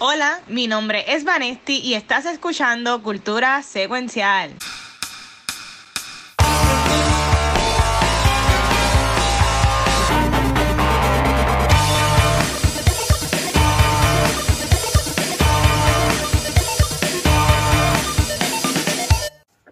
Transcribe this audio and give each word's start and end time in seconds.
Hola, 0.00 0.42
mi 0.46 0.68
nombre 0.68 1.04
es 1.08 1.24
Vanesti 1.24 1.80
y 1.80 1.94
estás 1.94 2.24
escuchando 2.24 3.02
Cultura 3.02 3.64
Secuencial. 3.64 4.54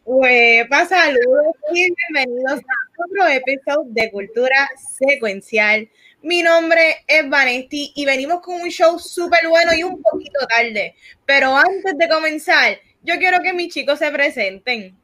Huepa, 0.04 0.86
saludos 0.86 1.54
y 1.72 1.86
bienvenidos 1.94 2.58
a 2.58 3.04
otro 3.04 3.28
episodio 3.28 3.84
de 3.92 4.10
Cultura 4.10 4.68
Secuencial. 4.98 5.88
Mi 6.26 6.42
nombre 6.42 7.04
es 7.06 7.30
Vanesti 7.30 7.92
y 7.94 8.04
venimos 8.04 8.40
con 8.40 8.60
un 8.60 8.68
show 8.68 8.98
súper 8.98 9.46
bueno 9.48 9.72
y 9.74 9.84
un 9.84 10.02
poquito 10.02 10.44
tarde. 10.48 10.96
Pero 11.24 11.56
antes 11.56 11.96
de 11.96 12.08
comenzar, 12.08 12.76
yo 13.00 13.14
quiero 13.16 13.40
que 13.40 13.52
mis 13.52 13.72
chicos 13.72 14.00
se 14.00 14.10
presenten. 14.10 14.98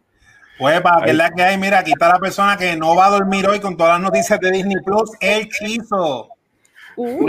Pues, 0.59 0.81
para 0.81 1.07
que 1.07 1.13
la 1.13 1.31
que 1.31 1.43
hay, 1.45 1.57
mira, 1.59 1.79
aquí 1.79 1.93
está 1.93 2.09
la 2.09 2.19
persona 2.19 2.57
que 2.57 2.75
no 2.75 2.97
va 2.97 3.07
a 3.07 3.11
dormir 3.11 3.47
hoy 3.47 3.61
con 3.61 3.77
todas 3.77 3.93
las 3.93 4.11
noticias 4.11 4.41
de 4.41 4.51
Disney 4.51 4.79
Plus, 4.85 5.13
el 5.21 5.49
Chizo. 5.49 6.29
Uh. 6.97 7.29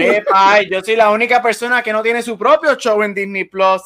yo 0.71 0.81
soy 0.81 0.95
la 0.95 1.11
única 1.11 1.39
persona 1.43 1.83
que 1.83 1.93
no 1.93 2.01
tiene 2.01 2.23
su 2.23 2.35
propio 2.35 2.73
show 2.73 3.03
en 3.03 3.13
Disney 3.13 3.43
Plus. 3.43 3.83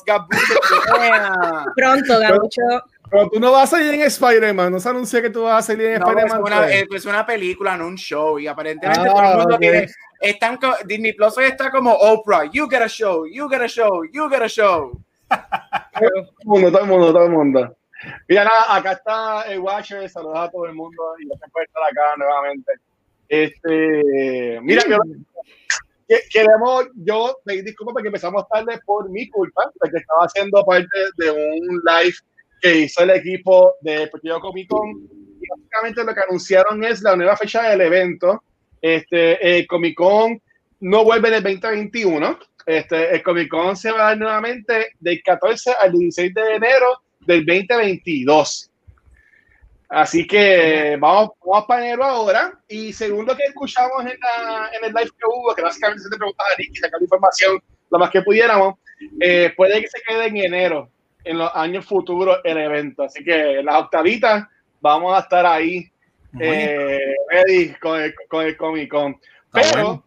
Pronto, 1.75 2.19
Gabucho. 2.19 2.61
Pero 3.09 3.29
tú 3.29 3.39
no 3.39 3.51
vas 3.51 3.71
a 3.73 3.77
salir 3.77 3.93
en 3.93 4.01
Spider-Man, 4.01 4.71
no 4.71 4.79
se 4.79 4.89
anuncia 4.89 5.21
que 5.21 5.29
tú 5.29 5.43
vas 5.43 5.63
a 5.63 5.67
salir 5.67 5.87
en 5.87 6.01
Spider-Man. 6.01 6.41
Es 6.41 6.47
una, 6.47 6.67
es 6.97 7.05
una 7.05 7.25
película, 7.25 7.77
no 7.77 7.87
un 7.87 7.95
show. 7.95 8.39
Y 8.39 8.47
aparentemente 8.47 9.09
todo 9.09 9.21
el 9.21 9.37
mundo 9.37 9.55
ah, 9.55 9.59
tiene. 9.59 9.87
Están, 10.19 10.59
Disney 10.85 11.13
Plus 11.13 11.37
hoy 11.37 11.45
está 11.45 11.69
como 11.71 11.93
Oprah. 11.93 12.49
You 12.51 12.67
get 12.69 12.81
a 12.81 12.87
show, 12.87 13.25
you 13.25 13.47
get 13.49 13.61
a 13.61 13.67
show, 13.67 14.03
you 14.11 14.29
get 14.29 14.41
a 14.41 14.49
show. 14.49 14.99
todo 15.29 16.09
el 16.15 16.27
mundo, 16.45 16.71
todo 16.71 16.81
el 16.81 16.87
mundo, 16.87 17.13
todo 17.13 17.25
el 17.25 17.31
mundo. 17.31 17.77
Mira, 18.27 18.43
nada, 18.43 18.75
acá 18.75 18.91
está 18.91 19.41
el 19.51 19.59
Watcher, 19.59 20.07
saludos 20.09 20.37
a 20.37 20.51
todo 20.51 20.65
el 20.65 20.73
mundo 20.73 21.15
y 21.19 21.27
gracias 21.27 21.51
por 21.51 21.63
estar 21.63 21.83
acá 21.83 22.15
nuevamente. 22.17 22.71
Este, 23.27 24.59
mira, 24.61 24.83
queremos, 26.29 26.85
yo 26.95 27.37
pedir 27.43 27.65
disculpas 27.65 27.93
porque 27.93 28.07
empezamos 28.07 28.47
tarde 28.49 28.79
por 28.85 29.09
mi 29.09 29.27
culpa, 29.29 29.71
porque 29.79 29.97
estaba 29.97 30.25
haciendo 30.25 30.63
parte 30.63 30.97
de 31.17 31.31
un 31.31 31.81
live 31.83 32.15
que 32.61 32.79
hizo 32.79 33.03
el 33.03 33.11
equipo 33.11 33.75
de 33.81 34.07
Partido 34.07 34.39
Comic 34.39 34.67
Con. 34.67 34.89
Y 35.39 35.47
básicamente 35.47 36.03
lo 36.03 36.13
que 36.13 36.21
anunciaron 36.21 36.83
es 36.83 37.01
la 37.01 37.15
nueva 37.15 37.37
fecha 37.37 37.69
del 37.69 37.81
evento. 37.81 38.43
Este, 38.81 39.57
el 39.57 39.67
Comic 39.67 39.95
Con 39.95 40.41
no 40.79 41.03
vuelve 41.03 41.29
del 41.29 41.43
2021. 41.43 42.39
Este, 42.65 43.15
el 43.15 43.23
Comic 43.23 43.49
Con 43.49 43.77
se 43.77 43.91
va 43.91 43.99
a 43.99 44.09
dar 44.09 44.17
nuevamente 44.17 44.89
del 44.99 45.21
14 45.23 45.73
al 45.79 45.91
16 45.91 46.33
de 46.33 46.55
enero 46.55 47.01
del 47.21 47.45
2022. 47.45 48.71
Así 49.89 50.27
que 50.27 50.97
vamos, 50.99 51.31
vamos 51.45 51.65
para 51.65 51.85
enero 51.85 52.03
ahora. 52.03 52.59
Y 52.67 52.91
según 52.91 53.25
lo 53.25 53.35
que 53.35 53.43
escuchamos 53.43 54.01
en, 54.01 54.19
la, 54.19 54.69
en 54.77 54.85
el 54.85 54.93
live 54.93 55.11
que 55.17 55.25
hubo, 55.25 55.55
que 55.55 55.61
básicamente 55.61 56.03
se 56.03 56.09
te 56.09 56.17
preguntaba 56.17 56.49
a 56.49 56.55
que 56.57 56.79
sacar 56.79 57.01
información 57.01 57.61
lo 57.89 57.99
más 57.99 58.09
que 58.09 58.21
pudiéramos, 58.21 58.75
eh, 59.21 59.53
puede 59.55 59.79
que 59.81 59.87
se 59.87 60.01
quede 60.01 60.27
en 60.27 60.37
enero 60.37 60.89
en 61.27 61.37
los 61.37 61.51
años 61.53 61.85
futuros 61.85 62.39
el 62.43 62.57
evento. 62.57 63.03
Así 63.03 63.23
que 63.23 63.61
las 63.63 63.83
octavitas 63.83 64.47
vamos 64.81 65.15
a 65.15 65.19
estar 65.19 65.45
ahí 65.45 65.89
eh, 66.39 67.15
ready 67.29 67.73
con 67.75 68.01
el, 68.01 68.13
con 68.29 68.45
el 68.45 68.57
Comic 68.57 68.89
Con. 68.89 69.17
Pero 69.51 70.03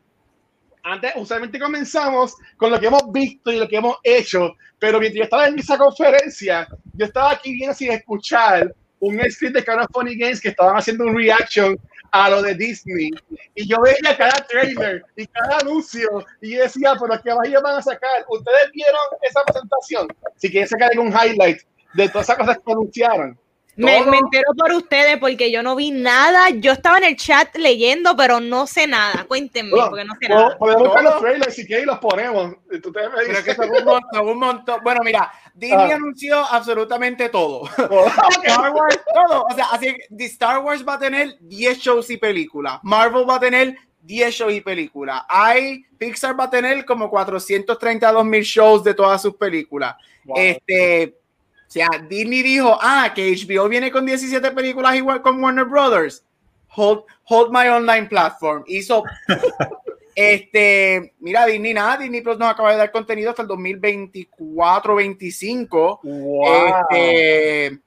antes, 0.82 1.12
usualmente 1.16 1.58
comenzamos 1.58 2.34
con 2.56 2.70
lo 2.70 2.80
que 2.80 2.86
hemos 2.86 3.12
visto 3.12 3.52
y 3.52 3.58
lo 3.58 3.68
que 3.68 3.76
hemos 3.76 3.96
hecho. 4.02 4.56
Pero 4.78 4.98
mientras 4.98 5.18
yo 5.18 5.24
estaba 5.24 5.48
en 5.48 5.58
esa 5.58 5.76
conferencia, 5.76 6.68
yo 6.94 7.06
estaba 7.06 7.32
aquí 7.32 7.52
bien 7.52 7.74
sin 7.74 7.92
escuchar 7.92 8.74
un 8.98 9.18
script 9.30 9.56
de 9.56 9.64
Kind 9.64 9.86
Funny 9.92 10.16
Games 10.16 10.40
que 10.40 10.50
estaban 10.50 10.76
haciendo 10.76 11.04
un 11.04 11.16
reaction 11.16 11.78
a 12.12 12.30
lo 12.30 12.42
de 12.42 12.54
Disney. 12.54 13.10
Y 13.54 13.68
yo 13.68 13.78
veía 13.80 14.16
cada 14.16 14.46
trailer 14.46 15.04
y 15.16 15.26
cada 15.26 15.58
anuncio 15.58 16.24
y 16.40 16.54
yo 16.54 16.62
decía, 16.62 16.94
pero 17.00 17.20
¿qué 17.22 17.34
más 17.34 17.62
van 17.62 17.76
a 17.76 17.82
sacar? 17.82 18.24
¿Ustedes 18.28 18.70
vieron 18.72 19.00
esa 19.22 19.42
presentación? 19.44 20.08
Si 20.36 20.50
quieren 20.50 20.68
sacar 20.68 20.90
algún 20.90 21.08
highlight 21.08 21.60
de 21.94 22.08
todas 22.08 22.28
esas 22.28 22.38
cosas 22.38 22.58
que 22.64 22.72
anunciaron. 22.72 23.38
Me, 23.76 23.96
entero 23.96 24.52
por 24.58 24.72
ustedes 24.72 25.18
porque 25.18 25.50
yo 25.50 25.62
no 25.62 25.74
vi 25.74 25.90
nada. 25.90 26.50
Yo 26.50 26.72
estaba 26.72 26.98
en 26.98 27.04
el 27.04 27.16
chat 27.16 27.56
leyendo, 27.56 28.14
pero 28.16 28.40
no 28.40 28.66
sé 28.66 28.86
nada. 28.86 29.24
Cuéntenme, 29.26 29.70
porque 29.70 30.04
no 30.04 30.14
sé 30.20 30.28
nada. 30.28 30.58
Podemos 30.58 30.82
buscar 30.82 31.04
los 31.04 31.20
trailers 31.20 31.54
si 31.54 31.66
quieren 31.66 31.84
y 31.84 31.86
los 31.86 31.98
ponemos. 31.98 32.56
Ustedes 32.70 33.10
me 33.14 33.24
dicen. 33.24 33.56
Pero 33.56 33.72
que 33.72 33.84
montón, 33.84 34.28
un 34.28 34.38
montón. 34.38 34.80
Bueno, 34.82 35.00
mira, 35.02 35.32
Disney 35.60 35.90
ah. 35.90 35.94
anunció 35.94 36.44
absolutamente 36.44 37.28
todo. 37.28 37.68
Oh, 37.90 38.06
Star 38.42 38.72
Wars, 38.72 39.00
todo. 39.14 39.44
O 39.50 39.54
sea, 39.54 39.66
así 39.72 39.86
que 39.86 40.24
Star 40.24 40.58
Wars 40.60 40.86
va 40.86 40.94
a 40.94 40.98
tener 40.98 41.36
10 41.40 41.78
shows 41.78 42.10
y 42.10 42.16
películas. 42.16 42.80
Marvel 42.82 43.28
va 43.28 43.36
a 43.36 43.40
tener 43.40 43.76
10 44.02 44.34
shows 44.34 44.52
y 44.52 44.60
películas. 44.60 45.22
Hay, 45.28 45.84
Pixar 45.98 46.38
va 46.38 46.44
a 46.44 46.50
tener 46.50 46.84
como 46.84 47.10
432 47.10 48.24
mil 48.24 48.42
shows 48.42 48.82
de 48.82 48.94
todas 48.94 49.20
sus 49.20 49.34
películas. 49.34 49.96
Este 50.34 51.14
o 51.70 51.72
sea, 51.72 51.88
Disney 52.08 52.42
dijo, 52.42 52.76
ah, 52.80 53.12
que 53.14 53.32
HBO 53.32 53.68
viene 53.68 53.92
con 53.92 54.04
17 54.04 54.50
películas 54.50 54.96
igual 54.96 55.22
con 55.22 55.40
Warner 55.40 55.66
Brothers. 55.66 56.24
Hold, 56.74 57.04
hold 57.24 57.52
my 57.52 57.68
online 57.68 58.08
platform. 58.08 58.64
Hizo. 58.66 59.04
este, 60.20 61.14
mira, 61.20 61.46
Disney 61.46 61.72
nada, 61.74 61.96
Disney 61.96 62.20
Plus 62.20 62.38
nos 62.38 62.50
acaba 62.50 62.72
de 62.72 62.78
dar 62.78 62.90
contenido 62.90 63.30
hasta 63.30 63.42
el 63.42 63.48
2024-25. 63.48 66.00
Este, 66.90 67.78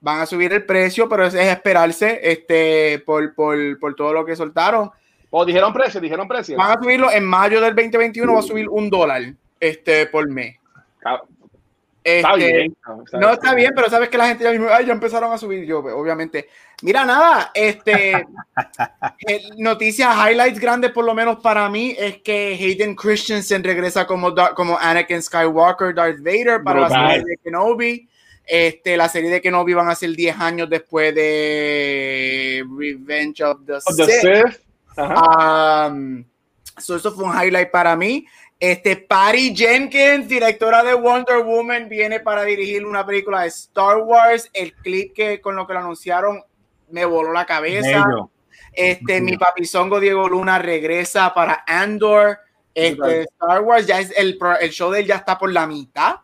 van 0.00 0.20
a 0.20 0.26
subir 0.26 0.52
el 0.52 0.64
precio, 0.64 1.08
pero 1.08 1.26
es, 1.26 1.34
esperarse 1.34 2.20
este, 2.22 3.00
por, 3.00 3.34
por, 3.34 3.78
por, 3.78 3.94
todo 3.94 4.12
lo 4.12 4.24
que 4.24 4.36
soltaron. 4.36 4.90
O 5.30 5.44
dijeron 5.44 5.72
precio, 5.72 6.00
dijeron 6.00 6.28
precio. 6.28 6.56
Van 6.56 6.78
a 6.78 6.82
subirlo 6.82 7.10
en 7.10 7.24
mayo 7.24 7.60
del 7.60 7.74
2021, 7.74 8.32
va 8.32 8.38
a 8.38 8.42
subir 8.42 8.68
un 8.68 8.88
dólar 8.88 9.34
este, 9.60 10.06
por 10.06 10.28
mes. 10.28 10.56
Este, 12.02 12.72
no, 13.12 13.32
está 13.32 13.54
bien, 13.54 13.72
pero 13.74 13.90
sabes 13.90 14.08
que 14.08 14.16
la 14.16 14.28
gente 14.28 14.44
ya, 14.44 14.80
ya 14.80 14.92
empezaron 14.92 15.32
a 15.32 15.38
subir 15.38 15.64
yo, 15.64 15.78
obviamente. 15.80 16.48
Mira, 16.82 17.04
nada, 17.04 17.50
este, 17.54 18.12
eh, 19.26 19.42
noticias, 19.56 20.14
highlights 20.16 20.60
grandes 20.60 20.92
por 20.92 21.04
lo 21.04 21.14
menos 21.14 21.40
para 21.40 21.68
mí 21.68 21.94
es 21.98 22.22
que 22.22 22.56
Hayden 22.58 22.94
Christensen 22.94 23.64
regresa 23.64 24.06
como, 24.06 24.34
como 24.54 24.78
Anakin 24.78 25.22
Skywalker, 25.22 25.94
Darth 25.94 26.20
Vader 26.20 26.62
para 26.62 26.80
la 26.80 26.88
serie 26.88 27.24
de 27.24 27.36
Kenobi. 27.42 28.08
Este, 28.46 28.96
la 28.96 29.08
serie 29.10 29.28
de 29.28 29.42
Kenobi 29.42 29.74
van 29.74 29.90
a 29.90 29.94
ser 29.94 30.10
10 30.16 30.40
años 30.40 30.70
después 30.70 31.14
de 31.14 32.64
Revenge 32.78 33.42
of 33.42 33.58
the, 33.66 33.80
Sith. 33.80 34.60
Um, 34.96 36.24
eso 36.78 37.12
fue 37.12 37.24
un 37.24 37.34
highlight 37.34 37.70
para 37.70 37.94
mí. 37.94 38.24
Este, 38.60 38.96
Patty 38.96 39.54
Jenkins, 39.54 40.26
directora 40.26 40.82
de 40.82 40.94
Wonder 40.94 41.44
Woman, 41.44 41.88
viene 41.88 42.18
para 42.18 42.42
dirigir 42.42 42.84
una 42.84 43.06
película 43.06 43.42
de 43.42 43.48
Star 43.48 43.98
Wars. 43.98 44.50
El 44.52 44.74
clip 44.74 45.14
que 45.14 45.40
con 45.40 45.54
lo 45.54 45.66
que 45.66 45.74
lo 45.74 45.78
anunciaron 45.80 46.42
me 46.90 47.04
voló 47.04 47.32
la 47.32 47.46
cabeza. 47.46 48.04
Este, 48.72 49.20
mi 49.20 49.36
papizongo 49.36 50.00
Diego 50.00 50.28
Luna 50.28 50.58
regresa 50.58 51.32
para 51.32 51.64
Andor. 51.66 52.38
Este, 52.74 53.22
Star 53.22 53.60
Wars 53.60 53.86
ya 53.86 54.00
es 54.00 54.12
el, 54.16 54.38
el 54.60 54.70
show 54.70 54.90
de 54.90 55.00
él 55.00 55.06
ya 55.06 55.16
está 55.16 55.38
por 55.38 55.52
la 55.52 55.66
mitad. 55.66 56.16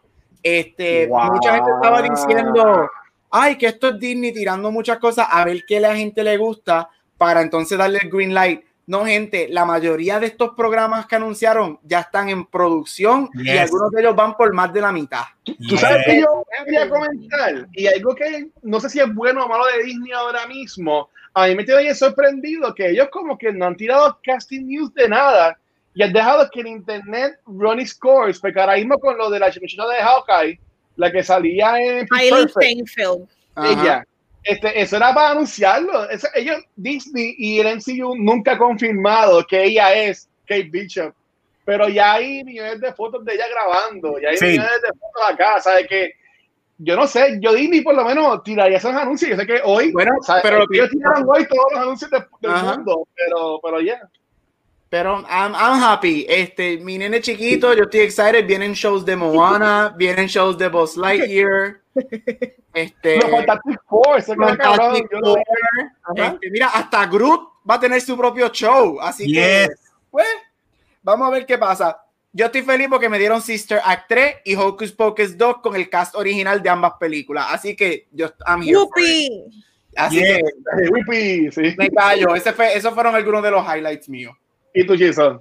Este, 0.42 1.08
mucha 1.08 1.54
gente 1.54 1.70
estaba 1.70 2.02
diciendo, 2.02 2.90
ay, 3.30 3.56
que 3.56 3.66
esto 3.66 3.88
es 3.88 3.98
Disney 3.98 4.32
tirando 4.32 4.70
muchas 4.72 4.98
cosas 4.98 5.28
a 5.30 5.44
ver 5.44 5.64
qué 5.66 5.80
la 5.80 5.96
gente 5.96 6.22
le 6.22 6.36
gusta 6.36 6.88
para 7.16 7.40
entonces 7.42 7.78
darle 7.78 8.00
el 8.02 8.10
green 8.10 8.34
light 8.34 8.62
no, 8.86 9.06
gente, 9.06 9.48
la 9.50 9.64
mayoría 9.64 10.20
de 10.20 10.26
estos 10.26 10.50
programas 10.54 11.06
que 11.06 11.16
anunciaron 11.16 11.78
ya 11.82 12.00
están 12.00 12.28
en 12.28 12.44
producción 12.44 13.30
y 13.34 13.50
algunos 13.50 13.90
de 13.90 14.00
ellos 14.00 14.14
van 14.14 14.36
por 14.36 14.52
más 14.52 14.72
de 14.72 14.80
la 14.80 14.92
mitad. 14.92 15.24
Tú 15.68 15.76
sabes 15.78 16.04
que 16.04 16.20
yo 16.20 16.44
quería 16.64 16.88
comentar, 16.88 17.66
y 17.72 17.86
algo 17.86 18.14
que 18.14 18.48
no 18.62 18.80
sé 18.80 18.90
si 18.90 19.00
es 19.00 19.14
bueno 19.14 19.44
o 19.44 19.48
malo 19.48 19.64
de 19.66 19.84
Disney 19.84 20.12
ahora 20.12 20.46
mismo, 20.46 21.08
a 21.32 21.46
mí 21.46 21.54
me 21.54 21.64
tiene 21.64 21.94
sorprendido 21.94 22.74
que 22.74 22.90
ellos 22.90 23.08
como 23.10 23.38
que 23.38 23.52
no 23.52 23.66
han 23.66 23.76
tirado 23.76 24.18
casting 24.22 24.66
news 24.66 24.92
de 24.94 25.08
nada 25.08 25.58
y 25.94 26.02
han 26.02 26.12
dejado 26.12 26.48
que 26.52 26.60
en 26.60 26.66
internet 26.66 27.38
Ronnie 27.46 27.86
Scores, 27.86 28.38
porque 28.38 28.60
ahora 28.60 28.76
mismo 28.76 28.98
con 28.98 29.16
lo 29.16 29.30
de 29.30 29.38
la 29.38 29.50
chica 29.50 29.66
de 29.66 30.02
Hawkeye, 30.02 30.60
la 30.96 31.10
que 31.10 31.22
salía 31.22 31.80
en... 31.80 32.06
Hailey 32.10 32.48
Steinfeld. 32.48 33.28
Ella 33.56 34.04
este, 34.44 34.80
eso 34.80 34.96
era 34.96 35.14
para 35.14 35.30
anunciarlo. 35.30 36.06
ellos, 36.34 36.56
Disney 36.76 37.34
y 37.38 37.60
el 37.60 37.76
MCU 37.76 38.14
nunca 38.16 38.52
ha 38.52 38.58
confirmado 38.58 39.44
que 39.46 39.64
ella 39.64 39.94
es 39.94 40.28
Kate 40.46 40.68
Bishop. 40.70 41.14
Pero 41.64 41.88
ya 41.88 42.14
hay 42.14 42.44
millones 42.44 42.78
de 42.80 42.92
fotos 42.92 43.24
de 43.24 43.34
ella 43.34 43.46
grabando, 43.50 44.18
ya 44.20 44.28
hay 44.28 44.36
millones 44.38 44.82
de 44.82 44.88
fotos 44.88 45.22
acá, 45.30 45.60
¿sabes? 45.62 45.86
Que 45.88 46.12
yo 46.76 46.96
no 46.96 47.06
sé, 47.06 47.38
yo 47.40 47.54
Disney 47.54 47.80
por 47.80 47.94
lo 47.94 48.04
menos 48.04 48.42
tiraría 48.42 48.76
esos 48.76 48.94
anuncios. 48.94 49.30
Yo 49.30 49.36
sé 49.36 49.46
que 49.46 49.60
hoy, 49.64 49.92
bueno, 49.92 50.12
pero 50.42 50.64
ellos 50.70 50.90
tiraron 50.90 51.26
hoy 51.26 51.46
todos 51.48 51.72
los 51.72 51.80
anuncios 51.80 52.10
del 52.10 52.22
mundo, 52.42 53.08
pero, 53.14 53.60
pero 53.62 53.80
ya. 53.80 54.08
Pero 54.90 55.24
I'm, 55.28 55.54
I'm 55.54 55.82
happy. 55.82 56.26
Este, 56.28 56.76
mi 56.78 56.98
nene 56.98 57.20
chiquito, 57.20 57.72
yo 57.72 57.84
estoy 57.84 58.00
excited. 58.00 58.46
Vienen 58.46 58.74
shows 58.74 59.04
de 59.04 59.16
Moana, 59.16 59.94
vienen 59.96 60.26
shows 60.26 60.58
de 60.58 60.68
Buzz 60.68 60.96
Lightyear. 60.96 61.80
Este, 62.72 63.16
Los 63.18 63.30
Fantastic 63.30 63.80
Four, 63.88 64.18
ese 64.18 64.36
cara 64.36 64.56
cabrón, 64.56 64.78
Fantastic 64.96 65.08
yo 65.12 65.18
lo- 65.20 65.34
Four. 65.34 65.44
Este, 66.16 66.50
mira, 66.50 66.66
hasta 66.68 67.06
Groot 67.06 67.40
va 67.68 67.74
a 67.76 67.80
tener 67.80 68.00
su 68.00 68.16
propio 68.16 68.48
show. 68.50 69.00
Así 69.00 69.32
que, 69.32 69.66
Yes. 69.68 69.92
pues, 70.10 70.26
vamos 71.02 71.28
a 71.28 71.30
ver 71.30 71.46
qué 71.46 71.56
pasa. 71.58 72.00
Yo 72.32 72.46
estoy 72.46 72.62
feliz 72.62 72.88
porque 72.90 73.08
me 73.08 73.18
dieron 73.18 73.40
Sister 73.40 73.80
Act 73.84 74.06
3 74.08 74.36
y 74.44 74.56
Hocus 74.56 74.90
Pocus 74.92 75.38
2 75.38 75.58
con 75.62 75.76
el 75.76 75.88
cast 75.88 76.16
original 76.16 76.60
de 76.60 76.68
ambas 76.68 76.94
películas. 76.98 77.46
Así 77.50 77.76
que 77.76 78.08
yo 78.10 78.26
I'm 78.46 78.62
here. 78.62 78.76
Así 79.96 80.16
Yes. 80.18 80.40
que 81.08 81.50
sí. 81.52 81.74
me 81.78 81.90
callo. 81.90 82.34
Ese 82.34 82.52
fue, 82.52 82.76
esos 82.76 82.92
fueron 82.92 83.14
algunos 83.14 83.40
de 83.42 83.52
los 83.52 83.64
highlights 83.64 84.08
míos. 84.08 84.34
Y 84.74 84.84
tú, 84.84 84.96
Jason. 84.98 85.40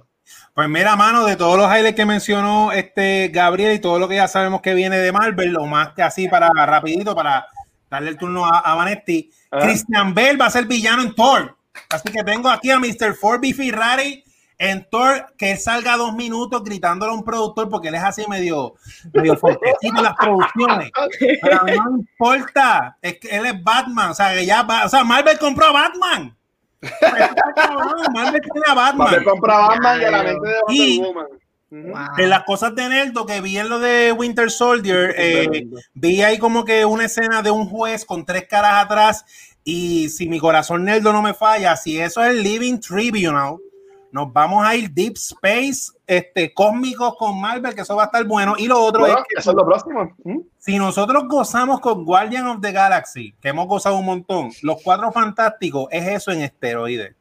Pues 0.54 0.68
mira, 0.68 0.94
mano, 0.94 1.24
de 1.24 1.34
todos 1.34 1.58
los 1.58 1.66
highlights 1.66 1.96
que 1.96 2.06
mencionó 2.06 2.70
este 2.70 3.28
Gabriel 3.28 3.74
y 3.74 3.80
todo 3.80 3.98
lo 3.98 4.06
que 4.06 4.14
ya 4.14 4.28
sabemos 4.28 4.60
que 4.60 4.72
viene 4.72 4.98
de 4.98 5.10
Marvel, 5.10 5.50
lo 5.50 5.66
más 5.66 5.94
que 5.94 6.02
así 6.02 6.28
para 6.28 6.48
rapidito, 6.64 7.12
para 7.12 7.48
darle 7.90 8.10
el 8.10 8.16
turno 8.16 8.46
a, 8.46 8.60
a 8.60 8.76
Vanetti. 8.76 9.30
Christian 9.50 10.14
Bell 10.14 10.40
va 10.40 10.46
a 10.46 10.50
ser 10.50 10.66
villano 10.66 11.02
en 11.02 11.14
Thor. 11.14 11.56
Así 11.90 12.08
que 12.10 12.22
tengo 12.22 12.48
aquí 12.48 12.70
a 12.70 12.78
Mr. 12.78 13.14
Ford 13.14 13.40
B. 13.40 13.52
Ferrari 13.52 14.22
en 14.58 14.88
Thor, 14.88 15.34
que 15.36 15.52
él 15.52 15.58
salga 15.58 15.96
dos 15.96 16.14
minutos 16.14 16.62
gritándole 16.62 17.12
a 17.12 17.14
un 17.16 17.24
productor, 17.24 17.68
porque 17.68 17.88
él 17.88 17.96
es 17.96 18.02
así 18.02 18.24
medio, 18.28 18.74
medio 19.12 19.36
fuertecito 19.38 19.96
en 19.96 20.02
las 20.04 20.14
producciones. 20.14 20.90
Pero 21.42 21.60
no 21.66 21.98
importa, 21.98 22.96
es 23.02 23.18
que 23.18 23.28
él 23.28 23.46
es 23.46 23.62
Batman, 23.62 24.10
o 24.10 24.14
sea, 24.14 24.32
que 24.32 24.46
ya 24.46 24.62
va, 24.62 24.84
o 24.84 24.88
sea, 24.88 25.02
Marvel 25.02 25.38
compró 25.38 25.66
a 25.66 25.72
Batman. 25.72 26.36
Batman. 28.74 28.96
Marvel 28.98 29.24
compra 29.24 29.58
Batman 29.58 30.00
y 30.00 30.04
a 30.04 30.10
la 30.10 30.22
mente 30.22 30.48
de 30.48 30.54
Wonder 30.66 30.88
Y- 30.88 30.98
Woman. 31.00 31.26
Ujú. 31.70 31.92
De 32.16 32.26
las 32.28 32.44
cosas 32.44 32.74
de 32.76 32.88
Nerdo 32.88 33.26
que 33.26 33.40
vi 33.40 33.58
en 33.58 33.68
lo 33.68 33.80
de 33.80 34.12
Winter 34.12 34.48
Soldier, 34.48 35.12
eh, 35.18 35.66
vi 35.94 36.22
ahí 36.22 36.38
como 36.38 36.64
que 36.64 36.84
una 36.84 37.06
escena 37.06 37.42
de 37.42 37.50
un 37.50 37.68
juez 37.68 38.04
con 38.04 38.24
tres 38.24 38.46
caras 38.48 38.84
atrás 38.84 39.24
y 39.64 40.08
si 40.10 40.28
mi 40.28 40.38
corazón 40.38 40.84
Nerdo 40.84 41.12
no 41.12 41.20
me 41.20 41.34
falla, 41.34 41.74
si 41.74 41.98
eso 42.00 42.22
es 42.22 42.30
el 42.30 42.44
Living 42.44 42.78
Tribunal, 42.78 43.56
nos 44.14 44.32
vamos 44.32 44.64
a 44.64 44.76
ir 44.76 44.90
Deep 44.92 45.14
Space, 45.16 45.90
este, 46.06 46.54
cósmicos 46.54 47.16
con 47.16 47.40
Marvel, 47.40 47.74
que 47.74 47.80
eso 47.80 47.96
va 47.96 48.04
a 48.04 48.06
estar 48.06 48.24
bueno. 48.24 48.54
Y 48.56 48.68
lo 48.68 48.80
otro 48.80 49.00
Bueno, 49.00 49.18
es 49.18 49.24
que 49.28 49.40
eso 49.40 49.50
es 49.50 49.56
lo 49.56 49.66
próximo. 49.66 50.14
Ujú. 50.18 50.48
si 50.56 50.78
nosotros 50.78 51.24
gozamos 51.28 51.80
con 51.80 52.04
Guardian 52.04 52.46
of 52.46 52.60
the 52.60 52.70
Galaxy, 52.70 53.34
que 53.42 53.48
hemos 53.48 53.66
gozado 53.66 53.96
un 53.98 54.04
montón, 54.06 54.50
los 54.62 54.80
cuatro 54.84 55.10
fantásticos 55.10 55.88
es 55.90 56.06
eso 56.06 56.30
en 56.30 56.42
esteroides. 56.42 57.16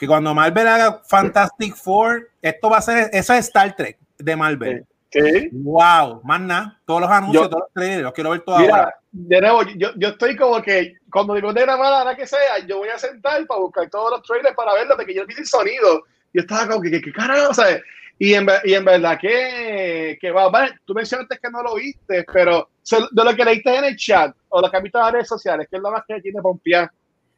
Que 0.00 0.08
cuando 0.08 0.34
Marvel 0.34 0.66
haga 0.66 1.00
Fantastic 1.06 1.76
Four, 1.76 2.28
esto 2.42 2.70
va 2.70 2.78
a 2.78 2.82
ser, 2.82 3.08
eso 3.12 3.32
es 3.32 3.46
Star 3.46 3.76
Trek 3.76 3.96
de 4.18 4.34
Marvel. 4.36 4.84
Sí. 5.12 5.48
Wow, 5.52 6.20
más 6.24 6.40
nada, 6.40 6.80
todos 6.84 7.02
los 7.02 7.10
anuncios, 7.10 7.44
Yo- 7.44 7.48
todos 7.48 7.62
los 7.62 7.72
trailers, 7.72 8.02
los 8.02 8.12
quiero 8.12 8.30
ver 8.30 8.40
todos 8.40 8.58
ahora. 8.60 8.94
De 9.12 9.40
nuevo, 9.40 9.62
yo, 9.76 9.90
yo 9.96 10.08
estoy 10.08 10.36
como 10.36 10.60
que 10.60 10.94
cuando 11.10 11.32
digo 11.34 11.52
de 11.54 11.62
grabar 11.62 11.92
a 11.94 12.04
la 12.04 12.16
que 12.16 12.26
sea, 12.26 12.58
yo 12.66 12.78
voy 12.78 12.88
a 12.88 12.98
sentar 12.98 13.46
para 13.46 13.60
buscar 13.60 13.88
todos 13.88 14.10
los 14.10 14.22
trailers 14.24 14.54
para 14.56 14.74
verlo, 14.74 14.94
porque 14.96 15.14
yo 15.14 15.24
vi 15.24 15.34
el 15.38 15.46
sonido. 15.46 16.02
Yo 16.36 16.42
estaba 16.42 16.68
como 16.68 16.82
que, 16.82 16.90
¿qué, 16.90 17.00
qué 17.00 17.12
carajo? 17.12 17.54
¿sabes? 17.54 17.80
Y 18.18 18.34
en, 18.34 18.46
y 18.64 18.74
en 18.74 18.84
verdad 18.84 19.18
que, 19.18 20.18
que 20.20 20.30
va, 20.30 20.48
vale, 20.50 20.74
tú 20.84 20.92
mencionaste 20.94 21.38
que 21.42 21.50
no 21.50 21.62
lo 21.62 21.74
viste, 21.76 22.24
pero 22.32 22.68
de 23.10 23.24
lo 23.24 23.34
que 23.34 23.44
leíste 23.44 23.74
en 23.74 23.84
el 23.84 23.96
chat 23.96 24.34
o 24.50 24.60
lo 24.60 24.70
que 24.70 24.76
has 24.76 24.82
visto 24.82 24.98
en 24.98 25.04
las 25.04 25.12
redes 25.12 25.28
sociales, 25.28 25.66
que 25.70 25.76
es 25.76 25.82
lo 25.82 25.90
más 25.90 26.02
que 26.06 26.20
tiene 26.20 26.40
pompear 26.42 26.90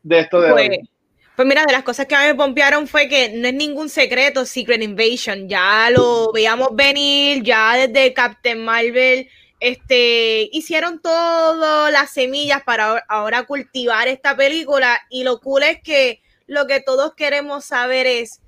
de 0.03 0.19
esto 0.19 0.41
de 0.41 0.51
Pues, 0.51 0.69
hoy. 0.69 0.91
pues 1.37 1.49
mira, 1.49 1.65
de 1.65 1.73
las 1.73 1.83
cosas 1.83 2.07
que 2.07 2.15
a 2.15 2.23
mí 2.23 2.27
me 2.27 2.35
pompearon 2.35 2.87
fue 2.89 3.09
que 3.09 3.31
no 3.31 3.49
es 3.49 3.55
ningún 3.55 3.89
secreto 3.89 4.45
Secret 4.45 4.83
Invasion. 4.83 5.49
Ya 5.49 5.91
lo 5.91 6.33
veíamos 6.33 6.75
venir, 6.75 7.43
ya 7.43 7.75
desde 7.75 8.13
Captain 8.13 8.65
Marvel 8.65 9.29
este, 9.61 10.49
hicieron 10.53 11.01
todas 11.01 11.91
las 11.93 12.11
semillas 12.11 12.63
para 12.63 13.05
ahora 13.09 13.45
cultivar 13.45 14.07
esta 14.09 14.37
película. 14.37 15.01
Y 15.11 15.25
lo 15.25 15.41
cool 15.41 15.65
es 15.65 15.83
que 15.83 16.21
lo 16.47 16.67
que 16.67 16.81
todos 16.81 17.15
queremos 17.15 17.65
saber 17.65 18.07
es 18.07 18.41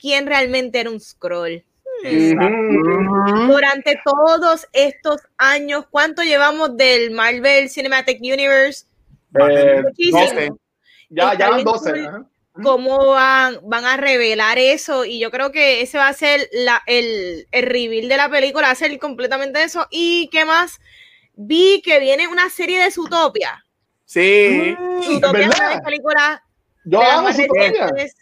quién 0.00 0.26
realmente 0.26 0.80
era 0.80 0.90
un 0.90 1.00
scroll. 1.00 1.64
Durante 3.46 4.00
todos 4.04 4.66
estos 4.72 5.20
años, 5.36 5.84
¿cuánto 5.90 6.22
llevamos 6.22 6.76
del 6.76 7.10
Marvel 7.10 7.68
Cinematic 7.68 8.20
Universe? 8.20 8.86
Eh, 9.38 9.82
Muchísimo. 9.82 10.20
12. 10.24 10.50
ya, 11.10 11.34
ya 11.38 11.48
van 11.50 11.56
bien 11.56 11.64
12. 11.66 11.90
cool. 11.92 12.06
ajá. 12.06 12.26
cómo 12.62 13.06
van, 13.08 13.58
van 13.62 13.84
a 13.84 13.96
revelar 13.96 14.58
eso 14.58 15.04
y 15.04 15.20
yo 15.20 15.30
creo 15.30 15.52
que 15.52 15.82
ese 15.82 15.98
va 15.98 16.08
a 16.08 16.12
ser 16.14 16.48
la, 16.52 16.82
el, 16.86 17.46
el 17.52 17.62
reveal 17.66 18.08
de 18.08 18.16
la 18.16 18.28
película, 18.30 18.66
va 18.68 18.72
a 18.72 18.76
ser 18.76 18.98
completamente 18.98 19.62
eso 19.62 19.86
y 19.90 20.28
qué 20.32 20.44
más, 20.44 20.80
vi 21.34 21.80
que 21.84 22.00
viene 22.00 22.26
una 22.28 22.48
serie 22.50 22.82
de 22.82 22.90
Zootopia, 22.90 23.64
Sí. 24.04 24.74
Zootopia 25.04 25.46
es 25.48 25.60
una 25.60 25.80
películas 25.82 26.40
Yo 26.84 27.00
amo 27.00 27.28
recientes 27.28 28.14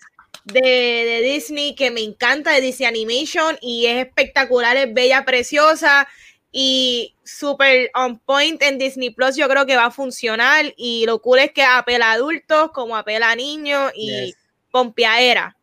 de, 0.53 0.61
de 0.61 1.21
Disney 1.23 1.75
que 1.75 1.91
me 1.91 2.00
encanta, 2.00 2.53
de 2.53 2.61
Disney 2.61 2.89
Animation 2.89 3.56
y 3.61 3.87
es 3.87 4.06
espectacular, 4.06 4.77
es 4.77 4.93
bella, 4.93 5.25
preciosa 5.25 6.09
y 6.50 7.15
súper 7.25 7.91
on 7.95 8.19
point 8.19 8.62
en 8.62 8.79
Disney 8.79 9.11
Plus 9.11 9.37
yo 9.37 9.49
creo 9.49 9.67
que 9.67 9.77
va 9.77 9.87
a 9.87 9.91
funcionar 9.91 10.73
y 10.77 11.05
lo 11.06 11.21
cool 11.21 11.41
es 11.41 11.53
que 11.53 11.62
apela 11.62 12.11
a 12.11 12.12
adultos 12.12 12.71
como 12.73 12.97
apela 12.97 13.31
a 13.31 13.37
niños 13.37 13.93
y 13.95 14.27
Yes. 14.27 14.37
pompeadera. 14.71 15.55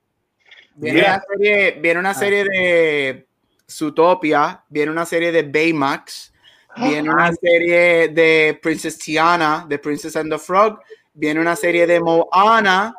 Viene, 0.75 0.99
Yeah. 0.99 1.13
una 1.15 1.23
serie, 1.37 1.71
viene 1.79 1.99
una 1.99 2.13
serie 2.13 2.43
de 2.43 3.27
Zootopia, 3.69 4.63
viene 4.69 4.91
una 4.91 5.05
serie 5.05 5.31
de 5.31 5.43
Baymax, 5.43 6.33
viene 6.77 7.09
una 7.09 7.31
serie 7.33 8.09
de 8.09 8.59
Princess 8.61 8.97
Tiana, 8.97 9.65
de 9.67 9.79
Princess 9.79 10.15
and 10.17 10.31
the 10.31 10.37
Frog, 10.37 10.79
viene 11.13 11.39
una 11.39 11.55
serie 11.55 11.87
de 11.87 11.99
Moana 11.99 12.93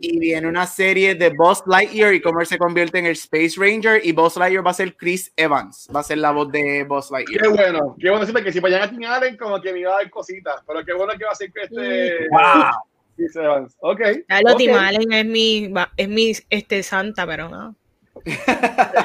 y 0.00 0.18
viene 0.18 0.46
una 0.46 0.66
serie 0.66 1.14
de 1.14 1.30
Buzz 1.30 1.62
Lightyear 1.66 2.14
y 2.14 2.20
cómo 2.20 2.40
él 2.40 2.46
se 2.46 2.58
convierte 2.58 2.98
en 2.98 3.06
el 3.06 3.12
Space 3.12 3.54
Ranger 3.56 4.00
y 4.04 4.12
Buzz 4.12 4.36
Lightyear 4.36 4.66
va 4.66 4.70
a 4.70 4.74
ser 4.74 4.96
Chris 4.96 5.32
Evans, 5.36 5.88
va 5.94 6.00
a 6.00 6.02
ser 6.04 6.18
la 6.18 6.30
voz 6.30 6.50
de 6.52 6.84
Buzz 6.84 7.10
Lightyear. 7.10 7.42
Qué 7.42 7.48
bueno, 7.48 7.96
qué 7.98 8.10
bueno 8.10 8.24
siempre 8.24 8.44
que 8.44 8.52
si 8.52 8.60
vayan 8.60 8.82
a 8.82 8.90
Tim 8.90 9.04
Allen, 9.04 9.36
como 9.36 9.60
que 9.60 9.72
me 9.72 9.80
iba 9.80 9.92
a 9.92 9.96
dar 9.96 10.10
cositas, 10.10 10.62
pero 10.66 10.84
qué 10.84 10.92
bueno 10.92 11.12
que 11.18 11.24
va 11.24 11.32
a 11.32 11.34
ser 11.34 11.52
que 11.52 11.62
este. 11.62 12.28
Wow. 12.30 12.70
Chris 13.16 13.36
Evans. 13.36 13.76
Ok. 13.80 14.00
Carlos 14.28 14.52
ok. 14.52 14.58
Tim 14.58 14.74
Allen 14.74 15.12
es 15.12 15.26
mi, 15.26 15.74
es 15.96 16.08
mi 16.08 16.32
este, 16.50 16.82
santa, 16.82 17.26
pero 17.26 17.48
no. 17.48 17.74
Es 18.24 18.36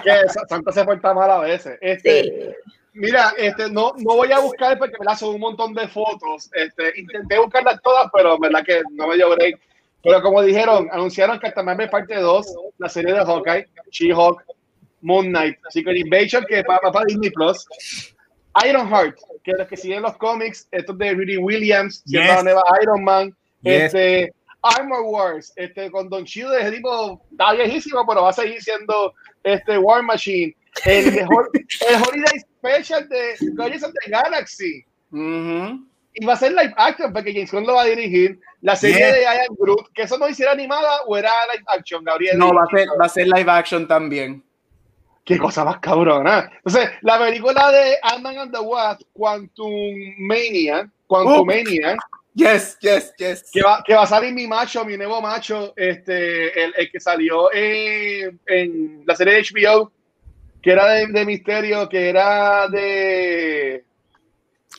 que 0.04 0.30
Sa- 0.30 0.48
Santa 0.48 0.72
se 0.72 0.84
porta 0.86 1.14
mal 1.14 1.32
a 1.32 1.40
veces. 1.40 1.78
Este, 1.82 2.24
Sí. 2.24 2.70
Mira, 2.96 3.34
este, 3.40 3.72
no, 3.72 3.94
no 3.98 4.16
voy 4.16 4.32
a 4.32 4.38
buscar 4.38 4.78
porque 4.78 4.94
me 5.04 5.16
son 5.16 5.34
un 5.34 5.42
montón 5.42 5.74
de 5.74 5.88
fotos. 5.88 6.52
Este, 6.54 7.00
intenté 7.00 7.40
buscarlas 7.40 7.82
todas, 7.82 8.08
pero 8.14 8.38
verdad 8.38 8.64
que 8.64 8.84
no 8.92 9.08
me 9.08 9.16
dio 9.16 9.32
break. 9.36 9.60
Pero 10.04 10.22
como 10.22 10.42
dijeron, 10.42 10.90
anunciaron 10.92 11.40
que 11.40 11.48
hasta 11.48 11.64
Marvel 11.64 11.90
parte 11.90 12.16
2, 12.16 12.46
la 12.78 12.90
serie 12.90 13.14
de 13.14 13.20
Hawkeye, 13.24 13.68
She-Hulk, 13.92 14.44
Moon 15.02 15.28
Knight, 15.30 15.58
Secret 15.70 15.98
Invasion, 15.98 16.44
que 16.48 16.62
va 16.64 16.78
para 16.80 17.06
Disney 17.06 17.30
Plus, 17.32 17.66
Ironheart, 18.68 19.18
que 19.44 19.54
los 19.54 19.68
que 19.68 19.78
siguen 19.78 20.02
los 20.04 20.16
cómics, 20.18 20.68
estos 20.72 20.98
de 20.98 21.14
Rudy 21.14 21.38
Williams, 21.38 22.04
Yes. 22.06 22.28
la 22.28 22.44
nueva 22.44 22.64
Iron 22.82 23.04
Man, 23.04 23.36
Yes. 23.62 23.84
este, 23.94 24.34
Armor 24.62 25.02
Wars, 25.04 25.52
este, 25.56 25.90
con 25.92 26.10
Don 26.10 26.24
Chido, 26.26 26.56
ese 26.56 26.72
tipo 26.72 27.22
está 27.32 27.54
viejísimo, 27.54 28.06
pero 28.08 28.24
va 28.24 28.30
a 28.30 28.34
seguir 28.34 28.62
siendo 28.62 29.14
este 29.44 29.78
War 29.78 30.04
Machine. 30.04 30.56
El, 30.86 31.06
Hol- 31.28 31.50
el 31.54 31.96
Holiday 32.02 32.40
Special 32.58 33.08
de 33.10 33.36
Guardians 33.56 33.84
of 33.84 33.92
the 34.04 34.10
Galaxy. 34.12 34.86
Y 36.16 36.26
va 36.26 36.34
a 36.34 36.38
ser 36.38 36.52
live 36.52 36.74
action 36.78 37.12
porque 37.12 37.34
James 37.34 37.52
Gunn 37.52 37.66
lo 37.66 37.76
va 37.76 37.84
a 37.84 37.86
dirigir. 37.86 38.40
La 38.62 38.76
serie 38.76 39.12
de 39.12 39.24
Ian 39.24 39.56
Groot, 39.58 39.92
que 39.94 40.04
eso 40.04 40.18
no 40.18 40.30
hiciera 40.30 40.52
animada 40.52 41.02
o 41.08 41.18
era 41.18 41.32
live 41.54 41.66
action, 41.68 42.04
Gabriel. 42.04 42.38
No, 42.38 42.54
va 42.54 42.64
a, 42.64 42.76
ser, 42.76 42.88
va 43.02 43.06
a 43.06 43.10
ser 43.10 43.28
live 43.28 43.52
action 43.52 43.88
también. 43.88 44.44
Qué 45.26 45.38
cosa 45.38 45.64
más 45.64 45.80
cabrona. 45.80 46.52
Entonces, 46.58 46.92
la 47.02 47.18
película 47.18 47.72
de 47.72 47.98
Ant-Man 48.02 48.38
and 48.38 48.54
the 48.54 48.60
Wasp, 48.60 49.02
Quantum 49.14 49.74
Mania, 50.18 50.90
Quantum 51.08 51.48
Mania, 51.48 51.98
Yes, 52.36 52.78
yes, 52.82 53.14
yes. 53.18 53.52
que 53.52 53.62
va, 53.62 53.84
que 53.86 53.94
va 53.94 54.04
a 54.04 54.08
salir 54.08 54.34
mi 54.34 54.48
macho, 54.48 54.84
mi 54.84 54.98
nuevo 54.98 55.22
macho, 55.22 55.74
este, 55.76 56.64
el, 56.64 56.74
el 56.76 56.92
que 56.92 57.00
salió 57.00 57.54
en, 57.54 58.40
en 58.48 59.04
la 59.06 59.16
serie 59.16 59.36
de 59.36 59.44
HBO, 59.44 59.92
que 60.60 60.72
era 60.72 60.88
de, 60.94 61.08
de 61.08 61.26
misterio, 61.26 61.88
que 61.88 62.10
era 62.10 62.68
de 62.70 63.86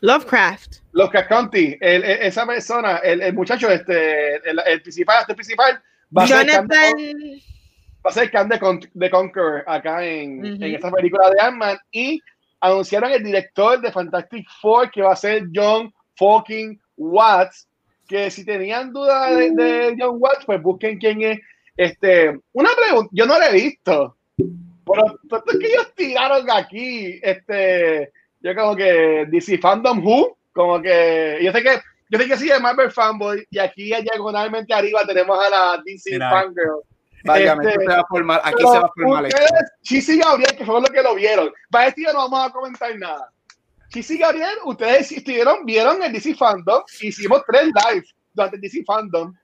Lovecraft. 0.05 0.77
los 0.93 1.11
Casconti, 1.11 1.77
el, 1.81 2.05
el- 2.05 2.23
esa 2.23 2.47
persona, 2.47 2.99
el, 2.99 3.23
el 3.23 3.33
muchacho, 3.33 3.71
este, 3.71 4.37
el, 4.49 4.83
principal, 4.83 5.21
este 5.23 5.35
principal, 5.35 5.83
va 6.17 6.25
a 6.25 6.27
ser 6.27 6.47
Cam 6.47 6.69
va 6.69 8.11
a 8.11 8.13
ser 8.13 8.31
Cam 8.31 8.49
de, 8.49 8.59
Con- 8.59 8.81
de 8.93 9.11
Conqueror 9.11 9.65
acá 9.67 10.05
en, 10.05 10.39
Ujú. 10.41 10.63
en 10.65 10.75
esta 10.75 10.91
película 10.91 11.31
de 11.31 11.41
Ant-Man 11.41 11.79
y 11.91 12.21
anunciaron 12.61 13.11
el 13.13 13.23
director 13.25 13.81
de 13.81 13.91
Fantastic 13.91 14.47
Four 14.61 14.91
que 14.91 15.01
va 15.03 15.13
a 15.15 15.17
ser 15.17 15.45
John 15.55 15.93
fucking 16.17 16.79
Watts, 16.97 17.67
que 18.07 18.31
si 18.31 18.45
tenían 18.45 18.93
duda 18.93 19.31
de, 19.35 19.51
de 19.53 19.97
John 19.99 20.17
Watts, 20.19 20.45
pues 20.45 20.61
busquen 20.63 20.99
quién 20.99 21.23
es 21.23 21.41
Este, 21.77 22.39
una 22.53 22.69
pregunta, 22.77 23.09
yo 23.13 23.25
no 23.27 23.39
la 23.39 23.49
he 23.49 23.53
visto, 23.55 24.17
pero 24.37 25.19
esto 25.25 25.43
es 25.51 25.59
que 25.59 25.67
ellos 25.67 25.93
tiraron 25.97 26.49
aquí, 26.51 27.19
este, 27.23 28.13
yo 28.45 28.55
como 28.55 28.77
que 28.77 29.27
DC 29.31 29.57
Fandom 29.59 30.05
Who, 30.05 30.37
como 30.53 30.81
que, 30.83 31.39
yo 31.43 31.51
sé 31.51 31.63
que, 31.63 31.81
yo 32.11 32.19
sé 32.19 32.29
que 32.29 32.37
sí 32.37 32.51
es 32.51 32.61
Marvel 32.61 32.91
Fanboy, 32.91 33.47
y 33.51 33.59
aquí 33.59 33.85
diagonalmente 33.85 34.75
arriba 34.75 35.03
tenemos 35.07 35.39
a 35.43 35.49
la 35.49 35.83
DC 35.83 36.11
Mira. 36.13 36.31
Fangirl. 36.31 36.83
Vaya, 37.25 37.55
Este, 37.55 37.81
se 37.81 37.87
va 37.87 38.01
a 38.01 38.07
formar, 38.07 38.43
aquí 38.45 38.59
se 38.59 38.79
va 38.79 38.85
a 38.85 38.93
formar 38.95 39.25
ustedes, 39.25 39.73
Chis 39.81 40.09
y 40.11 40.19
Gabriel, 40.19 40.55
que 40.59 40.65
fueron 40.67 40.83
los 40.83 40.91
que 40.91 41.03
lo 41.03 41.15
vieron. 41.15 41.51
Para 41.71 41.87
este 41.87 42.03
día 42.03 42.13
no 42.13 42.29
vamos 42.29 42.47
a 42.47 42.53
comentar 42.53 42.99
nada. 42.99 43.31
Chis 43.89 44.11
y 44.11 44.19
Gabriel, 44.19 44.59
ustedes 44.67 45.11
estuvieron, 45.11 45.65
vieron 45.65 46.03
el 46.03 46.13
DC 46.13 46.35
Fandom, 46.35 46.83
hicimos 47.01 47.43
tres 47.47 47.65
live 47.65 48.05
durante 48.35 48.57
el 48.57 48.61
DC 48.61 48.85
Fandom. 48.85 49.35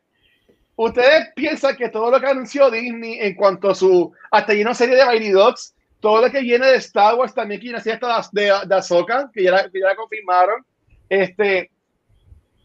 ¿Ustedes 0.77 1.29
piensan 1.35 1.75
que 1.75 1.89
todo 1.89 2.11
lo 2.11 2.21
que 2.21 2.27
anunció 2.27 2.71
Disney 2.71 3.19
en 3.19 3.35
cuanto 3.35 3.71
a 3.71 3.75
su 3.75 4.13
hasta 4.31 4.53
lleno 4.53 4.75
serie 4.75 4.97
de 4.97 5.07
Mighty 5.07 5.31
Dogs, 5.31 5.75
todo 6.01 6.23
lo 6.23 6.31
que 6.31 6.41
viene 6.41 6.67
de 6.67 6.77
Star 6.77 7.15
Wars 7.15 7.35
también 7.35 7.61
que 7.61 7.65
viene 7.65 7.79
hasta 7.79 8.31
de, 8.33 8.43
de 8.67 9.31
que 9.33 9.45
ya, 9.45 9.51
la- 9.53 9.71
ya 9.73 9.97
confirmaron, 9.97 10.65
este, 11.09 11.71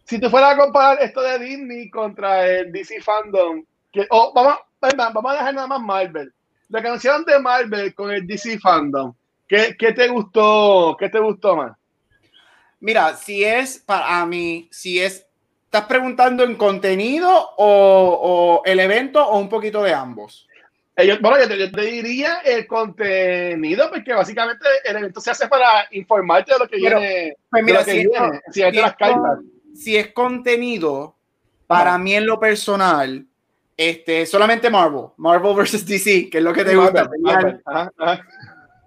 si 0.05 0.19
tú 0.19 0.29
fueras 0.29 0.53
a 0.53 0.57
comparar 0.57 1.01
esto 1.01 1.21
de 1.21 1.39
Disney 1.39 1.89
contra 1.89 2.47
el 2.47 2.71
DC 2.71 3.01
Fandom, 3.01 3.63
que, 3.91 4.07
o 4.09 4.31
vamos, 4.33 4.57
vamos 4.79 5.31
a 5.31 5.35
dejar 5.35 5.53
nada 5.53 5.67
más 5.67 5.81
Marvel. 5.81 6.31
La 6.69 6.81
canción 6.81 7.25
de 7.25 7.39
Marvel 7.39 7.93
con 7.93 8.11
el 8.11 8.25
DC 8.25 8.59
Fandom, 8.59 9.13
¿qué, 9.47 9.75
qué 9.77 9.91
te 9.93 10.07
gustó? 10.07 10.95
¿Qué 10.97 11.09
te 11.09 11.19
gustó 11.19 11.55
más? 11.57 11.77
Mira, 12.79 13.15
si 13.15 13.43
es 13.43 13.79
para 13.79 14.25
mí, 14.25 14.67
si 14.71 14.99
es, 15.01 15.25
¿estás 15.65 15.85
preguntando 15.85 16.43
en 16.43 16.55
contenido 16.55 17.29
o, 17.57 18.59
o 18.61 18.61
el 18.65 18.79
evento 18.79 19.25
o 19.25 19.39
un 19.39 19.49
poquito 19.49 19.81
de 19.81 19.93
ambos? 19.93 20.47
Ellos, 20.97 21.19
bueno, 21.19 21.37
yo 21.39 21.47
te, 21.47 21.57
yo 21.57 21.71
te 21.71 21.81
diría 21.81 22.39
el 22.45 22.65
contenido, 22.67 23.89
porque 23.89 24.13
básicamente 24.13 24.65
el 24.85 24.95
evento 24.95 25.19
se 25.19 25.31
hace 25.31 25.47
para 25.47 25.87
informarte 25.91 26.53
de 26.53 26.59
lo 26.59 26.67
que 26.67 26.77
Pero, 26.81 26.99
viene. 26.99 27.35
Pues 27.49 27.63
mira, 27.63 27.83
si, 27.83 27.91
es, 27.91 28.09
viene, 28.09 28.41
si 28.51 28.61
las 28.61 28.73
es 28.73 28.95
cartas. 28.95 29.39
si 29.75 29.97
es 29.97 30.13
contenido, 30.13 31.15
para 31.67 31.97
mí 31.97 32.15
en 32.15 32.25
lo 32.25 32.39
personal, 32.39 33.25
este, 33.75 34.25
solamente 34.25 34.69
Marvel, 34.69 35.07
Marvel 35.17 35.53
versus 35.57 35.85
DC, 35.85 36.29
que 36.29 36.37
es 36.37 36.43
lo 36.43 36.53
que 36.53 36.63
te 36.63 36.75
gusta. 36.75 37.03
Marvel, 37.03 37.21
Marvel, 37.21 37.61
ajá, 37.65 37.91
ajá. 37.97 38.21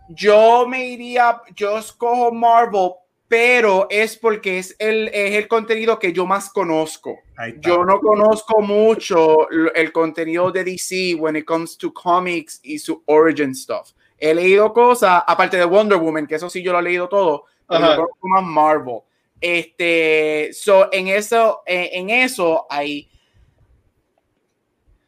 Yo 0.08 0.66
me 0.66 0.86
iría, 0.86 1.42
yo 1.54 1.76
escojo 1.76 2.32
Marvel, 2.32 2.92
pero 3.28 3.86
es 3.90 4.16
porque 4.16 4.58
es 4.58 4.74
el, 4.78 5.08
es 5.08 5.34
el 5.34 5.46
contenido 5.48 5.98
que 5.98 6.14
yo 6.14 6.26
más 6.26 6.50
conozco. 6.50 7.18
Yo 7.60 7.84
no 7.84 8.00
conozco 8.00 8.62
mucho 8.62 9.48
el 9.50 9.92
contenido 9.92 10.50
de 10.50 10.64
DC 10.64 11.14
when 11.14 11.36
it 11.36 11.44
comes 11.44 11.76
to 11.76 11.92
comics 11.92 12.58
y 12.62 12.78
su 12.78 13.02
origin 13.06 13.54
stuff. 13.54 13.92
He 14.18 14.34
leído 14.34 14.72
cosas, 14.72 15.22
aparte 15.26 15.58
de 15.58 15.64
Wonder 15.64 15.98
Woman, 15.98 16.26
que 16.26 16.36
eso 16.36 16.48
sí 16.48 16.62
yo 16.62 16.72
lo 16.72 16.80
he 16.80 16.82
leído 16.82 17.08
todo, 17.08 17.44
pero 17.68 17.96
conozco 17.96 18.28
más 18.28 18.44
Marvel. 18.44 19.00
Este, 19.40 20.50
so, 20.52 20.88
en 20.90 21.08
eso, 21.08 21.62
en 21.66 22.10
eso 22.10 22.66
hay, 22.68 23.08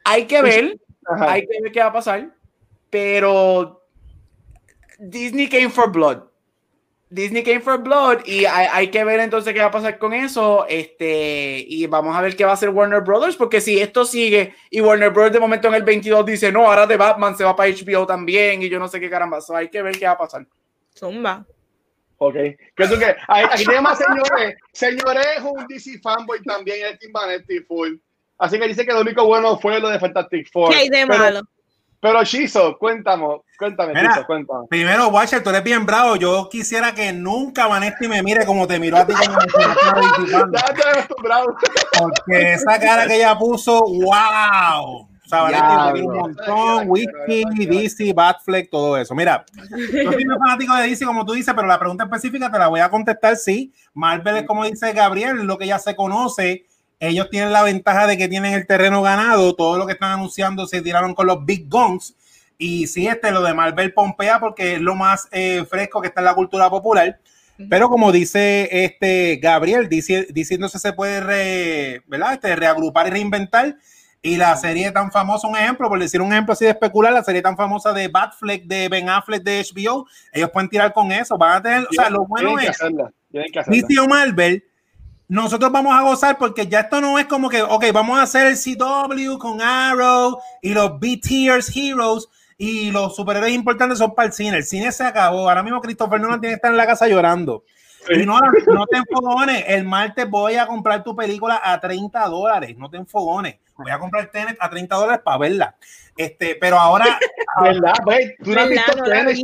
hay 0.05 0.27
que 0.27 0.43
ver, 0.43 0.79
Ajá. 1.07 1.33
hay 1.33 1.47
que 1.47 1.61
ver 1.63 1.73
qué 1.73 1.81
va 1.81 1.87
a 1.87 1.93
pasar, 1.93 2.31
pero 2.91 3.83
Disney 4.99 5.49
came 5.49 5.71
for 5.71 5.91
blood. 5.91 6.30
Disney 7.11 7.43
came 7.43 7.61
for 7.61 7.77
blood 7.79 8.25
y 8.25 8.45
hay, 8.45 8.69
hay 8.73 8.89
que 8.89 9.03
ver 9.03 9.19
entonces 9.19 9.53
qué 9.53 9.59
va 9.59 9.67
a 9.67 9.71
pasar 9.73 9.99
con 9.99 10.13
eso. 10.15 10.65
Este, 10.69 11.65
y 11.69 11.87
vamos 11.89 12.17
a 12.17 12.21
ver 12.21 12.37
qué 12.37 12.45
va 12.45 12.53
a 12.53 12.55
hacer 12.55 12.71
Warner 12.71 13.01
Brothers, 13.01 13.37
porque 13.37 13.61
si 13.61 13.81
esto 13.81 14.05
sigue 14.05 14.55
y 14.71 14.81
Warner 14.81 15.11
Brothers 15.11 15.35
de 15.35 15.41
momento 15.41 15.67
en 15.69 15.75
el 15.75 15.83
22 15.83 16.25
dice 16.25 16.53
no, 16.53 16.67
ahora 16.67 16.87
de 16.87 16.97
Batman 16.97 17.37
se 17.37 17.43
va 17.45 17.57
para 17.57 17.69
HBO 17.71 18.07
también 18.07 18.63
y 18.63 18.69
yo 18.69 18.79
no 18.79 18.87
sé 18.87 19.01
qué 19.01 19.11
caramba, 19.11 19.41
so 19.41 19.57
hay 19.57 19.69
que 19.69 19.83
ver 19.83 19.99
qué 19.99 20.07
va 20.07 20.13
a 20.13 20.19
pasar. 20.19 20.47
Zumba. 20.97 21.45
Ok. 22.19 22.35
¿Qué 22.35 22.87
tú 22.89 22.99
qué? 22.99 23.17
Aquí 23.27 23.65
tenemos 23.65 23.93
a 23.93 23.97
señores. 23.97 24.57
Señores 24.73 25.27
es 25.37 25.43
un 25.43 25.67
DC 25.67 25.99
fanboy 26.01 26.41
también, 26.43 26.87
es 26.93 26.99
Tim 26.99 27.11
Vanetti 27.13 27.61
full. 27.61 27.95
Así 28.39 28.59
que 28.59 28.69
dice 28.69 28.87
que 28.87 28.93
lo 28.93 29.01
único 29.01 29.25
bueno 29.27 29.59
fue 29.59 29.81
lo 29.81 29.89
de 29.89 29.99
Fantastic 29.99 30.51
Four. 30.53 30.71
¿Qué 30.71 30.77
hay 30.77 30.89
de 30.89 31.07
Pero- 31.07 31.19
malo? 31.19 31.41
Pero 31.41 31.60
Chizo, 32.25 32.79
cuéntame, 32.79 33.27
cuéntame, 33.59 33.93
Mira. 33.95 34.15
Chizo, 34.15 34.27
cuéntame. 34.27 34.67
Primero, 34.69 35.09
Watcher, 35.09 35.43
tú 35.43 35.51
eres 35.51 35.63
bien 35.63 35.85
bravo. 35.85 36.17
Yo 36.17 36.49
quisiera 36.51 36.95
que 36.95 37.13
nunca 37.13 37.67
Vanetti 37.67 38.09
me 38.09 38.23
mire 38.23 38.47
como 38.47 38.67
te 38.67 38.79
miró 38.79 38.97
a 38.97 39.07
ti 39.07 39.13
cuando 39.13 39.39
me. 39.39 40.31
Ya 40.31 40.93
acostumbrado. 40.93 41.57
Porque 41.99 42.53
esa 42.55 42.79
cara 42.79 43.07
que 43.07 43.17
ella 43.17 43.37
puso, 43.37 43.81
wow. 43.81 45.11
O 45.25 45.29
sea, 45.31 45.93
un 45.95 46.13
montón, 46.13 46.85
whisky, 46.89 47.45
DC, 47.67 48.13
Batfleck, 48.13 48.69
todo 48.69 48.97
eso. 48.97 49.15
Mira, 49.15 49.45
yo 49.71 50.11
soy 50.11 50.27
un 50.27 50.39
fanático 50.39 50.75
de 50.75 50.89
DC, 50.89 51.05
como 51.05 51.25
tú 51.25 51.35
dices, 51.35 51.55
pero 51.55 51.69
la 51.69 51.79
pregunta 51.79 52.05
específica 52.05 52.51
te 52.51 52.59
la 52.59 52.67
voy 52.67 52.81
a 52.81 52.91
contestar, 52.91 53.37
sí. 53.37 53.73
Marvel 53.95 54.39
es 54.39 54.43
como 54.45 54.65
dice 54.65 54.93
Gabriel, 54.93 55.45
lo 55.45 55.57
que 55.57 55.69
ya 55.69 55.79
se 55.79 55.95
conoce. 55.95 56.67
Ellos 57.01 57.29
tienen 57.31 57.53
la 57.53 57.63
ventaja 57.63 58.07
de 58.07 58.17
que 58.19 58.29
tienen 58.29 58.55
el 58.55 58.67
terreno 58.67 59.03
ganado. 59.03 59.57
Todo 59.57 59.79
lo 59.79 59.87
que 59.87 59.95
están 59.95 60.13
anunciando 60.13 60.67
se 60.67 60.83
tiraron 60.83 61.15
con 61.15 61.27
los 61.27 61.45
big 61.45 61.69
guns. 61.69 62.15
Y 62.59 62.87
sí, 62.87 63.09
este, 63.09 63.33
lo 63.33 63.43
de 63.43 63.55
Marvel 63.55 63.93
pompea 63.95 64.39
porque 64.39 64.75
es 64.75 64.81
lo 64.81 64.95
más 64.95 65.27
eh, 65.33 65.65
fresco 65.69 66.03
que 66.03 66.09
está 66.09 66.21
en 66.21 66.27
la 66.27 66.35
cultura 66.35 66.69
popular. 66.71 67.19
Pero 67.69 67.89
como 67.91 68.11
dice 68.11 68.69
este 68.85 69.37
Gabriel, 69.37 69.89
dice, 69.89 70.27
diciéndose 70.31 70.79
se 70.79 70.95
puede 70.95 71.21
re- 71.21 72.03
¿verdad? 72.07 72.35
Este, 72.35 72.57
reagrupar 72.57 73.07
y 73.09 73.11
reinventar. 73.11 73.77
Y 74.23 74.37
la 74.37 74.55
serie 74.57 74.91
tan 74.93 75.11
famosa, 75.11 75.49
un 75.49 75.57
ejemplo, 75.57 75.89
por 75.89 75.99
decir 75.99 76.21
un 76.21 76.31
ejemplo 76.33 76.53
así 76.53 76.67
de 76.67 76.73
especular, 76.73 77.13
la 77.13 77.25
serie 77.25 77.41
tan 77.41 77.57
famosa 77.57 77.95
de 77.95 78.09
Batfleck, 78.09 78.65
de 78.65 78.89
Ben 78.91 79.09
Affleck 79.09 79.43
de 79.43 79.63
HBO, 79.75 80.07
ellos 80.33 80.51
pueden 80.51 80.69
tirar 80.69 80.93
con 80.93 81.11
eso. 81.13 81.39
Van 81.39 81.57
a 81.57 81.63
tener, 81.63 81.83
o 81.85 81.93
sea, 81.93 82.11
lo 82.11 82.27
bueno 82.27 82.59
es 82.59 82.79
o 83.99 84.09
Marvel, 84.09 84.65
nosotros 85.31 85.71
vamos 85.71 85.97
a 85.97 86.03
gozar 86.03 86.39
porque 86.39 86.67
ya 86.67 86.81
esto 86.81 87.01
no 87.01 87.17
es 87.17 87.27
como 87.27 87.49
que, 87.49 87.63
ok, 87.63 87.85
vamos 87.95 88.19
a 88.19 88.23
hacer 88.23 88.49
el 88.49 88.57
CW 88.57 89.39
con 89.39 89.63
Arrow 89.63 90.41
y 90.61 90.75
los 90.75 90.99
B-Tiers 90.99 91.71
Heroes 91.77 92.29
y 92.59 92.91
los 92.91 93.15
superhéroes 93.15 93.53
importantes 93.53 93.99
son 93.99 94.13
para 94.13 94.27
el 94.27 94.33
cine. 94.33 94.57
El 94.57 94.65
cine 94.65 94.91
se 94.91 95.05
acabó. 95.05 95.49
Ahora 95.49 95.63
mismo 95.63 95.81
Christopher 95.81 96.21
Nolan 96.21 96.41
tiene 96.41 96.55
que 96.55 96.57
estar 96.57 96.73
en 96.73 96.77
la 96.77 96.85
casa 96.85 97.07
llorando. 97.07 97.63
Y 98.09 98.27
no, 98.27 98.41
no 98.67 98.87
te 98.87 98.97
enfogones. 98.97 99.67
El 99.69 99.85
martes 99.85 100.29
voy 100.29 100.57
a 100.57 100.67
comprar 100.67 101.05
tu 101.05 101.15
película 101.15 101.61
a 101.63 101.79
30 101.79 102.27
dólares. 102.27 102.77
No 102.77 102.91
te 102.91 102.97
enfogones. 102.97 103.59
Voy 103.77 103.93
a 103.93 104.01
comprar 104.01 104.33
Tenet 104.33 104.57
a 104.59 104.69
30 104.69 104.97
dólares 104.97 105.23
para 105.25 105.39
verla. 105.39 105.77
Este, 106.17 106.57
pero 106.57 106.77
ahora, 106.77 107.21
¿Verdad? 107.63 107.95
Tú 108.43 108.53
no 108.53 108.63
has 108.63 108.69
visto 108.69 108.93
Tenet. 109.05 109.39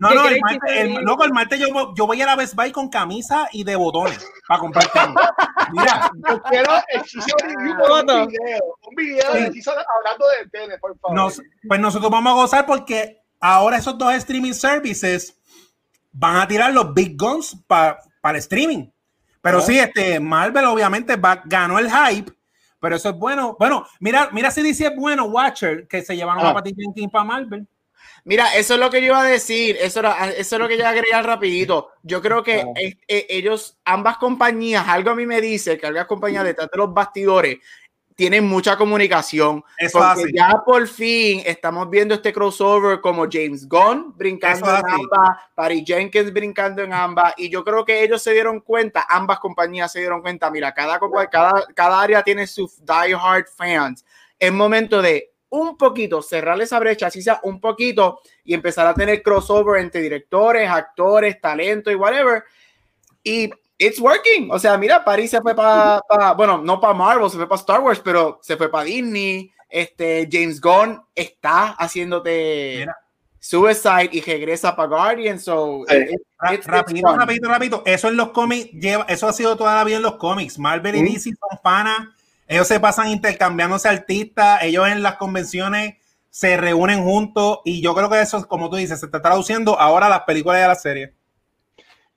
No, 0.00 0.08
¿Qué 0.08 0.14
no, 0.16 0.28
el 0.28 0.40
martes, 0.40 0.60
el, 0.76 0.94
loco, 1.04 1.24
el 1.24 1.32
martes 1.32 1.60
yo, 1.60 1.68
vo- 1.68 1.94
yo 1.96 2.06
voy 2.06 2.20
a 2.22 2.26
la 2.26 2.34
Best 2.36 2.54
Buy 2.54 2.72
con 2.72 2.88
camisa 2.88 3.48
y 3.52 3.62
de 3.64 3.76
botones 3.76 4.26
para 4.48 4.58
comprar. 4.60 4.86
Mira, 5.72 6.10
Yo 6.28 6.42
quiero 6.42 6.72
el 6.88 7.02
Chizo 7.02 7.36
review 7.42 7.76
por 7.78 7.90
un 8.00 8.26
video. 8.28 8.58
Un 8.88 8.94
video 8.96 9.32
de 9.34 9.46
Sí. 9.46 9.52
Chizo 9.52 9.70
hablando 9.72 10.26
de 10.28 10.48
Tenet, 10.50 10.80
por 10.80 10.98
favor. 10.98 11.16
Nos- 11.16 11.40
pues 11.68 11.78
nosotros 11.80 12.10
vamos 12.10 12.32
a 12.32 12.34
gozar 12.34 12.66
porque 12.66 13.22
ahora 13.40 13.76
esos 13.76 13.96
dos 13.98 14.12
streaming 14.14 14.52
services 14.54 15.38
van 16.12 16.36
a 16.38 16.48
tirar 16.48 16.72
los 16.72 16.92
big 16.92 17.16
guns 17.16 17.56
para 17.66 17.98
el 18.24 18.36
streaming. 18.36 18.88
Pero 19.42 19.58
Ah. 19.58 19.62
sí, 19.62 19.78
este 19.78 20.18
Marvel 20.18 20.64
obviamente 20.64 21.16
va, 21.16 21.40
ganó 21.44 21.78
el 21.78 21.90
hype, 21.90 22.32
pero 22.80 22.96
eso 22.96 23.10
es 23.10 23.16
bueno. 23.16 23.56
Bueno, 23.58 23.86
mira, 24.00 24.28
mira 24.32 24.50
si 24.50 24.62
dice 24.62 24.86
es 24.86 24.96
bueno 24.96 25.24
Watcher 25.26 25.86
que 25.88 26.02
se 26.02 26.16
llevaron 26.16 26.44
Ah. 26.44 26.50
a 26.50 26.54
Patty 26.54 26.74
Jenkins 26.76 27.12
para 27.12 27.24
Marvel. 27.24 27.66
Mira, 28.24 28.54
eso 28.54 28.74
es 28.74 28.80
lo 28.80 28.90
que 28.90 29.00
yo 29.00 29.08
iba 29.08 29.20
a 29.20 29.24
decir, 29.24 29.76
eso, 29.80 30.00
era, 30.00 30.30
eso 30.30 30.56
es 30.56 30.60
lo 30.60 30.68
que 30.68 30.74
yo 30.74 30.80
iba 30.80 30.88
a 30.88 30.92
agregar 30.92 31.24
rapidito. 31.24 31.90
Yo 32.02 32.20
creo 32.20 32.42
que 32.42 32.60
Ah. 32.60 32.72
eh, 32.76 33.26
ellos, 33.28 33.78
ambas 33.84 34.18
compañías, 34.18 34.86
algo 34.88 35.10
a 35.10 35.14
mí 35.14 35.26
me 35.26 35.40
dice 35.40 35.78
que 35.78 35.86
ambas 35.86 36.06
compañías 36.06 36.44
detrás 36.44 36.70
de 36.70 36.78
los 36.78 36.92
bastidores 36.92 37.58
tienen 38.14 38.44
mucha 38.44 38.76
comunicación. 38.76 39.64
Eso 39.78 39.98
porque 39.98 40.24
así. 40.24 40.32
ya 40.34 40.62
por 40.66 40.86
fin 40.86 41.42
estamos 41.46 41.88
viendo 41.88 42.14
este 42.14 42.34
crossover 42.34 43.00
como 43.00 43.26
James 43.30 43.66
Gunn 43.66 44.12
brincando 44.14 44.68
en 44.68 44.76
ambas, 44.86 45.38
Patty 45.54 45.84
Jenkins 45.86 46.30
brincando 46.30 46.82
en 46.82 46.92
ambas, 46.92 47.32
y 47.38 47.48
yo 47.48 47.64
creo 47.64 47.82
que 47.82 48.02
ellos 48.02 48.20
se 48.22 48.32
dieron 48.32 48.60
cuenta, 48.60 49.06
ambas 49.08 49.38
compañías 49.38 49.90
se 49.90 50.00
dieron 50.00 50.20
cuenta, 50.20 50.50
mira, 50.50 50.74
cada, 50.74 51.00
cada 51.74 52.00
área 52.00 52.22
tiene 52.22 52.46
sus 52.46 52.84
diehard 52.84 53.46
fans. 53.56 54.04
Es 54.38 54.52
momento 54.52 55.00
de 55.00 55.29
un 55.50 55.76
poquito 55.76 56.22
cerrar 56.22 56.60
esa 56.60 56.78
brecha, 56.78 57.08
así 57.08 57.20
sea 57.22 57.40
un 57.42 57.60
poquito, 57.60 58.20
y 58.44 58.54
empezar 58.54 58.86
a 58.86 58.94
tener 58.94 59.22
crossover 59.22 59.80
entre 59.82 60.00
directores, 60.00 60.68
actores, 60.70 61.40
talento 61.40 61.90
y 61.90 61.94
whatever. 61.96 62.44
Y 63.22 63.50
it's 63.76 64.00
working. 64.00 64.50
O 64.50 64.58
sea, 64.58 64.78
mira, 64.78 65.04
París 65.04 65.30
se 65.30 65.40
fue 65.40 65.54
para, 65.54 66.00
bueno, 66.36 66.58
no 66.58 66.80
para 66.80 66.94
Marvel, 66.94 67.28
se 67.30 67.36
fue 67.36 67.48
para 67.48 67.60
Star 67.60 67.80
Wars, 67.80 68.00
pero 68.02 68.38
se 68.42 68.56
fue 68.56 68.70
para 68.70 68.84
Disney. 68.84 69.52
Este 69.68 70.28
James 70.30 70.60
Gunn 70.60 71.00
está 71.14 71.68
haciéndote 71.78 72.76
Mira. 72.80 72.96
Suicide 73.38 74.10
y 74.12 74.20
regresa 74.20 74.74
para 74.74 74.88
Guardian. 74.88 75.38
So, 75.38 75.84
Sí. 75.88 75.96
it- 76.54 76.66
rapidito, 76.66 77.16
rapidito, 77.16 77.48
rapidito. 77.48 77.82
Eso 77.86 78.08
en 78.08 78.16
los 78.16 78.30
cómics 78.30 78.70
lleva, 78.72 79.04
eso 79.08 79.28
ha 79.28 79.32
sido 79.32 79.56
toda 79.56 79.76
la 79.76 79.84
vida 79.84 79.96
en 79.98 80.02
los 80.02 80.16
cómics. 80.16 80.58
Marvel 80.58 80.96
y. 80.96 81.02
DC 81.14 81.30
son 81.30 81.58
panas. 81.62 82.08
Ellos 82.50 82.66
se 82.66 82.80
pasan 82.80 83.06
intercambiándose 83.08 83.88
artistas, 83.88 84.64
ellos 84.64 84.88
en 84.88 85.04
las 85.04 85.14
convenciones 85.14 85.94
se 86.30 86.56
reúnen 86.56 87.04
juntos 87.04 87.60
y 87.64 87.80
yo 87.80 87.94
creo 87.94 88.10
que 88.10 88.20
eso, 88.20 88.44
como 88.48 88.68
tú 88.68 88.74
dices, 88.74 88.98
se 88.98 89.06
está 89.06 89.22
traduciendo 89.22 89.78
ahora 89.78 90.06
a 90.06 90.10
las 90.10 90.22
películas 90.22 90.58
y 90.58 90.64
a 90.64 90.68
las 90.68 90.82
series. 90.82 91.12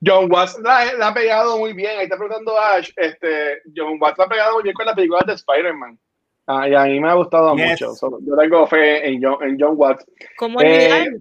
John 0.04 0.28
Watts 0.28 0.58
la, 0.60 0.92
la, 0.94 1.08
ha 1.08 1.14
pegado 1.14 1.56
muy 1.56 1.72
bien. 1.72 1.98
Ahí 1.98 2.04
está 2.04 2.16
preguntando 2.16 2.58
Ash. 2.58 2.90
Este, 2.96 3.62
John 3.76 3.96
Watts 4.00 4.18
la 4.18 4.24
ha 4.24 4.28
pegado 4.28 4.54
muy 4.54 4.64
bien 4.64 4.74
con 4.74 4.86
las 4.86 4.96
películas 4.96 5.24
de 5.24 5.34
Spider-Man. 5.34 6.00
Ah, 6.48 6.68
y 6.68 6.74
a 6.74 6.82
mí 6.82 6.98
me 6.98 7.10
ha 7.10 7.14
gustado 7.14 7.54
yes. 7.54 7.70
mucho. 7.70 7.94
So, 7.94 8.18
yo 8.26 8.36
tengo 8.36 8.66
fe 8.66 9.08
en 9.08 9.22
John, 9.22 9.36
en 9.40 9.56
John 9.58 9.74
Watts. 9.76 10.04
¿Cómo 10.36 10.58
olvidar 10.58 11.06
eh, 11.06 11.20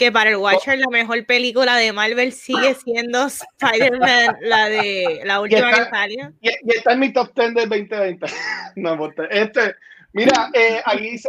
que 0.00 0.10
para 0.10 0.30
el 0.30 0.36
Watcher 0.36 0.78
la 0.78 0.88
mejor 0.88 1.26
película 1.26 1.76
de 1.76 1.92
Marvel 1.92 2.32
sigue 2.32 2.74
siendo 2.84 3.26
Spider-Man, 3.26 4.38
la 4.40 4.70
de 4.70 5.20
la 5.24 5.42
última 5.42 5.70
está, 5.70 5.84
que 5.84 5.90
salió? 5.90 6.32
Y, 6.40 6.48
y, 6.48 6.76
está 6.76 6.94
en 6.94 7.00
mi 7.00 7.12
top 7.12 7.30
10 7.34 7.54
del 7.54 7.68
2020. 7.68 8.26
no, 8.76 9.12
este, 9.30 9.76
mira, 10.14 10.50
eh, 10.54 10.80
ahí 10.86 11.10
dice, 11.10 11.28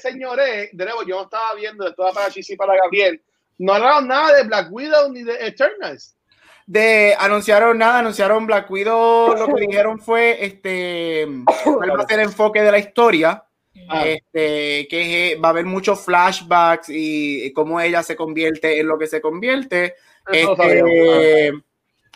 señores, 0.00 0.70
de 0.72 0.84
nuevo, 0.84 1.02
yo 1.02 1.16
no 1.16 1.24
estaba 1.24 1.52
viendo, 1.56 1.88
estaba 1.88 2.12
para 2.12 2.30
Chisi 2.30 2.52
y 2.52 2.56
para 2.56 2.76
Gabriel. 2.76 3.20
No 3.58 3.74
hablaron 3.74 4.06
nada 4.06 4.36
de 4.36 4.44
Black 4.44 4.68
Widow 4.70 5.12
ni 5.12 5.24
de 5.24 5.44
Eternals 5.44 6.16
de 6.64 7.16
anunciaron 7.18 7.76
nada, 7.76 7.98
anunciaron 7.98 8.46
Black 8.46 8.70
Widow, 8.70 9.34
lo 9.36 9.46
que 9.48 9.60
dijeron 9.66 9.98
fue 9.98 10.44
este 10.44 11.26
va 11.66 12.02
a 12.04 12.06
ser 12.06 12.20
el 12.20 12.26
enfoque 12.26 12.62
de 12.62 12.70
la 12.70 12.78
historia. 12.78 13.44
Ah. 13.88 14.06
Este, 14.06 14.86
que 14.88 15.38
va 15.42 15.48
a 15.48 15.50
haber 15.50 15.64
muchos 15.64 16.04
flashbacks 16.04 16.88
y, 16.88 17.46
y, 17.46 17.52
cómo 17.52 17.80
ella 17.80 18.02
se 18.02 18.16
convierte 18.16 18.78
en 18.78 18.86
lo 18.86 18.98
que 18.98 19.06
se 19.06 19.20
convierte. 19.20 19.94
Este, 20.30 21.52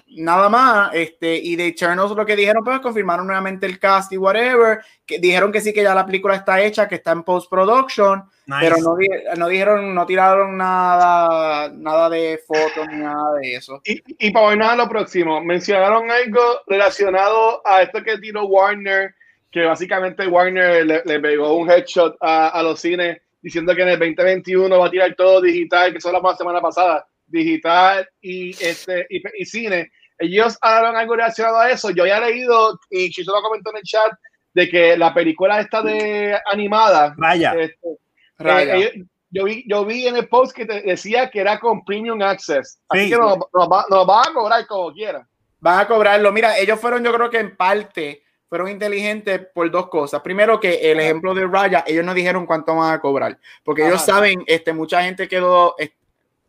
nada 0.08 0.48
más, 0.48 0.90
este, 0.94 1.36
y 1.36 1.56
de 1.56 1.68
Eternals 1.68 2.12
lo 2.12 2.24
que 2.24 2.36
dijeron, 2.36 2.62
pues 2.64 2.80
confirmaron 2.80 3.26
nuevamente 3.26 3.66
el 3.66 3.78
cast 3.78 4.12
y 4.12 4.16
whatever, 4.16 4.80
que 5.04 5.18
dijeron 5.18 5.50
que 5.50 5.60
sí, 5.60 5.72
que 5.72 5.82
ya 5.82 5.94
la 5.94 6.06
película 6.06 6.36
está 6.36 6.60
hecha, 6.60 6.88
que 6.88 6.96
está 6.96 7.12
en 7.12 7.24
post-production, 7.24 8.24
nice. 8.46 8.60
pero 8.60 8.76
no, 8.78 8.96
no, 9.36 9.48
dijeron, 9.48 9.94
no 9.94 10.06
tiraron 10.06 10.56
nada, 10.56 11.68
nada 11.70 12.08
de 12.08 12.40
fotos 12.46 12.86
ni 12.88 12.98
nada 12.98 13.34
de 13.40 13.54
eso. 13.54 13.80
Y, 13.84 14.02
y 14.26 14.30
para 14.30 14.48
ver 14.48 14.58
nada 14.58 14.76
lo 14.76 14.88
próximo, 14.88 15.40
mencionaron 15.42 16.10
algo 16.10 16.42
relacionado 16.66 17.62
a 17.66 17.82
esto 17.82 18.02
que 18.02 18.18
tiró 18.18 18.46
Warner, 18.46 19.14
que 19.56 19.64
básicamente 19.64 20.26
Warner 20.26 20.84
le, 20.84 21.02
le 21.02 21.18
pegó 21.18 21.54
un 21.54 21.70
headshot 21.70 22.14
a, 22.20 22.48
a, 22.48 22.62
los 22.62 22.78
cines 22.78 23.22
diciendo 23.40 23.74
que 23.74 23.80
en 23.80 23.88
el 23.88 23.98
2021 23.98 24.78
va 24.78 24.86
a 24.86 24.90
tirar 24.90 25.14
todo 25.14 25.40
digital, 25.40 25.92
que 25.92 25.96
eso 25.96 26.12
lo 26.12 26.20
la 26.20 26.36
semana 26.36 26.60
pasada, 26.60 27.06
digital 27.26 28.06
y, 28.20 28.50
este, 28.62 29.06
y, 29.08 29.22
y 29.38 29.46
cine 29.46 29.90
ellos 30.18 30.58
hablaron 30.60 30.94
algo 30.94 31.16
relacionado 31.16 31.58
a 31.58 31.70
eso. 31.70 31.88
Yo 31.88 32.02
había 32.02 32.20
leído, 32.20 32.78
y 32.90 33.08
Chiso 33.08 33.34
lo 33.34 33.40
comentó 33.40 33.70
en 33.70 33.78
el 33.78 33.82
chat, 33.82 34.12
de 34.52 34.68
que 34.68 34.94
la 34.98 35.14
película 35.14 35.58
esta 35.58 35.80
de 35.80 36.38
animada. 36.52 37.14
Raya. 37.16 37.54
Este, 37.54 37.96
Raya. 38.38 38.76
Eh, 38.76 39.04
yo, 39.30 39.44
vi, 39.44 39.64
yo 39.66 39.86
vi 39.86 40.06
en 40.06 40.16
el 40.16 40.28
post 40.28 40.54
que 40.54 40.66
te 40.66 40.82
decía 40.82 41.30
que 41.30 41.40
era 41.40 41.58
con 41.58 41.82
Premium 41.82 42.20
Access. 42.20 42.78
Así 42.90 43.04
sí. 43.04 43.10
que 43.10 43.16
nos, 43.16 43.38
nos, 43.54 43.68
va, 43.70 43.86
nos 43.88 44.06
van 44.06 44.28
a 44.28 44.34
cobrar 44.34 44.66
como 44.66 44.92
quiera. 44.92 45.26
Van 45.60 45.80
a 45.80 45.88
cobrarlo. 45.88 46.30
Mira, 46.30 46.58
ellos 46.58 46.78
fueron, 46.78 47.02
yo 47.02 47.12
creo 47.14 47.30
que 47.30 47.38
en 47.38 47.56
parte, 47.56 48.22
fueron 48.48 48.68
inteligentes 48.68 49.40
por 49.54 49.70
dos 49.70 49.88
cosas. 49.88 50.22
Primero, 50.22 50.60
que 50.60 50.90
el 50.90 51.00
ejemplo 51.00 51.34
de 51.34 51.46
Raya, 51.46 51.84
ellos 51.86 52.04
no 52.04 52.14
dijeron 52.14 52.46
cuánto 52.46 52.74
van 52.76 52.94
a 52.94 53.00
cobrar. 53.00 53.38
Porque 53.64 53.82
Ajá. 53.82 53.90
ellos 53.90 54.04
saben, 54.04 54.44
este, 54.46 54.72
mucha 54.72 55.02
gente 55.02 55.28
quedó 55.28 55.74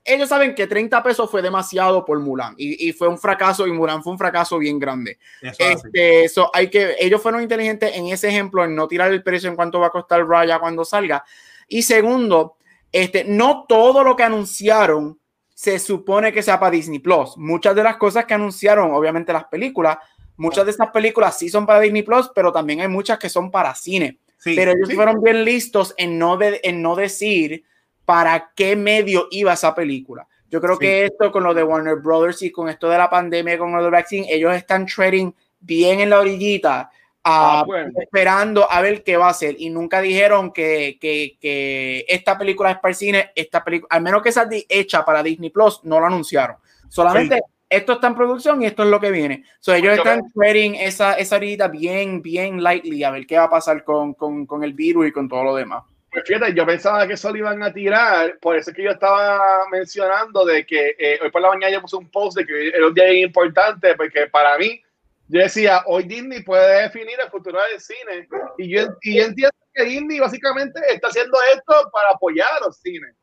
ellos 0.07 0.29
saben 0.29 0.55
que 0.55 0.67
30 0.67 1.03
pesos 1.03 1.29
fue 1.29 1.41
demasiado 1.41 2.05
por 2.05 2.17
Mulan 2.19 2.55
y, 2.57 2.87
y, 2.87 2.93
fue 2.93 3.09
un 3.09 3.17
fracaso 3.17 3.67
y 3.67 3.73
Mulan 3.73 4.01
fue 4.01 4.13
un 4.13 4.17
fracaso 4.17 4.57
bien 4.57 4.79
grande. 4.79 5.19
Eso, 5.41 5.57
este, 5.59 6.23
eso 6.23 6.49
hay 6.53 6.69
que, 6.69 6.95
ellos 6.97 7.21
fueron 7.21 7.41
inteligentes 7.41 7.93
en 7.93 8.07
ese 8.07 8.29
ejemplo, 8.29 8.63
en 8.63 8.73
no 8.73 8.87
tirar 8.87 9.11
el 9.11 9.21
precio 9.21 9.49
en 9.49 9.57
cuánto 9.57 9.81
va 9.81 9.87
a 9.87 9.91
costar 9.91 10.25
Raya 10.25 10.59
cuando 10.59 10.85
salga. 10.85 11.25
Y 11.67 11.81
segundo, 11.81 12.55
este, 12.91 13.25
no 13.25 13.65
todo 13.67 14.01
lo 14.03 14.15
que 14.15 14.23
anunciaron 14.23 15.19
se 15.53 15.77
supone 15.77 16.31
que 16.31 16.41
sea 16.41 16.57
para 16.57 16.71
Disney 16.71 16.99
Plus. 16.99 17.37
Muchas 17.37 17.75
de 17.75 17.83
las 17.83 17.97
cosas 17.97 18.25
que 18.25 18.33
anunciaron, 18.33 18.93
obviamente 18.93 19.33
las 19.33 19.45
películas, 19.45 19.97
muchas 20.37 20.65
de 20.65 20.71
estas 20.71 20.91
películas 20.91 21.37
sí 21.37 21.49
son 21.49 21.65
para 21.65 21.81
Disney 21.81 22.03
Plus, 22.03 22.31
pero 22.33 22.51
también 22.51 22.81
hay 22.81 22.87
muchas 22.87 23.19
que 23.19 23.29
son 23.29 23.51
para 23.51 23.75
cine. 23.75 24.19
Sí, 24.37 24.53
pero 24.55 24.71
ellos 24.71 24.87
sí. 24.87 24.95
fueron 24.95 25.21
bien 25.21 25.43
listos 25.43 25.93
en 25.97 26.17
no, 26.17 26.37
de, 26.37 26.61
en 26.63 26.81
no 26.81 26.95
decir 26.95 27.63
para 28.05 28.51
qué 28.55 28.75
medio 28.75 29.27
iba 29.31 29.53
esa 29.53 29.75
película. 29.75 30.27
Yo 30.49 30.61
creo 30.61 30.75
sí. 30.75 30.79
que 30.79 31.05
esto 31.05 31.31
con 31.31 31.43
lo 31.43 31.53
de 31.53 31.63
Warner 31.63 31.97
Brothers 31.97 32.41
y 32.43 32.51
con 32.51 32.69
esto 32.69 32.87
de 32.87 32.97
la 32.97 33.09
pandemia, 33.09 33.57
con 33.57 33.75
lo 33.75 33.81
del 33.81 33.91
vaccine, 33.91 34.27
ellos 34.29 34.55
están 34.55 34.85
trading 34.85 35.31
bien 35.59 35.99
en 35.99 36.09
la 36.11 36.19
orillita, 36.19 36.89
uh, 36.93 37.19
ah, 37.23 37.63
bueno. 37.65 37.91
esperando 37.99 38.71
a 38.71 38.79
ver 38.81 39.03
qué 39.03 39.17
va 39.17 39.27
a 39.27 39.31
hacer. 39.31 39.55
Y 39.59 39.69
nunca 39.69 39.99
dijeron 39.99 40.53
que, 40.53 40.97
que, 41.01 41.37
que 41.41 42.05
esta 42.07 42.37
película 42.37 42.71
es 42.71 42.77
para 42.77 42.91
el 42.91 42.95
cine, 42.95 43.31
esta 43.35 43.63
película, 43.63 43.89
al 43.91 44.01
menos 44.01 44.21
que 44.21 44.31
sea 44.31 44.47
hecha 44.69 45.03
para 45.03 45.23
Disney 45.23 45.49
Plus, 45.49 45.81
no 45.83 45.99
lo 45.99 46.05
anunciaron. 46.05 46.57
Solamente 46.87 47.35
sí. 47.35 47.41
Esto 47.69 47.93
está 47.93 48.07
en 48.07 48.15
producción 48.15 48.61
y 48.61 48.65
esto 48.65 48.83
es 48.83 48.89
lo 48.89 48.99
que 48.99 49.11
viene. 49.11 49.43
So, 49.59 49.73
ellos 49.73 49.97
están 49.97 50.21
trading 50.33 50.75
esa, 50.75 51.13
esa 51.13 51.35
orillita 51.35 51.67
bien, 51.67 52.21
bien 52.21 52.63
lightly 52.63 53.03
a 53.03 53.11
ver 53.11 53.27
qué 53.27 53.37
va 53.37 53.45
a 53.45 53.49
pasar 53.49 53.83
con, 53.83 54.13
con, 54.13 54.45
con 54.45 54.63
el 54.63 54.73
virus 54.73 55.07
y 55.07 55.11
con 55.11 55.27
todo 55.27 55.43
lo 55.43 55.55
demás. 55.55 55.83
Pues 56.11 56.23
fíjate, 56.25 56.53
yo 56.53 56.65
pensaba 56.65 57.05
que 57.05 57.13
eso 57.13 57.29
lo 57.29 57.37
iban 57.37 57.61
a 57.61 57.73
tirar, 57.73 58.39
por 58.39 58.55
eso 58.55 58.71
es 58.71 58.75
que 58.75 58.83
yo 58.83 58.91
estaba 58.91 59.67
mencionando 59.69 60.45
de 60.45 60.65
que 60.65 60.95
eh, 60.97 61.19
hoy 61.21 61.29
por 61.29 61.41
la 61.41 61.49
mañana 61.49 61.73
yo 61.73 61.81
puse 61.81 61.97
un 61.97 62.09
post 62.09 62.37
de 62.37 62.45
que 62.45 62.69
era 62.69 62.87
un 62.87 62.93
día 62.93 63.13
importante, 63.13 63.93
porque 63.95 64.27
para 64.27 64.57
mí, 64.57 64.81
yo 65.27 65.41
decía, 65.41 65.83
hoy 65.85 66.03
Disney 66.03 66.41
puede 66.43 66.83
definir 66.83 67.15
el 67.21 67.29
futuro 67.29 67.59
del 67.69 67.79
cine, 67.79 68.27
y 68.57 68.69
yo, 68.69 68.87
y 69.01 69.17
yo 69.17 69.25
entiendo 69.25 69.55
que 69.73 69.83
Disney 69.83 70.19
básicamente 70.19 70.79
está 70.89 71.09
haciendo 71.09 71.37
esto 71.53 71.89
para 71.91 72.11
apoyar 72.11 72.49
a 72.53 72.65
los 72.65 72.77
cines. 72.77 73.13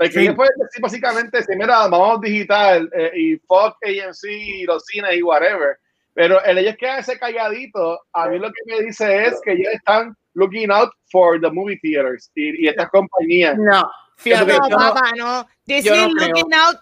Porque 0.00 0.14
sí. 0.14 0.32
puede 0.32 0.48
decir 0.56 0.80
básicamente, 0.80 1.42
si 1.42 1.54
mira, 1.56 1.86
vamos 1.86 2.22
digital, 2.22 2.90
eh, 2.94 3.10
y 3.14 3.36
Fox, 3.46 3.76
AMC, 3.84 4.30
y 4.30 4.64
los 4.64 4.82
cines 4.86 5.14
y 5.14 5.22
whatever, 5.22 5.78
pero 6.14 6.42
el 6.42 6.56
ellos 6.56 6.74
ese 6.80 7.18
calladito, 7.18 8.00
a 8.14 8.28
mí 8.28 8.38
lo 8.38 8.48
que 8.48 8.62
me 8.64 8.80
dice 8.80 9.26
es 9.26 9.38
que 9.44 9.52
ellos 9.52 9.74
están 9.74 10.16
looking 10.32 10.70
out 10.70 10.88
for 11.12 11.38
the 11.38 11.50
movie 11.50 11.78
theaters 11.82 12.30
y, 12.34 12.64
y 12.64 12.68
estas 12.68 12.88
compañías. 12.88 13.58
No, 13.58 13.90
fíjate, 14.16 14.54
no, 14.54 14.68
papá, 14.70 15.12
no. 15.18 15.46
Disney 15.66 16.08
no 16.08 16.26
looking 16.26 16.54
out 16.54 16.78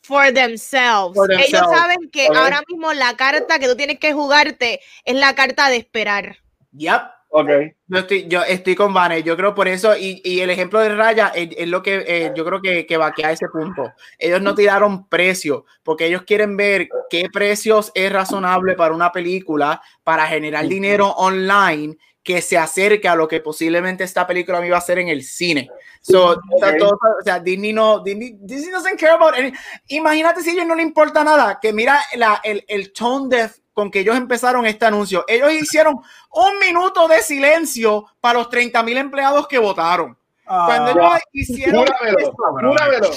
for 0.00 0.32
themselves. 0.32 1.14
for 1.14 1.28
themselves. 1.28 1.52
Ellos 1.52 1.66
saben 1.70 2.10
que 2.10 2.28
okay. 2.30 2.42
ahora 2.42 2.62
mismo 2.66 2.94
la 2.94 3.14
carta 3.14 3.58
que 3.58 3.68
tú 3.68 3.76
tienes 3.76 3.98
que 3.98 4.14
jugarte 4.14 4.80
es 5.04 5.16
la 5.16 5.34
carta 5.34 5.68
de 5.68 5.76
esperar. 5.76 6.38
Yep. 6.72 7.13
Okay. 7.36 7.72
Yo 7.88 7.98
estoy, 7.98 8.28
yo 8.28 8.44
estoy 8.44 8.76
con 8.76 8.94
Vane, 8.94 9.24
yo 9.24 9.36
creo 9.36 9.56
por 9.56 9.66
eso, 9.66 9.96
y, 9.96 10.22
y 10.24 10.38
el 10.38 10.50
ejemplo 10.50 10.78
de 10.78 10.94
Raya 10.94 11.32
es, 11.34 11.48
es 11.56 11.66
lo 11.66 11.82
que 11.82 12.04
eh, 12.06 12.32
yo 12.36 12.44
creo 12.44 12.62
que, 12.62 12.86
que 12.86 12.96
vaquea 12.96 13.32
ese 13.32 13.48
punto. 13.48 13.92
Ellos 14.20 14.40
no 14.40 14.54
tiraron 14.54 15.08
precio, 15.08 15.66
porque 15.82 16.06
ellos 16.06 16.22
quieren 16.22 16.56
ver 16.56 16.86
qué 17.10 17.26
precios 17.32 17.90
es 17.96 18.12
razonable 18.12 18.74
para 18.74 18.94
una 18.94 19.10
película 19.10 19.82
para 20.04 20.28
generar 20.28 20.68
dinero 20.68 21.08
online 21.08 21.96
que 22.22 22.40
se 22.40 22.56
acerque 22.56 23.08
a 23.08 23.16
lo 23.16 23.26
que 23.26 23.40
posiblemente 23.40 24.04
esta 24.04 24.28
película 24.28 24.60
me 24.60 24.68
iba 24.68 24.76
a 24.76 24.78
hacer 24.78 25.00
en 25.00 25.08
el 25.08 25.24
cine. 25.24 25.68
So, 26.02 26.40
okay. 26.52 26.78
todo, 26.78 26.92
o 26.92 27.24
sea, 27.24 27.40
Disney 27.40 27.72
no, 27.72 27.98
Disney, 27.98 28.36
Disney 28.38 28.70
doesn't 28.70 28.96
care 28.96 29.14
about 29.14 29.34
any, 29.34 29.52
Imagínate 29.88 30.40
si 30.40 30.50
a 30.50 30.52
ellos 30.52 30.66
no 30.66 30.76
le 30.76 30.82
importa 30.82 31.24
nada, 31.24 31.58
que 31.60 31.72
mira 31.72 32.00
la, 32.14 32.40
el, 32.44 32.64
el 32.68 32.92
tone 32.92 33.36
de 33.36 33.50
con 33.74 33.90
que 33.90 34.00
ellos 34.00 34.16
empezaron 34.16 34.64
este 34.64 34.86
anuncio. 34.86 35.24
Ellos 35.28 35.52
hicieron 35.52 35.96
un 36.30 36.58
minuto 36.60 37.06
de 37.08 37.20
silencio 37.20 38.06
para 38.20 38.38
los 38.38 38.48
30 38.48 38.82
mil 38.84 38.96
empleados 38.96 39.46
que 39.48 39.58
votaron. 39.58 40.12
Uh, 40.46 40.66
Cuando 40.66 40.90
ellos 40.92 41.04
wow. 41.04 41.18
hicieron 41.32 41.86
júramelo, 41.86 42.18
esto, 42.18 42.34
júramelo. 42.36 43.10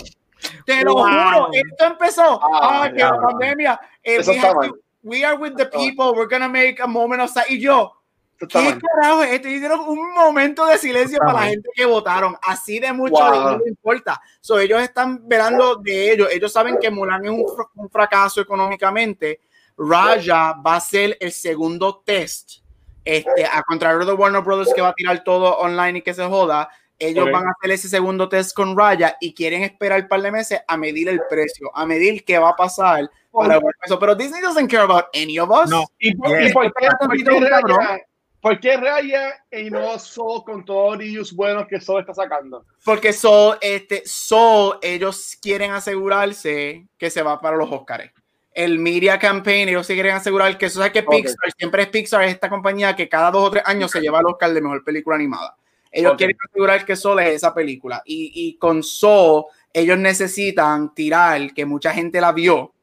te 0.65 0.83
lo 0.83 0.93
wow. 0.93 1.03
juro, 1.03 1.49
esto 1.53 1.85
empezó. 1.85 2.41
Ah, 2.43 2.83
ah 2.83 2.91
que 2.91 3.03
la 3.03 3.17
pandemia. 3.17 3.79
Eh, 4.03 4.19
we, 4.25 4.39
to, 4.39 4.79
we, 5.03 5.23
are 5.23 5.37
with 5.37 5.55
the 5.55 5.67
people, 5.67 6.13
we're 6.13 6.27
gonna 6.27 6.49
make 6.49 6.81
a 6.81 6.87
moment 6.87 7.21
of 7.21 7.31
Y 7.49 7.59
yo, 7.59 7.93
¿Qué 8.39 8.47
carajo 8.47 9.23
es 9.23 9.31
esto? 9.31 9.47
Hicieron 9.47 9.79
un 9.79 10.13
momento 10.13 10.65
de 10.67 10.77
silencio 10.77 11.17
para 11.19 11.33
la 11.33 11.45
gente 11.47 11.69
que 11.73 11.85
votaron. 11.85 12.35
Así 12.41 12.79
de 12.79 12.93
mucho 12.93 13.15
wow. 13.15 13.57
no 13.57 13.67
importa. 13.67 14.21
So, 14.39 14.59
ellos 14.59 14.81
están 14.81 15.27
velando 15.27 15.77
de 15.77 16.11
ellos. 16.11 16.29
Ellos 16.31 16.51
saben 16.53 16.77
que 16.79 16.91
Mulan 16.91 17.25
es 17.25 17.31
un, 17.31 17.45
un, 17.75 17.89
fracaso 17.89 18.39
económicamente. 18.39 19.41
Raja 19.77 20.53
va 20.65 20.75
a 20.75 20.79
ser 20.79 21.17
el 21.19 21.31
segundo 21.31 22.01
test. 22.05 22.61
Este, 23.05 23.45
a 23.45 23.63
contrario 23.63 24.05
de 24.05 24.11
Warner 24.11 24.41
Brothers 24.41 24.73
que 24.73 24.81
va 24.81 24.89
a 24.89 24.93
tirar 24.93 25.23
todo 25.23 25.57
online 25.59 25.99
y 25.99 26.01
que 26.01 26.13
se 26.13 26.25
joda, 26.25 26.69
ellos 26.99 27.23
okay. 27.23 27.33
van 27.33 27.47
a 27.47 27.51
hacer 27.51 27.71
ese 27.71 27.87
segundo 27.87 28.27
test 28.27 28.53
con 28.53 28.77
Raya 28.77 29.15
y 29.21 29.33
quieren 29.33 29.63
esperar 29.63 30.01
un 30.01 30.07
par 30.09 30.21
de 30.21 30.31
meses 30.31 30.59
a 30.67 30.75
medir 30.75 31.07
el 31.07 31.21
precio, 31.29 31.71
a 31.73 31.85
medir 31.85 32.25
qué 32.25 32.37
va 32.37 32.49
a 32.49 32.55
pasar 32.55 33.09
para 33.31 33.59
eso. 33.83 33.97
Pero 33.99 34.15
Disney 34.15 34.41
doesn't 34.41 34.69
care 34.69 34.83
about 34.83 35.05
any 35.13 35.39
of 35.39 35.49
us. 35.49 35.69
No. 35.69 35.85
¿Y, 35.99 36.15
por, 36.15 36.41
¿y 36.41 36.51
por 36.51 36.73
qué, 36.73 36.87
por 36.99 37.15
qué 37.15 38.01
¿Por 38.39 38.59
qué 38.59 38.77
Raya 38.77 39.43
y 39.51 39.69
no 39.69 39.97
Soul 39.97 40.43
con 40.43 40.63
todos 40.63 40.97
los 41.03 41.33
buenos 41.33 41.67
que 41.67 41.81
Soul 41.81 42.01
está 42.01 42.13
sacando? 42.13 42.65
Porque 42.85 43.11
Soul, 43.11 43.57
este, 43.61 44.03
Soul, 44.05 44.77
ellos 44.81 45.37
quieren 45.41 45.71
asegurarse 45.71 46.87
que 46.97 47.09
se 47.09 47.23
va 47.23 47.41
para 47.41 47.57
los 47.57 47.71
Oscars. 47.71 48.11
El 48.57 48.79
media 48.79 49.19
campaign, 49.19 49.69
ellos 49.69 49.85
se 49.85 49.93
quieren 49.93 50.15
asegurar 50.15 50.57
que 50.57 50.65
eso 50.65 50.83
es 50.83 50.89
que 50.89 51.03
Pixar, 51.03 51.51
siempre 51.55 51.83
es 51.83 51.89
Pixar, 51.89 52.23
es 52.23 52.33
esta 52.33 52.49
compañía 52.49 52.95
que 52.95 53.07
cada 53.07 53.29
dos 53.29 53.47
o 53.47 53.51
tres 53.51 53.61
años 53.67 53.91
se 53.91 54.01
lleva 54.01 54.17
al 54.17 54.25
Oscar 54.25 54.51
de 54.51 54.61
mejor 54.61 54.83
película 54.83 55.15
animada. 55.15 55.55
Ellos 55.91 56.15
quieren 56.17 56.35
asegurar 56.43 56.83
que 56.83 56.95
Soul 56.95 57.19
es 57.19 57.35
esa 57.35 57.53
película. 57.53 58.01
Y, 58.03 58.31
y 58.33 58.57
con 58.57 58.81
Soul, 58.81 59.45
ellos 59.71 59.99
necesitan 59.99 60.95
tirar 60.95 61.53
que 61.53 61.65
mucha 61.67 61.93
gente 61.93 62.19
la 62.19 62.31
vio 62.31 62.73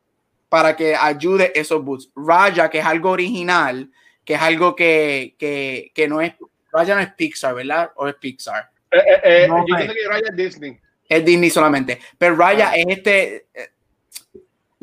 para 0.48 0.76
que 0.76 0.94
ayude 0.94 1.50
esos 1.56 1.84
boots. 1.84 2.08
Raya, 2.14 2.70
que 2.70 2.78
es 2.78 2.86
algo 2.86 3.10
original, 3.10 3.90
que 4.24 4.34
es 4.34 4.40
algo 4.40 4.76
que, 4.76 5.34
que, 5.40 5.90
que 5.92 6.06
no 6.06 6.20
es, 6.20 6.34
Raya 6.72 6.94
no 6.94 7.00
es 7.00 7.12
Pixar, 7.14 7.52
¿verdad? 7.52 7.90
¿O 7.96 8.06
es 8.06 8.14
Pixar? 8.14 8.70
Eh, 8.92 8.98
eh, 8.98 9.20
eh, 9.24 9.46
no, 9.48 9.64
yo 9.66 9.76
que 9.76 10.08
Raya 10.08 10.28
es 10.30 10.36
Disney. 10.36 10.78
Es 11.08 11.24
Disney 11.24 11.50
solamente. 11.50 11.98
Pero 12.16 12.36
Raya 12.36 12.70
ah. 12.70 12.76
es 12.76 12.86
este 12.88 13.46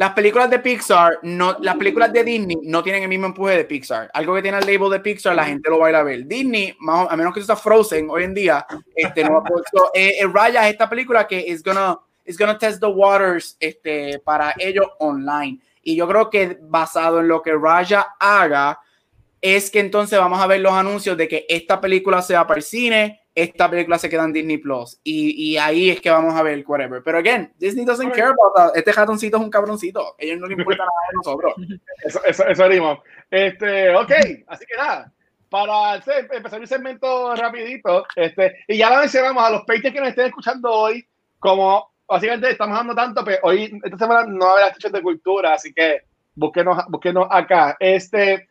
las 0.01 0.13
películas 0.13 0.49
de 0.49 0.57
Pixar, 0.57 1.19
no, 1.21 1.57
las 1.59 1.75
películas 1.75 2.11
de 2.11 2.23
Disney 2.23 2.57
no 2.63 2.81
tienen 2.81 3.03
el 3.03 3.07
mismo 3.07 3.27
empuje 3.27 3.55
de 3.55 3.65
Pixar. 3.65 4.09
Algo 4.15 4.33
que 4.33 4.41
tiene 4.41 4.57
el 4.57 4.65
label 4.65 4.89
de 4.89 4.99
Pixar, 4.99 5.35
la 5.35 5.45
gente 5.45 5.69
lo 5.69 5.77
va 5.77 5.85
a 5.85 5.89
ir 5.91 5.95
a 5.95 6.01
ver. 6.01 6.25
Disney, 6.25 6.75
a 6.89 7.15
menos 7.15 7.31
que 7.35 7.43
sea 7.43 7.55
Frozen 7.55 8.09
hoy 8.09 8.23
en 8.23 8.33
día, 8.33 8.65
este, 8.95 9.23
no 9.23 9.43
puesto, 9.43 9.91
eh, 9.93 10.15
eh, 10.19 10.25
Raya 10.25 10.65
es 10.65 10.71
esta 10.71 10.89
película 10.89 11.27
que 11.27 11.45
es 11.47 11.61
gonna, 11.61 11.99
is 12.25 12.35
gonna 12.35 12.57
test 12.57 12.79
the 12.79 12.87
waters 12.87 13.55
este, 13.59 14.17
para 14.17 14.55
ellos 14.57 14.87
online. 14.97 15.59
Y 15.83 15.95
yo 15.95 16.07
creo 16.07 16.31
que 16.31 16.57
basado 16.59 17.19
en 17.19 17.27
lo 17.27 17.43
que 17.43 17.53
Raya 17.53 18.15
haga, 18.19 18.79
es 19.39 19.69
que 19.69 19.81
entonces 19.81 20.17
vamos 20.17 20.41
a 20.41 20.47
ver 20.47 20.61
los 20.61 20.73
anuncios 20.73 21.15
de 21.15 21.27
que 21.27 21.45
esta 21.47 21.79
película 21.79 22.23
se 22.23 22.33
va 22.33 22.47
para 22.47 22.57
el 22.57 22.63
cine, 22.63 23.20
esta 23.33 23.69
película 23.69 23.97
se 23.97 24.09
queda 24.09 24.25
en 24.25 24.33
Disney 24.33 24.57
Plus. 24.57 24.99
Y, 25.03 25.51
y, 25.51 25.57
ahí 25.57 25.89
es 25.89 26.01
que 26.01 26.09
vamos 26.09 26.35
a 26.35 26.43
ver 26.43 26.63
whatever. 26.67 27.01
Pero 27.03 27.17
again, 27.17 27.53
Disney 27.57 27.85
doesn't 27.85 28.13
care 28.13 28.29
about 28.29 28.53
that. 28.55 28.71
Este 28.75 28.91
ratoncito 28.91 29.37
es 29.37 29.43
un 29.43 29.49
cabroncito. 29.49 30.01
A 30.01 30.15
ellos 30.19 30.39
no 30.39 30.47
les 30.47 30.57
importa 30.57 30.83
nada 30.83 30.91
de 31.09 31.15
nosotros. 31.15 31.53
Eso, 32.03 32.23
eso, 32.25 32.45
eso 32.47 33.03
Este, 33.29 33.95
ok, 33.95 34.11
así 34.47 34.65
que 34.65 34.75
nada. 34.75 35.11
Para 35.49 35.95
empezar 35.95 36.59
mi 36.59 36.67
segmento 36.67 37.35
rapidito, 37.35 38.05
este, 38.15 38.63
y 38.69 38.77
ya 38.77 38.89
lo 38.89 38.99
mencionamos 39.01 39.43
a 39.43 39.49
los 39.49 39.63
peites 39.65 39.91
que 39.91 39.99
nos 39.99 40.09
estén 40.09 40.27
escuchando 40.27 40.71
hoy, 40.71 41.05
como 41.39 41.91
básicamente 42.07 42.51
estamos 42.51 42.77
hablando 42.77 42.95
tanto, 42.95 43.23
pero 43.25 43.39
hoy, 43.43 43.79
esta 43.83 43.97
semana 43.97 44.25
no 44.25 44.45
va 44.45 44.59
a 44.61 44.65
haber 44.67 44.91
de 44.91 45.01
cultura, 45.01 45.53
así 45.53 45.73
que 45.73 46.01
búsquenos, 46.35 46.85
búsquenos 46.87 47.27
acá. 47.29 47.75
Este, 47.79 48.47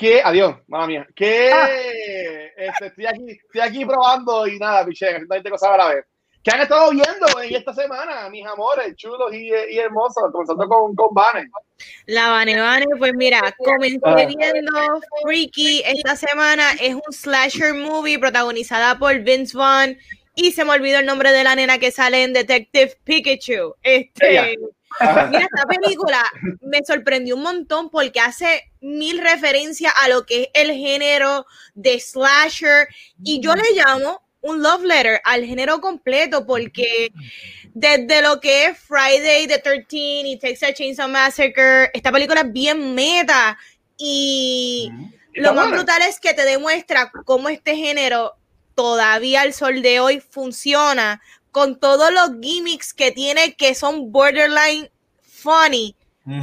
que, 0.00 0.22
adiós, 0.24 0.56
mamá 0.66 0.86
mía, 0.86 1.06
que 1.14 1.52
ah. 1.52 1.68
este, 2.56 2.86
estoy, 2.86 3.06
aquí, 3.06 3.30
estoy 3.30 3.60
aquí 3.60 3.84
probando 3.84 4.46
y 4.46 4.58
nada, 4.58 4.84
piché, 4.86 5.08
haciendo 5.08 5.50
cosas 5.50 5.70
a 5.70 5.76
la 5.76 5.88
vez. 5.94 6.04
¿Qué 6.42 6.50
han 6.52 6.62
estado 6.62 6.90
viendo 6.90 7.42
en 7.42 7.54
esta 7.54 7.74
semana, 7.74 8.30
mis 8.30 8.46
amores, 8.46 8.96
chulos 8.96 9.30
y, 9.34 9.48
y 9.48 9.78
hermosos? 9.78 10.32
Comenzando 10.32 10.66
con, 10.66 10.94
con 10.94 11.14
Vane. 11.14 11.50
La 12.06 12.30
Vane 12.30 12.58
Vane, 12.58 12.86
pues 12.98 13.12
mira, 13.14 13.54
comencé 13.58 14.00
ah. 14.04 14.14
viendo 14.26 14.72
Freaky 15.22 15.82
esta 15.84 16.16
semana. 16.16 16.72
Es 16.80 16.94
un 16.94 17.12
slasher 17.12 17.74
movie 17.74 18.18
protagonizada 18.18 18.98
por 18.98 19.18
Vince 19.18 19.54
Vaughn. 19.54 19.98
Y 20.34 20.52
se 20.52 20.64
me 20.64 20.70
olvidó 20.70 21.00
el 21.00 21.06
nombre 21.06 21.30
de 21.30 21.44
la 21.44 21.54
nena 21.54 21.78
que 21.78 21.90
sale 21.90 22.22
en 22.22 22.32
Detective 22.32 22.96
Pikachu. 23.04 23.74
Este, 23.82 24.56
Mira, 24.98 25.44
esta 25.44 25.66
película 25.66 26.22
me 26.60 26.84
sorprendió 26.84 27.36
un 27.36 27.42
montón 27.42 27.90
porque 27.90 28.20
hace 28.20 28.70
mil 28.80 29.18
referencias 29.18 29.92
a 30.02 30.08
lo 30.08 30.26
que 30.26 30.42
es 30.42 30.48
el 30.54 30.72
género 30.72 31.46
de 31.74 32.00
slasher 32.00 32.88
y 33.22 33.40
yo 33.40 33.54
le 33.54 33.62
llamo 33.74 34.22
un 34.42 34.62
love 34.62 34.82
letter 34.82 35.20
al 35.24 35.44
género 35.44 35.80
completo 35.80 36.46
porque 36.46 37.12
desde 37.72 38.22
lo 38.22 38.40
que 38.40 38.66
es 38.66 38.78
Friday 38.78 39.46
the 39.46 39.58
13 39.58 39.86
y 39.90 40.38
Texas 40.38 40.74
Chainsaw 40.74 41.08
Massacre, 41.08 41.90
esta 41.94 42.10
película 42.10 42.40
es 42.40 42.52
bien 42.52 42.94
meta 42.94 43.56
y 43.96 44.90
lo 45.34 45.54
más 45.54 45.70
brutal 45.70 46.02
es 46.02 46.18
que 46.18 46.34
te 46.34 46.44
demuestra 46.44 47.12
cómo 47.24 47.48
este 47.48 47.76
género 47.76 48.36
todavía 48.74 49.42
al 49.42 49.52
sol 49.52 49.82
de 49.82 50.00
hoy 50.00 50.20
funciona 50.20 51.20
con 51.50 51.78
todos 51.78 52.12
los 52.12 52.30
gimmicks 52.40 52.94
que 52.94 53.10
tiene 53.10 53.54
que 53.54 53.74
son 53.74 54.12
borderline 54.12 54.90
funny. 55.22 55.96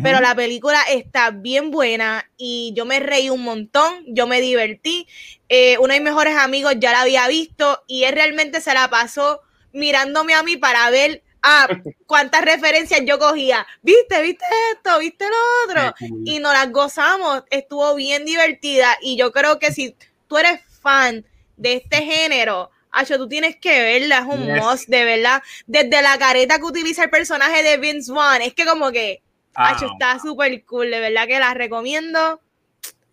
Pero 0.04 0.20
la 0.20 0.36
película 0.36 0.82
está 0.90 1.30
bien 1.30 1.72
buena 1.72 2.30
y 2.36 2.74
yo 2.76 2.84
me 2.84 3.00
reí 3.00 3.30
un 3.30 3.44
montón, 3.44 4.04
yo 4.08 4.28
me 4.28 4.42
divertí. 4.42 5.08
Eh, 5.48 5.78
uno 5.78 5.94
de 5.94 6.02
mis 6.02 6.10
mejores 6.10 6.36
amigos 6.36 6.74
ya 6.78 6.92
la 6.92 7.02
había 7.02 7.26
visto 7.30 7.84
y 7.88 8.04
él 8.04 8.14
realmente 8.14 8.60
se 8.60 8.74
la 8.74 8.90
pasó 8.90 9.40
mirándome 9.72 10.34
a 10.34 10.44
mí 10.44 10.58
para 10.58 10.90
ver 10.90 11.24
ah, 11.42 11.68
cuántas 12.06 12.44
referencias 12.44 13.02
yo 13.06 13.18
cogía. 13.18 13.66
¿Viste? 13.82 14.22
¿Viste 14.22 14.46
esto? 14.74 15.00
¿Viste 15.00 15.26
lo 15.26 15.72
otro? 15.72 15.96
Y 16.26 16.40
nos 16.40 16.52
las 16.52 16.70
gozamos. 16.72 17.44
Estuvo 17.50 17.96
bien 17.96 18.26
divertida 18.26 18.98
y 19.02 19.16
yo 19.16 19.32
creo 19.32 19.58
que 19.58 19.72
si 19.72 19.96
tú 20.28 20.38
eres 20.38 20.60
fan 20.82 21.26
de 21.56 21.76
este 21.76 22.02
género, 22.02 22.72
Acho, 22.98 23.18
tú 23.18 23.28
tienes 23.28 23.56
que 23.58 23.80
verla, 23.82 24.20
es 24.20 24.26
un 24.26 24.48
must, 24.56 24.90
de 24.90 25.06
verdad. 25.06 25.44
Desde 25.68 26.02
la 26.02 26.18
careta 26.18 26.58
que 26.58 26.64
utiliza 26.64 27.04
el 27.04 27.10
personaje 27.12 27.62
de 27.62 27.78
Vince 27.78 28.12
Vaughn, 28.12 28.42
es 28.42 28.54
que 28.56 28.66
como 28.66 28.92
que, 28.92 29.22
Acho, 29.54 29.86
ah. 29.86 29.92
está 29.94 30.20
súper 30.20 30.64
cool, 30.66 30.90
de 30.90 31.00
verdad 31.00 31.28
que 31.28 31.40
la 31.40 31.54
recomiendo. 31.54 32.42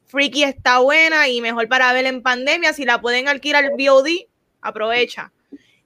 Freaky 0.07 0.45
está 0.45 0.79
buena 0.79 1.29
y 1.29 1.41
mejor 1.41 1.69
para 1.69 1.93
ver 1.93 2.07
en 2.07 2.23
pandemia. 2.23 2.73
Si 2.73 2.85
la 2.85 3.01
pueden 3.01 3.29
alquilar 3.29 3.73
VOD, 3.79 4.27
aprovecha. 4.63 5.33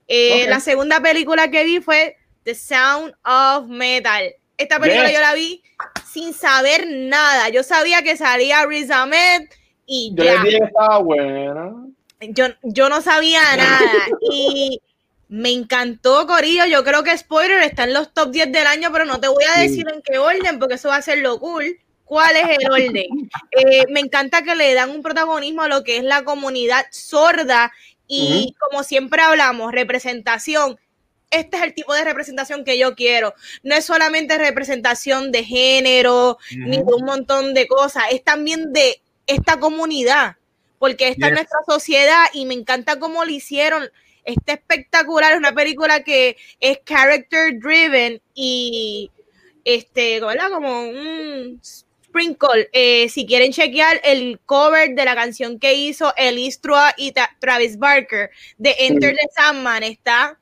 Eh, 0.06 0.46
la 0.48 0.60
segunda 0.60 1.00
película 1.00 1.50
que 1.50 1.64
vi 1.64 1.80
fue 1.80 2.16
The 2.44 2.54
Sound 2.54 3.14
of 3.24 3.68
Metal. 3.68 4.34
Esta 4.56 4.78
película 4.78 5.12
yo 5.12 5.20
la 5.20 5.34
vi 5.34 5.62
sin 6.06 6.32
saber 6.34 6.86
nada. 6.88 7.48
Yo 7.48 7.62
sabía 7.62 8.02
que 8.02 8.16
salía 8.16 8.64
Riz 8.66 8.90
Ahmed 8.90 9.48
y 9.86 10.12
yo 10.14 10.24
ya. 10.24 10.42
estaba 10.44 10.98
buena 10.98 11.72
yo, 12.20 12.46
yo 12.62 12.88
no 12.88 13.00
sabía 13.00 13.40
nada 13.56 14.08
y 14.30 14.80
me 15.28 15.50
encantó 15.50 16.26
Corillo. 16.26 16.66
Yo 16.66 16.84
creo 16.84 17.02
que 17.02 17.16
spoiler 17.16 17.62
está 17.62 17.84
en 17.84 17.94
los 17.94 18.12
top 18.12 18.30
10 18.30 18.52
del 18.52 18.66
año, 18.66 18.90
pero 18.92 19.04
no 19.04 19.20
te 19.20 19.28
voy 19.28 19.44
a 19.54 19.60
decir 19.60 19.86
en 19.92 20.02
qué 20.02 20.18
orden 20.18 20.58
porque 20.58 20.74
eso 20.74 20.88
va 20.88 20.96
a 20.96 21.02
ser 21.02 21.18
lo 21.18 21.38
cool. 21.38 21.78
¿Cuál 22.04 22.36
es 22.36 22.58
el 22.58 22.70
orden? 22.70 23.06
Eh, 23.50 23.84
me 23.90 24.00
encanta 24.00 24.42
que 24.42 24.54
le 24.54 24.72
dan 24.72 24.90
un 24.90 25.02
protagonismo 25.02 25.62
a 25.62 25.68
lo 25.68 25.84
que 25.84 25.98
es 25.98 26.04
la 26.04 26.24
comunidad 26.24 26.86
sorda 26.90 27.70
y 28.06 28.54
como 28.58 28.82
siempre 28.82 29.20
hablamos, 29.20 29.72
representación. 29.72 30.78
Este 31.30 31.58
es 31.58 31.62
el 31.62 31.74
tipo 31.74 31.92
de 31.92 32.04
representación 32.04 32.64
que 32.64 32.78
yo 32.78 32.94
quiero. 32.94 33.34
No 33.62 33.74
es 33.74 33.84
solamente 33.84 34.38
representación 34.38 35.30
de 35.30 35.44
género 35.44 36.38
ni 36.56 36.78
de 36.78 36.84
un 36.84 37.04
montón 37.04 37.52
de 37.52 37.66
cosas, 37.66 38.04
es 38.10 38.24
también 38.24 38.72
de 38.72 39.02
esta 39.26 39.60
comunidad 39.60 40.37
porque 40.78 41.08
esta 41.08 41.28
es 41.28 41.32
nuestra 41.32 41.58
sociedad 41.66 42.26
y 42.32 42.46
me 42.46 42.54
encanta 42.54 42.98
cómo 42.98 43.24
lo 43.24 43.30
hicieron. 43.30 43.90
Está 44.24 44.52
espectacular, 44.52 45.32
es 45.32 45.38
una 45.38 45.54
película 45.54 46.04
que 46.04 46.36
es 46.60 46.80
character 46.84 47.58
driven 47.58 48.20
y 48.34 49.10
este, 49.64 50.20
¿verdad? 50.20 50.50
Como 50.50 50.82
un 50.82 51.60
sprinkle. 51.62 52.68
Eh, 52.72 53.08
si 53.08 53.26
quieren 53.26 53.52
chequear 53.52 54.00
el 54.04 54.40
cover 54.44 54.94
de 54.94 55.04
la 55.04 55.14
canción 55.14 55.58
que 55.58 55.74
hizo 55.74 56.12
Elise 56.16 56.60
Trua 56.60 56.94
y 56.96 57.12
Travis 57.38 57.78
Barker 57.78 58.30
de 58.56 58.74
Enter 58.78 59.14
the 59.14 59.28
Sandman, 59.34 59.82
está 59.82 60.38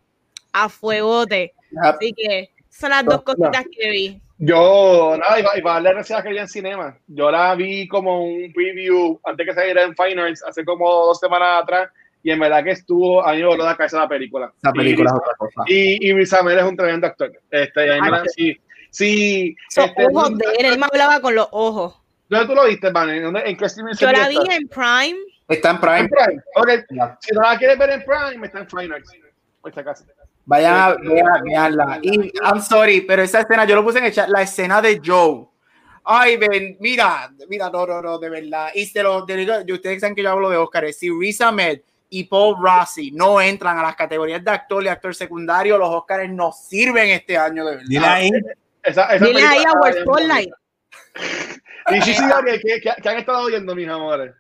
a 0.53 0.69
fuegote. 0.69 1.55
Así 1.83 2.13
que 2.13 2.51
son 2.71 2.91
las 2.91 3.05
dos 3.05 3.23
cositas 3.23 3.65
que 3.71 3.91
vi. 3.91 4.21
Yo, 4.39 5.17
nada, 5.19 5.39
y 5.39 5.63
para 5.63 5.75
darle 5.75 5.93
gracias 5.95 6.21
a 6.21 6.23
que 6.23 6.29
vi 6.29 6.39
en 6.39 6.49
cinema. 6.49 6.99
Yo 7.07 7.31
la 7.31 7.55
vi 7.55 7.89
como 7.89 8.25
un 8.25 8.53
preview 8.53 9.19
antes 9.25 9.47
que 9.47 9.55
saliera 9.55 9.83
en 9.83 9.95
Finals 9.97 10.45
hace 10.45 10.65
como 10.65 10.89
dos 11.07 11.19
semanas 11.19 11.63
atrás. 11.63 11.91
Y 12.23 12.33
en 12.33 12.41
verdad 12.41 12.65
que 12.65 12.73
estuvo, 12.73 13.25
a 13.25 13.33
mí 13.33 13.39
me 13.39 13.47
voló 13.47 13.65
la 13.65 13.77
cabeza 13.77 14.01
la 14.01 14.09
película. 14.09 14.53
La 14.63 14.73
película 14.73 15.11
y, 15.11 15.15
es 15.15 15.21
otra 15.21 15.35
cosa. 15.39 15.63
Y, 15.67 16.09
y 16.09 16.13
Riz 16.13 16.33
es 16.33 16.63
un 16.65 16.77
tremendo 16.77 17.07
actor. 17.07 17.33
Este, 17.51 17.87
y 17.87 17.91
a 17.91 18.03
mí 18.03 18.11
sí, 18.35 18.61
sí. 18.91 19.57
este, 19.75 20.07
ojos 20.13 20.37
de 20.37 20.45
él, 20.59 20.67
él 20.67 20.79
me 20.79 20.87
hablaba 20.87 21.21
con 21.21 21.35
los 21.35 21.49
ojos. 21.53 22.01
¿Dónde 22.29 22.47
tú 22.47 22.55
lo 22.55 22.67
viste, 22.67 22.91
man? 22.91 23.09
¿En, 23.11 23.37
en 23.37 23.57
qué 23.57 23.67
Yo 23.99 24.13
la 24.13 24.29
vi 24.29 24.39
en 24.51 24.69
Prime. 24.69 25.19
Está 25.49 25.71
en 25.71 25.81
Prime. 25.81 26.01
En 26.01 26.09
Prime. 26.09 26.43
Okay. 26.57 26.79
Si 27.21 27.33
no 27.33 27.43
la 27.43 27.57
quieres 27.57 27.79
ver 27.79 27.91
en 27.91 28.05
Prime, 28.05 28.47
está 28.47 28.59
en 28.59 28.69
Finals. 28.69 29.13
Por 29.61 29.73
si 29.73 29.81
acaso. 29.81 30.05
Vayan 30.47 30.75
a 30.75 30.97
verla. 31.43 31.99
Y 32.03 32.33
I'm 32.43 32.61
sorry, 32.61 33.01
pero 33.01 33.23
esa 33.23 33.41
escena, 33.41 33.65
yo 33.65 33.75
lo 33.75 33.85
puse 33.85 33.99
en 33.99 34.05
el 34.05 34.13
chat, 34.13 34.29
la 34.29 34.43
escena 34.43 34.81
de 34.81 35.01
Joe. 35.05 35.49
Ay, 36.05 36.37
ven, 36.37 36.77
mira, 36.79 37.33
mira, 37.49 37.69
no, 37.69 37.85
no, 37.85 38.01
no, 38.01 38.19
de 38.19 38.31
verdad. 38.31 38.69
Y 38.73 38.87
se 38.87 39.03
lo 39.03 39.27
digo, 39.27 39.55
ustedes 39.75 40.01
saben 40.01 40.15
que 40.15 40.23
yo 40.23 40.31
hablo 40.31 40.49
de 40.49 40.57
Oscar. 40.57 40.93
Si 40.93 41.11
Riz 41.11 41.41
Ahmed 41.41 41.81
y 42.09 42.23
Paul 42.25 42.57
Rossi 42.63 43.11
no 43.11 43.41
entran 43.41 43.77
a 43.77 43.83
las 43.83 43.97
categorías 43.97 44.43
de 44.45 44.53
actor 44.53 44.85
y 44.85 44.89
actor 44.89 45.17
secundario, 45.17 45.77
los 45.77 45.89
Oscars 45.89 46.31
no 46.31 46.53
sirven 46.53 47.09
este 47.09 47.37
año, 47.37 47.65
de 47.65 47.71
verdad. 47.73 47.89
Dile 47.89 48.07
ahí. 48.07 48.31
Esa, 48.85 49.17
esa 49.17 49.25
Dile 49.25 49.43
ahí 49.43 49.65
a 49.67 49.73
World 49.73 50.03
Spotlight. 50.03 50.51
y 51.91 52.03
sí, 52.03 52.15
sí, 52.15 52.23
¿qué, 52.63 52.81
qué, 53.03 53.09
han 53.09 53.19
estado 53.19 53.41
oyendo, 53.41 53.75
mis 53.75 53.89
amores? 53.89 54.33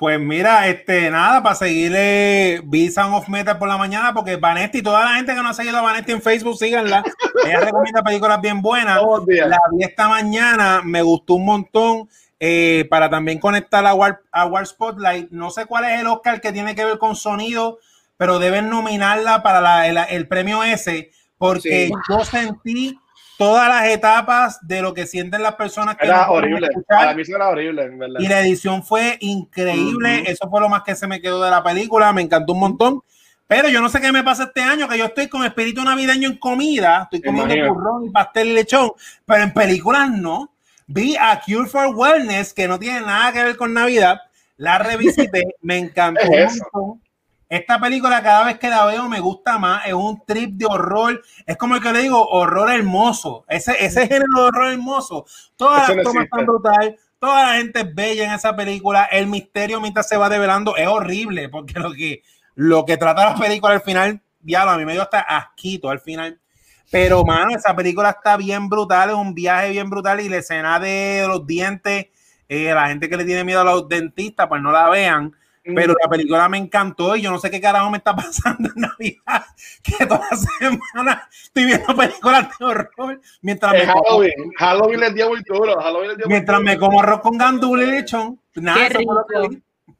Pues 0.00 0.18
mira, 0.18 0.66
este, 0.66 1.10
nada, 1.10 1.42
para 1.42 1.54
seguirle 1.54 2.62
vi 2.64 2.90
Sound 2.90 3.16
of 3.16 3.28
Metal 3.28 3.58
por 3.58 3.68
la 3.68 3.76
mañana, 3.76 4.14
porque 4.14 4.36
Vanetti, 4.36 4.80
toda 4.80 5.04
la 5.04 5.16
gente 5.16 5.34
que 5.34 5.42
no 5.42 5.50
ha 5.50 5.52
seguido 5.52 5.76
a 5.76 5.82
Vanetti 5.82 6.12
en 6.12 6.22
Facebook, 6.22 6.56
síganla. 6.56 7.04
Ella 7.44 7.60
recomienda 7.60 8.02
películas 8.02 8.40
bien 8.40 8.62
buenas. 8.62 8.98
La 9.26 9.60
vi 9.70 9.84
esta 9.84 10.08
mañana, 10.08 10.80
me 10.82 11.02
gustó 11.02 11.34
un 11.34 11.44
montón. 11.44 12.08
Eh, 12.42 12.86
para 12.88 13.10
también 13.10 13.38
conectar 13.38 13.84
a 13.84 13.92
War, 13.92 14.22
a 14.32 14.46
War 14.46 14.66
Spotlight. 14.66 15.30
No 15.32 15.50
sé 15.50 15.66
cuál 15.66 15.84
es 15.84 16.00
el 16.00 16.06
Oscar 16.06 16.40
que 16.40 16.50
tiene 16.50 16.74
que 16.74 16.86
ver 16.86 16.96
con 16.96 17.14
sonido, 17.14 17.78
pero 18.16 18.38
deben 18.38 18.70
nominarla 18.70 19.42
para 19.42 19.60
la, 19.60 19.86
el, 19.86 19.98
el, 20.08 20.26
premio 20.26 20.64
ese, 20.64 21.10
porque 21.36 21.88
sí. 21.88 21.92
yo 22.08 22.24
sentí 22.24 22.98
todas 23.40 23.68
las 23.68 23.86
etapas 23.86 24.58
de 24.60 24.82
lo 24.82 24.92
que 24.92 25.06
sienten 25.06 25.42
las 25.42 25.54
personas 25.54 25.96
que 25.96 26.04
era 26.04 26.26
no 26.26 26.32
horrible. 26.34 26.68
para 26.86 27.14
mí 27.14 27.22
era 27.26 27.48
horrible 27.48 27.84
en 27.84 27.98
verdad. 27.98 28.20
y 28.20 28.28
la 28.28 28.40
edición 28.42 28.84
fue 28.84 29.16
increíble. 29.20 30.20
Uh 30.20 30.24
-huh. 30.24 30.28
eso 30.28 30.50
fue 30.50 30.60
lo 30.60 30.68
más 30.68 30.82
que 30.82 30.94
se 30.94 31.06
me 31.06 31.22
quedó 31.22 31.42
de 31.42 31.50
la 31.50 31.62
película. 31.62 32.12
Me 32.12 32.20
encantó 32.20 32.52
un 32.52 32.60
montón. 32.60 33.02
Pero 33.46 33.70
yo 33.70 33.80
no 33.80 33.88
sé 33.88 33.98
qué 33.98 34.12
me 34.12 34.22
pasa 34.22 34.44
este 34.44 34.60
año 34.60 34.86
que 34.86 34.98
yo 34.98 35.06
estoy 35.06 35.28
con 35.28 35.42
espíritu 35.42 35.82
navideño 35.82 36.28
en 36.28 36.36
comida. 36.36 37.04
Estoy 37.04 37.22
comiendo 37.22 37.74
burrón 37.74 38.04
y 38.08 38.10
pastel 38.10 38.48
y 38.48 38.52
lechón. 38.52 38.92
Pero 39.24 39.42
en 39.42 39.54
películas 39.54 40.10
no. 40.10 40.52
Vi 40.86 41.16
a 41.16 41.40
Cure 41.40 41.66
for 41.66 41.94
Wellness 41.96 42.52
que 42.52 42.68
no 42.68 42.78
tiene 42.78 43.00
nada 43.00 43.32
que 43.32 43.42
ver 43.42 43.56
con 43.56 43.72
Navidad. 43.72 44.20
La 44.58 44.76
revisité. 44.78 45.44
Me 45.62 45.78
encantó 45.78 46.20
¿Es 46.30 46.52
un 46.52 46.58
montón 46.74 47.09
esta 47.50 47.80
película 47.80 48.22
cada 48.22 48.44
vez 48.44 48.60
que 48.60 48.68
la 48.68 48.86
veo 48.86 49.08
me 49.08 49.18
gusta 49.18 49.58
más, 49.58 49.84
es 49.84 49.92
un 49.92 50.24
trip 50.24 50.52
de 50.52 50.66
horror, 50.66 51.20
es 51.44 51.56
como 51.56 51.74
el 51.74 51.82
que 51.82 51.92
le 51.92 52.02
digo, 52.02 52.24
horror 52.28 52.70
hermoso, 52.70 53.44
ese, 53.48 53.74
ese 53.84 54.06
género 54.06 54.26
de 54.36 54.42
horror 54.42 54.72
hermoso, 54.72 55.26
todas 55.56 55.88
Eso 55.88 55.96
las 55.96 56.04
tomas 56.04 56.24
están 56.24 56.46
brutal, 56.46 56.96
toda 57.18 57.46
la 57.48 57.58
gente 57.58 57.80
es 57.80 57.92
bella 57.92 58.24
en 58.26 58.30
esa 58.30 58.54
película, 58.54 59.04
el 59.10 59.26
misterio 59.26 59.80
mientras 59.80 60.08
se 60.08 60.16
va 60.16 60.28
develando 60.28 60.76
es 60.76 60.86
horrible, 60.86 61.48
porque 61.48 61.80
lo 61.80 61.92
que, 61.92 62.22
lo 62.54 62.86
que 62.86 62.96
trata 62.96 63.30
la 63.30 63.34
película 63.34 63.74
al 63.74 63.82
final, 63.82 64.22
diablo, 64.38 64.70
a 64.70 64.78
mí 64.78 64.84
me 64.84 64.92
dio 64.92 65.02
hasta 65.02 65.18
asquito 65.18 65.90
al 65.90 65.98
final, 65.98 66.40
pero 66.88 67.24
mano, 67.24 67.50
esa 67.50 67.74
película 67.74 68.10
está 68.10 68.36
bien 68.36 68.68
brutal, 68.68 69.10
es 69.10 69.16
un 69.16 69.34
viaje 69.34 69.70
bien 69.70 69.90
brutal 69.90 70.20
y 70.20 70.28
la 70.28 70.36
escena 70.36 70.78
de 70.78 71.24
los 71.26 71.44
dientes, 71.44 72.06
eh, 72.48 72.72
la 72.72 72.86
gente 72.86 73.08
que 73.08 73.16
le 73.16 73.24
tiene 73.24 73.42
miedo 73.42 73.62
a 73.62 73.64
los 73.64 73.88
dentistas, 73.88 74.46
pues 74.46 74.62
no 74.62 74.70
la 74.70 74.88
vean, 74.88 75.34
pero 75.62 75.94
la 76.02 76.08
película 76.08 76.48
me 76.48 76.58
encantó 76.58 77.16
y 77.16 77.22
yo 77.22 77.30
no 77.30 77.38
sé 77.38 77.50
qué 77.50 77.60
carajo 77.60 77.90
me 77.90 77.98
está 77.98 78.14
pasando 78.16 78.70
en 78.74 78.80
Navidad, 78.80 79.44
que 79.82 80.06
toda 80.06 80.26
la 80.30 80.36
semana 80.36 81.28
estoy 81.30 81.64
viendo 81.66 81.94
películas 81.94 82.48
de 82.58 82.64
horror 82.64 83.20
mientras 83.42 83.74
es 83.74 83.86
me 83.86 83.92
Halloween, 83.92 84.32
como, 84.36 84.52
Halloween 84.58 85.00
les 85.00 85.14
dio 85.14 85.28
muy 85.28 85.42
duro, 85.42 85.80
Halloween 85.80 86.08
les 86.08 86.16
dio 86.18 86.26
mientras 86.28 86.58
muy 86.58 86.64
me 86.64 86.74
duro. 86.76 86.86
como 86.86 87.00
arroz 87.00 87.20
con 87.20 87.38
gandula 87.38 87.82
y 87.82 87.86
lechón. 87.86 88.40
Nada, 88.54 88.88
Qué 88.88 88.98
rico. 88.98 89.26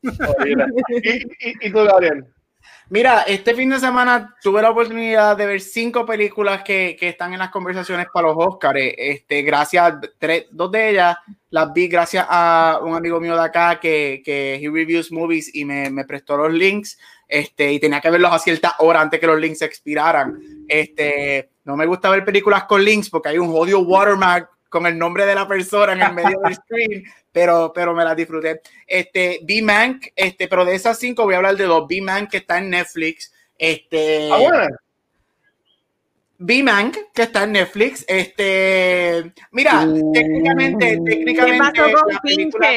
¿Y, 0.03 1.09
y, 1.09 1.67
y 1.67 1.73
tú, 1.73 1.85
Gabriel? 1.85 2.27
Mira, 2.91 3.23
este 3.23 3.55
fin 3.55 3.71
de 3.71 3.79
semana 3.79 4.35
tuve 4.43 4.61
la 4.61 4.71
oportunidad 4.71 5.37
de 5.37 5.47
ver 5.47 5.61
cinco 5.61 6.05
películas 6.05 6.65
que, 6.65 6.97
que 6.99 7.11
están 7.11 7.33
en 7.33 7.39
las 7.39 7.51
conversaciones 7.51 8.09
para 8.13 8.27
los 8.27 8.37
Oscars. 8.37 8.81
Este, 8.97 9.43
gracias, 9.43 9.95
tres, 10.19 10.47
dos 10.51 10.73
de 10.73 10.91
ellas 10.91 11.17
las 11.51 11.73
vi 11.73 11.87
gracias 11.87 12.27
a 12.29 12.81
un 12.83 12.97
amigo 12.97 13.21
mío 13.21 13.37
de 13.37 13.43
acá 13.43 13.79
que, 13.79 14.23
que 14.25 14.57
he 14.57 14.69
reviews 14.69 15.13
movies 15.13 15.55
y 15.55 15.65
me, 15.65 15.89
me 15.89 16.05
prestó 16.05 16.37
los 16.37 16.53
links. 16.53 16.99
Este, 17.29 17.73
y 17.73 17.79
tenía 17.79 18.01
que 18.01 18.11
verlos 18.11 18.33
a 18.33 18.41
cierta 18.41 18.75
hora 18.81 19.01
antes 19.01 19.21
que 19.21 19.27
los 19.29 19.39
links 19.39 19.63
expiraran. 19.63 20.41
Este, 20.67 21.51
no 21.63 21.77
me 21.77 21.87
gusta 21.87 22.11
ver 22.11 22.25
películas 22.25 22.65
con 22.65 22.85
links 22.85 23.09
porque 23.09 23.29
hay 23.29 23.39
un 23.39 23.51
odio 23.55 23.81
watermark 23.81 24.51
con 24.71 24.87
el 24.87 24.97
nombre 24.97 25.27
de 25.27 25.35
la 25.35 25.47
persona 25.47 25.93
en 25.93 26.01
el 26.01 26.15
medio 26.15 26.41
del 26.43 26.55
screen, 26.55 27.05
pero, 27.31 27.73
pero 27.75 27.93
me 27.93 28.05
las 28.05 28.17
disfruté. 28.17 28.63
Este, 28.87 29.41
B-Mank, 29.43 30.07
este, 30.17 30.49
pero 30.49 30.65
de 30.65 30.77
esas 30.77 30.99
cinco 30.99 31.25
voy 31.25 31.35
a 31.35 31.39
hablar 31.39 31.57
de 31.57 31.65
dos. 31.65 31.87
B-Mank 31.87 32.31
que 32.31 32.39
está 32.39 32.59
en 32.59 32.71
Netflix. 32.71 33.33
Este, 33.59 34.31
ah, 34.33 34.39
bueno. 34.39 34.77
B-Mank 36.39 36.97
que 37.13 37.23
está 37.23 37.43
en 37.43 37.53
Netflix. 37.53 38.05
Este, 38.09 39.33
mira, 39.51 39.85
uh, 39.85 40.13
técnicamente, 40.13 40.99
técnicamente 41.05 41.81
la 41.81 42.21
película, 42.23 42.69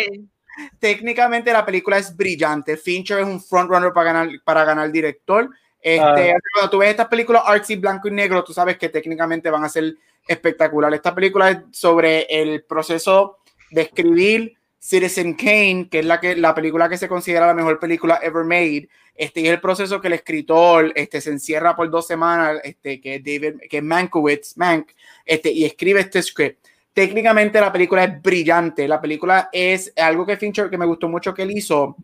técnicamente 0.80 1.54
la 1.54 1.66
película 1.66 1.98
es 2.00 2.18
brillante. 2.18 2.76
Fincher 2.76 3.20
es 3.20 3.26
un 3.26 3.40
frontrunner 3.40 3.94
para 3.94 4.12
ganar, 4.12 4.30
para 4.44 4.66
ganar 4.66 4.92
director. 4.92 5.50
Este, 5.80 6.32
uh, 6.32 6.40
cuando 6.54 6.70
tú 6.72 6.78
ves 6.80 6.90
estas 6.90 7.08
películas 7.08 7.44
artsy 7.46 7.76
blanco 7.76 8.08
y 8.08 8.12
negro, 8.12 8.44
tú 8.44 8.52
sabes 8.52 8.78
que 8.78 8.90
técnicamente 8.90 9.50
van 9.50 9.64
a 9.64 9.70
ser 9.70 9.96
espectacular. 10.28 10.94
Esta 10.94 11.14
película 11.14 11.50
es 11.50 11.58
sobre 11.72 12.24
el 12.30 12.64
proceso 12.64 13.40
de 13.72 13.82
escribir 13.82 14.54
Citizen 14.80 15.34
Kane, 15.36 15.88
que 15.90 16.00
es 16.00 16.06
la, 16.06 16.20
que, 16.20 16.36
la 16.36 16.54
película 16.54 16.90
que 16.90 16.98
se 16.98 17.08
considera 17.08 17.48
la 17.48 17.54
mejor 17.54 17.80
película 17.80 18.20
ever 18.22 18.44
made. 18.44 18.90
Este 19.16 19.42
es 19.42 19.50
el 19.50 19.62
proceso 19.62 20.02
que 20.02 20.08
el 20.08 20.14
escritor 20.14 20.92
este, 20.96 21.22
se 21.22 21.30
encierra 21.30 21.76
por 21.76 21.90
dos 21.90 22.06
semanas, 22.06 22.60
este, 22.64 23.00
que 23.00 23.20
David, 23.20 23.62
que 23.70 23.82
Mankiewicz, 23.82 24.58
Mank, 24.58 24.90
este, 25.26 25.52
y 25.52 25.66
escribe 25.66 26.02
este 26.02 26.22
script. 26.22 26.68
Técnicamente 26.94 27.62
la 27.62 27.72
película 27.72 28.04
es 28.04 28.22
brillante. 28.22 28.88
La 28.88 29.00
película 29.00 29.50
es 29.52 29.94
algo 29.96 30.26
que 30.26 30.38
Fincher, 30.38 30.70
que 30.70 30.78
me 30.78 30.86
gustó 30.86 31.08
mucho 31.08 31.34
que 31.34 31.44
él 31.44 31.52
hizo, 31.52 31.96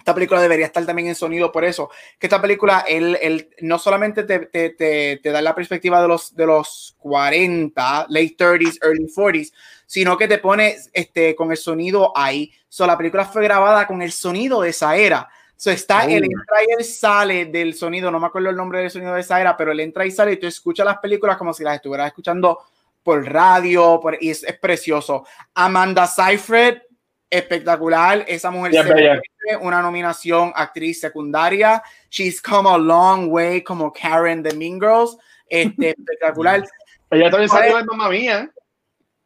esta 0.00 0.14
película 0.14 0.40
debería 0.40 0.66
estar 0.66 0.84
también 0.86 1.08
en 1.08 1.14
sonido 1.14 1.52
por 1.52 1.64
eso, 1.64 1.90
que 2.18 2.26
esta 2.26 2.40
película, 2.40 2.84
él, 2.88 3.18
él 3.20 3.50
no 3.60 3.78
solamente 3.78 4.24
te, 4.24 4.40
te, 4.40 4.70
te, 4.70 5.20
te, 5.22 5.30
da 5.30 5.42
la 5.42 5.54
perspectiva 5.54 6.00
de 6.00 6.08
los, 6.08 6.34
de 6.34 6.46
los 6.46 6.96
40, 6.98 8.06
late 8.08 8.36
30s, 8.36 8.78
early 8.82 9.06
40s, 9.06 9.52
sino 9.84 10.16
que 10.16 10.26
te 10.26 10.38
pone 10.38 10.76
este, 10.94 11.36
con 11.36 11.50
el 11.50 11.58
sonido 11.58 12.12
ahí. 12.16 12.50
So, 12.68 12.86
la 12.86 12.96
película 12.96 13.26
fue 13.26 13.44
grabada 13.44 13.86
con 13.86 14.00
el 14.00 14.10
sonido 14.10 14.62
de 14.62 14.70
esa 14.70 14.96
era. 14.96 15.28
So, 15.54 15.70
está, 15.70 16.06
oh. 16.06 16.08
él 16.08 16.24
entra 16.24 16.62
y 16.66 16.72
él 16.78 16.84
sale 16.84 17.44
del 17.46 17.74
sonido, 17.74 18.10
no 18.10 18.18
me 18.18 18.28
acuerdo 18.28 18.48
el 18.48 18.56
nombre 18.56 18.80
del 18.80 18.90
sonido 18.90 19.14
de 19.14 19.20
esa 19.20 19.38
era, 19.38 19.54
pero 19.54 19.72
él 19.72 19.80
entra 19.80 20.06
y 20.06 20.10
sale 20.10 20.32
y 20.32 20.36
tú 20.38 20.46
escuchas 20.46 20.86
las 20.86 20.98
películas 20.98 21.36
como 21.36 21.52
si 21.52 21.62
las 21.62 21.76
estuvieras 21.76 22.06
escuchando 22.06 22.58
por 23.02 23.24
radio, 23.30 24.00
por, 24.00 24.16
y 24.18 24.30
es, 24.30 24.44
es 24.44 24.58
precioso. 24.58 25.26
Amanda 25.54 26.06
Seyfried, 26.06 26.78
espectacular. 27.30 28.24
Esa 28.26 28.50
mujer 28.50 28.72
yeah, 28.72 28.82
se 28.84 29.56
una 29.56 29.80
nominación 29.80 30.52
actriz 30.54 31.00
secundaria. 31.00 31.82
She's 32.10 32.42
come 32.42 32.68
a 32.68 32.76
long 32.76 33.30
way 33.30 33.62
como 33.62 33.92
Karen 33.92 34.42
de 34.42 34.52
Mean 34.54 34.80
Girls. 34.80 35.16
Este, 35.48 35.90
espectacular. 35.98 36.64
Ella 37.10 37.30
también 37.30 37.48
salió 37.48 37.78
en 37.78 37.86
Mamma 37.86 38.08
Mía. 38.08 38.50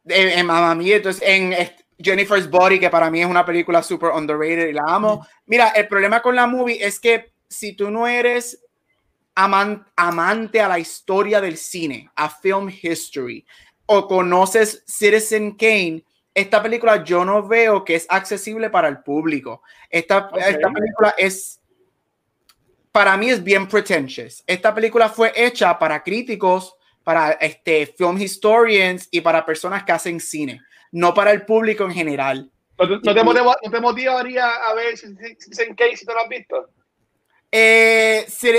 En, 0.07 0.39
en 0.39 0.45
Mamma 0.45 0.75
Mía, 0.75 0.97
entonces 0.97 1.21
en 1.25 1.53
Jennifer's 1.97 2.49
Body, 2.49 2.79
que 2.79 2.89
para 2.89 3.09
mí 3.09 3.21
es 3.21 3.27
una 3.27 3.45
película 3.45 3.81
super 3.81 4.11
underrated 4.11 4.67
y 4.67 4.73
la 4.73 4.83
amo. 4.87 5.25
Mira, 5.45 5.69
el 5.69 5.87
problema 5.87 6.21
con 6.21 6.35
la 6.35 6.47
movie 6.47 6.83
es 6.85 6.99
que 6.99 7.31
si 7.47 7.73
tú 7.73 7.89
no 7.89 8.07
eres 8.07 8.61
amant 9.35 9.85
amante 9.95 10.61
a 10.61 10.67
la 10.67 10.79
historia 10.79 11.41
del 11.41 11.57
cine, 11.57 12.09
a 12.15 12.29
film 12.29 12.69
history, 12.69 13.45
o 13.85 14.07
conoces 14.07 14.83
Citizen 14.87 15.55
Kane, 15.55 16.03
esta 16.35 16.61
película 16.61 17.01
yo 17.01 17.23
no 17.23 17.47
veo 17.47 17.85
que 17.85 17.95
es 17.95 18.05
accesible 18.09 18.69
para 18.69 18.89
el 18.89 18.99
público. 18.99 19.63
Esta, 19.89 20.27
okay. 20.27 20.53
esta 20.53 20.69
película 20.69 21.15
es, 21.17 21.61
para 22.91 23.15
mí 23.15 23.29
es 23.29 23.41
bien 23.41 23.67
pretentious. 23.67 24.43
Esta 24.45 24.75
película 24.75 25.07
fue 25.07 25.31
hecha 25.33 25.79
para 25.79 26.03
críticos, 26.03 26.75
para 27.05 27.31
este, 27.31 27.87
film 27.87 28.17
historians 28.17 29.07
y 29.11 29.21
para 29.21 29.45
personas 29.45 29.85
que 29.85 29.93
hacen 29.93 30.19
cine, 30.19 30.61
no 30.91 31.13
para 31.13 31.31
el 31.31 31.45
público 31.45 31.85
en 31.85 31.91
general. 31.91 32.51
¿No 32.77 32.85
te, 32.85 32.95
no 33.07 33.15
te, 33.15 33.23
motiva, 33.23 33.57
no 33.63 33.71
te 33.71 33.79
motivaría 33.79 34.55
a 34.55 34.73
ver 34.73 34.97
si, 34.97 35.07
si, 35.15 35.35
si, 35.39 35.53
si 35.95 36.05
tú 36.05 36.11
lo 36.11 36.19
has 36.19 36.29
visto? 36.29 36.69
Eh, 37.49 38.25
si, 38.27 38.49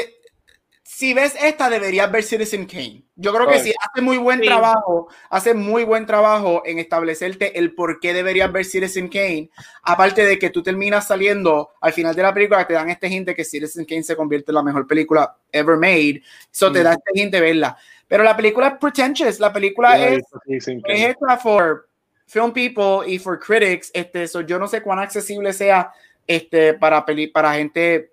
si 0.97 1.13
ves 1.13 1.35
esta, 1.43 1.69
deberías 1.69 2.11
ver 2.11 2.23
Citizen 2.23 2.65
Kane. 2.65 3.03
Yo 3.17 3.31
creo 3.35 3.47
que 3.47 3.59
sí, 3.59 3.71
hace 3.79 4.01
muy 4.01 4.17
buen 4.17 4.41
sí. 4.41 4.47
trabajo, 4.47 5.09
hace 5.29 5.53
muy 5.53 5.85
buen 5.85 6.07
trabajo 6.07 6.63
en 6.65 6.79
establecerte 6.79 7.59
el 7.59 7.75
por 7.75 8.01
qué 8.01 8.15
deberías 8.15 8.51
ver 8.51 8.65
Citizen 8.65 9.11
Kane. 9.11 9.51
Aparte 9.83 10.25
de 10.25 10.39
que 10.39 10.49
tú 10.49 10.63
terminas 10.63 11.07
saliendo 11.07 11.73
al 11.83 11.93
final 11.93 12.15
de 12.15 12.23
la 12.23 12.33
película, 12.33 12.67
te 12.67 12.73
dan 12.73 12.89
este 12.89 13.09
hint 13.09 13.27
de 13.27 13.35
que 13.35 13.45
Citizen 13.45 13.85
Kane 13.85 14.05
se 14.05 14.17
convierte 14.17 14.53
en 14.53 14.55
la 14.55 14.63
mejor 14.63 14.87
película 14.87 15.37
ever 15.53 15.77
made. 15.77 16.23
Eso 16.51 16.71
mm. 16.71 16.73
te 16.73 16.83
da 16.83 16.93
este 16.95 17.21
hint 17.21 17.31
de 17.31 17.41
verla. 17.43 17.77
Pero 18.09 18.25
la 18.25 18.35
película 18.35 18.69
es 18.69 18.79
pretentious, 18.79 19.39
la 19.39 19.53
película 19.53 19.99
yeah, 19.99 20.15
es, 20.15 20.67
es 20.67 20.67
hecha 20.87 21.37
for 21.37 21.91
film 22.27 22.55
people 22.55 23.07
y 23.07 23.19
for 23.19 23.39
critics. 23.39 23.91
Este, 23.93 24.27
so 24.27 24.41
yo 24.41 24.59
no 24.59 24.67
sé 24.67 24.81
cuán 24.81 25.01
accesible 25.01 25.53
sea 25.53 25.93
este, 26.27 26.73
para, 26.73 27.05
peli 27.05 27.27
para 27.27 27.53
gente 27.53 28.13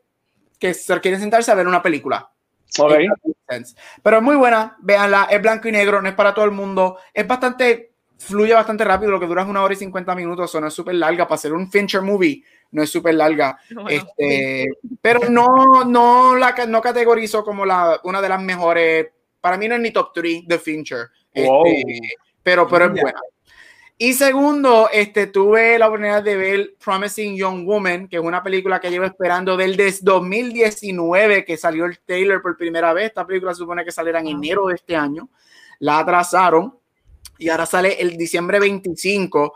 que 0.60 0.76
quiere 1.02 1.18
sentarse 1.18 1.50
a 1.50 1.56
ver 1.56 1.66
una 1.66 1.82
película. 1.82 2.30
Okay. 2.80 3.08
Pero 4.02 4.18
es 4.18 4.24
muy 4.24 4.36
buena, 4.36 4.78
véanla, 4.80 5.28
es 5.30 5.42
blanco 5.42 5.68
y 5.68 5.72
negro, 5.72 6.02
no 6.02 6.10
es 6.10 6.16
para 6.16 6.34
todo 6.34 6.46
el 6.46 6.52
mundo, 6.52 6.98
es 7.14 7.28
bastante, 7.28 7.94
fluye 8.18 8.54
bastante 8.54 8.84
rápido, 8.84 9.12
lo 9.12 9.20
que 9.20 9.28
dura 9.28 9.44
es 9.44 9.48
una 9.48 9.64
hora 9.64 9.74
y 9.74 9.78
50 9.78 10.16
minutos, 10.16 10.54
o 10.56 10.62
no 10.62 10.68
es 10.68 10.74
súper 10.74 10.96
larga, 10.96 11.28
para 11.28 11.38
ser 11.38 11.54
un 11.54 11.70
Fincher 11.70 12.02
movie, 12.02 12.44
no 12.72 12.82
es 12.82 12.90
súper 12.90 13.16
larga, 13.16 13.58
bueno, 13.74 13.90
este, 13.90 14.66
sí. 14.82 14.98
pero 15.02 15.30
no, 15.30 15.84
no 15.86 16.36
la 16.36 16.54
no 16.68 16.82
categorizo 16.82 17.44
como 17.44 17.66
la, 17.66 18.00
una 18.04 18.22
de 18.22 18.30
las 18.30 18.42
mejores, 18.42 19.08
para 19.40 19.58
mí 19.58 19.68
no 19.68 19.76
es 19.76 19.82
ni 19.82 19.92
top 19.92 20.12
3 20.14 20.48
de 20.48 20.60
Fincher, 20.60 21.10
wow. 21.36 21.66
este, 21.66 22.00
pero, 22.42 22.68
pero 22.68 22.86
es 22.86 22.92
buena. 22.92 23.20
Y 24.04 24.12
segundo, 24.12 24.90
este, 24.92 25.28
tuve 25.28 25.80
la 25.80 25.88
oportunidad 25.88 26.22
de 26.22 26.36
ver 26.36 26.76
Promising 26.84 27.38
Young 27.38 27.66
Woman, 27.66 28.10
que 28.10 28.18
es 28.18 28.22
una 28.22 28.44
película 28.44 28.82
que 28.82 28.92
llevo 28.92 29.06
esperando 29.06 29.56
desde 29.56 30.00
2019, 30.02 31.46
que 31.46 31.56
salió 31.56 31.86
el 31.86 31.98
trailer 32.00 32.42
por 32.42 32.58
primera 32.58 32.92
vez. 32.92 33.06
Esta 33.06 33.26
película 33.26 33.54
se 33.54 33.60
supone 33.60 33.86
que 33.86 33.94
saliera 33.94 34.20
en 34.20 34.28
enero 34.28 34.68
de 34.68 34.76
este 34.76 34.98
año. 34.98 35.30
La 35.80 36.00
atrasaron 36.00 36.78
y 37.38 37.48
ahora 37.48 37.66
sale 37.66 37.96
el 38.02 38.18
diciembre 38.18 38.60
25 38.60 39.54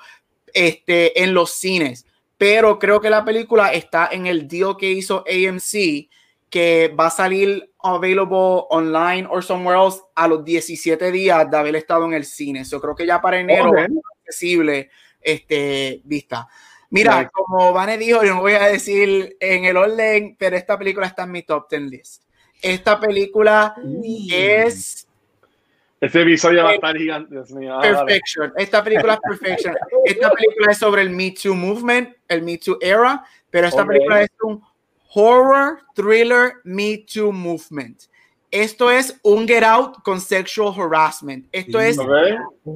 este, 0.53 1.21
en 1.21 1.33
los 1.33 1.51
cines. 1.51 2.05
Pero 2.37 2.79
creo 2.79 3.01
que 3.01 3.09
la 3.09 3.25
película 3.25 3.73
está 3.73 4.07
en 4.13 4.27
el 4.27 4.47
deal 4.47 4.77
que 4.77 4.89
hizo 4.89 5.25
AMC, 5.27 6.07
que 6.49 6.93
va 6.97 7.07
a 7.07 7.11
salir 7.11 7.71
available 7.79 8.65
online 8.69 9.27
or 9.29 9.43
somewhere 9.43 9.77
else 9.79 10.01
a 10.15 10.27
los 10.27 10.43
17 10.43 11.11
días 11.11 11.49
de 11.49 11.57
haber 11.57 11.75
estado 11.75 12.05
en 12.05 12.13
el 12.13 12.25
cine. 12.25 12.63
Yo 12.63 12.79
creo 12.79 12.95
que 12.95 13.05
ya 13.05 13.21
para 13.21 13.39
enero 13.39 13.69
Okay. 13.69 13.85
es 13.85 13.91
accesible 14.21 14.89
este, 15.21 16.01
vista. 16.03 16.47
Mira, 16.89 17.29
como 17.29 17.73
Vane 17.73 17.97
dijo, 17.97 18.23
yo 18.23 18.35
no 18.35 18.41
voy 18.41 18.53
a 18.53 18.67
decir 18.67 19.35
en 19.41 19.65
el 19.65 19.75
orden, 19.75 20.37
pero 20.39 20.55
esta 20.55 20.77
película 20.77 21.05
está 21.05 21.23
en 21.23 21.31
mi 21.31 21.43
top 21.43 21.69
10 21.69 21.81
list. 21.83 22.23
Esta 22.61 22.99
película 22.99 23.75
es 24.31 25.07
Este 25.99 26.21
episodio 26.21 26.63
va 26.63 26.71
a 26.71 26.75
estar 26.75 26.95
gigante. 26.95 27.33
Dios 27.35 27.51
mío. 27.51 27.77
Ah, 27.77 27.81
dale. 27.81 28.05
Perfection. 28.05 28.53
Esta 28.55 28.83
película 28.83 29.13
es 29.15 29.19
Perfection. 29.19 29.75
Esta 30.05 30.31
película 30.31 30.71
es 30.71 30.77
sobre 30.77 31.01
el 31.01 31.09
Me 31.09 31.31
Too 31.31 31.53
movement, 31.53 32.15
el 32.27 32.41
Me 32.41 32.57
Too 32.57 32.77
era, 32.79 33.23
pero 33.49 33.67
esta 33.67 33.81
Ok. 33.81 33.89
película 33.89 34.21
es 34.21 34.29
un 34.41 34.61
horror 35.13 35.79
thriller 35.95 36.53
Me 36.63 36.97
Too 36.97 37.31
movement. 37.31 38.03
Esto 38.49 38.89
es 38.89 39.19
un 39.23 39.47
Get 39.47 39.63
Out 39.63 40.03
con 40.03 40.21
sexual 40.21 40.73
harassment. 40.73 41.47
Esto 41.51 41.79
es 41.81 41.97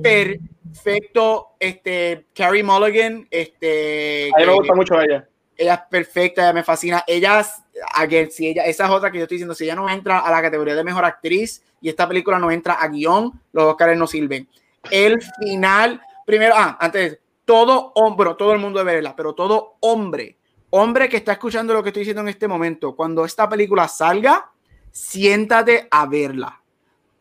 perfecto. 0.03 1.47
Este, 1.59 2.25
Carrie 2.33 2.63
Mulligan, 2.63 3.27
este, 3.31 4.29
A 4.35 4.39
mí 4.39 4.45
me 4.45 4.53
gusta 4.53 4.75
mucho 4.75 5.01
ella. 5.01 5.27
ella 5.57 5.73
es 5.75 5.81
perfecta, 5.89 6.41
ella 6.41 6.53
me 6.53 6.63
fascina. 6.63 7.03
Ella, 7.07 7.45
again, 7.93 8.29
si 8.31 8.47
ella, 8.47 8.65
esa 8.65 8.85
es 8.85 8.91
otra 8.91 9.11
que 9.11 9.17
yo 9.17 9.23
estoy 9.23 9.35
diciendo, 9.37 9.55
si 9.55 9.63
ella 9.63 9.75
no 9.75 9.89
entra 9.89 10.19
a 10.19 10.29
la 10.29 10.41
categoría 10.41 10.75
de 10.75 10.83
mejor 10.83 11.05
actriz 11.05 11.63
y 11.79 11.87
esta 11.87 12.07
película 12.07 12.37
no 12.37 12.51
entra 12.51 12.73
a 12.73 12.87
guion, 12.89 13.31
los 13.53 13.63
Oscars 13.63 13.97
no 13.97 14.07
sirven. 14.07 14.47
El 14.89 15.21
final, 15.39 16.01
primero, 16.25 16.53
ah, 16.57 16.77
antes, 16.81 17.19
todo 17.45 17.91
hombre, 17.95 18.31
todo 18.37 18.53
el 18.53 18.59
mundo 18.59 18.79
debe 18.79 18.95
verla, 18.95 19.15
pero 19.15 19.33
todo 19.33 19.77
hombre, 19.79 20.37
hombre 20.71 21.07
que 21.07 21.17
está 21.17 21.33
escuchando 21.33 21.73
lo 21.73 21.83
que 21.83 21.89
estoy 21.89 22.01
diciendo 22.01 22.21
en 22.21 22.29
este 22.29 22.47
momento, 22.47 22.95
cuando 22.95 23.23
esta 23.23 23.47
película 23.47 23.87
salga, 23.87 24.51
siéntate 24.91 25.87
a 25.89 26.05
verla. 26.05 26.61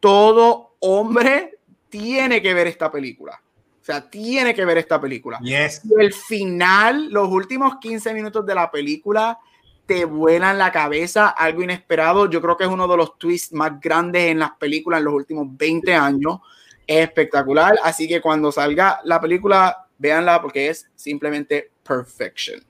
Todo 0.01 0.77
hombre 0.81 1.59
tiene 1.89 2.41
que 2.41 2.55
ver 2.55 2.67
esta 2.67 2.91
película. 2.91 3.41
O 3.81 3.85
sea, 3.85 4.09
tiene 4.09 4.55
que 4.55 4.65
ver 4.65 4.79
esta 4.79 5.01
película. 5.01 5.39
Yes. 5.41 5.83
Y 5.85 6.01
el 6.01 6.13
final, 6.13 7.11
los 7.11 7.29
últimos 7.29 7.77
15 7.81 8.15
minutos 8.15 8.47
de 8.47 8.55
la 8.55 8.71
película, 8.71 9.39
te 9.87 10.05
vuelan 10.05 10.59
la 10.59 10.71
cabeza, 10.71 11.31
algo 11.31 11.63
inesperado. 11.63 12.31
Yo 12.31 12.41
creo 12.41 12.57
que 12.57 12.65
es 12.65 12.71
uno 12.71 12.87
de 12.87 12.97
los 12.97 13.19
twists 13.19 13.53
más 13.53 13.81
grandes 13.81 14.31
en 14.31 14.39
las 14.39 14.53
películas 14.53 14.99
en 14.99 15.05
los 15.07 15.15
últimos 15.15 15.49
20 15.51 15.95
años. 15.95 16.39
Es 16.87 17.09
espectacular. 17.09 17.77
Así 17.83 18.07
que 18.07 18.21
cuando 18.21 18.53
salga 18.53 19.01
la 19.05 19.21
película, 19.21 19.89
véanla 19.99 20.41
porque 20.41 20.69
es 20.69 20.89
simplemente 20.95 21.73
perfection. 21.83 22.70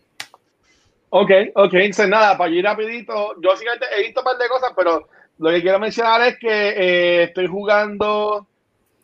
Ok, 1.12 1.30
ok, 1.56 1.74
entonces 1.74 2.08
nada, 2.08 2.38
para 2.38 2.50
ir 2.52 2.64
rapidito, 2.64 3.34
yo 3.40 3.56
sí 3.56 3.64
he 3.96 4.02
visto 4.02 4.20
un 4.20 4.24
par 4.24 4.38
de 4.38 4.48
cosas, 4.48 4.72
pero 4.76 5.08
lo 5.38 5.50
que 5.50 5.60
quiero 5.60 5.80
mencionar 5.80 6.20
es 6.22 6.38
que 6.38 6.48
eh, 6.48 7.22
estoy 7.24 7.48
jugando 7.48 8.46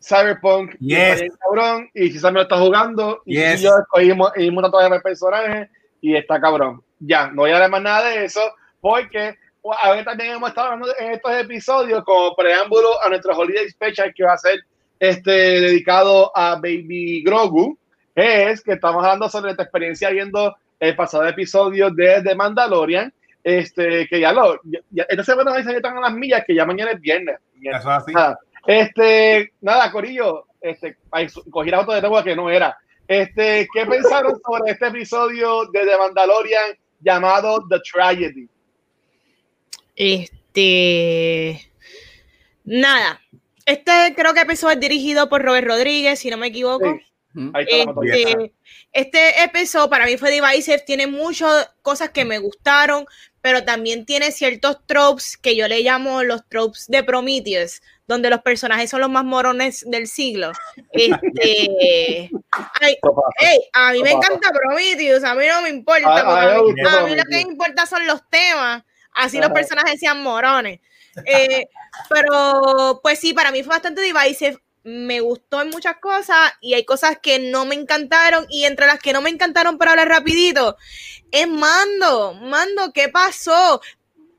Cyberpunk 0.01 0.75
y 0.79 0.95
Yes. 0.95 1.19
bien 1.19 1.33
cabrón, 1.39 1.89
y 1.93 2.09
si 2.09 2.23
me 2.25 2.31
lo 2.31 2.41
está 2.43 2.57
jugando, 2.59 3.21
y 3.25 3.35
Yes. 3.35 3.59
si 3.59 3.65
yo 3.65 3.71
escogimos, 3.77 4.31
todavía 4.71 4.95
de 4.95 5.01
personajes, 5.01 5.69
y 5.99 6.15
está 6.15 6.39
cabrón. 6.39 6.81
Ya, 6.99 7.27
no 7.27 7.41
voy 7.41 7.51
a 7.51 7.55
hablar 7.55 7.71
más 7.71 7.81
nada 7.81 8.09
de 8.09 8.23
eso, 8.23 8.41
porque 8.79 9.35
a 9.81 9.91
ver 9.91 10.05
también 10.05 10.31
hemos 10.31 10.49
estado 10.49 10.67
hablando 10.71 10.93
en 10.97 11.11
estos 11.11 11.33
episodios 11.33 12.05
como 12.05 12.33
preámbulo 12.37 13.03
a 13.03 13.09
nuestro 13.09 13.35
Holiday 13.37 13.69
Special 13.69 14.13
que 14.13 14.23
va 14.23 14.33
a 14.33 14.37
ser 14.37 14.61
este, 14.97 15.31
dedicado 15.31 16.31
a 16.33 16.55
Baby 16.55 17.21
Grogu, 17.25 17.77
es 18.15 18.61
que 18.63 18.73
estamos 18.73 19.03
hablando 19.03 19.27
sobre 19.27 19.51
esta 19.51 19.63
experiencia 19.63 20.09
viendo 20.09 20.55
el 20.79 20.95
pasado 20.95 21.27
episodio 21.27 21.89
de 21.89 22.21
The 22.23 22.35
Mandalorian, 22.35 23.13
este, 23.43 24.07
que 24.07 24.19
ya 24.19 24.31
lo, 24.33 24.59
ya, 24.65 24.79
ya- 24.91 25.05
esta 25.09 25.23
semana 25.23 25.51
me 25.51 25.57
dicen 25.57 25.71
que 25.73 25.77
están 25.77 25.97
a 25.97 26.01
las 26.01 26.13
millas, 26.13 26.43
que 26.45 26.53
ya 26.55 26.65
mañana 26.65 26.91
es 26.91 26.99
viernes. 27.01 27.37
Eso 27.61 27.77
es 27.77 27.85
así. 27.85 28.11
Nada, 28.13 28.39
este, 28.65 29.53
nada, 29.61 29.91
Corillo, 29.91 30.45
este, 30.61 30.97
ay, 31.11 31.27
cogí 31.49 31.69
la 31.71 31.77
auto 31.77 31.93
de 31.93 32.01
nuevo 32.01 32.21
que 32.23 32.35
no 32.35 32.49
era. 32.49 32.77
Este, 33.07 33.67
¿qué 33.73 33.85
pensaron 33.85 34.33
sobre 34.45 34.71
este 34.73 34.87
episodio 34.87 35.65
de 35.71 35.85
The 35.85 35.97
Mandalorian 35.97 36.77
llamado 36.99 37.63
The 37.69 37.79
Tragedy? 37.89 38.49
Este. 39.95 41.71
Nada. 42.65 43.21
Este 43.65 44.13
creo 44.15 44.33
que 44.33 44.41
episodio 44.41 44.73
es 44.75 44.79
dirigido 44.79 45.29
por 45.29 45.43
Robert 45.43 45.67
Rodríguez, 45.67 46.19
si 46.19 46.29
no 46.29 46.37
me 46.37 46.47
equivoco. 46.47 46.85
Sí. 46.85 47.01
Ahí 47.53 47.65
está. 47.69 47.91
Este, 48.13 48.53
este 48.93 49.43
episodio 49.43 49.89
para 49.89 50.05
mí 50.05 50.17
fue 50.17 50.31
divisive, 50.31 50.79
tiene 50.79 51.07
muchas 51.07 51.69
cosas 51.81 52.09
que 52.09 52.25
me 52.25 52.39
gustaron, 52.39 53.05
pero 53.41 53.63
también 53.63 54.05
tiene 54.05 54.31
ciertos 54.31 54.85
tropes 54.85 55.37
que 55.37 55.55
yo 55.55 55.67
le 55.67 55.81
llamo 55.81 56.23
los 56.23 56.47
tropes 56.49 56.85
de 56.87 57.03
Prometheus, 57.03 57.81
donde 58.07 58.29
los 58.29 58.41
personajes 58.41 58.89
son 58.89 59.01
los 59.01 59.09
más 59.09 59.23
morones 59.23 59.83
del 59.87 60.07
siglo. 60.07 60.51
Este, 60.91 62.29
ay, 62.81 62.97
ey, 63.39 63.59
a 63.73 63.91
mí 63.93 64.01
me 64.03 64.11
encanta 64.11 64.51
Prometheus, 64.51 65.23
a 65.23 65.35
mí 65.35 65.45
no 65.47 65.61
me 65.61 65.69
importa, 65.69 66.07
A- 66.19 66.23
mí 66.23 66.45
me 66.45 66.51
a 66.51 66.55
mí- 66.55 66.61
gusta 66.71 66.99
a 66.99 67.03
mí 67.05 67.15
lo 67.15 67.23
que 67.23 67.35
me 67.35 67.41
importa 67.41 67.85
son 67.85 68.05
los 68.07 68.21
temas, 68.29 68.83
así 69.13 69.39
los 69.39 69.51
personajes 69.51 69.99
sean 69.99 70.21
morones. 70.23 70.79
Eh, 71.25 71.65
pero 72.09 72.99
pues 73.01 73.19
sí, 73.19 73.33
para 73.33 73.51
mí 73.51 73.63
fue 73.63 73.71
bastante 73.73 74.01
divisive. 74.01 74.57
Me 74.89 75.19
gustó 75.19 75.61
en 75.61 75.69
muchas 75.69 75.97
cosas 75.97 76.53
y 76.61 76.73
hay 76.73 76.85
cosas 76.85 77.17
que 77.21 77.39
no 77.39 77.65
me 77.65 77.75
encantaron. 77.75 78.45
Y 78.47 78.63
entre 78.63 78.87
las 78.87 78.99
que 78.99 79.11
no 79.11 79.21
me 79.21 79.29
encantaron, 79.29 79.77
para 79.77 79.91
hablar 79.91 80.07
rapidito, 80.07 80.77
es 81.29 81.45
Mando. 81.45 82.35
Mando, 82.35 82.93
¿qué 82.93 83.09
pasó? 83.09 83.81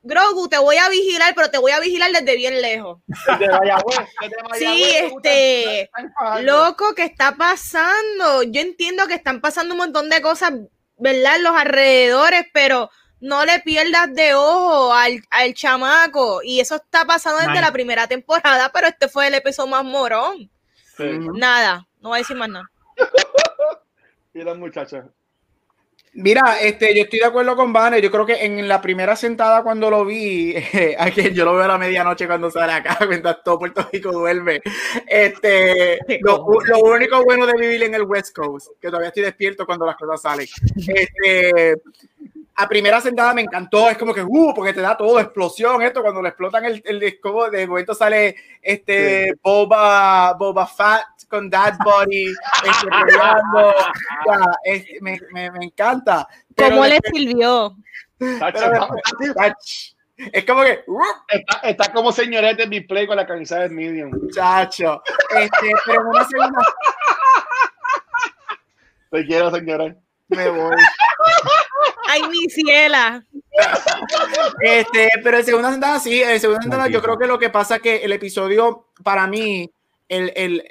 Grogu, 0.03 0.49
te 0.49 0.57
voy 0.57 0.79
a 0.79 0.89
vigilar, 0.89 1.35
pero 1.35 1.51
te 1.51 1.59
voy 1.59 1.73
a 1.73 1.81
vigilar 1.81 2.11
desde 2.13 2.35
bien 2.35 2.63
lejos. 2.63 2.99
Desde 3.07 3.47
Mayagüez, 3.47 3.99
desde 4.23 4.43
Mayagüez, 4.49 4.59
Sí, 4.59 4.85
este. 4.85 5.91
Loco, 6.41 6.95
¿qué 6.95 7.05
está 7.05 7.37
pasando? 7.37 8.43
Yo 8.45 8.63
entiendo 8.63 9.07
que 9.07 9.15
están 9.17 9.43
pasando 9.43 9.75
un 9.75 9.81
montón 9.81 10.09
de 10.09 10.23
cosas, 10.23 10.55
¿verdad? 10.97 11.37
En 11.37 11.43
los 11.43 11.55
alrededores, 11.55 12.47
pero 12.55 12.89
no 13.21 13.45
le 13.45 13.61
pierdas 13.61 14.15
de 14.15 14.35
ojo 14.35 14.93
al, 14.93 15.23
al 15.31 15.55
chamaco. 15.55 16.41
Y 16.43 16.61
eso 16.61 16.77
está 16.77 17.05
pasando 17.05 17.41
desde 17.41 17.53
Ay. 17.53 17.61
la 17.61 17.73
primera 17.73 18.07
temporada, 18.07 18.71
pero 18.73 18.87
este 18.89 19.09
fue 19.09 19.29
el 19.29 19.35
episodio 19.35 19.71
más 19.71 19.85
morón. 19.85 20.51
Sí. 20.97 21.05
Nada, 21.35 21.87
no 22.01 22.11
voy 22.11 22.19
a 22.19 22.23
decir 22.23 22.37
más 22.37 22.49
nada. 22.49 22.71
Y 24.35 24.43
las 24.43 24.57
muchachas. 24.57 25.05
Mira, 26.13 26.61
este, 26.61 26.97
yo 26.97 27.05
estoy 27.05 27.21
de 27.21 27.27
acuerdo 27.27 27.55
con 27.55 27.73
Vane. 27.73 28.01
Yo 28.01 28.11
creo 28.11 28.27
que 28.27 28.45
en 28.45 28.67
la 28.67 28.81
primera 28.81 29.15
sentada 29.15 29.63
cuando 29.63 29.91
lo 29.91 30.05
vi, 30.05 30.55
a 30.99 31.11
que 31.11 31.33
yo 31.33 31.45
lo 31.45 31.55
veo 31.55 31.65
a 31.65 31.69
la 31.69 31.79
medianoche 31.79 32.27
cuando 32.27 32.51
sale 32.51 32.73
acá, 32.73 32.99
mientras 33.09 33.43
todo 33.43 33.59
Puerto 33.59 33.89
Rico 33.93 34.13
duerme. 34.13 34.61
Este, 35.07 35.99
lo, 36.21 36.47
lo 36.65 36.79
único 36.81 37.23
bueno 37.25 37.47
de 37.47 37.55
vivir 37.55 37.83
en 37.85 37.95
el 37.95 38.03
West 38.03 38.35
Coast, 38.35 38.69
que 38.81 38.89
todavía 38.89 39.09
estoy 39.09 39.25
despierto 39.25 39.67
cuando 39.67 39.87
las 39.87 39.97
cosas 39.97 40.23
salen. 40.23 40.49
Este, 40.77 41.75
a 42.61 42.69
primera 42.69 43.01
sentada 43.01 43.33
me 43.35 43.43
encantó, 43.43 43.89
es 43.89 43.97
como 43.97 44.13
que, 44.13 44.23
uh, 44.23 44.53
porque 44.53 44.73
te 44.73 44.81
da 44.81 44.97
todo, 44.97 45.21
explosión, 45.21 45.81
esto, 45.81 46.03
cuando 46.03 46.21
le 46.21 46.31
explotan 46.31 46.65
el, 46.65 46.83
el 46.85 46.99
disco, 46.99 47.49
de 47.51 47.67
momento 47.69 47.95
sale 47.95 48.35
este 48.61 49.33
Boba, 49.43 50.33
Boba 50.35 50.67
Fat 50.67 51.05
con 51.29 51.49
Dad 51.49 51.75
Body, 51.85 52.25
este, 52.65 52.89
peleando. 53.07 53.75
Es- 54.65 54.87
me, 55.01 55.19
me, 55.33 55.51
me 55.53 55.65
encanta. 55.67 56.27
Pero 56.57 56.71
¿Cómo 56.71 56.87
le 56.87 56.99
sirvió? 57.13 57.77
Pero- 58.19 58.89
es 60.17 60.45
como 60.45 60.63
que, 60.65 60.83
uh, 60.89 61.01
Está, 61.29 61.59
está 61.69 61.93
como 61.93 62.11
señorete 62.11 62.65
en 62.65 62.71
mi 62.71 62.81
play 62.81 63.07
con 63.07 63.17
la 63.17 63.25
camisa 63.27 63.61
del 63.61 63.71
medium. 63.71 64.11
muchacho. 64.11 65.01
Este, 65.31 65.71
pero 65.87 66.09
una 66.11 66.25
segunda 66.27 66.59
Te 69.13 69.25
quiero, 69.27 69.51
señora. 69.53 69.95
me 70.29 70.49
voy. 70.51 70.77
Ay, 72.09 72.23
mi 72.29 72.49
ciela. 72.49 73.25
Este, 74.61 75.11
pero 75.23 75.39
en 75.39 75.45
segunda 75.45 75.71
sentada 75.71 75.99
sí, 75.99 76.23
en 76.23 76.41
segunda 76.41 76.63
sentada 76.63 76.89
yo 76.89 77.03
creo 77.03 77.19
que 77.19 77.27
lo 77.27 77.39
que 77.39 77.51
pasa 77.51 77.77
es 77.77 77.83
que 77.83 77.97
el 77.97 78.13
episodio, 78.13 78.89
para 79.03 79.27
mí, 79.27 79.71
el, 80.09 80.33
el, 80.37 80.65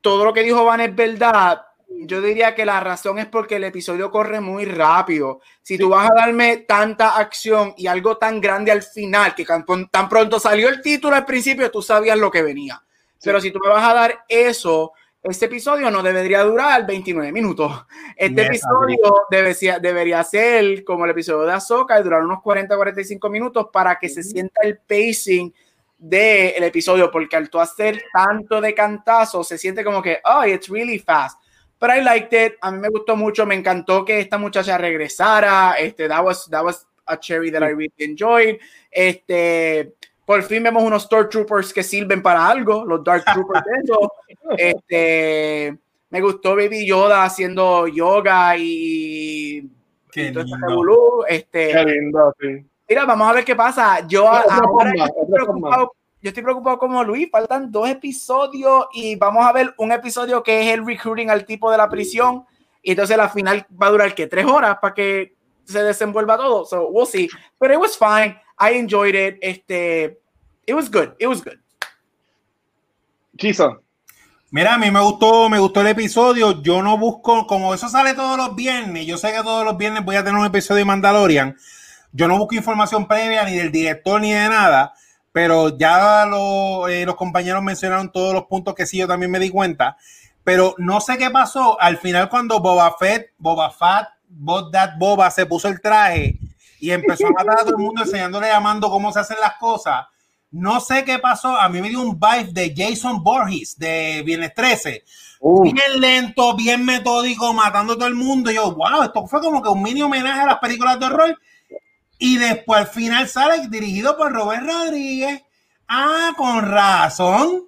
todo 0.00 0.24
lo 0.24 0.32
que 0.32 0.42
dijo 0.42 0.64
Van 0.64 0.80
es 0.80 0.94
verdad. 0.94 1.62
Yo 2.04 2.22
diría 2.22 2.54
que 2.54 2.64
la 2.64 2.80
razón 2.80 3.18
es 3.18 3.26
porque 3.26 3.56
el 3.56 3.64
episodio 3.64 4.10
corre 4.10 4.40
muy 4.40 4.64
rápido. 4.64 5.40
Si 5.62 5.76
tú 5.76 5.90
vas 5.90 6.10
a 6.10 6.14
darme 6.14 6.58
tanta 6.58 7.18
acción 7.18 7.74
y 7.76 7.86
algo 7.86 8.16
tan 8.16 8.40
grande 8.40 8.72
al 8.72 8.82
final, 8.82 9.34
que 9.34 9.44
tan, 9.44 9.64
tan 9.90 10.08
pronto 10.08 10.40
salió 10.40 10.68
el 10.68 10.80
título 10.80 11.14
al 11.14 11.26
principio, 11.26 11.70
tú 11.70 11.82
sabías 11.82 12.18
lo 12.18 12.30
que 12.30 12.42
venía. 12.42 12.82
Pero 13.22 13.40
si 13.40 13.50
tú 13.50 13.60
me 13.60 13.68
vas 13.68 13.84
a 13.84 13.94
dar 13.94 14.24
eso 14.26 14.92
este 15.30 15.46
episodio 15.46 15.90
no 15.90 16.02
debería 16.02 16.42
durar 16.42 16.84
29 16.86 17.30
minutos. 17.30 17.86
Este 18.16 18.40
Yes, 18.40 18.48
episodio 18.48 19.26
debería, 19.30 19.78
debería 19.78 20.24
ser 20.24 20.82
como 20.82 21.04
el 21.04 21.12
episodio 21.12 21.42
de 21.42 21.52
Ahsoka 21.52 21.98
y 21.98 22.02
durar 22.02 22.24
unos 22.24 22.40
40-45 22.40 23.30
minutos 23.30 23.68
para 23.72 23.98
que 23.98 24.08
se 24.08 24.24
sienta 24.24 24.62
el 24.64 24.78
pacing 24.78 25.54
del 25.96 26.64
episodio, 26.64 27.10
porque 27.12 27.36
al 27.36 27.48
tú 27.48 27.60
hacer 27.60 28.02
tanto 28.12 28.60
de 28.60 28.74
cantazo, 28.74 29.44
se 29.44 29.56
siente 29.56 29.84
como 29.84 30.02
que, 30.02 30.18
oh, 30.24 30.44
it's 30.44 30.68
really 30.68 30.98
fast. 30.98 31.38
But 31.78 31.90
I 31.90 32.02
liked 32.02 32.32
it, 32.32 32.54
a 32.60 32.72
mí 32.72 32.78
me 32.78 32.88
gustó 32.88 33.16
mucho, 33.16 33.46
me 33.46 33.54
encantó 33.54 34.04
que 34.04 34.18
esta 34.18 34.38
muchacha 34.38 34.76
regresara, 34.76 35.74
este, 35.78 36.08
that 36.08 36.24
was, 36.24 36.48
that 36.50 36.64
was 36.64 36.86
a 37.06 37.16
cherry 37.16 37.52
that 37.52 37.62
I 37.62 37.72
really 37.72 37.92
enjoyed. 37.98 38.58
Este, 38.90 39.94
por 40.32 40.42
fin 40.44 40.62
vemos 40.62 40.82
unos 40.82 41.02
Stormtroopers 41.02 41.74
que 41.74 41.82
sirven 41.82 42.22
para 42.22 42.48
algo, 42.48 42.86
los 42.86 43.04
Dark 43.04 43.22
Troopers. 43.34 43.62
Este, 44.56 45.78
me 46.08 46.20
gustó 46.22 46.56
Baby 46.56 46.86
Yoda 46.86 47.24
haciendo 47.24 47.86
yoga 47.86 48.56
y, 48.56 49.70
Qué 50.10 50.28
y 50.28 50.32
todo 50.32 50.44
este 50.44 50.56
lindo. 50.66 51.26
Este, 51.28 51.68
Qué 51.68 51.84
lindo, 51.84 52.34
sí. 52.40 52.66
Mira, 52.88 53.04
vamos 53.04 53.28
a 53.28 53.32
ver 53.34 53.44
qué 53.44 53.54
pasa. 53.54 54.06
Yo 54.06 54.24
Otra 54.24 54.56
ahora 54.56 54.90
estoy 54.90 55.26
preocupado, 55.30 55.92
yo 56.22 56.28
estoy 56.28 56.42
preocupado 56.42 56.78
como 56.78 57.04
Luis. 57.04 57.30
Faltan 57.30 57.70
dos 57.70 57.88
episodios 57.90 58.86
y 58.94 59.16
vamos 59.16 59.44
a 59.44 59.52
ver 59.52 59.74
un 59.76 59.92
episodio 59.92 60.42
que 60.42 60.62
es 60.62 60.74
el 60.74 60.86
recruiting 60.86 61.28
al 61.28 61.44
tipo 61.44 61.70
de 61.70 61.76
la 61.76 61.90
prisión. 61.90 62.46
Y 62.82 62.92
entonces 62.92 63.18
la 63.18 63.28
final 63.28 63.66
va 63.80 63.88
a 63.88 63.90
durar 63.90 64.14
que 64.14 64.26
tres 64.26 64.46
horas 64.46 64.78
para 64.80 64.94
que 64.94 65.34
se 65.64 65.82
desenvuelva 65.82 66.38
todo. 66.38 66.64
So 66.64 66.88
we'll 66.88 67.06
see. 67.06 67.28
But 67.60 67.70
it 67.70 67.78
was 67.78 67.98
fine. 67.98 68.36
I 68.58 68.78
enjoyed 68.78 69.14
it. 69.14 69.38
Este, 69.40 70.21
it 70.66 70.74
was 70.74 70.90
good. 70.90 71.10
It 71.18 71.26
was 71.28 71.42
good. 71.42 71.58
Chiso. 73.36 73.82
Mira, 74.50 74.74
a 74.74 74.78
mí 74.78 74.90
me 74.90 75.00
gustó, 75.00 75.48
me 75.48 75.58
gustó 75.58 75.80
el 75.80 75.86
episodio. 75.88 76.60
Yo 76.62 76.82
no 76.82 76.98
busco, 76.98 77.46
como 77.46 77.72
eso 77.72 77.88
sale 77.88 78.12
todos 78.14 78.36
los 78.36 78.54
viernes, 78.54 79.06
yo 79.06 79.16
sé 79.16 79.32
que 79.32 79.42
todos 79.42 79.64
los 79.64 79.76
viernes 79.78 80.04
voy 80.04 80.16
a 80.16 80.24
tener 80.24 80.38
un 80.38 80.46
episodio 80.46 80.78
de 80.80 80.84
Mandalorian. 80.84 81.56
Yo 82.12 82.28
no 82.28 82.36
busco 82.36 82.54
información 82.54 83.08
previa 83.08 83.44
ni 83.44 83.56
del 83.56 83.72
director 83.72 84.20
ni 84.20 84.32
de 84.32 84.48
nada, 84.50 84.92
pero 85.32 85.78
ya 85.78 86.26
lo- 86.26 86.86
eh, 86.88 87.06
los 87.06 87.16
compañeros 87.16 87.62
mencionaron 87.62 88.12
todos 88.12 88.34
los 88.34 88.44
puntos 88.44 88.74
que 88.74 88.84
sí 88.84 88.98
yo 88.98 89.08
también 89.08 89.30
me 89.30 89.38
di 89.38 89.48
cuenta. 89.48 89.96
Pero 90.44 90.74
no 90.76 91.00
sé 91.00 91.16
qué 91.16 91.30
pasó 91.30 91.80
al 91.80 91.96
final 91.96 92.28
cuando 92.28 92.60
Boba 92.60 92.94
Fett, 92.98 93.30
Boba 93.38 93.70
Fett, 93.70 94.08
Bob 94.28 94.70
That 94.70 94.98
Boba 94.98 95.30
se 95.30 95.46
puso 95.46 95.68
el 95.68 95.80
traje 95.80 96.38
y 96.78 96.90
empezó 96.90 97.28
a 97.28 97.30
matar 97.30 97.60
a 97.60 97.64
todo 97.64 97.76
el 97.76 97.82
mundo 97.82 98.02
enseñándole 98.02 98.48
llamando 98.48 98.90
cómo 98.90 99.10
se 99.12 99.20
hacen 99.20 99.38
las 99.40 99.54
cosas. 99.54 100.04
No 100.52 100.80
sé 100.80 101.04
qué 101.04 101.18
pasó. 101.18 101.56
A 101.56 101.68
mí 101.68 101.80
me 101.80 101.88
dio 101.88 102.00
un 102.00 102.18
vibe 102.18 102.52
de 102.52 102.74
Jason 102.76 103.22
Borges 103.22 103.78
de 103.78 104.22
Viernes 104.24 104.54
13. 104.54 105.02
Uh, 105.40 105.62
Bien 105.64 106.00
lento, 106.00 106.54
bien 106.54 106.84
metódico, 106.84 107.52
matando 107.52 107.94
a 107.94 107.96
todo 107.96 108.06
el 108.06 108.14
mundo. 108.14 108.50
Y 108.50 108.54
yo, 108.54 108.72
wow, 108.74 109.02
esto 109.02 109.26
fue 109.26 109.40
como 109.40 109.62
que 109.62 109.68
un 109.68 109.82
mini 109.82 110.02
homenaje 110.02 110.40
a 110.40 110.46
las 110.46 110.58
películas 110.58 111.00
de 111.00 111.06
horror. 111.06 111.38
Y 112.18 112.36
después 112.36 112.80
al 112.80 112.86
final 112.86 113.28
sale 113.28 113.66
dirigido 113.68 114.16
por 114.16 114.32
Robert 114.32 114.64
Rodríguez. 114.64 115.42
Ah, 115.88 116.32
con 116.36 116.62
razón. 116.70 117.64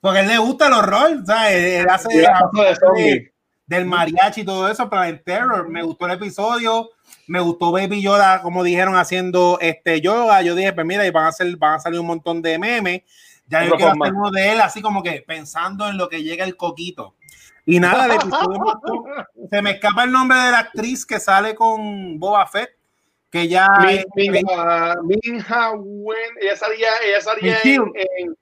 Porque 0.00 0.18
a 0.18 0.22
él 0.22 0.28
le 0.28 0.38
gusta 0.38 0.66
el 0.66 0.72
horror. 0.72 1.22
¿sabes? 1.24 1.54
Él, 1.54 1.64
él 1.82 1.86
hace 1.88 2.08
de 2.08 3.32
del 3.66 3.86
mariachi 3.86 4.42
y 4.42 4.44
todo 4.44 4.68
eso, 4.68 4.88
Planet 4.88 5.22
Terror. 5.24 5.68
Me 5.68 5.82
gustó 5.82 6.06
el 6.06 6.12
episodio. 6.12 6.90
Me 7.26 7.40
gustó 7.40 7.72
Baby 7.72 8.02
Yoda, 8.02 8.42
como 8.42 8.62
dijeron, 8.62 8.96
haciendo 8.96 9.58
este 9.60 10.00
yoga. 10.00 10.42
Yo 10.42 10.54
dije, 10.54 10.72
pues 10.72 10.86
mira, 10.86 11.06
y 11.06 11.10
van 11.10 11.24
a, 11.24 11.28
hacer, 11.28 11.56
van 11.56 11.74
a 11.74 11.80
salir 11.80 11.98
un 12.00 12.06
montón 12.06 12.42
de 12.42 12.58
memes. 12.58 13.02
Ya 13.46 13.62
yo 13.64 13.76
quiero 13.76 13.92
hacer 14.02 14.14
uno 14.14 14.30
de 14.30 14.52
él, 14.52 14.60
así 14.60 14.80
como 14.82 15.02
que 15.02 15.22
pensando 15.26 15.88
en 15.88 15.96
lo 15.98 16.08
que 16.08 16.22
llega 16.22 16.44
el 16.44 16.56
coquito. 16.56 17.14
Y 17.66 17.80
nada, 17.80 18.06
se 19.50 19.62
me 19.62 19.72
escapa 19.72 20.04
el 20.04 20.12
nombre 20.12 20.38
de 20.38 20.50
la 20.50 20.58
actriz 20.60 21.04
que 21.06 21.18
sale 21.20 21.54
con 21.54 22.18
Boba 22.18 22.46
Fett, 22.46 22.70
que 23.30 23.48
ya 23.48 23.68
Min- 23.80 23.98
es- 23.98 24.06
Minha, 24.14 24.94
Minha 25.02 25.70
Wen, 25.72 26.18
ella 26.40 26.56
salía, 26.56 26.88
ella 27.06 27.20
salía 27.20 27.56
en, 27.64 27.92
en- 27.94 28.36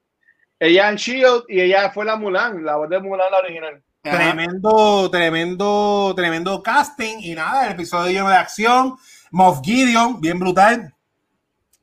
ella 0.59 0.89
en 0.91 0.97
Shield 0.97 1.45
y 1.49 1.61
ella 1.61 1.91
fue 1.91 2.05
la 2.05 2.17
Mulan, 2.17 2.65
la 2.65 2.77
voz 2.77 2.89
de 2.89 3.01
Mulan 3.01 3.31
la 3.31 3.39
original. 3.39 3.83
Ajá. 4.05 4.17
tremendo, 4.19 5.11
tremendo, 5.11 6.13
tremendo 6.17 6.63
casting. 6.63 7.19
Y 7.21 7.35
nada, 7.35 7.67
el 7.67 7.73
episodio 7.73 8.11
lleno 8.11 8.29
de 8.29 8.37
acción. 8.37 8.97
Moff 9.31 9.61
Gideon, 9.63 10.21
bien 10.21 10.39
brutal. 10.39 10.95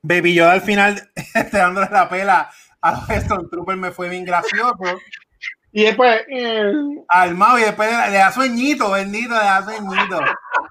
Baby 0.01 0.33
Yoda 0.33 0.53
al 0.53 0.61
final 0.61 1.09
este, 1.15 1.57
dándole 1.57 1.87
la 1.91 2.07
pela 2.07 2.49
a 2.81 2.91
los 2.91 3.23
Stormtroopers 3.23 3.77
me 3.77 3.91
fue 3.91 4.09
bien 4.09 4.25
gracioso. 4.25 4.75
Y 5.71 5.83
después, 5.83 6.21
eh, 6.29 6.71
Armado 7.07 7.59
y 7.59 7.63
después 7.63 7.89
le, 7.91 8.11
le 8.11 8.17
da 8.17 8.31
sueñito, 8.31 8.91
bendito, 8.91 9.35
le 9.35 9.43
da 9.43 9.63
sueñito. 9.63 10.19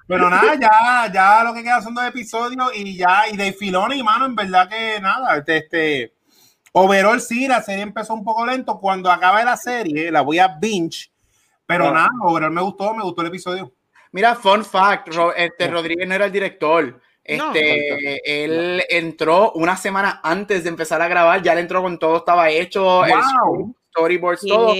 Pero 0.07 0.29
nada, 0.29 0.55
ya, 0.55 1.11
ya 1.13 1.43
lo 1.43 1.53
que 1.53 1.63
queda 1.63 1.81
son 1.81 1.93
dos 1.93 2.05
episodios 2.05 2.71
y 2.75 2.97
ya, 2.97 3.29
y 3.31 3.37
de 3.37 3.53
Filoni, 3.53 4.01
mano, 4.03 4.25
en 4.25 4.35
verdad 4.35 4.67
que 4.67 4.99
nada, 4.99 5.37
este, 5.37 5.57
este 5.57 6.13
overall 6.73 7.21
sí, 7.21 7.47
la 7.47 7.61
serie 7.61 7.83
empezó 7.83 8.13
un 8.13 8.23
poco 8.23 8.45
lento. 8.45 8.79
Cuando 8.79 9.11
acabe 9.11 9.45
la 9.45 9.55
serie, 9.55 10.11
la 10.11 10.21
voy 10.21 10.39
a 10.39 10.47
binge, 10.47 11.11
pero 11.69 11.85
Ah. 11.89 11.91
nada, 11.93 12.09
overall 12.23 12.51
me 12.51 12.61
gustó, 12.61 12.93
me 12.95 13.03
gustó 13.03 13.21
el 13.21 13.27
episodio. 13.27 13.71
Mira, 14.11 14.33
fun 14.35 14.65
fact, 14.65 15.13
Ro- 15.13 15.35
este, 15.35 15.67
Rodríguez 15.67 16.07
no 16.07 16.15
era 16.15 16.25
el 16.25 16.31
director. 16.31 16.99
No. 17.37 17.53
Este, 17.53 18.43
él 18.43 18.83
entró 18.89 19.51
una 19.51 19.77
semana 19.77 20.19
antes 20.23 20.63
de 20.63 20.69
empezar 20.69 20.99
a 20.99 21.07
grabar, 21.07 21.43
ya 21.43 21.53
le 21.53 21.61
entró 21.61 21.83
con 21.83 21.99
todo, 21.99 22.17
estaba 22.17 22.49
hecho, 22.49 23.05
el 23.05 23.11
Wow. 23.11 23.75
storyboards, 23.91 24.41
todo. 24.47 24.73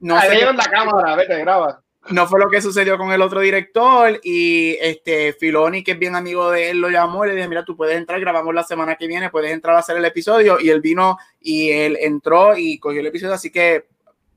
No, 0.00 0.16
ahí 0.18 0.30
sé 0.40 0.52
la 0.52 0.64
cámara, 0.64 1.14
vete, 1.14 1.38
graba. 1.38 1.80
no 2.10 2.26
fue 2.26 2.38
lo 2.40 2.48
que 2.48 2.60
sucedió 2.60 2.98
con 2.98 3.10
el 3.12 3.20
otro 3.22 3.40
director 3.40 4.20
y 4.22 4.76
este 4.80 5.32
Filoni, 5.32 5.82
que 5.84 5.92
es 5.92 5.98
bien 5.98 6.14
amigo 6.16 6.50
de 6.50 6.70
él, 6.70 6.80
lo 6.80 6.88
llamó 6.88 7.24
y 7.24 7.28
le 7.28 7.34
dije, 7.36 7.48
mira, 7.48 7.64
tú 7.64 7.76
puedes 7.76 7.96
entrar, 7.96 8.18
grabamos 8.20 8.52
la 8.54 8.62
semana 8.64 8.94
que 8.96 9.06
viene, 9.08 9.30
puedes 9.30 9.50
entrar 9.52 9.74
a 9.76 9.80
hacer 9.80 9.96
el 9.96 10.04
episodio 10.04 10.58
y 10.60 10.70
él 10.70 10.80
vino 10.80 11.18
y 11.40 11.70
él 11.70 11.96
entró 12.00 12.56
y 12.56 12.78
cogió 12.80 13.00
el 13.00 13.06
episodio, 13.06 13.34
así 13.34 13.50
que 13.50 13.86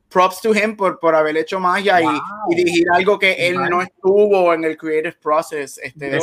props 0.10 0.42
to 0.42 0.54
him 0.54 0.76
por, 0.76 1.00
por 1.00 1.16
haber 1.16 1.38
hecho 1.38 1.60
magia 1.60 2.02
y- 2.02 2.06
Wow. 2.06 2.20
y, 2.52 2.56
dirigir 2.56 2.88
algo 2.94 3.18
que 3.20 3.48
él 3.48 3.56
no 3.70 3.82
estuvo 3.82 4.54
en 4.54 4.64
el 4.66 4.78
creative 4.78 5.18
process. 5.22 5.78
Este, 5.78 6.10
de. 6.10 6.20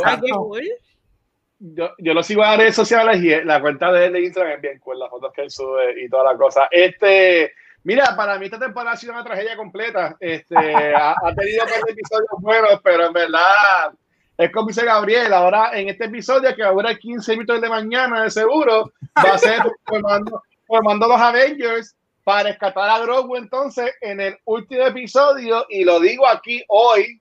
Yo, 1.59 1.91
yo 1.99 2.13
lo 2.13 2.23
sigo 2.23 2.43
en 2.43 2.51
las 2.51 2.59
redes 2.59 2.75
sociales 2.75 3.23
y 3.23 3.31
la 3.45 3.61
cuenta 3.63 3.91
de 3.91 4.07
él 4.07 4.13
de 4.13 4.25
Instagram 4.25 4.57
es 4.57 4.61
bien 4.61 4.79
cool, 4.79 4.99
las 4.99 5.09
fotos 5.09 5.33
que 5.33 5.43
él 5.43 5.51
sube 5.51 6.03
y 6.05 6.09
toda 6.09 6.33
la 6.33 6.37
cosa. 6.37 6.69
Este, 6.71 7.53
mira, 7.83 8.15
para 8.15 8.39
mí 8.39 8.45
esta 8.45 8.59
temporada 8.59 8.93
ha 8.93 8.97
sido 8.97 9.15
una 9.15 9.25
tragedia 9.25 9.57
completa. 9.57 10.17
Este, 10.21 10.55
ha, 10.95 11.13
ha 11.13 11.35
tenido 11.35 11.65
un 11.65 11.71
par 11.71 11.81
de 11.83 11.93
episodios 11.93 12.29
buenos, 12.41 12.81
pero 12.85 13.07
en 13.07 13.13
verdad 13.15 13.93
es 14.37 14.53
como 14.53 14.69
dice 14.69 14.85
Gabriel, 14.85 15.33
ahora 15.33 15.71
en 15.73 15.89
este 15.89 16.05
episodio 16.05 16.55
que 16.55 16.63
ahora 16.63 16.95
15 16.95 17.33
minutos 17.33 17.59
de 17.59 17.69
mañana 17.71 18.25
de 18.25 18.31
seguro, 18.31 18.93
va 19.17 19.31
a 19.33 19.39
ser 19.39 19.61
formando, 19.87 20.43
formando 20.67 21.09
los 21.09 21.19
Avengers 21.19 21.96
para 22.27 22.49
rescatar 22.49 22.91
a 22.91 22.99
Grogu 22.99 23.37
entonces 23.37 23.93
en 24.01 24.21
el 24.21 24.37
último 24.47 24.83
episodio 24.85 25.65
y 25.69 25.85
lo 25.85 26.01
digo 26.01 26.27
aquí 26.27 26.61
hoy, 26.67 27.21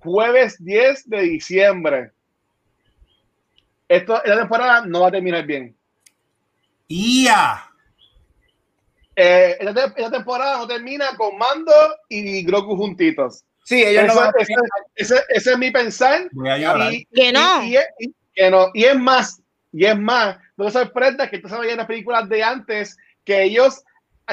jueves 0.00 0.62
10 0.62 1.08
de 1.08 1.20
diciembre. 1.22 2.10
Esto, 3.88 4.22
esta 4.22 4.36
temporada 4.40 4.84
no 4.84 5.00
va 5.00 5.08
a 5.08 5.12
terminar 5.12 5.46
bien. 5.46 5.74
¡Ya! 6.86 7.70
Eh, 9.16 9.56
esta, 9.58 9.72
te- 9.94 10.02
esta 10.02 10.10
temporada 10.10 10.58
no 10.58 10.66
termina 10.66 11.16
con 11.16 11.38
Mando 11.38 11.72
y 12.10 12.44
Grogu 12.44 12.76
juntitos. 12.76 13.44
Sí, 13.64 13.82
ellos 13.82 14.02
no 14.04 14.12
Eso- 14.12 14.20
van 14.20 14.28
a- 14.28 14.42
ese, 14.42 14.52
ese- 14.94 15.24
ese 15.30 15.52
es 15.52 15.58
mi 15.58 15.70
pensar. 15.70 16.28
Voy 16.32 16.50
a 16.50 16.58
llorar. 16.58 16.92
Y, 16.92 17.06
Que 17.06 17.32
no. 17.32 17.62
Y, 17.64 17.68
y 17.70 17.76
es, 17.78 17.86
y- 17.98 18.14
que 18.34 18.50
no. 18.50 18.66
y 18.74 18.84
es 18.84 18.98
más, 18.98 19.40
y 19.72 19.86
es 19.86 19.98
más, 19.98 20.36
no 20.58 20.66
te 20.66 20.70
sorprenda 20.72 21.30
que 21.30 21.38
tú 21.38 21.48
sabes 21.48 21.70
en 21.70 21.78
las 21.78 21.86
películas 21.86 22.28
de 22.28 22.42
antes 22.42 22.98
que 23.24 23.42
ellos 23.44 23.82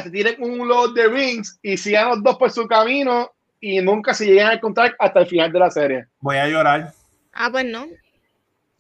se 0.02 0.10
tienen 0.10 0.36
un 0.40 0.68
Lord 0.68 0.90
of 0.90 0.96
the 0.96 1.08
Rings 1.08 1.60
y 1.62 1.76
sigan 1.78 2.10
los 2.10 2.24
dos 2.24 2.38
por 2.38 2.52
su 2.52 2.68
camino 2.68 3.32
y 3.60 3.80
nunca 3.82 4.14
se 4.14 4.26
llegan 4.26 4.52
a 4.52 4.54
encontrar 4.54 4.96
hasta 4.98 5.20
el 5.20 5.28
final 5.28 5.52
de 5.52 5.60
la 5.60 5.70
serie. 5.70 6.06
Voy 6.20 6.38
a 6.38 6.48
llorar. 6.48 6.94
Ah, 7.34 7.50
pues 7.52 7.66
no. 7.66 7.88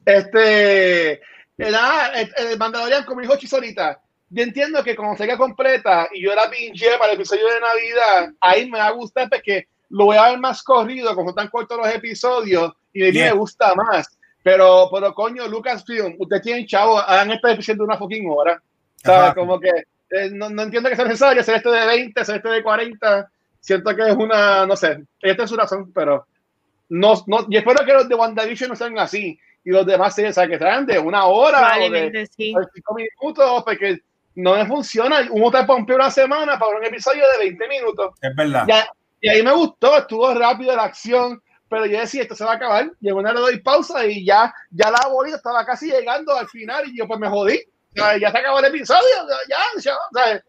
Este, 0.05 1.21
nada, 1.57 2.19
el, 2.19 2.33
el 2.37 2.57
Mandalorian, 2.57 3.05
como 3.05 3.21
dijo 3.21 3.35
Chis 3.37 3.53
ahorita, 3.53 3.99
yo 4.29 4.43
entiendo 4.43 4.83
que 4.83 4.95
cuando 4.95 5.17
salga 5.17 5.37
completa 5.37 6.07
y 6.13 6.21
yo 6.23 6.33
la 6.33 6.49
pinche 6.49 6.87
para 6.97 7.11
el 7.11 7.17
episodio 7.17 7.45
de 7.47 7.59
Navidad, 7.59 8.33
ahí 8.39 8.69
me 8.69 8.79
va 8.79 8.87
a 8.87 8.91
gustar 8.91 9.29
porque 9.29 9.67
lo 9.89 10.05
voy 10.05 10.17
a 10.17 10.29
ver 10.29 10.39
más 10.39 10.63
corrido, 10.63 11.13
como 11.15 11.31
están 11.31 11.49
cortos 11.49 11.77
los 11.77 11.93
episodios, 11.93 12.71
y 12.93 13.03
a 13.03 13.07
mí 13.07 13.11
Yeah. 13.11 13.33
me 13.33 13.39
gusta 13.39 13.75
más. 13.75 14.17
Pero, 14.43 14.89
pero 14.91 15.13
coño, 15.13 15.47
Lucasfilm, 15.47 16.15
ustedes 16.17 16.41
tienen 16.41 16.65
chavo, 16.65 16.97
hagan 16.97 17.31
esta 17.31 17.51
episodio 17.51 17.79
de 17.79 17.83
una 17.83 17.97
fucking 17.97 18.27
hora. 18.29 18.61
¿Sabes? 19.03 19.21
Ajá. 19.21 19.35
Como 19.35 19.59
que 19.59 19.69
eh, 20.11 20.29
no, 20.31 20.49
no 20.49 20.63
entiendo 20.63 20.89
que 20.89 20.95
sea 20.95 21.05
necesario 21.05 21.41
hacer 21.41 21.55
esto 21.55 21.71
de 21.71 21.85
20, 21.85 22.19
hacer 22.19 22.35
esto 22.37 22.49
de 22.49 22.63
40. 22.63 23.31
Siento 23.59 23.95
que 23.95 24.09
es 24.09 24.15
una, 24.15 24.65
no 24.65 24.75
sé, 24.75 25.03
esta 25.21 25.43
es 25.43 25.49
su 25.49 25.55
razón, 25.55 25.91
pero 25.93 26.25
no, 26.89 27.13
no, 27.27 27.45
y 27.49 27.57
espero 27.57 27.85
que 27.85 27.93
los 27.93 28.09
de 28.09 28.15
WandaVision 28.15 28.69
no 28.69 28.75
sean 28.75 28.97
así 28.99 29.39
y 29.63 29.69
los 29.69 29.85
demás 29.85 30.15
series, 30.15 30.37
o 30.37 30.41
sea, 30.41 30.47
que 30.47 30.57
sean 30.57 30.85
de 30.85 30.97
una 30.97 31.25
hora 31.25 31.77
o 31.79 31.89
de, 31.89 32.27
sí. 32.35 32.53
o 32.55 32.59
de 32.59 32.67
cinco 32.73 32.95
minutos, 32.95 33.63
porque 33.63 33.99
no 34.35 34.55
me 34.55 34.65
funciona. 34.65 35.27
Uno 35.29 35.51
te 35.51 35.63
pompeó 35.63 35.95
una 35.95 36.09
semana 36.09 36.57
para 36.57 36.77
un 36.77 36.85
episodio 36.85 37.23
de 37.33 37.45
20 37.45 37.67
minutos. 37.67 38.13
Es 38.21 38.35
verdad. 38.35 38.65
Ya, 38.67 38.87
y 39.21 39.29
ahí 39.29 39.43
me 39.43 39.53
gustó, 39.53 39.97
estuvo 39.97 40.33
rápido 40.33 40.75
la 40.75 40.83
acción, 40.83 41.41
pero 41.69 41.85
yo 41.85 41.99
decía, 41.99 42.23
esto 42.23 42.35
se 42.35 42.43
va 42.43 42.53
a 42.53 42.55
acabar. 42.55 42.91
Llegó 42.99 43.19
una 43.19 43.33
le 43.33 43.39
doy 43.39 43.59
pausa 43.59 44.05
y 44.05 44.25
ya, 44.25 44.53
ya 44.71 44.89
la 44.89 45.07
bolita 45.07 45.37
estaba 45.37 45.63
casi 45.65 45.91
llegando 45.91 46.35
al 46.35 46.47
final 46.47 46.85
y 46.87 46.97
yo 46.97 47.07
pues 47.07 47.19
me 47.19 47.29
jodí. 47.29 47.59
Ya, 47.93 48.17
ya 48.17 48.31
se 48.31 48.37
acabó 48.37 48.59
el 48.59 48.65
episodio, 48.65 49.27
ya, 49.49 49.57
ya, 49.81 49.93
¿sabes? 50.13 50.43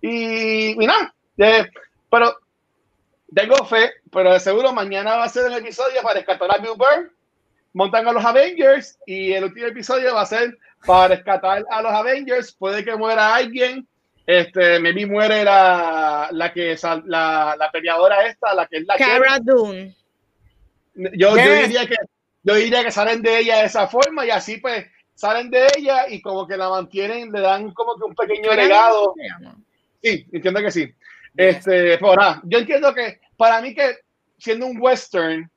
Y, 0.00 0.82
y 0.82 0.86
nada, 0.86 1.14
eh, 1.38 1.66
pero 2.10 2.34
tengo 3.34 3.56
fe, 3.66 3.92
pero 4.10 4.32
de 4.32 4.40
seguro 4.40 4.72
mañana 4.72 5.16
va 5.16 5.24
a 5.24 5.28
ser 5.28 5.46
el 5.46 5.58
episodio 5.58 6.00
para 6.02 6.14
rescatar 6.14 6.48
a 6.54 6.58
Bill 6.58 6.72
Burr, 6.76 7.12
montan 7.74 8.06
a 8.08 8.12
los 8.12 8.24
Avengers 8.24 8.98
y 9.04 9.32
el 9.32 9.44
último 9.44 9.66
episodio 9.66 10.14
va 10.14 10.22
a 10.22 10.26
ser 10.26 10.56
para 10.86 11.14
rescatar 11.16 11.64
a 11.70 11.82
los 11.82 11.92
Avengers. 11.92 12.52
Puede 12.52 12.82
que 12.84 12.96
muera 12.96 13.34
alguien, 13.34 13.86
este, 14.26 14.78
maybe 14.78 15.04
muere 15.06 15.44
la, 15.44 16.28
la 16.30 16.52
que 16.52 16.76
sal- 16.78 17.02
la, 17.06 17.56
la 17.58 17.70
peleadora 17.70 18.24
esta, 18.26 18.54
la 18.54 18.66
que 18.66 18.78
es 18.78 18.86
la 18.86 18.96
Cara 18.96 19.38
Dune. 19.42 19.94
yo, 20.94 21.36
yo 21.36 21.52
diría 21.62 21.86
que 21.86 21.96
yo 22.42 22.54
diría 22.54 22.84
que 22.84 22.92
salen 22.92 23.20
de 23.22 23.40
ella 23.40 23.58
de 23.58 23.66
esa 23.66 23.88
forma 23.88 24.24
y 24.24 24.30
así 24.30 24.58
pues 24.58 24.86
salen 25.16 25.50
de 25.50 25.66
ella 25.76 26.08
y 26.08 26.20
como 26.20 26.46
que 26.46 26.56
la 26.56 26.68
mantienen, 26.68 27.32
le 27.32 27.40
dan 27.40 27.72
como 27.72 27.96
que 27.96 28.04
un 28.04 28.14
pequeño 28.14 28.54
legado. 28.54 29.14
Sí, 30.02 30.26
entiendo 30.30 30.60
que 30.60 30.70
sí. 30.70 30.94
Este, 31.36 31.98
pero 31.98 32.14
nada, 32.14 32.40
yo 32.44 32.58
entiendo 32.58 32.94
que 32.94 33.18
para 33.36 33.60
mí 33.60 33.74
que 33.74 33.96
siendo 34.38 34.66
un 34.66 34.80
western 34.80 35.50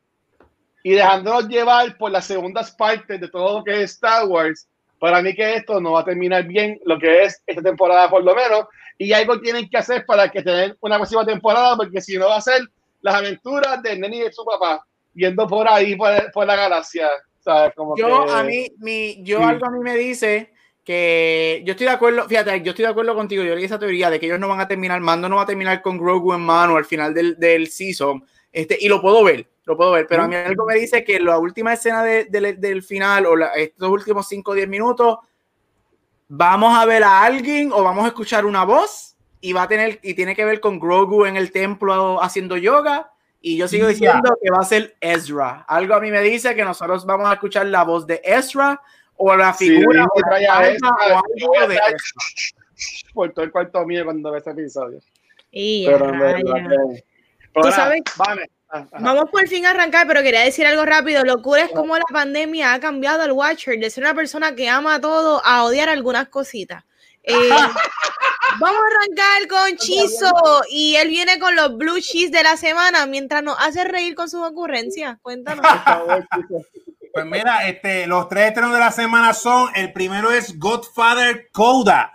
y 0.81 0.93
dejándonos 0.93 1.47
llevar 1.47 1.97
por 1.97 2.11
las 2.11 2.25
segundas 2.25 2.71
partes 2.71 3.19
de 3.19 3.27
todo 3.27 3.59
lo 3.59 3.63
que 3.63 3.83
es 3.83 3.91
Star 3.91 4.25
Wars, 4.25 4.67
para 4.97 5.21
mí 5.21 5.35
que 5.35 5.57
esto 5.57 5.79
no 5.79 5.93
va 5.93 6.01
a 6.01 6.05
terminar 6.05 6.45
bien 6.45 6.79
lo 6.85 6.97
que 6.97 7.23
es 7.23 7.41
esta 7.45 7.61
temporada 7.61 8.09
por 8.09 8.23
lo 8.23 8.33
menos 8.33 8.65
y 8.97 9.13
algo 9.13 9.39
tienen 9.39 9.69
que 9.69 9.77
hacer 9.77 10.05
para 10.05 10.29
que 10.29 10.41
tengan 10.41 10.75
una 10.81 10.97
próxima 10.97 11.25
temporada 11.25 11.75
porque 11.77 12.01
si 12.01 12.17
no 12.17 12.27
va 12.27 12.37
a 12.37 12.41
ser 12.41 12.61
las 13.01 13.15
aventuras 13.15 13.81
de 13.81 13.97
Nenny 13.97 14.17
y 14.17 14.23
de 14.23 14.31
su 14.31 14.43
papá 14.43 14.85
yendo 15.13 15.47
por 15.47 15.67
ahí 15.69 15.95
por, 15.95 16.31
por 16.31 16.47
la 16.47 16.55
galaxia, 16.55 17.09
¿sabes? 17.53 17.73
Como 17.75 17.95
Yo, 17.97 18.25
que- 18.25 18.31
a 18.31 18.43
mí, 18.43 18.67
mi, 18.77 19.23
yo 19.23 19.37
Sí. 19.39 19.43
algo 19.43 19.65
a 19.65 19.71
mí 19.71 19.79
me 19.79 19.95
dice 19.95 20.51
que 20.83 21.61
yo 21.65 21.71
estoy 21.71 21.85
de 21.87 21.93
acuerdo, 21.93 22.27
fíjate, 22.27 22.61
yo 22.61 22.71
estoy 22.71 22.85
de 22.85 22.91
acuerdo 22.91 23.13
contigo, 23.15 23.43
yo 23.43 23.53
leí 23.55 23.65
esa 23.65 23.77
teoría 23.79 24.09
de 24.09 24.19
que 24.19 24.25
ellos 24.25 24.39
no 24.39 24.47
van 24.47 24.59
a 24.59 24.67
terminar, 24.67 24.99
Mando 25.01 25.29
no 25.29 25.35
va 25.35 25.43
a 25.43 25.45
terminar 25.47 25.81
con 25.81 25.97
Grogu 25.97 26.33
en 26.33 26.41
mano 26.41 26.77
al 26.77 26.85
final 26.85 27.13
del, 27.13 27.37
del 27.37 27.67
season, 27.67 28.23
este, 28.51 28.77
y 28.79 28.87
lo 28.87 28.99
puedo 29.01 29.23
ver, 29.23 29.47
lo 29.65 29.77
puedo 29.77 29.91
ver, 29.91 30.07
pero 30.07 30.23
a 30.23 30.27
mí 30.27 30.35
algo 30.35 30.65
me 30.65 30.75
dice 30.75 31.03
que 31.03 31.19
la 31.19 31.37
última 31.37 31.73
escena 31.73 32.03
de- 32.03 32.25
del- 32.25 32.59
del 32.59 32.81
final 32.81 33.27
o 33.27 33.35
la- 33.35 33.53
estos 33.53 33.87
últimos 33.89 34.27
5 34.27 34.51
o 34.51 34.53
10 34.55 34.67
minutos, 34.67 35.17
vamos 36.27 36.77
a 36.77 36.85
ver 36.85 37.03
a 37.03 37.23
alguien 37.23 37.71
o 37.71 37.83
vamos 37.83 38.05
a 38.05 38.07
escuchar 38.07 38.45
una 38.45 38.63
voz 38.63 39.15
y 39.41 39.53
va 39.53 39.63
a 39.63 39.67
tener, 39.67 39.99
y 40.01 40.13
tiene 40.15 40.35
que 40.35 40.45
ver 40.45 40.59
con 40.59 40.79
Grogu 40.79 41.25
en 41.25 41.37
el 41.37 41.51
templo 41.51 42.21
haciendo 42.21 42.57
yoga. 42.57 43.11
Y 43.41 43.57
yo 43.57 43.67
sigo 43.67 43.87
diciendo 43.87 44.37
que 44.41 44.51
va 44.51 44.59
a 44.61 44.65
ser 44.65 44.95
Ezra. 44.99 45.65
Algo 45.67 45.93
a 45.95 45.99
mí 46.01 46.11
me 46.11 46.21
dice 46.21 46.55
que 46.55 46.63
nosotros 46.65 47.05
vamos 47.05 47.29
a 47.29 47.33
escuchar 47.33 47.65
la 47.67 47.83
voz 47.83 48.05
de 48.05 48.21
Ezra 48.23 48.81
o 49.15 49.35
la 49.35 49.53
Sí, 49.53 49.69
figura 49.69 50.01
y 50.03 50.19
o 50.21 50.29
la 50.39 50.67
Ezra, 50.69 50.89
o 50.89 51.21
algo 51.53 51.67
de 51.67 51.75
Ezra. 51.75 51.93
por 53.13 53.31
todo 53.31 53.45
el 53.45 53.51
cuarto 53.51 53.85
mío 53.85 54.03
cuando 54.05 54.31
ve 54.31 54.37
este 54.39 54.51
episodio. 54.51 54.99
Y 55.51 55.85
Pero 55.85 56.11
Tú 57.53 57.71
sabes- 57.71 58.01
vamos. 58.17 58.43
Ah, 58.71 58.85
ajá. 58.91 58.97
Vamos 58.99 59.29
por 59.31 59.47
fin 59.47 59.65
a 59.65 59.71
arrancar, 59.71 60.05
pero 60.05 60.21
quería 60.21 60.41
decir 60.41 60.65
algo 60.67 60.85
rápido. 60.85 61.23
Locura 61.25 61.63
es 61.63 61.71
como 61.71 61.97
la 61.97 62.03
pandemia 62.11 62.73
ha 62.73 62.79
cambiado 62.79 63.23
al 63.23 63.31
Watcher 63.31 63.79
de 63.79 63.89
ser 63.89 64.03
una 64.03 64.13
persona 64.13 64.53
que 64.55 64.69
ama 64.69 65.01
todo 65.01 65.41
a 65.43 65.63
odiar 65.63 65.89
algunas 65.89 66.29
cositas. 66.29 66.83
Eh, 67.29 67.49
vamos 68.59 68.79
a 68.81 68.87
arrancar 68.87 69.47
con 69.47 69.77
Chizo 69.77 70.63
y 70.69 70.95
él 70.95 71.09
viene 71.09 71.39
con 71.39 71.55
los 71.55 71.77
blue 71.77 71.99
cheese 71.99 72.31
de 72.31 72.43
la 72.43 72.57
semana 72.57 73.05
mientras 73.05 73.43
nos 73.43 73.57
hace 73.59 73.83
reír 73.83 74.15
con 74.15 74.29
sus 74.29 74.41
ocurrencias. 74.41 75.17
Cuéntanos. 75.21 75.65
Pues 77.13 77.25
mira, 77.25 77.67
este, 77.67 78.07
los 78.07 78.29
tres 78.29 78.49
estrenos 78.49 78.73
de 78.73 78.79
la 78.79 78.91
semana 78.91 79.33
son, 79.33 79.69
el 79.75 79.91
primero 79.91 80.31
es 80.31 80.57
Godfather 80.59 81.49
Coda, 81.51 82.13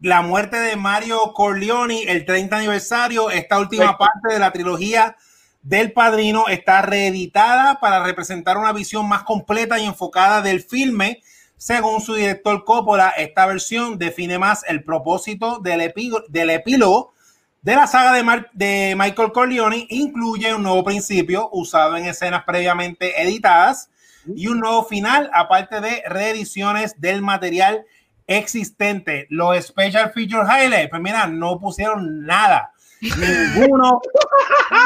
la 0.00 0.20
muerte 0.20 0.58
de 0.58 0.76
Mario 0.76 1.32
Corleone, 1.32 2.04
el 2.04 2.26
30 2.26 2.58
aniversario, 2.58 3.30
esta 3.30 3.58
última 3.58 3.96
parte 3.96 4.32
de 4.34 4.38
la 4.38 4.52
trilogía 4.52 5.16
del 5.62 5.92
Padrino 5.92 6.46
está 6.48 6.82
reeditada 6.82 7.80
para 7.80 8.04
representar 8.04 8.58
una 8.58 8.72
visión 8.72 9.08
más 9.08 9.22
completa 9.22 9.78
y 9.78 9.86
enfocada 9.86 10.42
del 10.42 10.62
filme. 10.62 11.22
Según 11.64 12.02
su 12.02 12.12
director 12.12 12.62
Coppola, 12.66 13.08
esta 13.16 13.46
versión 13.46 13.96
define 13.96 14.38
más 14.38 14.64
el 14.68 14.84
propósito 14.84 15.60
del, 15.60 15.80
epí- 15.80 16.22
del 16.28 16.50
epílogo 16.50 17.14
de 17.62 17.74
la 17.74 17.86
saga 17.86 18.12
de, 18.12 18.22
Mar- 18.22 18.50
de 18.52 18.94
Michael 18.98 19.32
Corleone, 19.32 19.86
incluye 19.88 20.54
un 20.54 20.62
nuevo 20.62 20.84
principio 20.84 21.48
usado 21.52 21.96
en 21.96 22.04
escenas 22.04 22.44
previamente 22.44 23.22
editadas 23.22 23.88
y 24.26 24.48
un 24.48 24.60
nuevo 24.60 24.84
final, 24.84 25.30
aparte 25.32 25.80
de 25.80 26.02
reediciones 26.06 27.00
del 27.00 27.22
material 27.22 27.86
existente. 28.26 29.26
Los 29.30 29.64
Special 29.64 30.12
Feature 30.12 30.44
Highlights, 30.46 30.90
pues 30.90 31.00
mira, 31.00 31.26
no 31.28 31.58
pusieron 31.58 32.26
nada, 32.26 32.72
ninguno, 33.00 34.02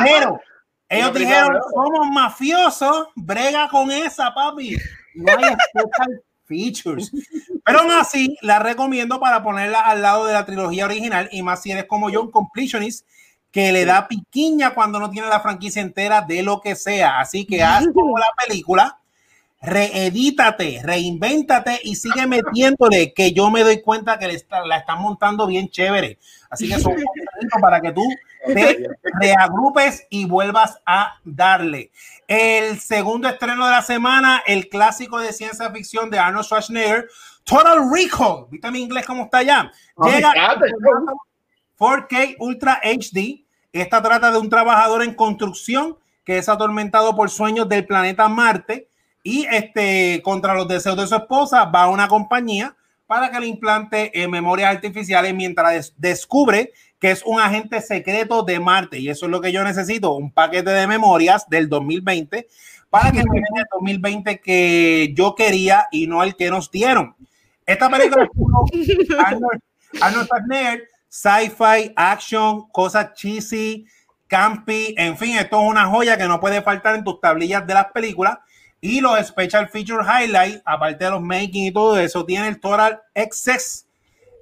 pero 0.04 0.40
ellos 0.88 1.12
dijeron, 1.12 1.58
somos 1.74 2.06
mafiosos, 2.12 3.08
brega 3.16 3.68
con 3.68 3.90
esa, 3.90 4.32
papi. 4.32 4.76
No 5.16 5.32
hay 5.32 5.44
special 5.70 6.22
features. 6.48 7.12
Pero 7.64 7.80
aún 7.80 7.90
así, 7.92 8.36
la 8.42 8.58
recomiendo 8.58 9.20
para 9.20 9.42
ponerla 9.42 9.80
al 9.80 10.02
lado 10.02 10.26
de 10.26 10.32
la 10.32 10.46
trilogía 10.46 10.86
original 10.86 11.28
y 11.30 11.42
más 11.42 11.62
si 11.62 11.70
eres 11.70 11.84
como 11.84 12.10
yo, 12.10 12.22
un 12.22 12.30
completionist 12.32 13.06
que 13.52 13.72
le 13.72 13.84
da 13.84 14.08
piquiña 14.08 14.74
cuando 14.74 14.98
no 14.98 15.10
tiene 15.10 15.28
la 15.28 15.40
franquicia 15.40 15.82
entera 15.82 16.22
de 16.22 16.42
lo 16.42 16.60
que 16.60 16.74
sea. 16.76 17.20
Así 17.20 17.44
que 17.46 17.62
haz 17.62 17.84
como 17.94 18.18
la 18.18 18.26
película, 18.46 18.98
reedítate, 19.60 20.80
reinvéntate 20.84 21.80
y 21.82 21.96
sigue 21.96 22.26
metiéndole 22.26 23.12
que 23.12 23.32
yo 23.32 23.50
me 23.50 23.62
doy 23.64 23.80
cuenta 23.82 24.18
que 24.18 24.28
le 24.28 24.34
está- 24.34 24.64
la 24.64 24.78
están 24.78 25.00
montando 25.02 25.46
bien 25.46 25.68
chévere. 25.68 26.18
Así 26.50 26.68
que 26.68 26.78
son 26.78 26.96
para 27.60 27.80
que 27.80 27.92
tú 27.92 28.04
te 28.46 28.88
reagrupes 29.20 30.06
y 30.10 30.24
vuelvas 30.24 30.80
a 30.86 31.18
darle. 31.24 31.90
El 32.26 32.80
segundo 32.80 33.28
estreno 33.28 33.66
de 33.66 33.72
la 33.72 33.82
semana, 33.82 34.42
el 34.46 34.68
clásico 34.68 35.18
de 35.18 35.32
ciencia 35.32 35.70
ficción 35.70 36.10
de 36.10 36.18
Arnold 36.18 36.46
Schwarzenegger, 36.46 37.08
Total 37.44 37.78
Recall. 37.92 38.46
¿Viste 38.50 38.70
mi 38.70 38.80
inglés 38.80 39.06
cómo 39.06 39.24
está 39.24 39.38
allá? 39.38 39.72
Llega 40.04 40.32
Fíjate. 40.32 40.66
4K 41.78 42.36
Ultra 42.38 42.80
HD. 42.82 43.44
Esta 43.72 44.02
trata 44.02 44.30
de 44.30 44.38
un 44.38 44.48
trabajador 44.48 45.02
en 45.02 45.14
construcción 45.14 45.96
que 46.24 46.38
es 46.38 46.48
atormentado 46.48 47.14
por 47.14 47.30
sueños 47.30 47.68
del 47.68 47.86
planeta 47.86 48.28
Marte 48.28 48.88
y 49.22 49.46
este 49.46 50.20
contra 50.22 50.54
los 50.54 50.68
deseos 50.68 50.96
de 50.96 51.06
su 51.06 51.14
esposa 51.14 51.64
va 51.66 51.84
a 51.84 51.88
una 51.88 52.08
compañía 52.08 52.76
para 53.08 53.30
que 53.32 53.40
le 53.40 53.46
implante 53.48 54.12
eh, 54.22 54.28
memorias 54.28 54.72
artificiales 54.72 55.34
mientras 55.34 55.72
des- 55.72 55.94
descubre 55.96 56.72
que 57.00 57.10
es 57.10 57.22
un 57.24 57.40
agente 57.40 57.80
secreto 57.80 58.42
de 58.42 58.60
Marte 58.60 58.98
y 58.98 59.08
eso 59.08 59.26
es 59.26 59.32
lo 59.32 59.40
que 59.40 59.50
yo 59.52 59.64
necesito, 59.64 60.12
un 60.12 60.30
paquete 60.32 60.70
de 60.70 60.86
memorias 60.86 61.48
del 61.48 61.68
2020 61.68 62.46
para 62.90 63.10
que 63.10 63.18
me 63.18 63.34
den 63.40 63.44
el 63.56 63.64
2020 63.72 64.40
que 64.40 65.12
yo 65.16 65.34
quería 65.34 65.86
y 65.90 66.06
no 66.06 66.22
el 66.22 66.36
que 66.36 66.50
nos 66.50 66.70
dieron. 66.70 67.16
Esta 67.66 67.88
película 67.90 68.28
Arnold, 69.26 69.60
Arnold 70.00 70.26
Schwarzenegger, 70.26 70.88
sci-fi, 71.08 71.92
action, 71.96 72.68
cosas 72.70 73.12
cheesy, 73.14 73.86
campy, 74.26 74.94
en 74.98 75.16
fin, 75.16 75.36
esto 75.38 75.60
es 75.62 75.66
una 75.70 75.86
joya 75.86 76.18
que 76.18 76.26
no 76.28 76.40
puede 76.40 76.60
faltar 76.62 76.94
en 76.96 77.04
tus 77.04 77.20
tablillas 77.20 77.66
de 77.66 77.74
las 77.74 77.86
películas. 77.92 78.38
Y 78.80 79.00
los 79.00 79.18
Special 79.26 79.68
Feature 79.68 80.04
Highlights, 80.04 80.62
aparte 80.64 81.04
de 81.04 81.10
los 81.10 81.20
making 81.22 81.64
y 81.66 81.72
todo 81.72 81.98
eso, 81.98 82.24
tiene 82.24 82.48
el 82.48 82.60
Total 82.60 83.00
Excess, 83.14 83.86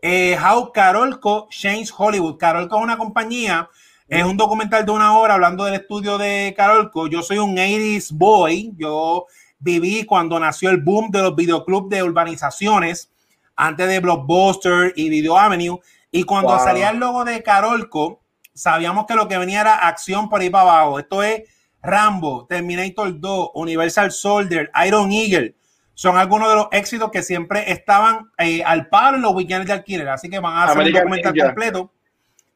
eh, 0.03 0.37
How 0.39 0.73
Carolco 0.73 1.49
Changed 1.51 1.93
Hollywood. 1.97 2.37
Carolco 2.37 2.77
es 2.77 2.83
una 2.83 2.99
compañía, 2.99 3.69
es 4.09 4.25
un 4.25 4.37
documental 4.37 4.85
de 4.85 4.93
una 4.93 5.17
hora 5.19 5.35
hablando 5.35 5.65
del 5.65 5.75
estudio 5.75 6.19
de 6.19 6.53
Carolco. 6.57 7.07
Yo 7.09 7.23
soy 7.23 7.39
un 7.39 7.57
80s 7.57 8.13
boy, 8.13 8.73
yo 8.77 9.27
viví 9.59 10.05
cuando 10.05 10.39
nació 10.39 10.69
el 10.71 10.83
boom 10.83 11.11
de 11.11 11.23
los 11.23 11.35
videoclubs 11.35 11.89
de 11.89 12.03
urbanizaciones, 12.03 13.11
antes 13.57 13.89
de 13.89 14.01
Blockbuster 14.01 14.93
y 14.97 15.09
Video 15.09 15.39
Avenue. 15.39 15.81
Y 16.13 16.25
cuando 16.25 16.51
Wow. 16.51 16.61
salía 16.63 16.91
el 16.91 16.99
logo 16.99 17.25
de 17.25 17.43
Carolco, 17.43 18.21
sabíamos 18.53 19.07
que 19.07 19.15
lo 19.15 19.29
que 19.29 19.39
venía 19.39 19.63
era 19.63 19.89
acción 19.89 20.29
por 20.29 20.41
ahí 20.43 20.51
para 20.51 20.71
abajo. 20.71 20.99
Esto 20.99 21.23
es 21.23 21.43
Rambo, 21.87 22.47
Terminator 22.47 23.19
2, 23.19 23.51
Universal 23.55 24.11
Soldier, 24.11 24.71
Iron 24.87 25.13
Eagle. 25.13 25.55
Son 25.95 26.19
algunos 26.19 26.51
de 26.51 26.57
los 26.57 26.69
éxitos 26.73 27.11
que 27.11 27.23
siempre 27.23 27.73
estaban 27.73 28.31
eh, 28.37 28.63
al 28.63 28.89
palo 28.89 29.17
en 29.17 29.23
los 29.23 29.33
weekends 29.33 29.67
de 29.67 29.73
alquiler. 29.73 30.09
Así 30.09 30.29
que 30.29 30.39
van 30.39 30.55
a 30.55 30.65
hacer 30.65 30.77
American 30.77 31.03
un 31.03 31.05
documental 31.05 31.33
Ninja. 31.33 31.47
completo 31.47 31.93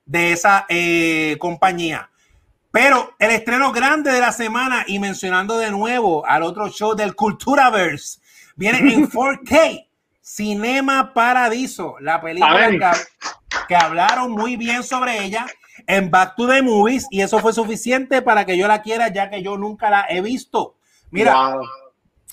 de 0.05 0.33
esa 0.33 0.67
eh, 0.69 1.37
compañía. 1.39 2.11
Pero 2.71 3.15
el 3.19 3.31
estreno 3.31 3.73
grande 3.73 4.13
de 4.13 4.21
la 4.21 4.33
semana 4.33 4.85
y 4.87 4.99
mencionando 4.99 5.59
de 5.59 5.71
nuevo 5.71 6.27
al 6.27 6.43
otro 6.43 6.69
show 6.69 6.95
del 6.95 7.15
Culturaverse, 7.15 8.21
viene 8.57 8.79
en 8.79 9.09
4K. 9.11 9.87
Cinema 10.23 11.13
Paradiso, 11.13 11.97
la 11.99 12.21
película 12.21 12.93
que, 12.93 13.67
que, 13.67 13.75
hablaron 13.75 14.31
muy 14.31 14.57
bien 14.57 14.85
sobre 14.85 15.25
ella 15.25 15.45
en 15.91 16.11
Back 16.11 16.37
to 16.37 16.47
the 16.47 16.63
Movies 16.63 17.07
y 17.11 17.21
eso 17.21 17.41
fue 17.41 17.53
suficiente 17.53 18.23
para 18.23 18.47
que 18.47 18.57
yo 18.57 18.69
la 18.69 18.81
quiera 18.81 19.09
ya 19.09 19.29
que 19.29 19.43
yo 19.43 19.59
nunca 19.59 19.91
la 19.91 20.07
he 20.09 20.21
visto. 20.21 20.77
Mira, 21.11 21.57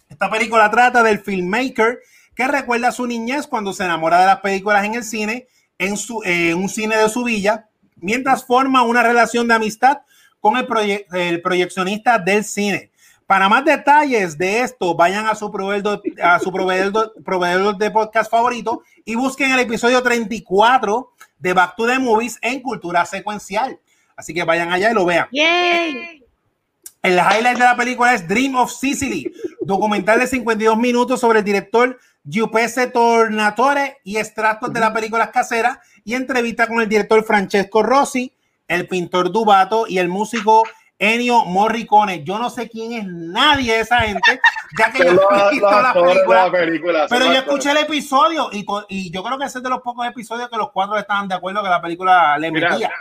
esta 0.07 0.29
película 0.29 0.69
trata 0.69 1.01
del 1.01 1.19
filmmaker 1.19 1.99
que 2.35 2.47
recuerda 2.47 2.89
a 2.89 2.91
su 2.91 3.07
niñez 3.07 3.47
cuando 3.47 3.73
se 3.73 3.83
enamora 3.83 4.19
de 4.19 4.27
las 4.27 4.41
películas 4.41 4.85
en 4.85 4.93
el 4.93 5.03
cine, 5.03 5.47
en, 5.79 5.97
su, 5.97 6.21
en 6.23 6.55
un 6.55 6.69
cine 6.69 6.97
de 6.97 7.09
su 7.09 7.23
villa, 7.23 7.67
mientras 7.95 8.45
forma 8.45 8.83
una 8.83 9.01
relación 9.01 9.47
de 9.47 9.55
amistad 9.55 10.01
con 10.39 10.55
el, 10.55 11.05
el 11.13 11.41
proyeccionista 11.41 12.19
del 12.19 12.43
cine. 12.43 12.91
Para 13.25 13.49
más 13.49 13.65
detalles 13.65 14.37
de 14.37 14.61
esto, 14.61 14.93
vayan 14.95 15.25
a 15.25 15.33
su 15.33 15.51
proveedor, 15.51 16.01
a 16.21 16.39
su 16.39 16.51
proveedor, 16.51 17.13
proveedor 17.25 17.75
de 17.77 17.89
podcast 17.89 18.29
favorito 18.29 18.83
y 19.03 19.15
busquen 19.15 19.51
el 19.51 19.59
episodio 19.59 20.01
34 20.03 21.11
de 21.39 21.53
Back 21.53 21.75
to 21.75 21.87
the 21.87 21.99
Movies 21.99 22.37
en 22.41 22.61
cultura 22.61 23.05
secuencial. 23.05 23.79
Así 24.15 24.33
que 24.33 24.43
vayan 24.43 24.71
allá 24.71 24.91
y 24.91 24.93
lo 24.93 25.05
vean. 25.05 25.27
Yay. 25.31 26.23
El 27.03 27.13
highlight 27.13 27.57
de 27.57 27.63
la 27.63 27.77
película 27.77 28.13
es 28.13 28.27
Dream 28.27 28.55
of 28.55 28.71
Sicily, 28.71 29.31
documental 29.61 30.19
de 30.19 30.27
52 30.27 30.77
minutos 30.77 31.19
sobre 31.19 31.39
el 31.39 31.45
director 31.45 31.97
Giuseppe 32.23 32.87
Tornatore 32.87 33.97
y 34.03 34.17
extractos 34.17 34.73
de 34.73 34.79
las 34.79 34.91
películas 34.91 35.29
caseras 35.29 35.77
y 36.03 36.15
entrevista 36.15 36.67
con 36.67 36.81
el 36.81 36.89
director 36.89 37.23
Francesco 37.23 37.83
Rossi, 37.83 38.33
el 38.67 38.87
pintor 38.87 39.31
Dubato 39.31 39.85
y 39.87 39.99
el 39.99 40.09
músico 40.09 40.63
Ennio 40.99 41.45
Morricone. 41.45 42.23
Yo 42.23 42.39
no 42.39 42.49
sé 42.49 42.69
quién 42.69 42.93
es 42.93 43.05
nadie 43.05 43.73
de 43.73 43.79
esa 43.81 43.99
gente, 44.01 44.39
ya 44.77 44.91
que 44.91 44.99
yo 45.05 45.27
he 45.29 45.51
visto 45.51 45.81
la 45.81 46.51
película, 46.51 47.07
pero 47.09 47.25
yo 47.25 47.33
escuché 47.33 47.71
el 47.71 47.77
episodio 47.77 48.49
y, 48.51 48.65
y, 48.89 49.11
yo 49.11 49.23
creo 49.23 49.37
que 49.37 49.45
ese 49.45 49.59
es 49.59 49.63
de 49.63 49.69
los 49.69 49.81
pocos 49.81 50.07
episodios 50.07 50.49
que 50.49 50.57
los 50.57 50.71
cuatro 50.71 50.97
estaban 50.97 51.27
de 51.27 51.35
acuerdo 51.35 51.63
que 51.63 51.69
la 51.69 51.81
película 51.81 52.37
le 52.37 52.51
metía. 52.51 52.91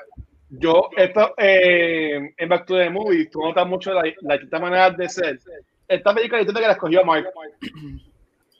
Yo, 0.48 0.90
esto, 0.96 1.34
eh, 1.38 2.32
en 2.36 2.48
Back 2.48 2.66
to 2.66 2.76
the 2.76 2.88
Movie, 2.88 3.26
tú 3.26 3.40
notas 3.40 3.66
mucho 3.66 3.92
la, 3.92 4.02
la 4.22 4.60
manera 4.60 4.90
de 4.90 5.08
ser. 5.08 5.40
Esta 5.88 6.14
película, 6.14 6.42
yo 6.42 6.52
que 6.52 6.60
la 6.60 6.72
escogió 6.72 7.04
Mark. 7.04 7.26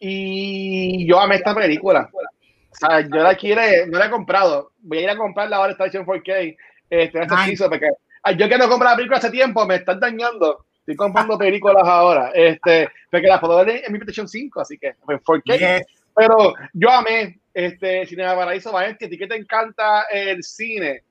Y 0.01 1.07
yo 1.07 1.21
amé 1.21 1.37
esta 1.37 1.55
película. 1.55 2.11
O 2.13 2.75
sea, 2.75 3.01
yo 3.01 3.23
la 3.23 3.35
quiero, 3.35 3.63
no 3.89 3.99
la 3.99 4.07
he 4.07 4.11
comprado. 4.11 4.73
Voy 4.81 4.99
a 4.99 5.03
ir 5.03 5.11
a 5.11 5.17
comprarla 5.17 5.57
ahora, 5.57 5.73
esta 5.73 5.85
edición 5.85 6.05
4K. 6.05 6.57
Este, 6.91 7.21
este 7.23 7.69
porque 7.69 7.89
yo 8.33 8.49
quiero 8.49 8.69
comprar 8.69 8.93
la 8.93 8.97
película 8.97 9.19
hace 9.19 9.31
tiempo, 9.31 9.67
me 9.67 9.77
están 9.77 10.01
dañando. 10.01 10.67
Estoy 10.81 10.97
comprando 10.97 11.39
películas 11.39 11.87
ahora. 11.87 12.31
Este, 12.35 12.89
porque 13.11 13.27
la 13.27 13.41
puedo 13.41 13.65
ver 13.65 13.83
en 13.85 13.93
mi 13.93 13.99
PlayStation 13.99 14.29
5, 14.29 14.61
así 14.61 14.79
que 14.79 14.89
en 14.89 14.97
4K. 15.21 15.85
Pero 16.15 16.55
yo 16.73 16.91
amé 16.91 17.39
este 17.53 18.07
Cinema 18.07 18.35
Paraíso, 18.35 18.73
va 18.73 18.83
a 18.83 18.95
ti 18.95 19.19
que 19.19 19.27
te 19.27 19.37
encanta 19.37 20.05
el 20.11 20.43
cine 20.43 21.03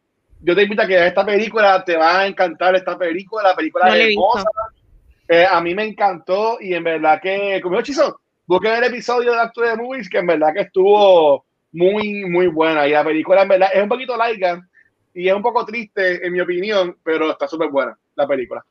yo 0.42 0.56
te 0.56 0.64
invito 0.64 0.84
a 0.84 0.88
que 0.88 1.08
esta 1.08 1.26
película 1.26 1.84
te 1.84 1.98
va 1.98 2.20
a 2.20 2.28
encantar 2.28 2.76
esta 2.76 2.98
película, 2.98 3.50
la 3.50 3.56
película 3.56 3.98
es 3.98 4.10
hermosa. 4.10 4.50
Eh, 5.28 5.46
a 5.50 5.60
mí 5.60 5.74
me 5.74 5.86
encantó 5.86 6.58
y 6.62 6.76
en 6.76 6.84
verdad 6.84 7.20
que, 7.20 7.60
como 7.64 7.80
hechizo, 7.80 8.22
busqué 8.46 8.78
el 8.78 8.84
episodio 8.84 9.32
de 9.32 9.40
Actor 9.40 9.70
de 9.70 9.76
Movies 9.76 10.08
que 10.08 10.20
en 10.20 10.28
verdad 10.28 10.54
que 10.54 10.62
estuvo 10.62 11.46
muy, 11.72 12.26
muy 12.26 12.46
buena. 12.46 12.88
Y 12.88 12.92
la 12.92 13.04
película 13.04 13.42
en 13.42 13.48
verdad 13.48 13.70
es 13.74 13.82
un 13.82 13.90
poquito 13.90 14.16
larga 14.16 14.62
y 15.16 15.28
es 15.28 15.34
un 15.34 15.42
poco 15.42 15.66
triste 15.66 16.26
en 16.26 16.34
mi 16.34 16.42
opinión, 16.42 16.98
pero 17.04 17.32
está 17.32 17.48
súper 17.48 17.70
buena 17.70 17.98
la 18.16 18.28
película. 18.28 18.64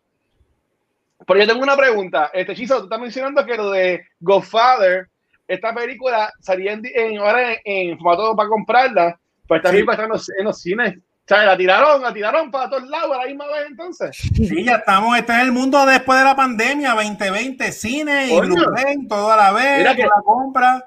Pero 1.26 1.40
yo 1.40 1.46
tengo 1.46 1.62
una 1.62 1.76
pregunta. 1.76 2.30
Este 2.32 2.52
hechizo, 2.52 2.78
tú 2.78 2.84
estás 2.84 3.00
mencionando 3.00 3.44
que 3.44 3.56
lo 3.56 3.70
de 3.70 4.06
Godfather, 4.20 5.08
esta 5.48 5.74
película 5.74 6.32
salía 6.40 6.72
en, 6.72 7.18
ahora 7.18 7.56
en, 7.64 7.98
formato 7.98 8.36
para 8.36 8.48
comprarla, 8.48 9.20
pues 9.48 9.58
esta 9.58 9.70
película 9.70 9.94
está 9.94 10.04
en 10.04 10.10
los, 10.10 10.30
en 10.38 10.44
los 10.44 10.60
cines 10.60 10.98
o 11.24 11.26
sea, 11.26 11.42
la 11.42 11.56
tiraron, 11.56 12.02
la 12.02 12.12
tiraron 12.12 12.50
para 12.50 12.68
todos 12.68 12.86
lados 12.86 13.16
a 13.16 13.20
la 13.20 13.26
misma 13.26 13.46
vez 13.46 13.64
entonces. 13.70 14.14
Sí, 14.14 14.62
ya 14.62 14.74
estamos, 14.74 15.16
este 15.16 15.32
es 15.32 15.38
el 15.38 15.52
mundo 15.52 15.86
después 15.86 16.18
de 16.18 16.24
la 16.26 16.36
pandemia, 16.36 16.92
2020, 16.92 17.72
cine 17.72 18.26
y 18.26 18.38
Blu-ray, 18.38 19.08
todo 19.08 19.32
a 19.32 19.36
la 19.38 19.52
vez, 19.52 19.78
Mira 19.78 19.96
que 19.96 20.02
la 20.02 20.20
compra. 20.22 20.86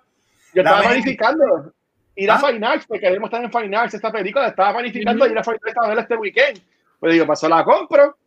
Yo 0.54 0.62
estaba 0.62 0.82
planificando 0.84 1.74
ir 2.18 2.30
a 2.32 2.36
¿Ah? 2.36 2.40
Fine 2.40 2.66
Arts, 2.66 2.86
porque 2.88 3.02
queremos 3.02 3.28
estar 3.28 3.44
en 3.44 3.52
Fine 3.52 3.78
Arts 3.78 3.94
esta 3.94 4.12
película, 4.12 4.48
estaba 4.48 4.74
planificando 4.74 5.28
ir 5.28 5.38
a 5.38 5.44
Fine 5.44 5.60
Arts 5.66 5.78
a 5.82 5.88
ver 5.88 6.00
este 6.00 6.16
weekend. 6.16 6.62
Pues 7.00 7.14
digo, 7.14 7.26
pasó 7.26 7.48
la 7.48 7.64
compro. 7.64 8.18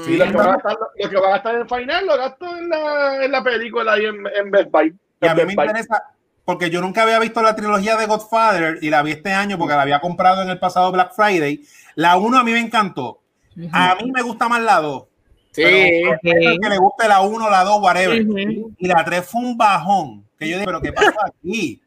Sí, 0.00 0.16
lo, 0.16 0.24
que 0.24 0.32
va 0.32 0.44
a 0.44 0.52
gastar, 0.52 0.76
lo, 0.78 1.10
que 1.10 1.16
va 1.16 1.26
a 1.26 1.30
gastar 1.30 1.54
en 1.56 1.68
Fine 1.68 1.92
Arts 1.92 2.06
lo 2.06 2.16
gasto 2.16 2.56
en 2.56 2.68
la, 2.68 3.24
en 3.24 3.32
la 3.32 3.44
película 3.44 3.98
y 3.98 4.06
en, 4.06 4.16
en 4.26 4.50
Best 4.50 4.70
Buy. 4.70 4.94
Y 5.20 5.26
a 5.26 5.34
mí 5.34 5.44
me 5.44 5.52
interesa, 5.52 6.02
porque 6.44 6.70
yo 6.70 6.80
nunca 6.80 7.02
había 7.02 7.18
visto 7.18 7.42
la 7.42 7.56
trilogía 7.56 7.96
de 7.96 8.06
Godfather 8.06 8.78
y 8.82 8.90
la 8.90 9.02
vi 9.02 9.12
este 9.12 9.32
año 9.32 9.58
porque 9.58 9.74
la 9.74 9.82
había 9.82 10.00
comprado 10.00 10.42
en 10.42 10.50
el 10.50 10.58
pasado 10.58 10.92
Black 10.92 11.12
Friday. 11.14 11.60
La 11.96 12.16
1 12.16 12.38
a 12.38 12.44
mí 12.44 12.52
me 12.52 12.60
encantó. 12.60 13.20
A 13.72 13.96
mí 13.96 14.10
me 14.10 14.22
gusta 14.22 14.48
más 14.48 14.62
la 14.62 14.80
2. 14.80 15.04
Sí. 15.52 15.62
Pero 15.62 16.18
que 16.22 16.68
le 16.68 16.78
guste 16.78 17.08
la 17.08 17.20
1, 17.20 17.50
la 17.50 17.64
2, 17.64 17.82
whatever. 17.82 18.26
Y 18.78 18.86
la 18.86 19.04
3 19.04 19.24
fue 19.24 19.40
un 19.42 19.56
bajón. 19.56 20.24
Que 20.38 20.48
yo 20.48 20.56
dije, 20.56 20.66
pero 20.66 20.80
¿qué 20.80 20.92
pasa 20.92 21.14
aquí? 21.26 21.80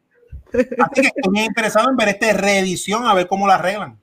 Así 0.52 1.02
que 1.02 1.12
estoy 1.14 1.40
interesado 1.40 1.90
en 1.90 1.96
ver 1.96 2.08
esta 2.08 2.32
reedición, 2.32 3.06
a 3.06 3.14
ver 3.14 3.26
cómo 3.26 3.46
la 3.46 3.56
arreglan. 3.56 3.98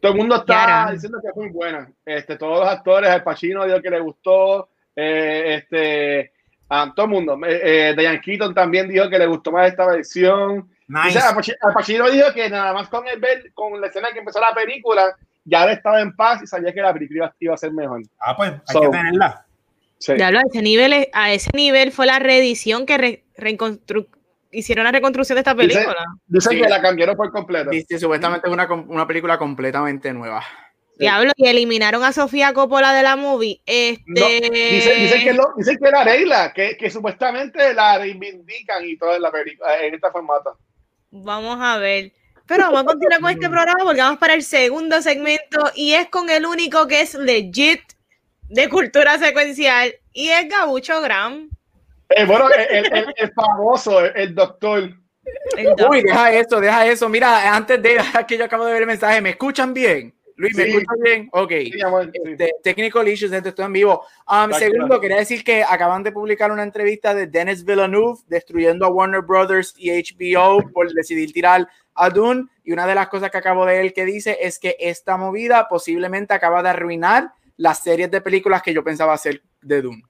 Todo 0.00 0.12
el 0.12 0.18
mundo 0.18 0.36
está 0.36 0.90
diciendo 0.92 1.18
que 1.20 1.28
es 1.28 1.36
muy 1.36 1.48
buena. 1.48 1.90
Este, 2.04 2.36
todos 2.36 2.60
los 2.60 2.68
actores, 2.68 3.10
el 3.10 3.22
Pacino 3.22 3.64
dijo 3.64 3.82
que 3.82 3.90
le 3.90 4.00
gustó. 4.00 4.68
Eh, 4.94 5.54
este, 5.56 6.32
a 6.68 6.92
todo 6.94 7.06
el 7.06 7.12
mundo. 7.12 7.38
Eh, 7.46 7.94
Diane 7.96 8.20
Keaton 8.20 8.54
también 8.54 8.88
dijo 8.88 9.08
que 9.08 9.18
le 9.18 9.26
gustó 9.26 9.52
más 9.52 9.68
esta 9.68 9.86
versión. 9.86 10.68
Nice. 10.86 11.18
Al 11.18 11.72
Pacino 11.72 12.10
dijo 12.10 12.32
que 12.34 12.48
nada 12.48 12.72
más 12.72 12.88
con 12.88 13.06
el 13.08 13.18
ver, 13.18 13.52
con 13.54 13.80
la 13.80 13.88
escena 13.88 14.08
que 14.12 14.20
empezó 14.20 14.40
la 14.40 14.54
película, 14.54 15.16
ya 15.44 15.64
él 15.64 15.70
estaba 15.70 16.00
en 16.00 16.14
paz 16.14 16.42
y 16.42 16.46
sabía 16.46 16.72
que 16.72 16.80
la 16.80 16.92
película 16.92 17.34
iba, 17.40 17.54
a 17.54 17.58
ser 17.58 17.72
mejor. 17.72 18.02
Ah, 18.20 18.36
pues 18.36 18.52
hay 18.68 18.80
que 18.80 18.88
tenerla. 18.88 19.44
Ya 20.00 20.28
a 20.28 20.42
ese 20.42 20.62
nivel, 20.62 21.08
a 21.12 21.32
ese 21.32 21.50
nivel 21.54 21.90
fue 21.90 22.06
la 22.06 22.18
reedición 22.18 22.86
que 22.86 23.24
hicieron 24.50 24.84
la 24.84 24.92
reconstrucción 24.92 25.36
de 25.36 25.40
esta 25.40 25.54
película. 25.54 26.04
Dicen 26.26 26.60
que 26.60 26.68
la 26.68 26.80
cambiaron 26.80 27.16
por 27.16 27.30
completo. 27.30 27.70
Dice, 27.70 27.98
supuestamente 27.98 28.48
es 28.48 28.52
una, 28.52 28.66
una 28.66 29.06
película 29.06 29.38
completamente 29.38 30.12
nueva. 30.12 30.44
Diablo, 30.98 31.30
y 31.36 31.46
eliminaron 31.46 32.02
a 32.02 32.12
Sofía 32.12 32.52
Coppola 32.52 32.92
de 32.92 33.02
la 33.02 33.14
movie. 33.14 33.60
Este... 33.64 34.50
dicen, 34.50 35.22
que 35.22 35.32
lo, 35.32 35.52
dicen 35.56 35.78
que 35.80 35.90
la 35.90 36.02
regla, 36.02 36.52
que, 36.52 36.76
que, 36.76 36.90
supuestamente 36.90 37.72
la 37.72 37.98
reivindican 37.98 38.84
y 38.84 38.96
todo 38.96 39.14
en 39.14 39.22
la 39.22 39.30
película, 39.30 39.78
en 39.80 39.94
esta 39.94 40.10
formato. 40.10 40.58
Vamos 41.10 41.58
a 41.60 41.78
ver. 41.78 42.12
Pero 42.46 42.64
vamos 42.64 42.82
a 42.82 42.86
continuar 42.86 43.20
con 43.20 43.30
este 43.30 43.48
programa 43.50 43.84
porque 43.84 44.00
vamos 44.00 44.18
para 44.18 44.34
el 44.34 44.42
segundo 44.42 45.00
segmento 45.00 45.70
y 45.76 45.92
es 45.92 46.08
con 46.08 46.30
el 46.30 46.44
único 46.46 46.88
que 46.88 47.02
es 47.02 47.14
legit 47.14 47.82
de 48.48 48.68
cultura 48.68 49.18
secuencial 49.18 49.94
y 50.12 50.30
es 50.30 50.48
Gabucho 50.48 51.00
Graham. 51.00 51.50
Eh, 52.10 52.24
bueno, 52.24 52.48
el, 52.50 53.14
el, 53.16 53.32
famoso, 53.32 54.04
el, 54.04 54.34
doctor. 54.34 54.90
Uy, 55.90 56.02
deja 56.02 56.32
eso, 56.32 56.60
deja 56.60 56.86
eso. 56.86 57.08
Mira, 57.08 57.54
antes 57.54 57.82
de 57.82 57.98
que 58.26 58.38
yo 58.38 58.44
acabo 58.44 58.64
de 58.64 58.72
ver 58.72 58.82
el 58.82 58.88
mensaje, 58.88 59.20
¿me 59.20 59.30
escuchan 59.30 59.74
bien? 59.74 60.14
Luis, 60.36 60.56
¿me 60.56 60.68
escuchas 60.68 60.96
bien? 61.02 61.28
Ok. 61.32 61.50
Este, 61.50 62.54
technical 62.62 63.08
issues, 63.08 63.32
gente, 63.32 63.48
estoy 63.48 63.64
en 63.64 63.72
vivo. 63.72 64.04
Um, 64.28 64.52
segundo, 64.52 65.00
quería 65.00 65.16
decir 65.16 65.42
que 65.42 65.64
acaban 65.64 66.04
de 66.04 66.12
publicar 66.12 66.52
una 66.52 66.62
entrevista 66.62 67.12
de 67.12 67.26
Dennis 67.26 67.64
Villeneuve 67.64 68.20
destruyendo 68.28 68.86
a 68.86 68.88
Warner 68.88 69.22
Brothers 69.22 69.74
y 69.76 69.90
HBO 69.90 70.62
por 70.72 70.92
decidir 70.92 71.32
tirar 71.32 71.68
a 71.94 72.08
Dune. 72.08 72.44
Y 72.62 72.72
una 72.72 72.86
de 72.86 72.94
las 72.94 73.08
cosas 73.08 73.32
que 73.32 73.38
acabo 73.38 73.66
de 73.66 73.80
él 73.80 73.92
que 73.92 74.04
dice 74.04 74.38
es 74.40 74.60
que 74.60 74.76
esta 74.78 75.16
movida 75.16 75.66
posiblemente 75.68 76.32
acaba 76.32 76.62
de 76.62 76.68
arruinar 76.68 77.32
las 77.56 77.80
series 77.82 78.08
de 78.08 78.20
películas 78.20 78.62
que 78.62 78.72
yo 78.72 78.84
pensaba 78.84 79.14
hacer 79.14 79.42
de 79.60 79.82
Dune. 79.82 80.04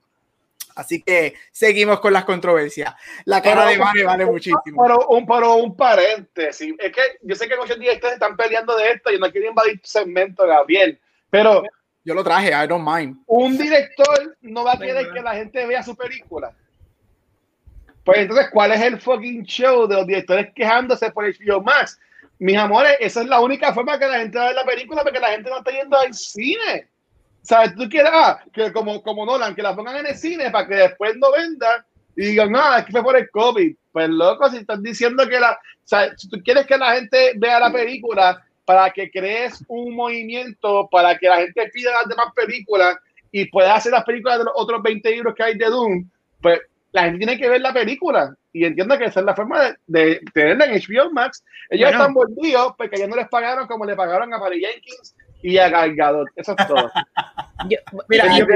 Así 0.79 1.03
que 1.03 1.35
seguimos 1.51 1.99
con 1.99 2.13
las 2.13 2.25
controversias. 2.25 2.95
La 3.25 3.43
cara 3.43 3.67
de 3.67 3.79
Vane 3.79 4.05
vale 4.05 4.25
muchísimo. 4.27 4.81
Pero 4.81 5.09
un, 5.09 5.27
pero 5.27 5.55
un 5.57 5.77
paréntesis. 5.77 6.73
Es 6.79 6.93
que 6.93 7.01
yo 7.21 7.35
sé 7.35 7.49
que 7.49 7.57
muchos 7.57 7.81
directores 7.81 8.15
están 8.15 8.37
peleando 8.37 8.77
de 8.77 8.93
esto 8.93 9.11
y 9.11 9.19
no 9.19 9.29
quieren 9.33 9.51
invadir 9.51 9.81
tu 9.81 9.89
segmento, 9.89 10.47
Gabriel. 10.47 11.01
Pero 11.31 11.65
yo 12.05 12.15
lo 12.15 12.23
traje, 12.23 12.51
I 12.51 12.69
don't 12.69 12.87
mind. 12.89 13.17
Un 13.27 13.59
director 13.59 14.37
no 14.41 14.63
va 14.63 14.75
a 14.75 14.79
querer 14.79 15.11
que 15.13 15.21
la 15.21 15.35
gente 15.35 15.67
vea 15.67 15.83
su 15.83 15.97
película. 15.97 16.55
Pues 18.05 18.19
entonces, 18.19 18.47
¿cuál 18.53 18.71
es 18.71 18.81
el 18.81 19.01
fucking 19.01 19.43
show 19.47 19.89
de 19.89 19.97
los 19.97 20.07
directores 20.07 20.53
quejándose 20.55 21.11
por 21.11 21.25
el 21.25 21.37
HBO 21.37 21.61
Max? 21.61 21.99
Mis 22.39 22.57
amores, 22.57 22.97
esa 23.01 23.23
es 23.23 23.27
la 23.27 23.41
única 23.41 23.75
forma 23.75 23.99
que 23.99 24.07
la 24.07 24.21
gente 24.21 24.39
vea 24.39 24.53
la 24.53 24.65
película 24.65 25.03
porque 25.03 25.19
la 25.19 25.31
gente 25.31 25.51
no 25.51 25.59
está 25.59 25.73
yendo 25.73 25.99
al 25.99 26.15
cine. 26.15 26.89
¿Sabes? 27.43 27.75
Tú 27.75 27.89
quieres, 27.89 28.11
ah, 28.15 28.41
que 28.53 28.73
como, 28.73 29.03
como 29.03 29.25
Nolan, 29.25 29.55
que 29.55 29.63
la 29.63 29.75
pongan 29.75 29.97
en 29.97 30.07
el 30.07 30.17
cine 30.17 30.51
para 30.51 30.67
que 30.67 30.75
después 30.75 31.17
no 31.17 31.33
venda 31.33 31.87
y 32.17 32.27
digan, 32.27 32.51
no, 32.51 32.77
es 32.77 32.85
que 32.85 32.93
fue 32.93 33.03
por 33.03 33.17
el 33.17 33.31
COVID. 33.31 33.75
Pues 33.93 34.09
loco, 34.09 34.51
si 34.51 34.59
estás 34.59 34.83
diciendo 34.83 35.27
que 35.29 35.41
la, 35.41 35.59
si 36.17 36.29
tú 36.29 36.39
quieres 36.45 36.67
que 36.67 36.77
la 36.77 36.95
gente 36.95 37.33
vea 37.37 37.61
la 37.61 37.73
película 37.73 38.45
para 38.65 38.91
que 38.91 39.11
crees 39.11 39.65
un 39.69 39.95
movimiento, 39.95 40.89
para 40.91 41.17
que 41.17 41.29
la 41.29 41.39
gente 41.39 41.71
pida 41.73 41.93
las 41.93 42.09
demás 42.09 42.27
películas 42.35 42.97
y 43.31 43.47
pueda 43.47 43.75
hacer 43.75 43.93
las 43.93 44.05
películas 44.05 44.39
de 44.39 44.45
los 44.45 44.55
otros 44.57 44.83
20 44.83 45.11
libros 45.11 45.35
que 45.35 45.43
hay 45.43 45.57
de 45.57 45.67
Doom, 45.67 46.09
pues 46.43 46.61
la 46.93 47.05
gente 47.05 47.19
tiene 47.19 47.39
que 47.39 47.49
ver 47.49 47.61
la 47.61 47.73
película 47.73 48.35
y 48.53 48.65
entiendo 48.65 48.99
que 48.99 49.05
esa 49.05 49.21
es 49.21 49.27
la 49.27 49.35
forma 49.35 49.63
de, 49.63 49.77
de 49.87 50.21
tenerla 50.35 50.67
en 50.67 50.81
HBO 50.81 51.13
Max. 51.13 51.45
Ellos 51.71 51.91
Bueno. 51.91 51.99
están 51.99 52.15
volvidos 52.15 52.75
porque 52.77 52.97
ellos 52.97 53.09
no 53.09 53.17
les 53.17 53.29
pagaron 53.29 53.67
como 53.67 53.85
le 53.85 53.95
pagaron 53.95 54.33
a 54.35 54.39
Patty 54.39 54.61
Jenkins 54.61 55.15
y 55.43 55.59
a 55.59 55.69
Gal 55.69 55.95
Gadot. 55.95 56.29
Eso 56.37 56.55
es 56.59 56.67
todo. 56.67 56.91
Yo- 57.69 57.79
Mira, 58.09 58.25
yo- 58.37 58.47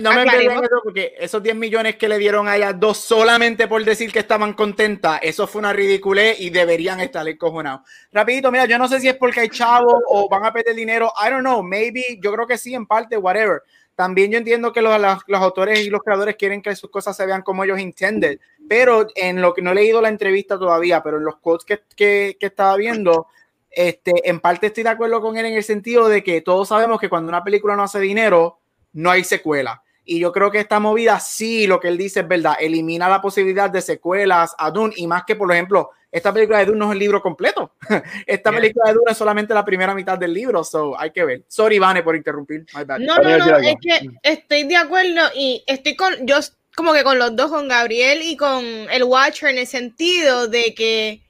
no 0.00 0.12
me 0.12 0.24
pierdan 0.24 0.64
eso 0.64 0.80
porque 0.84 1.14
esos 1.18 1.42
10 1.42 1.56
millones 1.56 1.96
que 1.96 2.08
le 2.08 2.16
dieron 2.18 2.46
a 2.46 2.56
ellas 2.56 2.74
dos 2.78 2.96
solamente 2.98 3.66
por 3.66 3.84
decir 3.84 4.12
que 4.12 4.20
estaban 4.20 4.52
contentas, 4.52 5.18
eso 5.20 5.48
fue 5.48 5.58
una 5.58 5.72
ridiculez 5.72 6.38
y 6.40 6.50
deberían 6.50 7.00
estar 7.00 7.26
encojonados. 7.26 7.80
Rapidito, 8.12 8.52
mira, 8.52 8.66
yo 8.66 8.78
no 8.78 8.86
sé 8.86 9.00
si 9.00 9.08
es 9.08 9.16
porque 9.16 9.40
hay 9.40 9.48
chavo 9.48 10.00
o 10.08 10.28
van 10.28 10.44
a 10.44 10.52
perder 10.52 10.76
dinero, 10.76 11.12
I 11.20 11.30
don't 11.30 11.40
know, 11.40 11.60
maybe, 11.62 12.04
yo 12.22 12.32
creo 12.32 12.46
que 12.46 12.56
sí, 12.56 12.72
en 12.72 12.86
parte, 12.86 13.16
whatever. 13.16 13.62
También 13.96 14.30
yo 14.30 14.38
entiendo 14.38 14.72
que 14.72 14.80
los, 14.80 14.98
los, 15.00 15.18
los 15.26 15.40
autores 15.42 15.80
y 15.80 15.90
los 15.90 16.02
creadores 16.02 16.36
quieren 16.36 16.62
que 16.62 16.74
sus 16.76 16.88
cosas 16.90 17.16
se 17.16 17.26
vean 17.26 17.42
como 17.42 17.64
ellos 17.64 17.80
intended, 17.80 18.38
pero 18.68 19.08
en 19.16 19.42
lo 19.42 19.52
que 19.52 19.60
no 19.60 19.72
he 19.72 19.74
leído 19.74 20.00
la 20.00 20.08
entrevista 20.08 20.56
todavía, 20.56 21.02
pero 21.02 21.16
en 21.18 21.24
los 21.24 21.38
quotes 21.38 21.64
que, 21.66 21.82
que, 21.96 22.36
que 22.38 22.46
estaba 22.46 22.76
viendo, 22.76 23.26
este, 23.70 24.28
en 24.28 24.40
parte 24.40 24.66
estoy 24.66 24.82
de 24.82 24.90
acuerdo 24.90 25.20
con 25.20 25.36
él 25.36 25.46
en 25.46 25.54
el 25.54 25.64
sentido 25.64 26.08
de 26.08 26.22
que 26.24 26.40
todos 26.40 26.68
sabemos 26.68 27.00
que 27.00 27.08
cuando 27.08 27.28
una 27.28 27.44
película 27.44 27.76
no 27.76 27.84
hace 27.84 28.00
dinero, 28.00 28.58
no 28.92 29.10
hay 29.10 29.24
secuela. 29.24 29.82
Y 30.04 30.18
yo 30.18 30.32
creo 30.32 30.50
que 30.50 30.58
esta 30.58 30.80
movida 30.80 31.20
sí, 31.20 31.66
lo 31.66 31.78
que 31.78 31.88
él 31.88 31.98
dice 31.98 32.20
es 32.20 32.28
verdad, 32.28 32.56
elimina 32.58 33.08
la 33.08 33.20
posibilidad 33.20 33.70
de 33.70 33.80
secuelas 33.80 34.54
a 34.58 34.70
Dune 34.70 34.94
y 34.96 35.06
más 35.06 35.24
que, 35.24 35.36
por 35.36 35.52
ejemplo, 35.52 35.90
esta 36.10 36.32
película 36.32 36.58
de 36.58 36.66
Dune 36.66 36.78
no 36.78 36.86
es 36.86 36.92
el 36.92 36.98
libro 36.98 37.22
completo. 37.22 37.74
esta 38.26 38.50
Bien. 38.50 38.62
película 38.62 38.88
de 38.88 38.94
Dune 38.94 39.12
es 39.12 39.16
solamente 39.16 39.54
la 39.54 39.64
primera 39.64 39.94
mitad 39.94 40.18
del 40.18 40.32
libro, 40.32 40.64
so 40.64 40.98
hay 40.98 41.12
que 41.12 41.24
ver. 41.24 41.44
Sorry, 41.46 41.78
Vane, 41.78 42.02
por 42.02 42.16
interrumpir. 42.16 42.66
My 42.74 42.84
bad. 42.84 42.98
No, 42.98 43.16
no, 43.18 43.38
no, 43.38 43.56
es 43.58 43.76
que 43.80 44.08
estoy 44.22 44.64
de 44.64 44.76
acuerdo 44.76 45.28
y 45.34 45.62
estoy 45.66 45.94
con, 45.94 46.26
yo 46.26 46.36
como 46.74 46.92
que 46.92 47.04
con 47.04 47.18
los 47.18 47.36
dos, 47.36 47.50
con 47.50 47.68
Gabriel 47.68 48.22
y 48.22 48.36
con 48.36 48.64
el 48.64 49.04
Watcher, 49.04 49.50
en 49.50 49.58
el 49.58 49.66
sentido 49.66 50.48
de 50.48 50.74
que, 50.74 51.20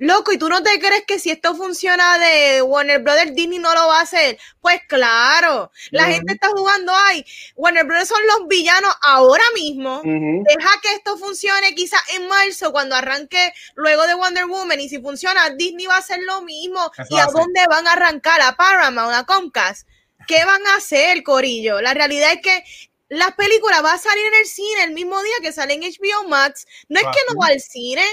loco, 0.00 0.32
¿y 0.32 0.38
tú 0.38 0.48
no 0.48 0.62
te 0.62 0.78
crees 0.80 1.04
que 1.06 1.18
si 1.18 1.30
esto 1.30 1.54
funciona 1.54 2.18
de 2.18 2.62
Warner 2.62 3.00
Brothers, 3.00 3.34
Disney 3.34 3.58
no 3.58 3.72
lo 3.74 3.86
va 3.86 3.98
a 3.98 4.02
hacer? 4.02 4.38
Pues 4.60 4.80
claro, 4.88 5.70
la 5.90 6.04
gente 6.04 6.32
está 6.32 6.48
jugando, 6.48 6.92
ay, 7.06 7.24
Warner 7.54 7.84
Brothers 7.84 8.08
son 8.08 8.26
los 8.26 8.48
villanos 8.48 8.92
ahora 9.02 9.44
mismo. 9.54 10.00
Deja 10.02 10.80
que 10.82 10.94
esto 10.94 11.18
funcione 11.18 11.74
quizás 11.74 12.00
en 12.14 12.26
marzo 12.28 12.72
cuando 12.72 12.96
arranque 12.96 13.52
luego 13.74 14.06
de 14.06 14.14
Wonder 14.14 14.46
Woman 14.46 14.80
y 14.80 14.88
si 14.88 15.00
funciona 15.00 15.50
Disney 15.50 15.86
va 15.86 15.96
a 15.96 15.98
hacer 15.98 16.20
lo 16.22 16.42
mismo. 16.42 16.90
Eso 16.96 17.14
¿Y 17.14 17.18
a 17.20 17.26
dónde 17.26 17.60
van 17.68 17.86
a 17.86 17.92
arrancar? 17.92 18.40
¿A 18.40 18.56
Paramount? 18.56 19.14
¿A 19.14 19.24
Comcast? 19.24 19.86
¿Qué 20.26 20.44
van 20.44 20.66
a 20.68 20.76
hacer, 20.76 21.22
Corillo? 21.22 21.80
La 21.82 21.92
realidad 21.92 22.32
es 22.32 22.40
que 22.40 22.64
las 23.10 23.34
películas 23.34 23.82
van 23.82 23.96
a 23.96 23.98
salir 23.98 24.24
en 24.24 24.34
el 24.40 24.46
cine 24.46 24.84
el 24.84 24.92
mismo 24.92 25.22
día 25.22 25.34
que 25.42 25.52
sale 25.52 25.74
en 25.74 25.82
HBO 25.82 26.26
Max. 26.28 26.66
No 26.88 27.00
es 27.00 27.06
que 27.06 27.20
no 27.28 27.38
va 27.38 27.48
al 27.48 27.60
cine 27.60 28.04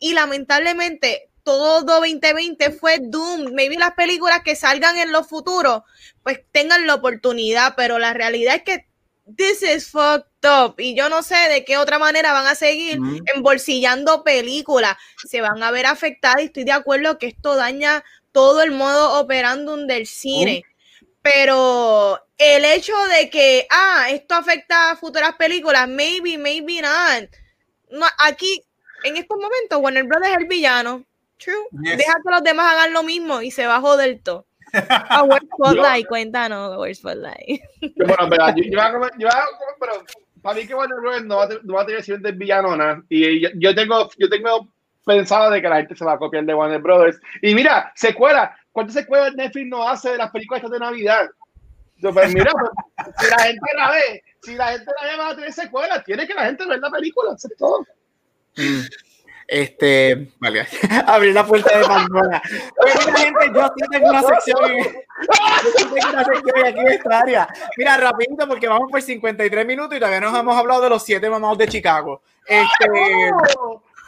y 0.00 0.14
lamentablemente 0.14 1.29
todo 1.42 1.82
2020 1.82 2.70
fue 2.72 2.98
Doom. 3.00 3.52
Maybe 3.52 3.76
las 3.76 3.94
películas 3.94 4.42
que 4.44 4.56
salgan 4.56 4.98
en 4.98 5.12
los 5.12 5.28
futuros 5.28 5.82
pues 6.22 6.40
tengan 6.52 6.86
la 6.86 6.94
oportunidad, 6.94 7.74
pero 7.76 7.98
la 7.98 8.12
realidad 8.12 8.56
es 8.56 8.62
que 8.62 8.86
this 9.36 9.62
is 9.62 9.90
fucked 9.90 10.24
up 10.44 10.74
y 10.78 10.94
yo 10.94 11.08
no 11.08 11.22
sé 11.22 11.36
de 11.48 11.64
qué 11.64 11.76
otra 11.76 11.98
manera 11.98 12.32
van 12.32 12.46
a 12.46 12.54
seguir 12.54 12.98
embolsillando 13.34 14.24
películas, 14.24 14.96
se 15.26 15.40
van 15.40 15.62
a 15.62 15.70
ver 15.70 15.86
afectadas 15.86 16.42
y 16.42 16.46
estoy 16.46 16.64
de 16.64 16.72
acuerdo 16.72 17.18
que 17.18 17.26
esto 17.28 17.54
daña 17.56 18.04
todo 18.32 18.62
el 18.62 18.70
modo 18.70 19.20
operandum 19.20 19.86
del 19.86 20.06
cine. 20.06 20.64
Pero 21.22 22.18
el 22.38 22.64
hecho 22.64 22.94
de 23.18 23.28
que, 23.28 23.66
ah, 23.70 24.06
esto 24.10 24.34
afecta 24.34 24.90
a 24.90 24.96
futuras 24.96 25.34
películas, 25.36 25.86
maybe, 25.86 26.38
maybe 26.38 26.80
not. 26.80 27.28
No, 27.90 28.06
aquí, 28.24 28.62
en 29.04 29.18
estos 29.18 29.36
momentos, 29.36 29.78
Warner 29.80 30.04
Brothers 30.04 30.32
es 30.32 30.38
el 30.38 30.46
villano. 30.46 31.04
True. 31.42 31.54
Yes. 31.82 31.96
Deja 31.96 32.14
que 32.22 32.30
los 32.30 32.42
demás 32.42 32.74
hagan 32.74 32.92
lo 32.92 33.02
mismo 33.02 33.40
y 33.40 33.50
se 33.50 33.66
va 33.66 33.76
a 33.76 33.80
joder 33.80 34.20
todo. 34.22 34.46
A 34.72 35.24
Where's 35.24 35.48
Spotlight, 35.54 36.06
cuéntanos, 36.06 36.76
Where's 36.76 36.98
Spotlight. 36.98 37.60
Bueno, 37.96 38.16
en 38.20 38.30
verdad, 38.30 38.54
yo, 38.56 38.64
yo, 38.64 38.78
yo 39.18 39.28
pero 39.80 40.04
para 40.42 40.58
mí 40.58 40.66
que 40.66 40.74
Warner 40.74 41.00
Bros. 41.00 41.24
no 41.24 41.36
va 41.36 41.44
a, 41.44 41.48
no 41.62 41.74
va 41.74 41.82
a 41.82 41.86
tener 41.86 42.02
siguiente 42.02 42.32
villano 42.32 42.76
nada. 42.76 43.02
Y 43.08 43.40
yo, 43.40 43.48
yo 43.54 43.74
tengo, 43.74 44.08
yo 44.16 44.28
tengo 44.28 44.68
pensado 45.04 45.50
de 45.50 45.60
que 45.60 45.68
la 45.68 45.76
gente 45.76 45.96
se 45.96 46.04
va 46.04 46.12
a 46.12 46.18
copiar 46.18 46.44
de 46.44 46.54
Warner 46.54 46.80
Brothers. 46.80 47.20
Y 47.42 47.54
mira, 47.54 47.92
secuela. 47.94 48.56
¿Cuántas 48.72 48.94
secuelas 48.94 49.34
Netflix 49.34 49.68
no 49.68 49.88
hace 49.88 50.10
de 50.10 50.18
las 50.18 50.30
películas 50.30 50.62
estas 50.62 50.72
de 50.72 50.78
Navidad? 50.78 51.28
Yo, 51.96 52.14
pues 52.14 52.32
mira, 52.32 52.50
pues, 52.52 52.70
si 53.18 53.30
la 53.30 53.38
gente 53.42 53.66
la 53.76 53.90
ve, 53.90 54.22
si 54.42 54.54
la 54.54 54.68
gente 54.68 54.90
la 55.00 55.10
ve, 55.10 55.16
va 55.18 55.28
a 55.28 55.34
tener 55.34 55.52
secuelas. 55.52 56.04
Tiene 56.04 56.26
que 56.26 56.34
la 56.34 56.46
gente 56.46 56.66
ver 56.66 56.78
la 56.78 56.90
película, 56.90 57.34
eso 57.36 57.48
es 57.50 57.56
todo. 57.58 57.80
Mm. 58.56 58.80
Este, 59.52 60.28
vale, 60.38 60.64
abrir 61.08 61.34
la 61.34 61.44
puerta 61.44 61.76
de 61.76 61.84
Pandora. 61.84 62.40
Mira, 62.84 63.18
gente, 63.18 63.50
yo 63.52 63.72
sí 63.76 63.84
tengo 63.90 64.08
una 64.10 64.22
sección, 64.22 64.64
en- 64.70 64.84
yo 64.84 65.70
sí 65.76 65.84
tengo 65.92 66.08
una 66.12 66.24
sección 66.24 66.66
aquí 66.66 66.78
en 66.78 66.86
esta 66.88 67.18
área. 67.18 67.48
Mira, 67.76 67.96
rapidito, 67.96 68.46
porque 68.46 68.68
vamos 68.68 68.88
por 68.88 69.02
53 69.02 69.66
minutos 69.66 69.96
y 69.96 69.98
todavía 69.98 70.20
nos 70.20 70.38
hemos 70.38 70.56
hablado 70.56 70.82
de 70.82 70.90
los 70.90 71.02
siete 71.02 71.28
mamados 71.28 71.58
de 71.58 71.66
Chicago. 71.66 72.22
Este, 72.46 73.32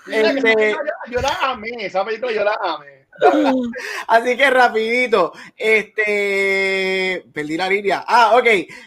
Mira, 0.07 0.31
Este- 0.31 0.77
yo 1.11 1.21
la 1.21 1.37
amé, 1.43 1.71
esa 1.87 2.05
película 2.05 2.31
yo 2.31 2.45
la 2.45 2.57
amé. 2.63 3.03
así 4.07 4.37
que 4.37 4.49
rapidito, 4.49 5.33
este, 5.57 7.25
perdí 7.35 7.57
la 7.57 7.69
línea. 7.69 8.05
Ah, 8.07 8.37
ok, 8.37 8.47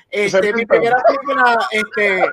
este, 0.10 0.53
mi 0.53 0.66
primera 0.66 1.01
película, 1.06 1.68
este, 1.70 2.24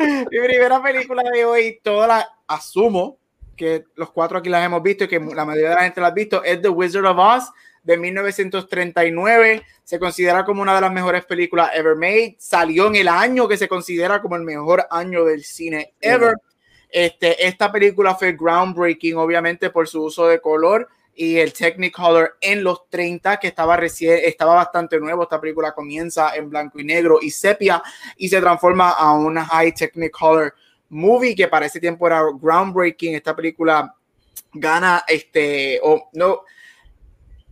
mi 0.00 0.40
primera 0.40 0.82
película 0.82 1.22
de 1.32 1.44
hoy, 1.44 1.80
toda 1.84 2.06
la, 2.08 2.28
asumo 2.48 3.19
que 3.60 3.84
los 3.94 4.10
cuatro 4.10 4.38
aquí 4.38 4.48
las 4.48 4.64
hemos 4.64 4.82
visto 4.82 5.04
y 5.04 5.08
que 5.08 5.20
la 5.20 5.44
mayoría 5.44 5.68
de 5.68 5.74
la 5.74 5.82
gente 5.82 6.00
las 6.00 6.12
ha 6.12 6.14
visto, 6.14 6.42
es 6.42 6.62
The 6.62 6.70
Wizard 6.70 7.04
of 7.04 7.18
Oz 7.18 7.52
de 7.82 7.98
1939. 7.98 9.62
Se 9.84 9.98
considera 9.98 10.46
como 10.46 10.62
una 10.62 10.74
de 10.74 10.80
las 10.80 10.90
mejores 10.90 11.26
películas 11.26 11.70
ever 11.74 11.94
made. 11.94 12.36
Salió 12.38 12.86
en 12.86 12.96
el 12.96 13.08
año 13.08 13.46
que 13.46 13.58
se 13.58 13.68
considera 13.68 14.22
como 14.22 14.36
el 14.36 14.44
mejor 14.44 14.86
año 14.90 15.26
del 15.26 15.44
cine 15.44 15.92
ever. 16.00 16.36
Este, 16.88 17.46
esta 17.46 17.70
película 17.70 18.14
fue 18.14 18.32
groundbreaking, 18.32 19.18
obviamente, 19.18 19.68
por 19.68 19.86
su 19.86 20.04
uso 20.04 20.26
de 20.26 20.40
color 20.40 20.88
y 21.14 21.36
el 21.36 21.52
Technicolor 21.52 22.38
en 22.40 22.64
los 22.64 22.88
30, 22.88 23.36
que 23.36 23.48
estaba 23.48 23.76
recién, 23.76 24.20
estaba 24.24 24.54
bastante 24.54 24.98
nuevo. 24.98 25.24
Esta 25.24 25.38
película 25.38 25.72
comienza 25.72 26.34
en 26.34 26.48
blanco 26.48 26.80
y 26.80 26.84
negro 26.84 27.18
y 27.20 27.30
sepia 27.30 27.82
y 28.16 28.30
se 28.30 28.40
transforma 28.40 28.92
a 28.92 29.12
una 29.12 29.44
high 29.44 29.74
Technicolor 29.74 30.54
movie 30.90 31.34
que 31.34 31.48
para 31.48 31.66
ese 31.66 31.80
tiempo 31.80 32.06
era 32.06 32.22
groundbreaking. 32.40 33.14
Esta 33.14 33.34
película 33.34 33.94
gana 34.52 35.04
este 35.08 35.80
o 35.82 36.10
no. 36.12 36.42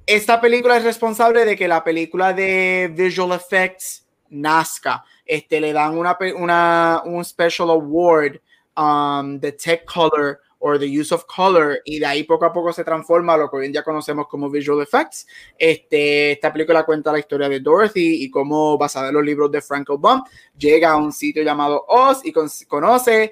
Esta 0.06 0.40
película 0.40 0.76
es 0.76 0.84
responsable 0.84 1.44
de 1.44 1.56
que 1.56 1.68
la 1.68 1.82
película 1.82 2.32
de 2.32 2.90
visual 2.94 3.32
effects 3.32 4.06
nazca. 4.30 5.04
Este 5.24 5.60
le 5.60 5.72
dan 5.72 5.96
una, 5.96 6.16
una 6.36 7.02
un 7.04 7.24
special 7.24 7.70
award 7.70 8.40
um, 8.76 9.38
de 9.38 9.52
tech 9.52 9.84
color 9.84 10.40
or 10.60 10.78
the 10.78 10.86
use 11.00 11.14
of 11.14 11.24
color 11.26 11.80
y 11.84 11.98
de 12.00 12.06
ahí 12.06 12.24
poco 12.24 12.44
a 12.44 12.52
poco 12.52 12.72
se 12.72 12.82
transforma 12.84 13.34
a 13.34 13.36
lo 13.36 13.50
que 13.50 13.56
hoy 13.58 13.66
en 13.66 13.72
día 13.72 13.82
conocemos 13.84 14.26
como 14.26 14.50
visual 14.50 14.80
effects. 14.82 15.26
Este, 15.56 16.32
esta 16.32 16.52
película 16.52 16.84
cuenta 16.84 17.12
la 17.12 17.18
historia 17.20 17.48
de 17.48 17.60
Dorothy 17.60 18.24
y 18.24 18.30
cómo 18.30 18.76
basada 18.76 19.08
en 19.08 19.14
los 19.14 19.24
libros 19.24 19.50
de 19.52 19.60
Frank 19.62 19.88
Bump 19.98 20.26
llega 20.56 20.90
a 20.90 20.96
un 20.96 21.12
sitio 21.12 21.42
llamado 21.42 21.84
Oz 21.88 22.24
y 22.24 22.32
con- 22.32 22.48
conoce 22.66 23.30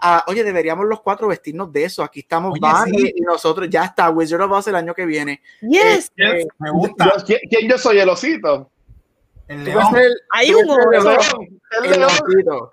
a, 0.00 0.22
oye, 0.28 0.44
deberíamos 0.44 0.86
los 0.86 1.00
cuatro 1.00 1.26
vestirnos 1.26 1.72
de 1.72 1.82
eso. 1.84 2.04
Aquí 2.04 2.20
estamos 2.20 2.52
Oye, 2.52 2.92
sí. 2.96 3.12
y 3.16 3.20
nosotros 3.22 3.68
ya 3.68 3.84
está 3.84 4.08
Wizard 4.10 4.42
of 4.42 4.52
Oz 4.52 4.68
el 4.68 4.76
año 4.76 4.94
que 4.94 5.04
viene. 5.04 5.42
Yes, 5.60 6.12
Este, 6.16 6.46
Me 6.58 6.70
gusta. 6.70 7.06
Yo- 7.16 7.24
¿quién, 7.24 7.40
quién 7.50 7.68
yo 7.68 7.76
soy? 7.78 7.98
¿El 7.98 8.08
osito? 8.08 8.70
El 9.48 9.64
león. 9.64 9.96
el- 9.96 10.14
hay 10.30 10.54
un 10.54 10.60
el 10.70 11.02
león. 11.02 11.18
El 11.82 11.90
león. 11.90 12.70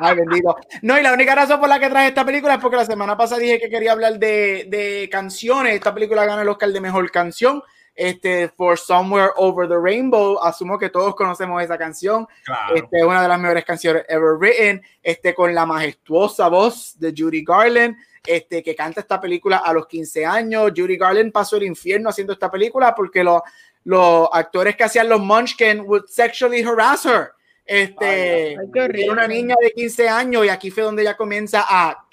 Ay, 0.00 0.16
bendito. 0.16 0.56
No, 0.82 0.98
y 0.98 1.02
la 1.02 1.12
única 1.12 1.34
razón 1.34 1.60
por 1.60 1.68
la 1.68 1.78
que 1.78 1.90
traje 1.90 2.08
esta 2.08 2.24
película 2.24 2.54
es 2.54 2.60
porque 2.60 2.76
la 2.76 2.86
semana 2.86 3.16
pasada 3.16 3.40
dije 3.40 3.60
que 3.60 3.68
quería 3.68 3.92
hablar 3.92 4.18
de, 4.18 4.66
de 4.68 5.08
canciones. 5.10 5.74
Esta 5.74 5.92
película 5.92 6.24
gana 6.24 6.42
el 6.42 6.48
Oscar 6.48 6.70
de 6.70 6.80
mejor 6.80 7.10
canción. 7.10 7.62
Este, 7.94 8.48
For 8.48 8.78
Somewhere 8.78 9.32
Over 9.36 9.68
the 9.68 9.76
Rainbow. 9.76 10.38
Asumo 10.42 10.78
que 10.78 10.88
todos 10.88 11.14
conocemos 11.14 11.62
esa 11.62 11.76
canción. 11.76 12.26
Claro. 12.44 12.74
Este 12.74 12.98
es 12.98 13.04
una 13.04 13.20
de 13.20 13.28
las 13.28 13.38
mejores 13.38 13.64
canciones 13.64 14.04
ever 14.08 14.38
written. 14.38 14.82
Este, 15.02 15.34
con 15.34 15.54
la 15.54 15.66
majestuosa 15.66 16.48
voz 16.48 16.98
de 16.98 17.12
Judy 17.16 17.44
Garland. 17.44 17.96
Este, 18.26 18.62
que 18.62 18.74
canta 18.74 19.00
esta 19.00 19.20
película 19.20 19.58
a 19.58 19.72
los 19.74 19.86
15 19.86 20.24
años. 20.24 20.72
Judy 20.74 20.96
Garland 20.96 21.30
pasó 21.30 21.56
el 21.56 21.64
infierno 21.64 22.08
haciendo 22.08 22.32
esta 22.32 22.50
película 22.50 22.94
porque 22.94 23.22
los, 23.22 23.42
los 23.84 24.28
actores 24.32 24.76
que 24.76 24.84
hacían 24.84 25.08
los 25.08 25.20
Munchkin 25.20 25.80
would 25.80 26.06
sexually 26.06 26.62
harass 26.62 27.04
her. 27.04 27.32
Este, 27.72 28.56
Ay, 28.58 28.66
qué 28.74 29.06
una 29.08 29.28
niña 29.28 29.54
de 29.60 29.70
15 29.70 30.08
años 30.08 30.44
y 30.44 30.48
aquí 30.48 30.72
fue 30.72 30.82
donde 30.82 31.02
ella 31.02 31.16
comienza 31.16 31.64
a 31.68 32.04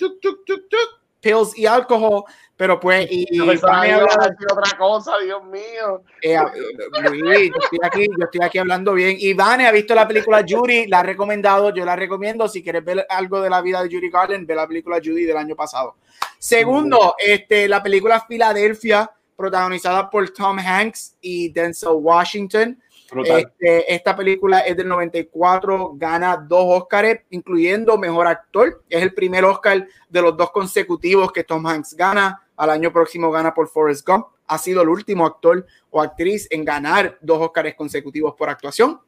pills 1.20 1.58
y 1.58 1.66
alcohol, 1.66 2.24
pero 2.56 2.80
pues, 2.80 3.08
y, 3.10 3.36
Yo 3.36 3.44
y 3.46 3.48
pensaba 3.48 3.78
Vane 3.78 3.88
que 3.88 3.96
iba 3.96 4.02
a 4.04 4.14
habla- 4.14 4.28
decir 4.30 4.48
otra 4.52 4.78
cosa, 4.78 5.14
Dios 5.24 5.44
mío. 5.46 6.04
eh, 6.22 6.36
eh, 6.36 7.10
Luis, 7.12 7.50
yo 7.50 7.60
estoy 7.64 7.80
aquí, 7.82 8.08
yo 8.08 8.26
estoy 8.26 8.42
aquí 8.44 8.58
hablando 8.60 8.94
bien. 8.94 9.18
Ivane 9.20 9.66
ha 9.68 9.72
visto 9.72 9.96
la 9.96 10.08
película 10.08 10.46
Judy, 10.48 10.86
la 10.86 11.00
ha 11.00 11.04
recomendado, 11.04 11.74
yo 11.74 11.84
la 11.86 11.96
recomiendo. 11.96 12.48
Si 12.48 12.62
quieres 12.64 12.86
ver 12.86 13.06
algo 13.10 13.42
de 13.42 13.50
la 13.50 13.62
vida 13.62 13.82
de 13.82 13.90
Judy 13.90 14.10
Garland, 14.12 14.46
ve 14.48 14.54
la 14.56 14.68
película 14.68 14.98
Judy 15.04 15.24
del 15.26 15.38
año 15.38 15.56
pasado. 15.56 15.96
Segundo, 16.38 17.16
este, 17.18 17.68
la 17.68 17.82
película 17.82 18.24
Filadelfia, 18.28 19.10
protagonizada 19.36 20.08
por 20.10 20.30
Tom 20.30 20.60
Hanks 20.60 21.16
y 21.20 21.50
Denzel 21.50 21.90
Washington. 21.94 22.80
Este, 23.26 23.94
esta 23.94 24.16
película 24.16 24.60
es 24.60 24.76
del 24.76 24.88
94, 24.88 25.94
gana 25.96 26.38
dos 26.38 26.82
Oscars, 26.82 27.22
incluyendo 27.30 27.98
Mejor 27.98 28.28
Actor. 28.28 28.84
Es 28.90 29.02
el 29.02 29.14
primer 29.14 29.46
Oscar 29.46 29.88
de 30.10 30.22
los 30.22 30.36
dos 30.36 30.52
consecutivos 30.52 31.32
que 31.32 31.44
Tom 31.44 31.66
Hanks 31.66 31.96
gana. 31.96 32.44
Al 32.58 32.72
año 32.72 32.92
próximo 32.92 33.32
gana 33.32 33.54
por 33.54 33.68
Forrest 33.70 34.06
Gump. 34.08 34.28
Ha 34.48 34.58
sido 34.58 34.82
el 34.82 34.90
último 34.90 35.26
actor 35.26 35.66
o 35.90 36.02
actriz 36.02 36.48
en 36.50 36.66
ganar 36.66 37.18
dos 37.22 37.40
Oscars 37.42 37.76
consecutivos 37.76 38.34
por 38.36 38.50
actuación. 38.50 39.00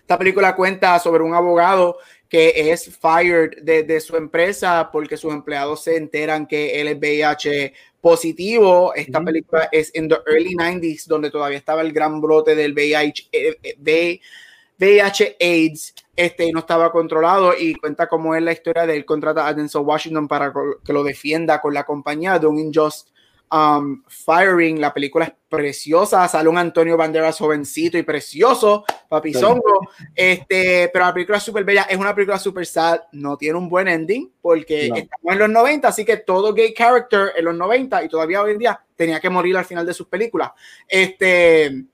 Esta 0.00 0.18
película 0.18 0.54
cuenta 0.56 0.98
sobre 0.98 1.22
un 1.22 1.34
abogado 1.34 1.98
que 2.28 2.70
es 2.70 2.96
fired 2.98 3.62
de, 3.62 3.82
de 3.82 4.00
su 4.00 4.16
empresa 4.16 4.88
porque 4.92 5.16
sus 5.16 5.32
empleados 5.32 5.82
se 5.82 5.96
enteran 5.96 6.46
que 6.46 6.80
él 6.80 6.88
es 6.88 6.96
VIH 6.98 7.72
positivo. 8.00 8.94
Esta 8.94 9.20
película 9.20 9.68
es 9.72 9.90
en 9.94 10.08
the 10.08 10.16
early 10.26 10.54
90s, 10.54 11.06
donde 11.06 11.30
todavía 11.30 11.58
estaba 11.58 11.82
el 11.82 11.92
gran 11.92 12.20
brote 12.20 12.54
del 12.54 12.72
VIH, 12.72 13.28
eh, 13.32 13.56
eh, 13.62 13.74
V- 13.78 14.20
VIH 14.78 15.36
AIDS, 15.40 15.94
este, 16.16 16.46
y 16.46 16.52
no 16.52 16.60
estaba 16.60 16.90
controlado 16.90 17.52
y 17.58 17.74
cuenta 17.74 18.06
cómo 18.08 18.34
es 18.34 18.42
la 18.42 18.52
historia 18.52 18.86
de 18.86 18.96
él 18.96 19.04
contrata 19.04 19.46
a 19.46 19.52
Denzel 19.52 19.82
Washington 19.82 20.26
para 20.26 20.52
que 20.84 20.92
lo 20.92 21.02
defienda 21.02 21.60
con 21.60 21.74
la 21.74 21.84
compañía 21.84 22.38
de 22.38 22.46
un 22.46 22.58
um, 23.50 24.02
firing. 24.06 24.80
La 24.80 24.92
película 24.92 25.26
es 25.26 25.32
preciosa, 25.48 26.26
sale 26.28 26.48
un 26.48 26.58
Antonio 26.58 26.96
Banderas 26.96 27.38
jovencito 27.38 27.98
y 27.98 28.02
precioso, 28.02 28.84
papizongo, 29.08 29.88
este, 30.14 30.88
pero 30.92 31.06
la 31.06 31.12
película 31.14 31.38
es 31.38 31.44
súper 31.44 31.64
bella, 31.64 31.82
es 31.82 31.96
una 31.98 32.14
película 32.14 32.38
súper 32.38 32.66
sad, 32.66 33.00
no 33.12 33.36
tiene 33.36 33.58
un 33.58 33.68
buen 33.68 33.88
ending 33.88 34.32
porque 34.40 34.88
No. 34.88 34.96
estamos 34.96 35.32
en 35.32 35.38
los 35.38 35.50
90, 35.50 35.88
así 35.88 36.04
que 36.04 36.18
todo 36.18 36.54
gay 36.54 36.72
character 36.72 37.32
en 37.36 37.44
los 37.44 37.56
90 37.56 38.04
y 38.04 38.08
todavía 38.08 38.42
hoy 38.42 38.52
en 38.52 38.58
día 38.58 38.80
tenía 38.94 39.20
que 39.20 39.30
morir 39.30 39.56
al 39.56 39.64
final 39.64 39.84
de 39.84 39.94
sus 39.94 40.06
películas. 40.06 40.52
Este, 40.86 41.84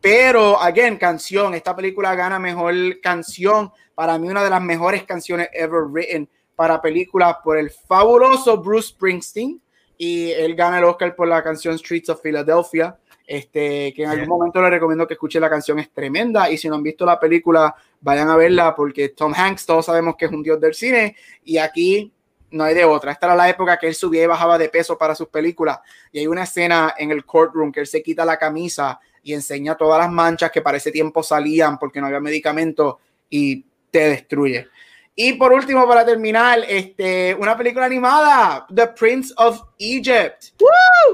pero, 0.00 0.60
again, 0.60 0.96
canción, 0.96 1.54
esta 1.54 1.74
película 1.74 2.14
gana 2.14 2.38
mejor 2.38 2.74
canción, 3.00 3.70
para 3.94 4.18
mí 4.18 4.28
una 4.28 4.42
de 4.42 4.50
las 4.50 4.60
mejores 4.60 5.04
canciones 5.04 5.48
ever 5.52 5.82
written 5.84 6.28
para 6.56 6.80
películas 6.80 7.36
por 7.42 7.58
el 7.58 7.70
fabuloso 7.70 8.58
Bruce 8.58 8.88
Springsteen 8.88 9.60
y 9.96 10.30
él 10.30 10.54
gana 10.54 10.78
el 10.78 10.84
Oscar 10.84 11.14
por 11.14 11.28
la 11.28 11.42
canción 11.42 11.78
Streets 11.78 12.08
of 12.10 12.20
Philadelphia. 12.22 12.96
Este, 13.26 13.94
que 13.94 14.02
en 14.02 14.10
algún 14.10 14.28
momento 14.28 14.60
les 14.60 14.70
recomiendo 14.70 15.06
que 15.06 15.14
escuchen 15.14 15.40
la 15.40 15.48
canción, 15.48 15.78
es 15.78 15.90
tremenda. 15.90 16.50
Y 16.50 16.58
si 16.58 16.68
no 16.68 16.74
han 16.74 16.82
visto 16.82 17.06
la 17.06 17.18
película, 17.18 17.74
vayan 18.00 18.28
a 18.28 18.36
verla 18.36 18.74
porque 18.74 19.10
Tom 19.10 19.32
Hanks, 19.34 19.64
todos 19.64 19.86
sabemos 19.86 20.16
que 20.16 20.26
es 20.26 20.30
un 20.30 20.42
dios 20.42 20.60
del 20.60 20.74
cine. 20.74 21.16
Y 21.42 21.56
aquí 21.56 22.12
no 22.50 22.64
hay 22.64 22.74
de 22.74 22.84
otra. 22.84 23.12
Esta 23.12 23.26
era 23.26 23.34
la 23.34 23.48
época 23.48 23.78
que 23.78 23.88
él 23.88 23.94
subía 23.94 24.24
y 24.24 24.26
bajaba 24.26 24.58
de 24.58 24.68
peso 24.68 24.98
para 24.98 25.14
sus 25.14 25.28
películas. 25.28 25.80
Y 26.12 26.20
hay 26.20 26.26
una 26.26 26.44
escena 26.44 26.94
en 26.96 27.10
el 27.10 27.24
courtroom 27.24 27.72
que 27.72 27.80
él 27.80 27.86
se 27.86 28.02
quita 28.02 28.24
la 28.24 28.38
camisa 28.38 29.00
y 29.22 29.32
enseña 29.32 29.74
todas 29.74 29.98
las 29.98 30.12
manchas 30.12 30.50
que 30.50 30.60
para 30.60 30.76
ese 30.76 30.92
tiempo 30.92 31.22
salían 31.22 31.78
porque 31.78 32.00
no 32.00 32.06
había 32.06 32.20
medicamento 32.20 33.00
y 33.30 33.64
te 33.90 34.08
destruye. 34.10 34.68
Y 35.16 35.34
por 35.34 35.52
último, 35.52 35.86
para 35.86 36.04
terminar, 36.04 36.60
este, 36.68 37.34
una 37.38 37.56
película 37.56 37.86
animada, 37.86 38.66
The 38.74 38.88
Prince 38.88 39.32
of 39.36 39.60
Egypt. 39.78 40.46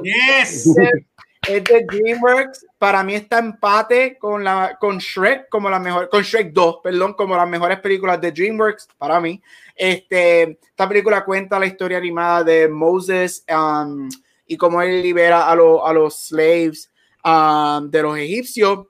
Yes. 0.03 0.67
Es 1.49 1.65
de 1.65 1.85
DreamWorks. 1.91 2.67
Para 2.79 3.03
mí 3.03 3.15
está 3.15 3.39
empate 3.39 4.19
con 4.19 4.45
la 4.45 4.77
con 4.79 4.99
Shrek 4.99 5.49
como 5.49 5.69
la 5.71 5.79
mejor, 5.79 6.09
con 6.09 6.23
Shrek 6.23 6.53
2, 6.53 6.79
perdón, 6.83 7.15
como 7.15 7.35
las 7.37 7.49
mejores 7.49 7.79
películas 7.81 8.21
de 8.21 8.31
DreamWorks 8.33 8.89
para 8.99 9.21
mí. 9.21 9.41
Este, 9.75 10.59
esta 10.63 10.87
película 10.89 11.25
cuenta 11.25 11.59
la 11.59 11.67
historia 11.67 11.99
animada 11.99 12.45
de 12.45 12.69
Moses 12.69 13.45
um, 13.55 14.09
y 14.47 14.57
cómo 14.57 14.81
él 14.83 15.03
libera 15.03 15.49
a, 15.51 15.55
lo- 15.55 15.87
a 15.87 15.93
los 15.95 16.29
slaves 16.29 16.91
um, 17.25 17.91
de 17.91 18.03
los 18.03 18.19
egipcios. 18.19 18.87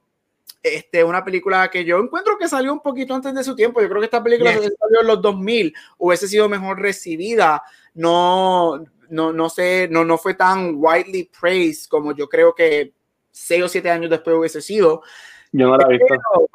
Este, 0.63 1.03
una 1.03 1.25
película 1.25 1.71
que 1.71 1.85
yo 1.85 1.99
encuentro 1.99 2.37
que 2.39 2.49
salió 2.49 2.73
un 2.73 2.81
poquito 2.81 3.15
antes 3.15 3.35
de 3.35 3.45
su 3.45 3.55
tiempo. 3.57 3.81
Yo 3.81 3.89
creo 3.89 4.01
que 4.01 4.07
esta 4.07 4.23
película 4.23 4.53
Yes. 4.53 4.75
salió 4.79 5.01
en 5.01 5.07
los 5.07 5.23
2000, 5.23 5.75
hubiese 5.99 6.29
sido 6.29 6.49
mejor 6.49 6.81
recibida. 6.81 7.63
No, 7.95 8.85
no, 9.09 9.33
no 9.33 9.49
sé, 9.49 9.89
no, 9.91 10.05
no 10.05 10.19
fue 10.19 10.35
tan 10.35 10.75
widely 10.77 11.31
praised 11.39 11.89
como 11.89 12.15
yo 12.15 12.29
creo 12.29 12.55
que 12.55 12.93
seis 13.31 13.63
o 13.63 13.69
siete 13.69 13.91
años 13.91 14.11
después 14.11 14.37
hubiese 14.37 14.61
sido. 14.61 15.03
Yo 15.53 15.67
no 15.67 15.77
la 15.77 15.87
he 15.89 15.99
visto. 15.99 16.15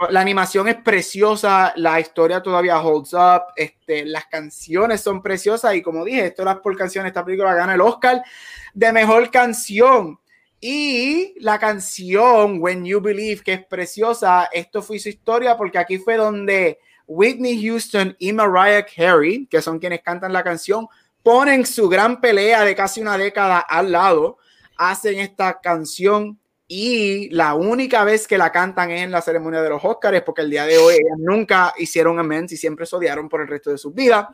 La 0.10 0.22
animación 0.22 0.70
es 0.70 0.76
preciosa, 0.76 1.74
la 1.76 2.00
historia 2.00 2.42
todavía 2.42 2.80
holds 2.80 3.14
up, 3.14 3.44
este, 3.56 4.06
las 4.06 4.26
canciones 4.28 5.02
son 5.02 5.22
preciosas 5.22 5.76
y 5.76 5.82
como 5.82 6.06
dije, 6.06 6.28
esto 6.28 6.44
era 6.44 6.62
por 6.62 6.78
canciones, 6.78 7.10
esta 7.10 7.26
película 7.26 7.54
gana 7.54 7.74
el 7.74 7.82
Oscar 7.82 8.22
de 8.74 8.94
mejor 8.94 9.30
canción. 9.32 10.20
Y 10.62 11.36
la 11.40 11.60
canción 11.60 12.62
When 12.62 12.86
You 12.86 13.02
Believe, 13.02 13.42
que 13.44 13.54
es 13.54 13.66
preciosa, 13.66 14.50
esto 14.52 14.82
fue 14.82 15.00
su 15.00 15.10
historia 15.10 15.58
porque 15.58 15.78
aquí 15.78 15.98
fue 15.98 16.16
donde 16.16 16.80
Whitney 17.08 17.64
Houston 17.66 18.16
y 18.20 18.34
Mariah 18.34 18.86
Carey, 18.86 19.48
que 19.48 19.62
son 19.62 19.80
quienes 19.80 20.02
cantan 20.02 20.34
la 20.34 20.44
canción, 20.44 20.88
ponen 21.22 21.66
su 21.66 21.90
gran 21.90 22.22
pelea 22.22 22.64
de 22.64 22.76
casi 22.76 23.02
una 23.02 23.18
década 23.18 23.60
al 23.60 23.92
lado, 23.92 24.38
hacen 24.78 25.20
esta 25.20 25.60
canción 25.60 26.40
y 26.68 27.30
la 27.30 27.54
única 27.54 28.04
vez 28.04 28.28
que 28.28 28.40
la 28.40 28.52
cantan 28.52 28.90
es 28.90 29.02
en 29.02 29.12
la 29.12 29.22
ceremonia 29.22 29.62
de 29.62 29.70
los 29.70 29.86
Oscars, 29.86 30.24
porque 30.24 30.42
el 30.42 30.50
día 30.50 30.66
de 30.66 30.80
hoy 30.80 30.96
ellas 30.96 31.18
nunca 31.20 31.74
hicieron 31.78 32.18
amends 32.20 32.54
y 32.54 32.58
siempre 32.58 32.88
se 32.88 32.96
odiaron 32.96 33.30
por 33.30 33.42
el 33.42 33.48
resto 33.48 33.70
de 33.70 33.78
sus 33.78 33.94
vidas, 33.94 34.28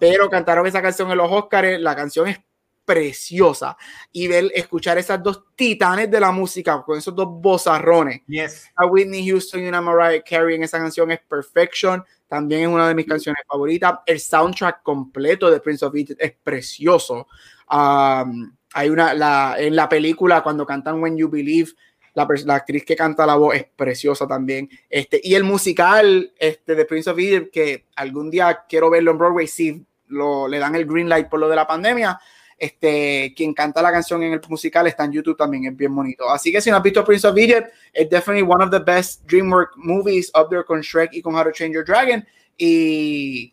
pero 0.00 0.28
cantaron 0.28 0.66
esa 0.66 0.82
canción 0.82 1.10
en 1.10 1.18
los 1.18 1.30
Oscars, 1.30 1.80
la 1.80 1.94
canción 1.94 2.26
es 2.26 2.40
preciosa 2.88 3.76
y 4.10 4.28
ver, 4.28 4.50
escuchar 4.54 4.96
esas 4.96 5.22
dos 5.22 5.44
titanes 5.54 6.10
de 6.10 6.18
la 6.18 6.32
música 6.32 6.82
con 6.82 6.96
esos 6.96 7.14
dos 7.14 7.28
bozarrones 7.30 8.22
Yes. 8.26 8.70
a 8.74 8.86
Whitney 8.86 9.28
Houston 9.28 9.62
y 9.62 9.68
una 9.68 9.82
Mariah 9.82 10.22
Carey 10.22 10.56
en 10.56 10.62
esa 10.62 10.78
canción 10.78 11.10
es 11.10 11.20
Perfection. 11.20 12.02
También 12.26 12.62
es 12.62 12.68
una 12.68 12.88
de 12.88 12.94
mis 12.94 13.04
canciones 13.04 13.42
favoritas. 13.46 13.98
El 14.06 14.18
soundtrack 14.18 14.82
completo 14.82 15.50
de 15.50 15.60
Prince 15.60 15.84
of 15.84 15.94
Egypt 15.94 16.18
es 16.18 16.32
precioso. 16.42 17.26
Um, 17.70 18.56
hay 18.72 18.88
una, 18.88 19.12
la, 19.12 19.56
en 19.58 19.76
la 19.76 19.86
película, 19.86 20.42
cuando 20.42 20.64
cantan 20.64 21.02
When 21.02 21.18
You 21.18 21.28
Believe, 21.28 21.72
la 22.14 22.54
actriz 22.54 22.86
que 22.86 22.96
canta 22.96 23.26
la 23.26 23.36
voz 23.36 23.54
es 23.54 23.66
preciosa 23.76 24.26
también. 24.26 24.66
Este, 24.88 25.20
y 25.22 25.34
el 25.34 25.44
musical 25.44 26.32
este, 26.38 26.74
de 26.74 26.86
Prince 26.86 27.10
of 27.10 27.18
Egypt, 27.18 27.52
que 27.52 27.84
algún 27.96 28.30
día 28.30 28.64
quiero 28.66 28.88
verlo 28.88 29.10
en 29.10 29.18
Broadway, 29.18 29.46
si 29.46 29.84
lo, 30.06 30.48
le 30.48 30.58
dan 30.58 30.74
el 30.74 30.86
green 30.86 31.10
light 31.10 31.28
por 31.28 31.38
lo 31.38 31.50
de 31.50 31.56
la 31.56 31.66
pandemia. 31.66 32.18
Este, 32.58 33.32
quien 33.36 33.54
canta 33.54 33.80
la 33.80 33.92
canción 33.92 34.20
en 34.24 34.32
el 34.32 34.40
musical 34.48 34.86
está 34.88 35.04
en 35.04 35.12
YouTube 35.12 35.36
también, 35.36 35.66
es 35.66 35.76
bien 35.76 35.94
bonito. 35.94 36.28
Así 36.28 36.50
que 36.50 36.60
si 36.60 36.70
no 36.70 36.76
has 36.76 36.82
visto 36.82 37.04
Prince 37.04 37.26
of 37.26 37.36
Egypt, 37.38 37.68
es 37.92 38.10
definitely 38.10 38.42
one 38.42 38.64
of 38.64 38.70
the 38.70 38.80
best 38.80 39.24
DreamWorks 39.26 39.76
movies 39.76 40.30
up 40.34 40.48
there 40.50 40.64
con 40.64 40.80
Shrek 40.80 41.10
y 41.14 41.22
con 41.22 41.36
How 41.36 41.44
to 41.44 41.52
Train 41.52 41.72
Your 41.72 41.84
Dragon. 41.84 42.26
Y 42.58 43.52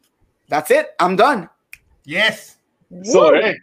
that's 0.49 0.71
it, 0.71 0.87
I'm 0.99 1.15
done. 1.15 1.47
Yes. 2.05 2.59
Sobre. 3.03 3.57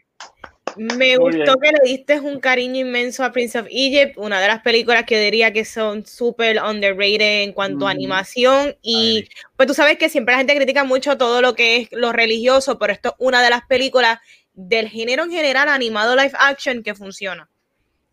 Me 0.77 1.19
Muy 1.19 1.37
gustó 1.37 1.59
bien. 1.59 1.75
que 1.75 1.81
le 1.83 1.91
diste 1.97 2.19
un 2.21 2.41
cariño 2.41 2.81
inmenso 2.81 3.23
a 3.25 3.31
Prince 3.33 3.59
of 3.59 3.67
Egypt, 3.69 4.17
una 4.17 4.41
de 4.41 4.47
las 4.49 4.63
películas 4.63 5.05
que 5.05 5.21
diría 5.21 5.53
que 5.53 5.67
son 5.67 6.07
súper 6.07 6.63
underrated 6.63 7.43
en 7.43 7.53
cuanto 7.53 7.87
a 7.87 7.93
Mm. 7.93 7.97
animación. 7.97 8.77
Y 8.81 9.29
pues 9.57 9.67
tú 9.67 9.75
sabes 9.75 9.99
que 9.99 10.09
siempre 10.09 10.33
la 10.33 10.39
gente 10.39 10.55
critica 10.57 10.85
mucho 10.85 11.19
todo 11.19 11.43
lo 11.43 11.55
que 11.55 11.77
es 11.77 11.89
lo 11.93 12.13
religioso, 12.13 12.79
pero 12.79 12.93
esto 12.93 13.11
es 13.11 13.15
una 13.19 13.43
de 13.43 13.51
las 13.51 13.67
películas 13.67 14.19
del 14.55 14.89
género 14.89 15.25
en 15.25 15.31
general 15.31 15.69
animado 15.69 16.15
live 16.17 16.33
action 16.39 16.83
que 16.83 16.95
funciona, 16.95 17.49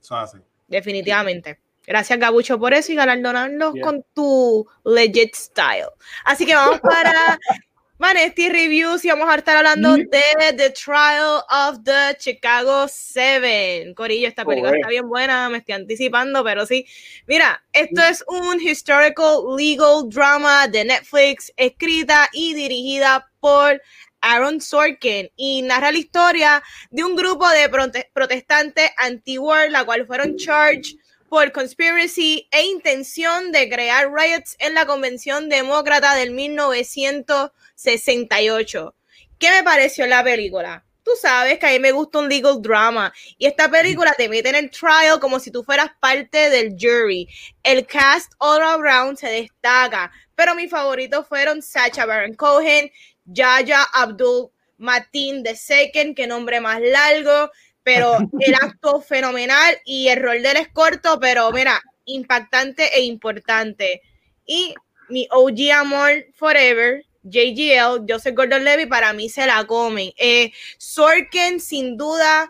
Eso 0.01 0.15
hace. 0.15 0.37
definitivamente. 0.67 1.59
Gracias, 1.85 2.19
Gabucho, 2.19 2.59
por 2.59 2.73
eso 2.73 2.91
y 2.91 2.95
galardonarnos 2.95 3.73
Yeah. 3.73 3.83
con 3.83 4.05
tu 4.13 4.67
legit 4.85 5.33
style. 5.35 5.87
Así 6.23 6.45
que 6.45 6.53
vamos 6.55 6.79
para 6.81 7.11
Vanesti 7.97 8.47
Reviews 8.47 9.03
y 9.03 9.09
vamos 9.09 9.27
a 9.29 9.35
estar 9.35 9.57
hablando 9.57 9.97
Mm. 9.97 10.03
de 10.09 10.53
The 10.55 10.69
Trial 10.69 11.41
of 11.49 11.83
the 11.83 12.15
Chicago 12.17 12.87
Seven. 12.87 13.93
Corillo, 13.93 14.27
esta 14.27 14.45
película 14.45 14.73
está 14.75 14.87
bien 14.87 15.09
buena, 15.09 15.49
me 15.49 15.57
estoy 15.57 15.75
anticipando, 15.75 16.43
pero 16.43 16.65
sí. 16.65 16.85
Mira, 17.27 17.61
esto 17.73 18.01
es 18.03 18.23
un 18.27 18.61
historical 18.61 19.39
legal 19.57 20.07
drama 20.07 20.67
de 20.67 20.85
Netflix, 20.85 21.51
escrita 21.57 22.29
y 22.31 22.53
dirigida 22.53 23.29
por 23.41 23.81
Aaron 24.21 24.61
Sorkin 24.61 25.29
y 25.35 25.61
narra 25.61 25.91
la 25.91 25.97
historia 25.97 26.63
de 26.89 27.03
un 27.03 27.15
grupo 27.15 27.47
de 27.49 27.69
prote- 27.71 28.09
protestantes 28.13 28.89
anti-war, 28.97 29.69
la 29.71 29.83
cual 29.85 30.05
fueron 30.07 30.37
charged 30.37 30.95
por 31.29 31.51
conspiracy 31.51 32.47
e 32.51 32.63
intención 32.63 33.51
de 33.51 33.69
crear 33.69 34.11
riots 34.11 34.55
en 34.59 34.73
la 34.73 34.85
Convención 34.85 35.49
Demócrata 35.49 36.15
del 36.15 36.31
1968. 36.31 38.95
¿Qué 39.37 39.51
me 39.51 39.63
pareció 39.63 40.07
la 40.07 40.23
película? 40.23 40.83
tú 41.09 41.15
sabes 41.19 41.57
que 41.57 41.65
a 41.65 41.71
mí 41.71 41.79
me 41.79 41.91
gusta 41.91 42.19
un 42.19 42.29
legal 42.29 42.61
drama. 42.61 43.11
Y 43.39 43.47
esta 43.47 43.69
película 43.69 44.13
te 44.13 44.29
mete 44.29 44.49
en 44.49 44.55
el 44.55 44.69
trial 44.69 45.19
como 45.19 45.39
si 45.39 45.49
tú 45.49 45.63
fueras 45.63 45.89
parte 45.99 46.51
del 46.51 46.75
jury. 46.79 47.27
El 47.63 47.87
cast 47.87 48.31
all 48.37 48.61
around 48.61 49.17
se 49.17 49.27
destaca. 49.27 50.11
Pero 50.35 50.53
mis 50.53 50.69
favoritos 50.69 51.27
fueron 51.27 51.63
Sacha 51.63 52.05
Baron 52.05 52.35
Cohen, 52.35 52.91
Yaya 53.31 53.83
Abdul 53.93 54.51
Matin 54.77 55.43
de 55.43 55.55
Second, 55.55 56.15
que 56.15 56.27
nombre 56.27 56.61
más 56.61 56.81
largo. 56.81 57.51
Pero 57.83 58.17
el 58.39 58.55
acto 58.55 59.01
fenomenal 59.01 59.77
y 59.85 60.07
el 60.09 60.21
rol 60.21 60.41
de 60.41 60.51
él 60.51 60.57
es 60.57 60.67
corto, 60.69 61.19
pero 61.19 61.51
mira, 61.51 61.81
impactante 62.05 62.97
e 62.97 63.01
importante. 63.03 64.01
Y 64.45 64.73
mi 65.09 65.27
OG 65.31 65.71
amor 65.73 66.25
forever, 66.35 67.05
JGL, 67.23 68.05
Joseph 68.07 68.35
Gordon 68.35 68.63
Levy, 68.63 68.85
para 68.85 69.13
mí 69.13 69.29
se 69.29 69.45
la 69.45 69.65
comen. 69.65 70.11
Eh, 70.17 70.51
Sorkin, 70.77 71.59
sin 71.59 71.97
duda, 71.97 72.49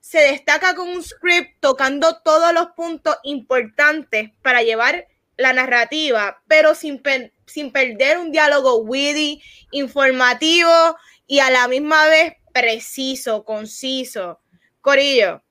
se 0.00 0.18
destaca 0.18 0.74
con 0.74 0.88
un 0.88 1.02
script 1.02 1.60
tocando 1.60 2.20
todos 2.22 2.52
los 2.52 2.68
puntos 2.72 3.16
importantes 3.22 4.30
para 4.42 4.62
llevar 4.62 5.06
la 5.40 5.52
narrativa, 5.54 6.42
pero 6.46 6.74
sin, 6.74 7.02
sin 7.46 7.72
perder 7.72 8.18
un 8.18 8.30
diálogo 8.30 8.78
witty, 8.78 9.42
informativo 9.70 10.70
y 11.26 11.38
a 11.38 11.50
la 11.50 11.66
misma 11.66 12.06
vez 12.06 12.34
preciso, 12.52 13.44
conciso. 13.44 14.40
Corillo, 14.82 15.42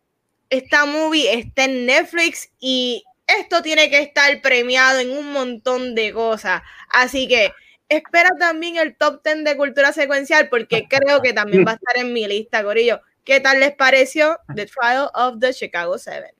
esta 0.50 0.86
movie 0.86 1.34
está 1.34 1.66
en 1.66 1.88
Netflix 1.88 2.52
y 2.60 3.04
esto 3.26 3.62
tiene 3.62 3.90
que 3.90 4.00
estar 4.00 4.42
premiado 4.42 5.00
en 5.00 5.12
un 5.12 5.32
montón 5.32 5.96
de 5.96 6.14
cosas. 6.14 6.62
Así 6.90 7.28
que 7.28 7.52
espera 7.88 8.30
también 8.40 8.78
el 8.78 8.96
top 8.96 9.24
10 9.24 9.44
de 9.44 9.58
cultura 9.58 9.92
secuencial 9.92 10.50
porque 10.50 10.88
creo 10.90 11.22
que 11.22 11.34
también 11.34 11.66
va 11.66 11.72
a 11.72 11.76
estar 11.76 11.98
en 11.98 12.14
mi 12.14 12.28
lista, 12.28 12.64
Corillo. 12.64 13.02
¿Qué 13.24 13.40
tal 13.40 13.60
les 13.60 13.76
pareció 13.76 14.38
The 14.56 14.68
Trial 14.68 15.10
of 15.16 15.40
the 15.40 15.52
Chicago 15.54 15.98
Seven? 15.98 16.32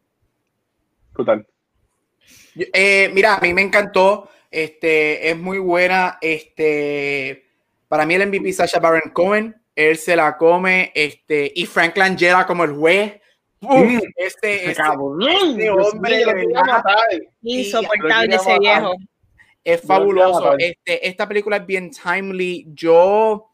Total. 1.16 1.46
Eh, 2.56 3.10
mira, 3.14 3.36
a 3.36 3.40
mí 3.40 3.54
me 3.54 3.62
encantó. 3.62 4.30
Este 4.52 5.30
es 5.30 5.38
muy 5.38 5.60
buena. 5.60 6.18
Este 6.22 7.46
para 7.88 8.06
mí 8.06 8.16
el 8.16 8.28
MVP 8.28 8.54
Sasha 8.54 8.80
Baron 8.80 9.12
Cohen. 9.14 9.56
Él 9.76 9.98
se 9.98 10.16
la 10.16 10.38
come. 10.38 10.92
Este 10.96 11.52
y 11.56 11.66
Frank 11.66 11.98
Langella 11.98 12.46
como 12.46 12.64
el 12.64 12.74
juez. 12.74 13.20
Este, 13.62 14.14
este, 14.16 14.72
este 14.72 15.70
hombre 15.70 16.24
insoportable 17.42 18.36
ese 18.36 18.60
viejo. 18.60 18.96
Es 19.64 19.82
fabuloso. 19.82 20.58
Este, 20.58 21.08
esta 21.08 21.28
película 21.28 21.58
es 21.58 21.66
bien 21.66 21.92
timely. 21.92 22.68
Yo. 22.74 23.52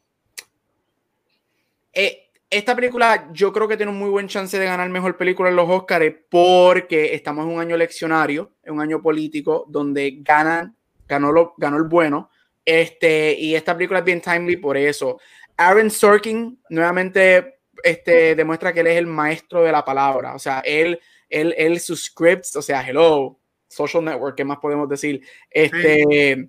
Eh, 1.92 2.25
esta 2.56 2.74
película, 2.74 3.28
yo 3.32 3.52
creo 3.52 3.68
que 3.68 3.76
tiene 3.76 3.92
un 3.92 3.98
muy 3.98 4.08
buen 4.08 4.28
chance 4.28 4.58
de 4.58 4.64
ganar 4.64 4.88
mejor 4.88 5.16
película 5.16 5.50
en 5.50 5.56
los 5.56 5.68
Oscars 5.68 6.14
porque 6.30 7.14
estamos 7.14 7.44
en 7.44 7.52
un 7.52 7.60
año 7.60 7.74
eleccionario, 7.74 8.54
en 8.62 8.74
un 8.74 8.80
año 8.80 9.02
político, 9.02 9.66
donde 9.68 10.18
ganan, 10.20 10.74
ganó, 11.06 11.32
lo, 11.32 11.54
ganó 11.58 11.76
el 11.76 11.84
bueno. 11.84 12.30
Este, 12.64 13.38
y 13.38 13.54
esta 13.54 13.74
película 13.74 14.00
es 14.00 14.04
bien 14.04 14.20
timely 14.20 14.56
por 14.56 14.76
eso. 14.76 15.20
Aaron 15.56 15.90
Sorkin, 15.90 16.58
nuevamente 16.70 17.58
este, 17.82 18.34
demuestra 18.34 18.72
que 18.72 18.80
él 18.80 18.88
es 18.88 18.96
el 18.96 19.06
maestro 19.06 19.62
de 19.62 19.72
la 19.72 19.84
palabra. 19.84 20.34
O 20.34 20.38
sea, 20.38 20.60
él, 20.60 20.98
él, 21.28 21.54
él 21.56 21.78
sus 21.78 22.04
scripts, 22.04 22.56
o 22.56 22.62
sea, 22.62 22.86
hello, 22.88 23.38
social 23.68 24.04
network, 24.04 24.36
¿qué 24.36 24.44
más 24.44 24.58
podemos 24.58 24.88
decir? 24.88 25.20
Este, 25.50 26.48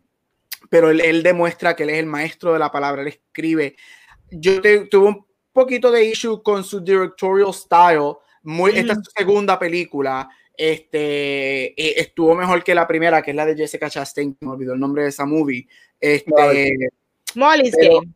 pero 0.70 0.90
él, 0.90 1.02
él, 1.02 1.22
demuestra 1.22 1.76
que 1.76 1.84
él 1.84 1.90
es 1.90 2.00
el 2.00 2.06
maestro 2.06 2.54
de 2.54 2.60
la 2.60 2.72
palabra, 2.72 3.02
él 3.02 3.10
escribe. 3.10 3.76
Yo 4.32 4.62
tuve 4.90 5.08
un 5.08 5.27
poquito 5.58 5.90
de 5.90 6.06
issue 6.06 6.44
con 6.44 6.64
su 6.64 6.80
directorial 6.80 7.52
style. 7.52 8.14
Muy, 8.44 8.72
Esta 8.76 8.94
es 8.94 9.00
su 9.00 9.12
segunda 9.18 9.58
película. 9.58 10.30
Este 10.56 11.74
e, 11.80 12.00
estuvo 12.00 12.36
mejor 12.36 12.64
que 12.64 12.76
la 12.76 12.88
primera, 12.88 13.24
que 13.24 13.32
es 13.32 13.36
la 13.36 13.46
de 13.46 13.56
Jessica 13.56 13.90
Chastain, 13.90 14.38
me 14.40 14.52
olvidó 14.52 14.74
el 14.74 14.80
nombre 14.80 15.04
de 15.04 15.10
esa 15.10 15.26
movie. 15.26 15.68
Este, 16.00 16.74
Molly's 17.34 17.76
Game. 17.76 18.14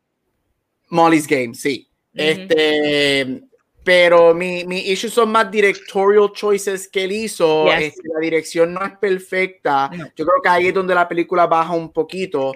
Molly's 0.89 1.27
Game, 1.27 1.55
sí. 1.55 1.87
Este, 2.13 3.41
pero 3.83 4.35
mi, 4.35 4.63
mi 4.65 4.79
issues 4.79 5.13
son 5.13 5.31
más 5.31 5.49
directorial 5.49 6.31
choices 6.33 6.87
que 6.87 7.05
él 7.05 7.11
hizo. 7.11 7.71
Este, 7.71 8.07
la 8.13 8.19
dirección 8.19 8.73
no 8.73 8.85
es 8.85 8.97
perfecta. 8.97 9.89
Yo 10.15 10.25
creo 10.25 10.41
que 10.43 10.49
ahí 10.49 10.67
es 10.67 10.73
donde 10.73 10.93
la 10.93 11.07
película 11.07 11.47
baja 11.47 11.73
un 11.73 11.91
poquito, 11.91 12.53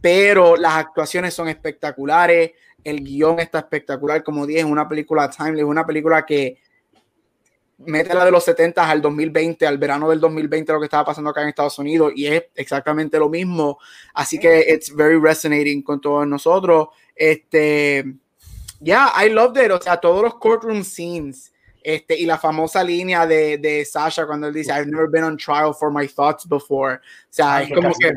pero 0.00 0.56
las 0.56 0.74
actuaciones 0.74 1.34
son 1.34 1.48
espectaculares. 1.48 2.52
El 2.84 3.02
guion 3.02 3.40
está 3.40 3.58
espectacular. 3.58 4.22
Como 4.22 4.46
dije, 4.46 4.60
es 4.60 4.64
una 4.64 4.88
película 4.88 5.28
timely, 5.30 5.60
es 5.60 5.66
una 5.66 5.86
película 5.86 6.24
que 6.24 6.58
mete 7.78 8.12
la 8.12 8.24
de 8.24 8.30
los 8.30 8.44
70 8.44 8.90
al 8.90 9.00
2020, 9.00 9.66
al 9.66 9.78
verano 9.78 10.08
del 10.10 10.20
2020, 10.20 10.72
lo 10.72 10.80
que 10.80 10.86
estaba 10.86 11.04
pasando 11.04 11.30
acá 11.30 11.42
en 11.42 11.48
Estados 11.48 11.78
Unidos, 11.78 12.12
y 12.16 12.26
es 12.26 12.44
exactamente 12.54 13.18
lo 13.18 13.28
mismo. 13.28 13.78
Así 14.14 14.38
que 14.38 14.66
it's 14.68 14.94
very 14.94 15.18
resonating 15.18 15.82
con 15.82 16.00
todos 16.00 16.26
nosotros. 16.26 16.88
Este 17.14 18.04
yeah, 18.80 19.12
I 19.14 19.28
loved 19.28 19.62
it. 19.62 19.70
O 19.70 19.80
sea, 19.80 19.96
todos 19.96 20.22
los 20.22 20.34
courtroom 20.34 20.82
scenes. 20.84 21.52
Este, 21.82 22.18
y 22.18 22.26
la 22.26 22.38
famosa 22.38 22.82
línea 22.82 23.26
de, 23.26 23.56
de 23.56 23.84
Sasha 23.84 24.26
cuando 24.26 24.48
él 24.48 24.54
dice, 24.54 24.72
I've 24.72 24.90
never 24.90 25.08
been 25.08 25.24
on 25.24 25.36
trial 25.36 25.72
for 25.72 25.90
my 25.90 26.06
thoughts 26.06 26.46
before. 26.46 26.96
O 26.96 27.00
sea, 27.30 27.62
es 27.62 27.72
como 27.72 27.92
que 27.98 28.12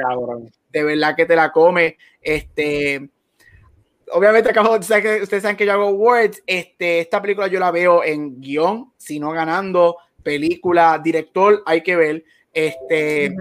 de 0.71 0.83
verdad 0.83 1.15
que 1.15 1.25
te 1.25 1.35
la 1.35 1.51
come. 1.51 1.97
Este, 2.21 3.09
obviamente, 4.13 4.49
acabo 4.49 4.77
de 4.77 5.01
que 5.01 5.21
ustedes 5.23 5.43
saben 5.43 5.57
que 5.57 5.65
yo 5.65 5.73
hago 5.73 5.87
awards. 5.87 6.41
Este, 6.45 6.99
esta 6.99 7.21
película 7.21 7.47
yo 7.47 7.59
la 7.59 7.71
veo 7.71 8.03
en 8.03 8.39
guion, 8.39 8.91
si 8.97 9.19
no 9.19 9.31
ganando, 9.31 9.97
película, 10.23 10.99
director, 11.03 11.63
hay 11.65 11.81
que 11.81 11.95
ver. 11.95 12.23
Este, 12.53 13.33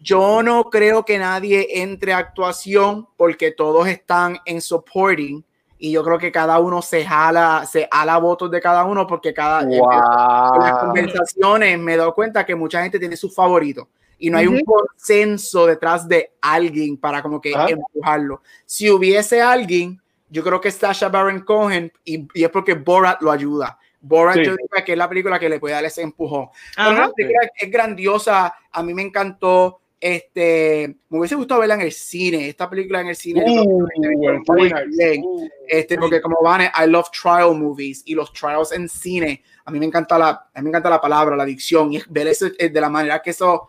yo 0.00 0.42
no 0.42 0.64
creo 0.64 1.04
que 1.04 1.18
nadie 1.18 1.82
entre 1.82 2.12
a 2.12 2.18
actuación 2.18 3.08
porque 3.16 3.52
todos 3.52 3.88
están 3.88 4.38
en 4.44 4.60
supporting 4.60 5.44
y 5.78 5.92
yo 5.92 6.04
creo 6.04 6.18
que 6.18 6.32
cada 6.32 6.58
uno 6.58 6.80
se 6.82 7.04
jala, 7.04 7.66
se 7.70 7.88
jala 7.90 8.18
votos 8.18 8.50
de 8.50 8.60
cada 8.60 8.84
uno 8.84 9.06
porque 9.06 9.34
cada 9.34 9.62
en 9.62 9.70
las 9.70 10.78
conversaciones 10.78 11.78
me 11.78 11.94
he 11.94 11.96
dado 11.96 12.14
cuenta 12.14 12.46
que 12.46 12.54
mucha 12.54 12.82
gente 12.82 12.98
tiene 12.98 13.16
sus 13.16 13.34
favoritos 13.34 13.86
y 14.18 14.30
no 14.30 14.38
hay 14.38 14.46
un 14.46 14.60
consenso 14.60 15.66
detrás 15.66 16.08
de 16.08 16.32
alguien 16.40 16.96
para 16.96 17.22
como 17.22 17.40
que 17.40 17.52
empujarlo. 17.52 18.40
Si 18.64 18.90
hubiese 18.90 19.42
alguien, 19.42 20.00
yo 20.34 20.42
creo 20.42 20.60
que 20.60 20.72
Sasha 20.72 21.08
Baron 21.08 21.42
Cohen 21.42 21.92
y, 22.04 22.26
y 22.34 22.42
es 22.42 22.50
porque 22.50 22.74
Borat 22.74 23.22
lo 23.22 23.30
ayuda. 23.30 23.78
Borat 24.00 24.34
yo 24.38 24.56
diría 24.56 24.84
que 24.84 24.90
es 24.90 24.98
la 24.98 25.08
película 25.08 25.38
que 25.38 25.48
le 25.48 25.60
puede 25.60 25.74
dar 25.74 25.84
ese 25.84 26.02
empujón. 26.02 26.48
es 27.56 27.70
grandiosa, 27.70 28.52
a 28.72 28.82
mí 28.82 28.92
me 28.92 29.02
encantó. 29.02 29.80
Este, 30.00 30.96
me 31.08 31.20
hubiese 31.20 31.36
gustado 31.36 31.60
verla 31.60 31.76
en 31.76 31.82
el 31.82 31.92
cine, 31.92 32.48
esta 32.48 32.68
película 32.68 33.00
en 33.00 33.06
el 33.06 33.16
cine. 33.16 33.44
Uh, 33.46 33.84
uh, 33.84 35.48
este, 35.68 35.96
porque 35.98 36.20
como 36.20 36.42
van, 36.42 36.62
I 36.62 36.88
love 36.88 37.08
trial 37.10 37.54
movies 37.54 38.02
y 38.04 38.14
los 38.14 38.32
trials 38.32 38.72
en 38.72 38.88
cine. 38.88 39.40
A 39.64 39.70
mí 39.70 39.78
me 39.78 39.86
encanta 39.86 40.18
la, 40.18 40.48
a 40.52 40.60
mí 40.60 40.64
me 40.64 40.70
encanta 40.70 40.90
la 40.90 41.00
palabra, 41.00 41.36
la 41.36 41.44
dicción 41.44 41.92
y 41.92 42.02
ver 42.08 42.26
eso 42.26 42.48
eh, 42.58 42.68
de 42.68 42.80
la 42.80 42.90
manera 42.90 43.22
que 43.22 43.30
eso, 43.30 43.68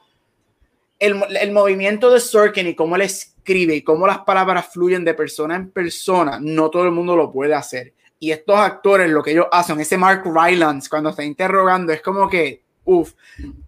el, 0.98 1.24
el 1.40 1.52
movimiento 1.52 2.10
de 2.10 2.20
Sorkin 2.20 2.68
y 2.68 2.76
cómo 2.76 2.96
él 2.96 3.04
escribe 3.46 3.76
y 3.76 3.84
cómo 3.84 4.08
las 4.08 4.20
palabras 4.20 4.70
fluyen 4.74 5.06
de 5.06 5.14
persona 5.14 5.56
en 5.56 5.70
persona, 5.70 6.40
no 6.42 6.72
todo 6.72 6.86
el 6.86 6.92
mundo 6.92 7.16
lo 7.16 7.32
puede 7.32 7.54
hacer. 7.54 7.94
Y 8.20 8.32
estos 8.32 8.58
actores, 8.58 9.10
lo 9.10 9.22
que 9.22 9.32
ellos 9.32 9.46
hacen, 9.52 9.80
ese 9.80 9.98
Mark 9.98 10.24
Rylance, 10.26 10.90
cuando 10.90 11.12
está 11.12 11.24
interrogando, 11.24 11.94
es 11.94 12.02
como 12.02 12.28
que, 12.28 12.64
uff, 12.86 13.14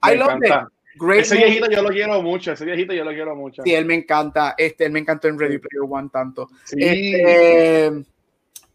I 0.03 0.15
love 0.15 0.39
it 0.43 0.53
ese 1.15 1.36
viejito 1.36 1.69
yo 1.69 1.84
lo 1.84 1.89
quiero 1.89 2.21
mucho, 2.23 2.53
ese 2.53 2.65
viejito 2.65 2.91
yo 2.93 3.03
lo 3.03 3.11
quiero 3.11 3.36
mucho. 3.36 3.61
Sí, 3.63 3.73
él 3.73 3.86
me 3.86 3.93
encanta, 3.93 4.55
este, 4.57 4.86
él 4.86 4.91
me 4.91 4.99
encantó 4.99 5.28
en 5.28 5.38
Ready 5.38 5.59
Player 5.59 5.88
One 5.88 6.09
tanto. 6.11 6.49
Este, 6.71 7.91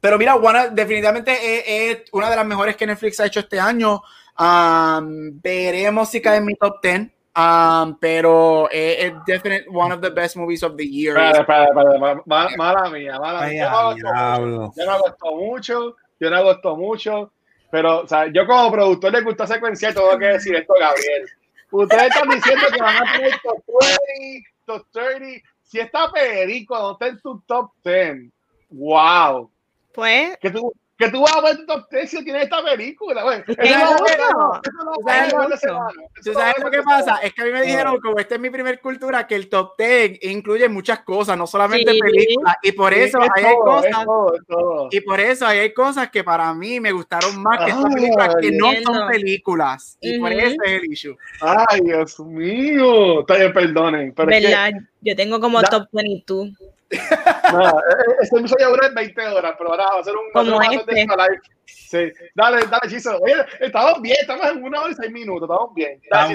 pero 0.00 0.18
mira, 0.18 0.38
definitivamente 0.72 1.90
es, 1.90 2.04
una 2.12 2.30
de 2.30 2.36
las 2.36 2.46
mejores 2.46 2.76
que 2.76 2.86
Netflix 2.86 3.20
ha 3.20 3.26
hecho 3.26 3.40
este 3.40 3.58
año. 3.58 4.02
Um, 4.38 5.40
veremos 5.40 6.10
si 6.10 6.20
cae 6.20 6.38
en 6.38 6.46
mi 6.46 6.54
top 6.54 6.80
10. 6.82 7.10
Um, 7.34 7.96
pero 7.98 8.68
es, 8.70 9.04
es 9.04 9.12
definitely 9.26 9.66
one 9.74 9.90
of 9.90 10.02
the 10.02 10.10
best 10.10 10.36
movies 10.36 10.62
of 10.62 10.76
the 10.76 10.86
year. 10.86 11.16
Espera, 11.16 11.64
espera, 11.64 12.22
mala 12.26 12.90
mía, 12.90 13.18
mala 13.18 13.46
mía. 13.48 13.70
Yo 13.96 14.84
no 14.84 14.98
gustó 14.98 15.36
mucho, 15.36 15.96
yo 16.20 16.30
no 16.30 16.44
gustó 16.44 16.76
mucho, 16.76 17.32
pero 17.70 18.00
o 18.00 18.08
sea, 18.08 18.26
yo 18.30 18.46
como 18.46 18.70
productor 18.70 19.12
de 19.12 19.24
cultura 19.24 19.46
secuencial 19.46 19.94
tengo 19.94 20.18
que 20.18 20.26
decir 20.26 20.54
esto, 20.56 20.74
Gabriel. 20.78 21.26
Ustedes 21.70 22.02
están 22.02 22.28
diciendo 22.28 22.66
que 22.70 22.82
van 22.82 22.96
a 22.96 23.12
tener 23.12 23.32
top 23.42 23.62
20, 23.80 24.48
top 24.66 24.86
30. 24.92 25.48
Si 25.62 25.80
está 25.80 26.10
Federico, 26.10 26.78
no 26.78 26.92
está 26.92 27.06
en 27.06 27.20
tu 27.22 27.40
top 27.46 27.70
10. 27.82 28.30
¡Wow! 28.68 29.50
Pues. 29.94 30.36
¿Qué 30.38 30.50
tú, 30.50 30.70
que 31.04 31.10
tú 31.10 31.22
vas 31.22 31.36
a 31.36 31.40
ver 31.40 31.56
tu 31.58 31.66
top 31.66 31.86
10 31.90 32.10
si 32.10 32.24
tienes 32.24 32.42
esta 32.44 32.62
película, 32.64 33.22
güey. 33.22 33.40
Eso 33.46 33.52
Es 33.62 33.78
no- 33.78 33.86
justo. 33.86 34.06
eso 34.06 34.16
no- 34.32 34.60
eso 34.62 34.84
no 34.84 34.92
¿Tú 34.92 35.00
va 35.06 35.12
a 35.12 35.16
sabes 35.18 35.32
lo- 35.32 35.48
de 35.48 35.56
semana. 35.56 35.90
Eso 35.90 36.22
¿Tú 36.22 36.32
no 36.32 36.38
va 36.38 36.40
a 36.40 36.44
sabes 36.44 36.54
ser 36.56 36.64
lo 36.64 36.70
de 36.70 36.76
que 36.76 36.82
pasa? 36.82 37.16
Es 37.22 37.34
que 37.34 37.42
a 37.42 37.44
mí 37.44 37.50
me 37.52 37.62
dijeron, 37.62 38.00
como 38.00 38.18
esta 38.18 38.34
es 38.34 38.40
mi 38.40 38.50
primer 38.50 38.80
cultura, 38.80 39.26
que 39.26 39.34
el 39.34 39.48
top 39.48 39.74
10 39.78 40.18
incluye 40.22 40.68
muchas 40.68 41.00
cosas, 41.00 41.36
no 41.36 41.46
solamente 41.46 41.92
Sí. 41.92 41.98
películas. 42.00 42.56
Y 42.62 42.72
por 42.72 42.94
eso 42.94 43.18
Sí, 43.20 43.24
es 43.26 43.30
hay 43.44 43.52
todo, 43.54 43.78
es 43.78 43.86
cosas. 43.86 44.04
todo, 44.04 44.34
es 44.36 44.46
todo. 44.46 44.88
Y 44.90 45.00
por 45.00 45.20
eso 45.20 45.46
ahí 45.46 45.58
hay 45.58 45.72
cosas 45.74 46.10
que 46.10 46.24
para 46.24 46.52
mí 46.54 46.80
me 46.80 46.92
gustaron 46.92 47.42
más 47.42 47.64
que 47.64 47.70
estas 47.70 47.92
películas 47.94 48.36
que 48.40 48.50
no 48.52 48.72
son 48.84 49.08
películas. 49.08 49.98
Y 50.00 50.18
por 50.18 50.32
eso 50.32 50.56
es 50.64 50.72
el 50.72 50.92
issue. 50.92 51.16
Ay, 51.40 51.80
Dios 51.82 52.18
mío. 52.20 53.20
Está 53.20 53.36
bien, 53.36 53.52
perdonen. 53.52 54.12
Pero 54.14 54.30
es 54.30 54.40
que, 54.40 54.46
¿Verdad? 54.46 54.70
Yo 55.00 55.16
tengo 55.16 55.40
como 55.40 55.62
top 55.62 55.88
22. 55.92 56.50
nada, 57.52 57.70
eh, 57.70 58.14
este 58.22 58.38
episodio 58.38 58.70
dura 58.70 58.88
20 58.94 59.28
horas, 59.28 59.54
pero 59.58 59.70
ahora 59.70 59.84
va 59.94 60.00
a 60.00 60.04
ser 60.04 60.14
un, 60.14 60.30
Como 60.32 60.58
de 60.60 60.76
este. 60.76 61.00
esta 61.00 61.16
live. 61.16 61.40
Sí, 61.64 62.12
dale, 62.34 62.66
dale, 62.66 62.88
Chizo. 62.88 63.18
Oye, 63.18 63.34
estamos 63.60 64.00
bien, 64.00 64.16
estamos 64.20 64.46
en 64.46 64.62
una 64.64 64.80
hora 64.80 64.92
y 64.92 64.94
seis 64.94 65.10
minutos, 65.10 65.48
estamos 65.48 65.74
bien. 65.74 66.00
Está, 66.02 66.28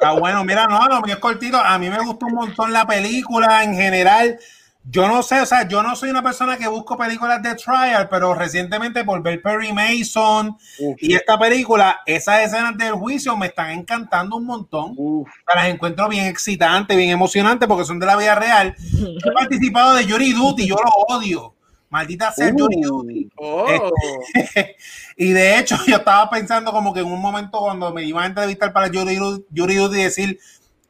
Dale, 0.00 0.20
bueno, 0.20 0.44
mira, 0.44 0.66
no, 0.66 1.00
mío 1.00 1.14
es 1.14 1.20
cortito. 1.20 1.58
A 1.58 1.78
mí 1.78 1.88
me 1.88 1.98
gustó 2.04 2.26
un 2.26 2.34
montón 2.34 2.72
la 2.72 2.86
película 2.86 3.64
en 3.64 3.74
general. 3.74 4.38
Yo 4.84 5.06
no 5.06 5.22
sé, 5.22 5.40
o 5.40 5.46
sea, 5.46 5.68
yo 5.68 5.82
no 5.82 5.94
soy 5.94 6.10
una 6.10 6.22
persona 6.22 6.56
que 6.56 6.66
busco 6.66 6.98
películas 6.98 7.40
de 7.40 7.54
trial, 7.54 8.08
pero 8.08 8.34
recientemente 8.34 9.04
por 9.04 9.22
ver 9.22 9.40
Perry 9.40 9.72
Mason 9.72 10.56
Uf, 10.80 10.96
y 10.98 11.14
esta 11.14 11.38
película, 11.38 12.00
esas 12.04 12.40
escenas 12.40 12.76
del 12.76 12.94
juicio 12.94 13.36
me 13.36 13.46
están 13.46 13.70
encantando 13.70 14.36
un 14.36 14.44
montón. 14.44 14.94
uf. 14.96 15.28
Las 15.54 15.66
encuentro 15.66 16.08
bien 16.08 16.26
excitantes, 16.26 16.96
bien 16.96 17.10
emocionantes 17.10 17.68
porque 17.68 17.84
son 17.84 18.00
de 18.00 18.06
la 18.06 18.16
vida 18.16 18.34
real. 18.34 18.74
He 19.24 19.32
participado 19.32 19.94
de 19.94 20.04
Jury 20.04 20.32
Duty, 20.32 20.66
yo 20.66 20.74
lo 20.74 21.16
odio. 21.16 21.54
Maldita 21.88 22.32
sea 22.32 22.50
Jury 22.50 22.80
Duty. 22.80 23.28
Oh. 23.36 23.66
Y 25.14 25.30
de 25.32 25.58
hecho, 25.58 25.76
yo 25.86 25.96
estaba 25.96 26.28
pensando 26.30 26.72
como 26.72 26.92
que 26.94 27.00
en 27.00 27.06
un 27.06 27.20
momento 27.20 27.60
cuando 27.60 27.92
me 27.92 28.02
iban 28.02 28.24
a 28.24 28.26
entrevistar 28.28 28.72
para 28.72 28.88
Jury, 28.88 29.16
Jury 29.54 29.76
Duty 29.76 30.02
decir 30.02 30.40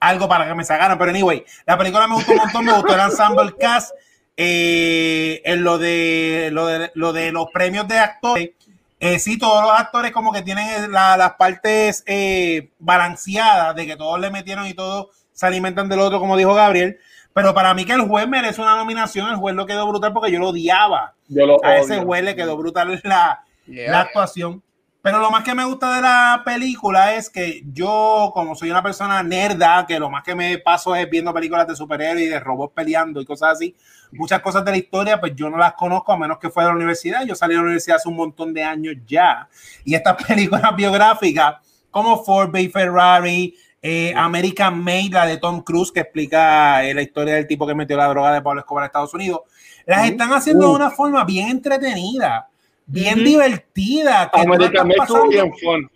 algo 0.03 0.29
para 0.29 0.47
que 0.47 0.55
me 0.55 0.65
sacaran. 0.65 0.99
Pero 0.99 1.11
anyway, 1.11 1.45
la 1.67 1.79
película 1.79 2.07
me 2.07 2.15
gustó 2.15 2.33
un 2.33 2.39
montón, 2.39 2.65
me 2.65 2.73
gustó 2.73 2.95
el 2.95 3.01
ensemble 3.01 3.55
cast. 3.59 3.91
eh, 4.37 5.43
en 5.45 5.63
lo 5.63 5.79
de, 5.79 6.49
lo 6.53 6.67
de 6.67 6.91
lo 6.95 7.13
de 7.13 7.33
los 7.33 7.47
premios 7.53 7.87
de 7.89 7.99
actores. 7.99 8.51
Eh, 8.99 9.19
sí, 9.19 9.37
todos 9.39 9.63
los 9.63 9.73
actores 9.73 10.13
como 10.13 10.33
que 10.33 10.43
tienen 10.43 10.91
la- 10.93 11.17
las 11.17 11.33
partes 11.35 12.03
eh, 12.07 12.71
balanceadas 12.79 13.75
de 13.75 13.87
que 13.87 13.97
todos 13.97 14.19
le 14.21 14.31
metieron 14.31 14.67
y 14.67 14.75
todos 14.75 15.09
se 15.33 15.47
alimentan 15.47 15.89
del 15.89 16.01
otro, 16.01 16.19
como 16.21 16.37
dijo 16.37 16.55
Gabriel. 16.55 16.99
Pero 17.35 17.53
para 17.55 17.73
mí 17.75 17.85
que 17.85 17.93
el 17.95 18.03
juez 18.03 18.29
merece 18.29 18.61
una 18.61 18.77
nominación, 18.77 19.29
el 19.31 19.37
juez 19.37 19.55
lo 19.57 19.67
quedó 19.67 19.87
brutal 19.89 20.13
porque 20.13 20.31
yo 20.31 20.39
lo 20.39 20.49
odiaba. 20.49 21.15
Yo 21.29 21.47
lo 21.47 21.65
A 21.65 21.77
ese 21.79 21.99
juez 22.01 22.23
le 22.23 22.37
quedó 22.37 22.57
brutal 22.57 23.01
la, 23.05 23.43
Yeah. 23.67 23.91
la 23.93 24.01
actuación. 24.01 24.63
Pero 25.03 25.19
lo 25.19 25.33
más 25.33 25.43
que 25.43 25.53
me 25.53 25.65
gusta 25.65 25.97
de 25.97 26.01
la 26.01 26.43
película 26.45 27.17
es 27.17 27.29
que 27.29 27.65
yo, 27.73 28.31
como 28.33 28.55
soy 28.55 28.71
una 28.71 28.85
persona 28.85 29.21
nerda, 29.25 29.85
que 29.85 29.99
lo 29.99 30.09
más 30.09 30.23
que 30.23 30.37
me 30.37 30.59
paso 30.59 30.95
es 30.95 31.11
viendo 31.11 31.35
películas 31.35 31.67
de 31.67 31.75
superhéroes 31.75 32.25
y 32.25 32.29
de 32.29 32.39
robots 32.39 32.73
peleando 32.73 33.21
y 33.21 33.25
cosas 33.25 33.55
así, 33.55 33.75
muchas 34.13 34.41
cosas 34.41 34.65
de 34.65 34.71
la 34.71 34.77
historia, 34.77 35.19
pues 35.19 35.35
yo 35.35 35.51
no 35.51 35.59
las 35.59 35.73
conozco 35.73 36.13
a 36.13 36.17
menos 36.17 36.39
que 36.39 36.51
fuera 36.51 36.69
de 36.69 36.75
la 36.75 36.77
universidad. 36.77 37.27
Yo 37.27 37.35
salí 37.35 37.55
de 37.55 37.59
la 37.59 37.65
universidad 37.65 37.97
hace 37.97 38.09
un 38.09 38.15
montón 38.15 38.55
de 38.55 38.63
años 38.63 38.95
ya. 39.05 39.49
Y 39.85 39.97
estas 39.97 40.23
películas 40.29 40.75
biográficas, 40.77 41.57
como 41.91 42.23
Ford 42.23 42.53
Bay 42.53 42.69
Ferrari, 42.69 43.57
eh, 43.85 44.15
American 44.17 44.79
Made, 44.79 45.11
la 45.11 45.27
de 45.27 45.39
Tom 45.39 45.63
Cruise, 45.63 45.91
que 45.91 45.99
explica 46.01 46.85
eh, 46.85 46.95
la 46.95 47.03
historia 47.03 47.35
del 47.35 47.49
tipo 47.49 47.67
que 47.67 47.75
metió 47.75 47.97
la 47.97 48.07
droga 48.07 48.33
de 48.33 48.41
Pablo 48.41 48.61
Escobar 48.61 48.85
a 48.85 48.87
Estados 48.87 49.13
Unidos, 49.13 49.41
las 49.85 50.09
están 50.09 50.33
haciendo 50.33 50.69
de 50.69 50.75
una 50.77 50.91
forma 50.91 51.25
bien 51.25 51.49
entretenida, 51.49 52.49
bien 52.87 53.22
divertida. 53.24 54.30
la 54.35 54.43
American 54.43 54.89
Made 54.89 54.99
estuvo 55.01 55.28
bien 55.28 55.53
fun. 55.59 55.91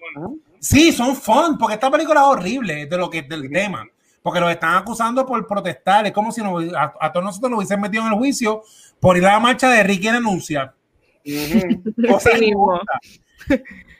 Sí, 0.60 0.92
son 0.92 1.14
fun, 1.14 1.58
porque 1.58 1.74
esta 1.74 1.90
película 1.90 2.20
es 2.20 2.26
horrible 2.26 2.86
de 2.86 2.96
lo 2.96 3.08
que 3.10 3.22
del 3.22 3.50
tema, 3.50 3.86
porque 4.22 4.40
los 4.40 4.50
están 4.50 4.74
acusando 4.74 5.24
por 5.24 5.46
protestar, 5.46 6.06
es 6.06 6.12
como 6.12 6.32
si 6.32 6.42
nos- 6.42 6.72
a, 6.74 6.94
a 7.00 7.12
todos 7.12 7.24
nosotros 7.24 7.50
nos 7.50 7.58
hubiesen 7.58 7.80
metido 7.80 8.02
en 8.04 8.12
el 8.12 8.18
juicio 8.18 8.62
por 8.98 9.16
ir 9.16 9.26
a 9.26 9.32
la 9.32 9.40
marcha 9.40 9.68
de 9.70 9.82
Ricky. 9.84 10.08
Ujú. 10.08 11.82
Cosa 12.08 12.30
Sí 12.34 12.40
mismo. 12.40 12.74
injusta. 12.74 13.00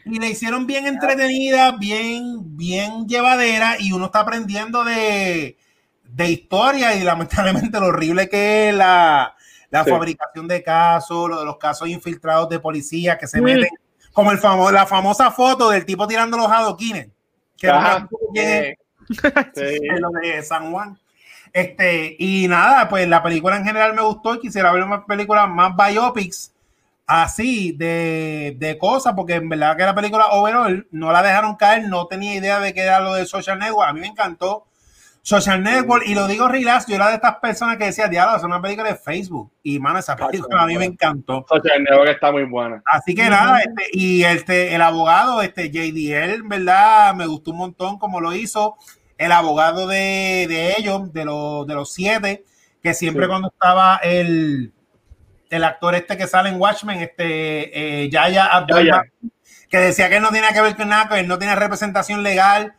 Y 0.07 0.19
le 0.19 0.31
hicieron 0.31 0.67
bien 0.67 0.87
entretenida, 0.87 1.73
bien, 1.73 2.57
bien 2.57 3.07
llevadera, 3.07 3.77
y 3.79 3.93
uno 3.93 4.07
está 4.07 4.21
aprendiendo 4.21 4.85
de, 4.85 5.57
de 6.05 6.31
historia 6.31 6.95
y 6.95 7.03
lamentablemente 7.05 7.79
lo 7.81 7.87
horrible 7.87 8.29
que 8.29 8.71
es 8.71 8.75
la, 8.75 9.36
la 9.71 9.85
Sí. 9.85 9.91
fabricación 9.91 10.47
de 10.49 10.63
casos, 10.63 11.29
lo 11.29 11.39
de 11.41 11.45
los 11.45 11.57
casos 11.59 11.89
infiltrados 11.89 12.49
de 12.49 12.59
policía 12.61 13.19
que 13.19 13.27
se 13.27 13.41
Mm. 13.41 13.45
meten, 13.45 13.69
como 14.13 14.33
el 14.33 14.39
famo, 14.39 14.71
la 14.71 14.87
famosa 14.87 15.31
foto 15.31 15.71
del 15.71 15.85
tipo 15.85 16.07
tirando 16.07 16.37
los 16.37 16.51
adoquines. 16.51 17.09
Que 17.57 17.69
Ajá. 17.71 18.09
es, 18.35 18.77
lo 20.01 20.11
de 20.11 20.43
San 20.43 20.71
Juan. 20.73 20.99
Este, 21.53 22.17
y 22.19 22.47
nada, 22.49 22.89
pues 22.89 23.09
la 23.09 23.23
película 23.23 23.57
en 23.57 23.65
general 23.65 23.95
me 23.95 24.03
gustó 24.03 24.35
y 24.35 24.41
quisiera 24.41 24.73
ver 24.73 24.85
más 24.87 25.05
películas, 25.07 25.49
más 25.49 25.73
biopics 25.75 26.53
así 27.07 27.73
de, 27.73 28.57
de 28.59 28.77
cosas, 28.77 29.15
porque 29.15 29.35
en 29.35 29.49
verdad 29.49 29.77
que 29.77 29.85
la 29.85 29.95
película 29.95 30.27
overall 30.33 30.87
no 30.91 31.13
la 31.13 31.23
dejaron 31.23 31.55
caer, 31.55 31.89
no 31.89 32.07
tenía 32.09 32.35
idea 32.35 32.59
de 32.59 32.75
qué 32.75 32.83
era 32.83 32.99
lo 33.01 33.15
de 33.15 33.25
Social 33.27 33.59
Network, 33.59 33.89
a 33.89 33.93
mí 33.93 34.01
me 34.01 34.09
encantó 34.09 34.67
Social 35.27 35.61
Network, 35.61 36.05
y 36.07 36.15
lo 36.15 36.29
digo 36.29 36.47
relax, 36.47 36.87
yo 36.87 36.95
era 36.95 37.09
de 37.09 37.15
estas 37.17 37.39
personas 37.39 37.79
que 37.79 37.87
decía, 37.87 38.07
diablo, 38.07 38.37
es 38.37 38.45
una 38.45 38.63
película 38.63 38.89
de 38.91 38.95
Facebook, 38.95 39.51
y 39.61 39.81
mano, 39.81 39.99
esa 39.99 40.15
película 40.15 40.63
a 40.63 40.67
mí 40.67 40.79
me 40.79 40.85
encantó. 40.85 41.45
Social 41.49 41.83
Network 41.83 42.11
está 42.11 42.31
muy 42.31 42.45
buena. 42.45 42.81
Así 42.87 43.13
que 43.13 43.29
nada, 43.29 43.59
este, 43.59 43.89
y 43.93 44.23
este, 44.23 44.73
el 44.73 44.83
abogado, 44.83 45.43
este 45.43 45.69
JDL, 45.69 46.43
¿verdad? 46.45 47.13
Me 47.17 47.27
gustó 47.27 47.51
un 47.51 47.57
montón 47.57 47.99
como 47.99 48.21
lo 48.21 48.33
hizo. 48.35 48.77
El 49.19 49.33
abogado 49.33 49.89
de, 49.89 50.47
de 50.49 50.77
ellos, 50.79 51.13
de 51.13 51.25
los, 51.25 51.67
de 51.67 51.75
los 51.75 51.93
siete, 51.93 52.45
que 52.81 52.95
siempre 52.95 53.25
Sí. 53.25 53.29
cuando 53.29 53.49
estaba 53.49 53.97
el, 54.05 54.73
el 55.51 55.65
actor 55.65 55.97
este 55.97 56.17
que 56.17 56.29
sale 56.29 56.51
en 56.51 56.61
Watchmen, 56.61 57.01
este 57.01 58.05
eh, 58.05 58.09
Yaya 58.11 58.47
Abdul 58.47 58.93
que 59.69 59.79
decía 59.79 60.09
que 60.09 60.19
él 60.19 60.23
no 60.23 60.31
tenía 60.31 60.53
que 60.53 60.61
ver 60.61 60.77
con 60.77 60.89
nada, 60.89 61.09
que 61.09 61.19
él 61.19 61.27
no 61.27 61.37
tenía 61.37 61.57
representación 61.57 62.23
legal. 62.23 62.77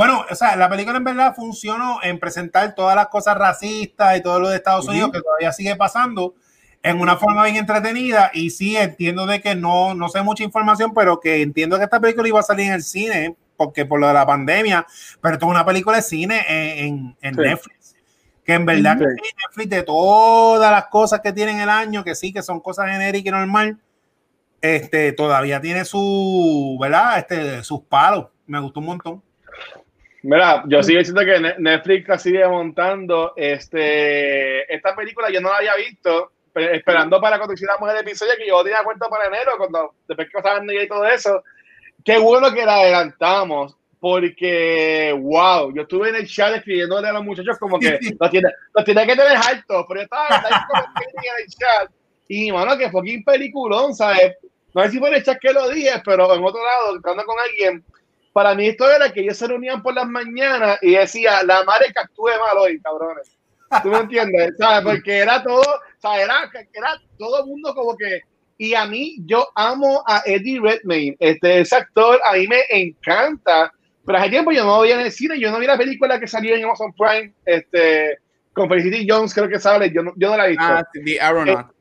Bueno, 0.00 0.24
o 0.30 0.34
sea, 0.34 0.56
la 0.56 0.66
película 0.70 0.96
en 0.96 1.04
verdad 1.04 1.34
funcionó 1.36 1.98
en 2.02 2.18
presentar 2.18 2.74
todas 2.74 2.96
las 2.96 3.08
cosas 3.08 3.36
racistas 3.36 4.16
y 4.16 4.22
todo 4.22 4.40
lo 4.40 4.48
de 4.48 4.56
Estados. 4.56 4.88
Unidos 4.88 5.10
que 5.12 5.20
todavía 5.20 5.52
sigue 5.52 5.76
pasando 5.76 6.34
en 6.82 6.98
una 7.02 7.18
forma 7.18 7.44
bien 7.44 7.56
entretenida 7.56 8.30
y 8.32 8.48
sí 8.48 8.78
entiendo 8.78 9.26
de 9.26 9.42
que 9.42 9.54
no, 9.54 9.94
no 9.94 10.08
sé 10.08 10.22
mucha 10.22 10.42
información, 10.42 10.94
pero 10.94 11.20
que 11.20 11.42
entiendo 11.42 11.76
que 11.76 11.84
esta 11.84 12.00
película 12.00 12.26
iba 12.26 12.40
a 12.40 12.42
salir 12.42 12.68
en 12.68 12.72
el 12.72 12.82
cine 12.82 13.36
porque 13.58 13.84
por 13.84 14.00
lo 14.00 14.06
de 14.08 14.14
la 14.14 14.24
pandemia, 14.24 14.86
pero 15.20 15.34
esto 15.34 15.44
es 15.44 15.50
una 15.50 15.66
película 15.66 15.96
de 15.96 16.02
cine 16.02 16.46
en, 16.48 16.86
en- 16.86 17.16
en 17.20 17.34
Sí. 17.34 17.40
Netflix. 17.42 17.94
Que 18.42 18.54
en 18.54 18.64
verdad 18.64 18.96
Sí. 18.96 19.04
que 19.04 19.30
Netflix 19.46 19.68
de 19.68 19.82
todas 19.82 20.72
las 20.72 20.86
cosas 20.86 21.20
que 21.20 21.34
tienen 21.34 21.60
el 21.60 21.68
año, 21.68 22.02
que 22.02 22.14
sí, 22.14 22.32
que 22.32 22.42
son 22.42 22.60
cosas 22.60 22.88
genéricas 22.90 23.26
y 23.28 23.36
normal, 23.36 23.78
este, 24.62 25.12
todavía 25.12 25.60
tiene 25.60 25.84
su, 25.84 26.78
¿verdad? 26.80 27.18
Este, 27.18 27.62
sus 27.64 27.82
palos. 27.82 28.28
Me 28.46 28.58
gustó 28.60 28.80
un 28.80 28.86
montón. 28.86 29.22
Mira, 30.22 30.62
yo 30.66 30.82
sigo 30.82 30.98
diciendo 30.98 31.22
que 31.24 31.40
Ne- 31.40 31.54
Netflix 31.58 32.08
la 32.08 32.18
sigue 32.18 32.46
montando. 32.46 33.32
Este, 33.36 34.72
esta 34.72 34.94
película 34.94 35.30
yo 35.30 35.40
no 35.40 35.50
la 35.50 35.56
había 35.56 35.74
visto, 35.76 36.32
pe- 36.52 36.76
esperando 36.76 37.20
para 37.20 37.38
cuando 37.38 37.54
hiciéramos 37.54 37.90
el 37.90 37.98
episodio 37.98 38.32
que 38.36 38.46
yo 38.46 38.62
tenía 38.62 38.82
cuenta 38.84 39.08
para 39.08 39.26
enero, 39.26 39.52
cuando 39.56 39.94
después 40.06 40.28
que 40.28 40.42
pasaban 40.42 40.68
y 40.70 40.86
todo 40.88 41.06
eso. 41.06 41.42
Qué 42.04 42.18
bueno 42.18 42.52
que 42.52 42.64
la 42.64 42.74
adelantamos, 42.76 43.76
porque 43.98 45.14
wow, 45.18 45.72
yo 45.74 45.82
estuve 45.82 46.08
en 46.10 46.16
el 46.16 46.26
chat 46.26 46.54
escribiéndole 46.56 47.08
a 47.08 47.12
los 47.12 47.24
muchachos 47.24 47.58
como 47.58 47.78
que 47.78 47.98
los 48.20 48.30
tiene, 48.30 48.48
los 48.74 48.84
tiene 48.84 49.06
que 49.06 49.16
tener 49.16 49.36
altos, 49.36 49.84
pero 49.88 50.00
yo 50.00 50.04
estaba 50.04 50.28
estaba 50.28 50.92
en 50.96 51.44
el 51.44 51.46
chat 51.48 51.90
y 52.28 52.52
mano, 52.52 52.76
que 52.78 52.90
fucking 52.90 53.24
peliculón, 53.24 53.94
¿sabes? 53.94 54.36
No 54.72 54.82
sé 54.84 54.90
si 54.90 54.98
fue 54.98 55.08
en 55.08 55.16
el 55.16 55.24
chat 55.24 55.38
que 55.40 55.52
lo 55.52 55.68
dije, 55.68 55.90
pero 56.04 56.32
en 56.34 56.44
otro 56.44 56.60
lado, 56.64 56.96
estando 56.96 57.24
con 57.24 57.36
alguien, 57.40 57.84
para 58.32 58.54
mí 58.54 58.68
esto 58.68 58.90
era 58.90 59.12
que 59.12 59.20
ellos 59.20 59.36
se 59.36 59.46
reunían 59.46 59.82
por 59.82 59.94
las 59.94 60.06
mañanas 60.06 60.78
y 60.82 60.92
decía, 60.92 61.42
la 61.42 61.64
madre 61.64 61.92
que 61.92 62.00
actúe 62.00 62.28
mal 62.40 62.58
hoy, 62.58 62.80
cabrones. 62.80 63.36
¿Tú 63.82 63.88
me 63.88 63.98
entiendes? 63.98 64.52
¿Sabes? 64.58 64.82
Porque 64.84 65.18
era 65.18 65.42
todo, 65.42 65.60
o 65.60 66.00
sea, 66.00 66.20
era, 66.20 66.50
era 66.72 67.00
todo 67.18 67.40
el 67.40 67.46
mundo 67.46 67.74
como 67.74 67.96
que, 67.96 68.22
y 68.58 68.74
a 68.74 68.84
mí, 68.84 69.16
yo 69.24 69.48
amo 69.54 70.02
a 70.06 70.22
Eddie 70.24 70.60
Redmayne, 70.60 71.16
este, 71.18 71.60
ese 71.60 71.76
actor, 71.76 72.20
a 72.24 72.34
mí 72.34 72.46
me 72.46 72.62
encanta, 72.68 73.72
pero 74.04 74.18
hace 74.18 74.30
tiempo 74.30 74.52
yo 74.52 74.64
no 74.64 74.76
lo 74.76 74.82
vi 74.82 74.90
en 74.90 75.00
el 75.00 75.12
cine, 75.12 75.38
yo 75.38 75.50
no 75.50 75.58
vi 75.58 75.66
la 75.66 75.78
película 75.78 76.18
que 76.18 76.26
salió 76.26 76.54
en 76.54 76.64
Amazon 76.64 76.92
Prime, 76.92 77.32
este, 77.44 78.18
con 78.52 78.68
Felicity 78.68 79.06
Jones, 79.08 79.32
creo 79.32 79.48
que 79.48 79.60
sale, 79.60 79.90
yo 79.90 80.02
no, 80.02 80.12
yo 80.16 80.30
no 80.30 80.36
la 80.36 80.46
he 80.46 80.50
visto. 80.50 80.64
Ah, 80.64 80.84
The 80.92 81.20
Aeronaut. 81.20 81.79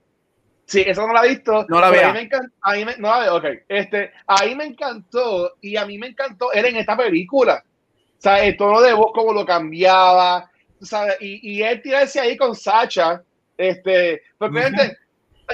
Sí, 0.70 0.84
eso 0.86 1.08
no 1.08 1.14
la 1.14 1.26
he 1.26 1.30
visto. 1.30 1.66
No 1.68 1.82
la 1.82 1.90
vea. 1.90 2.10
A 2.10 2.14
mí 2.14 2.20
me 2.20 2.26
encantó, 2.26 2.54
a 2.62 2.74
mí 2.74 2.86
me, 2.86 2.96
no 2.98 3.08
la 3.10 3.20
veo, 3.22 3.36
ok. 3.38 3.46
Este, 3.68 4.12
a 4.28 4.46
mí 4.46 4.54
me 4.56 4.66
encantó 4.66 5.56
y 5.62 5.76
a 5.76 5.86
mí 5.86 5.98
me 5.98 6.08
encantó 6.08 6.52
él 6.54 6.66
en 6.66 6.76
esta 6.78 6.96
película. 6.96 7.64
O 7.66 8.22
sea, 8.22 8.44
el 8.46 8.56
tono 8.56 8.80
de 8.82 8.94
voz 8.94 9.12
como 9.14 9.34
lo 9.34 9.46
cambiaba, 9.46 10.50
¿sabes? 10.82 11.16
Y, 11.22 11.56
y 11.58 11.64
él 11.64 11.82
tirarse 11.82 12.20
ahí 12.20 12.38
con 12.38 12.54
Sacha, 12.56 13.24
este, 13.58 14.22
porque 14.38 14.60
Ujú. 14.60 14.68
obviamente, 14.68 14.98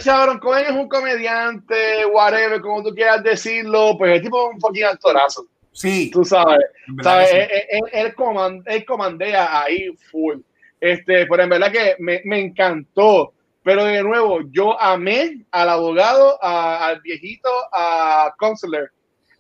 Sharon 0.04 0.40
Cohen 0.40 0.66
es 0.66 0.72
un 0.72 0.90
comediante, 0.90 2.06
whatever, 2.08 2.60
como 2.60 2.84
tú 2.84 2.94
quieras 2.94 3.24
decirlo, 3.24 3.96
pues 3.98 4.16
el 4.16 4.22
tipo 4.22 4.50
es 4.50 4.56
un 4.56 4.60
fucking 4.60 4.84
actorazo. 4.84 5.48
Sí. 5.72 6.10
Tú 6.12 6.26
sabes, 6.26 6.60
¿sabes? 7.02 7.30
que 7.30 7.38
Él, 7.44 7.50
él- 7.70 7.90
él 8.08 8.16
coman- 8.16 8.64
él 8.66 8.84
comandea 8.84 9.62
ahí 9.64 9.90
full. 10.12 10.40
Este, 10.82 11.26
pero 11.26 11.44
en 11.44 11.50
verdad 11.50 11.72
que 11.72 11.96
me, 12.00 12.22
me 12.26 12.40
encantó. 12.42 13.32
Pero 13.66 13.84
de 13.84 14.04
nuevo, 14.04 14.42
yo 14.52 14.80
amé 14.80 15.44
al 15.50 15.70
abogado, 15.70 16.38
a- 16.40 16.86
al 16.86 17.02
viejito, 17.02 17.50
a 17.74 18.32
Counselor. 18.38 18.92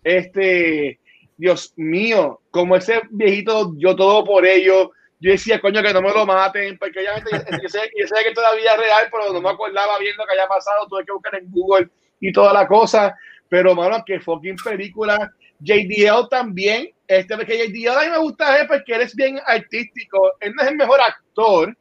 Este, 0.03 0.99
Dios 1.37 1.73
mío, 1.75 2.41
como 2.49 2.75
ese 2.75 3.01
viejito, 3.11 3.73
yo 3.77 3.95
todo 3.95 4.23
por 4.25 4.43
ello. 4.47 4.91
Yo 5.19 5.31
decía, 5.31 5.61
coño, 5.61 5.83
que 5.83 5.93
no 5.93 6.01
me 6.01 6.11
lo 6.11 6.25
maten, 6.25 6.75
porque 6.79 7.01
obviamente 7.01 7.29
yo, 7.61 7.69
sé, 7.69 7.81
que 8.23 8.33
todavía 8.33 8.71
es 8.73 8.79
real, 8.79 9.07
pero 9.11 9.31
no 9.31 9.41
me 9.41 9.49
acordaba 9.49 9.99
bien 9.99 10.15
lo 10.17 10.25
que 10.25 10.33
haya 10.33 10.47
pasado. 10.47 10.87
Tuve 10.87 11.05
que 11.05 11.11
buscar 11.11 11.35
en 11.35 11.51
Google 11.51 11.89
y 12.19 12.31
toda 12.31 12.51
la 12.51 12.67
cosa. 12.67 13.15
Pero, 13.47 13.75
mano, 13.75 14.03
que 14.03 14.19
fucking 14.19 14.55
película. 14.57 15.31
JDL 15.59 16.27
también. 16.31 16.89
Este, 17.07 17.35
porque 17.35 17.57
JDL 17.67 17.95
a 17.95 18.03
mí 18.05 18.09
me 18.09 18.17
gusta 18.17 18.51
ver 18.51 18.67
porque 18.67 18.95
él 18.95 19.01
es 19.01 19.15
bien 19.15 19.39
artístico. 19.45 20.33
Él 20.39 20.51
no 20.55 20.63
es 20.63 20.69
el 20.69 20.77
mejor 20.77 20.99
actor, 20.99 21.77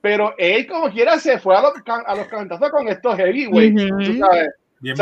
pero 0.00 0.34
él, 0.38 0.66
como 0.66 0.90
quiera, 0.90 1.18
se 1.18 1.38
fue 1.38 1.56
a 1.56 1.62
los, 1.62 1.72
can- 1.82 2.04
a 2.06 2.14
los 2.14 2.26
cantazos 2.26 2.70
con 2.70 2.88
estos 2.88 3.16
heavyweights. 3.16 3.82
Ujú. 3.90 4.04
tú 4.04 4.18
sabes. 4.18 4.48
Bien 4.80 4.96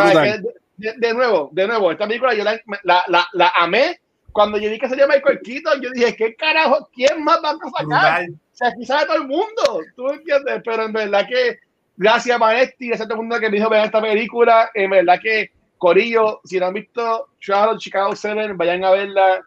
De, 0.77 0.93
de- 0.97 1.15
nuevo, 1.15 1.51
de 1.53 1.67
nuevo, 1.67 1.91
esta 1.93 2.07
película 2.07 2.35
yo 2.35 2.45
la, 2.45 2.61
la, 2.85 3.05
la, 3.09 3.27
la 3.33 3.53
amé. 3.57 4.01
Cuando 4.33 4.59
yo 4.59 4.71
vi 4.71 4.79
que 4.79 4.89
salía 4.89 5.07
Michael 5.07 5.41
Keaton, 5.43 5.81
yo 5.81 5.91
dije, 5.91 6.15
¿qué 6.15 6.35
carajo? 6.37 6.89
¿Quién 6.95 7.25
más 7.25 7.39
va 7.43 7.51
a 7.51 7.55
sacar? 7.55 8.27
O 8.31 8.57
sea, 8.59 8.69
aquí 8.69 8.85
sabe 8.87 9.07
todo 9.07 9.17
el 9.17 9.27
mundo, 9.27 9.81
¿tú 9.97 10.09
entiendes? 10.11 10.61
Pero 10.65 10.85
en 10.85 10.93
verdad 10.93 11.27
que, 11.29 11.59
gracias 11.97 12.37
a 12.37 12.39
Manetti, 12.39 12.89
gracias 12.89 13.07
a 13.07 13.09
todo 13.09 13.21
el 13.21 13.27
mundo 13.27 13.41
que 13.41 13.49
me 13.51 13.57
dijo 13.57 13.71
ver 13.71 13.85
esta 13.85 14.01
película, 14.01 14.71
en 14.75 14.91
verdad 14.91 15.19
que, 15.23 15.51
Corillo, 15.79 16.41
si 16.45 16.59
no 16.59 16.67
han 16.67 16.75
visto 16.75 17.29
Trial 17.41 17.79
Chicago 17.79 18.15
7, 18.15 18.53
vayan 18.55 18.85
a 18.85 18.91
verla. 18.91 19.41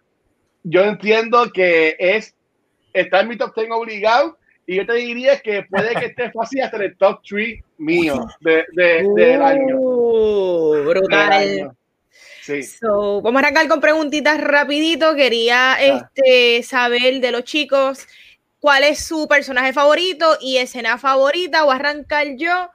Yo 0.64 0.82
entiendo 0.84 1.50
que 1.54 1.96
es, 2.00 2.34
está 2.94 3.22
en 3.22 3.28
mi 3.30 3.38
top 3.38 3.54
10 3.56 3.70
obligado, 3.72 4.38
y 4.68 4.76
yo 4.78 4.86
te 4.86 4.94
diría 4.94 5.40
que 5.40 5.64
puede 5.64 5.94
que 5.96 6.06
esté 6.08 6.32
fácil 6.32 6.62
hasta 6.62 6.78
el 6.78 6.96
top 6.98 7.20
3 7.28 7.60
mío 7.78 8.26
de, 8.40 8.66
de- 8.74 9.08
del 9.16 9.42
año. 9.42 9.76
Uh, 9.78 10.74
Del 10.76 10.86
brutal. 10.86 11.32
año. 11.34 11.76
Sí. 12.44 12.64
So, 12.64 13.22
vamos 13.22 13.42
a 13.42 13.46
arrancar 13.46 13.68
con 13.68 13.82
preguntitas 13.82 14.40
rapidito. 14.42 15.16
Quería 15.16 15.76
este, 15.80 16.64
saber 16.64 17.20
de 17.22 17.32
los 17.32 17.44
chicos 17.44 18.08
cuál 18.60 18.84
es 18.84 19.04
su 19.06 19.28
personaje 19.28 19.74
favorito 19.74 20.38
y 20.42 20.58
escena 20.58 20.98
favorita. 20.98 21.66
O 21.66 21.72
arrancar 21.72 22.28
yo. 22.38 22.70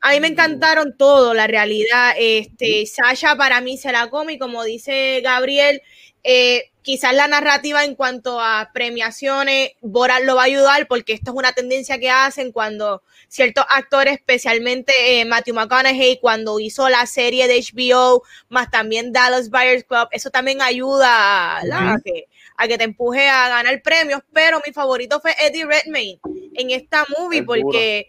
A 0.00 0.10
mí 0.12 0.20
me 0.20 0.28
encantaron 0.28 0.96
todo, 0.98 1.32
la 1.34 1.46
realidad. 1.46 2.12
Este, 2.18 2.84
Sasha 2.86 3.36
para 3.36 3.60
mí 3.62 3.76
se 3.78 3.90
la 3.92 4.08
come 4.10 4.34
y 4.34 4.38
como 4.38 4.62
dice 4.64 5.20
Gabriel, 5.22 5.80
eh, 6.22 6.70
quizás 6.84 7.14
la 7.14 7.26
narrativa 7.26 7.82
en 7.82 7.94
cuanto 7.94 8.40
a 8.40 8.70
premiaciones, 8.74 9.70
Borat 9.80 10.22
lo 10.22 10.36
va 10.36 10.42
a 10.42 10.44
ayudar 10.44 10.86
porque 10.86 11.14
esto 11.14 11.30
es 11.30 11.36
una 11.36 11.52
tendencia 11.52 11.98
que 11.98 12.10
hacen 12.10 12.52
cuando 12.52 13.02
ciertos 13.26 13.64
actores, 13.70 14.12
especialmente 14.14 14.92
eh, 15.20 15.24
Matthew 15.24 15.54
McConaughey, 15.54 16.20
cuando 16.20 16.60
hizo 16.60 16.88
la 16.90 17.06
serie 17.06 17.48
de 17.48 17.58
HBO, 17.58 18.22
más 18.50 18.70
también 18.70 19.12
Dallas 19.12 19.48
Buyers 19.48 19.84
Club, 19.84 20.08
eso 20.12 20.30
también 20.30 20.60
ayuda 20.60 21.56
a, 21.56 21.94
a 21.94 21.98
que, 22.04 22.28
a 22.58 22.68
que 22.68 22.76
te 22.76 22.84
empuje 22.84 23.28
a 23.28 23.48
ganar 23.48 23.80
premios, 23.80 24.20
pero 24.32 24.60
mi 24.64 24.72
favorito 24.72 25.20
fue 25.20 25.34
Eddie 25.40 25.64
Redmayne 25.64 26.20
en 26.54 26.70
esta 26.70 27.06
movie 27.18 27.38
Es 27.40 27.46
duro. 27.46 27.62
porque 27.62 28.08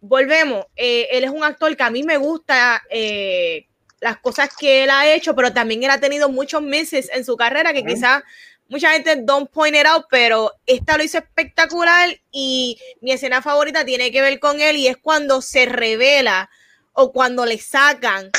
volvemos, 0.00 0.66
eh, 0.76 1.08
él 1.12 1.24
es 1.24 1.30
un 1.30 1.42
actor 1.42 1.74
que 1.74 1.82
a 1.82 1.90
mí 1.90 2.02
me 2.02 2.18
gusta 2.18 2.82
eh, 2.90 3.66
las 4.02 4.18
cosas 4.18 4.50
que 4.58 4.82
él 4.82 4.90
ha 4.90 5.12
hecho, 5.14 5.34
pero 5.36 5.52
también 5.52 5.84
él 5.84 5.90
ha 5.90 6.00
tenido 6.00 6.28
muchos 6.28 6.60
meses 6.60 7.08
en 7.12 7.24
su 7.24 7.36
carrera 7.36 7.72
que 7.72 7.84
quizás 7.84 8.24
mucha 8.68 8.90
gente 8.90 9.14
don't 9.22 9.48
point 9.48 9.76
it 9.76 9.86
out, 9.86 10.06
pero 10.10 10.52
esta 10.66 10.96
lo 10.96 11.04
hizo 11.04 11.18
espectacular 11.18 12.10
y 12.32 12.80
mi 13.00 13.12
escena 13.12 13.40
favorita 13.42 13.84
tiene 13.84 14.10
que 14.10 14.20
ver 14.20 14.40
con 14.40 14.60
él 14.60 14.76
y 14.76 14.88
es 14.88 14.96
cuando 14.96 15.40
se 15.40 15.66
revela 15.66 16.50
o 16.92 17.12
cuando 17.12 17.46
le 17.46 17.58
sacan 17.58 18.32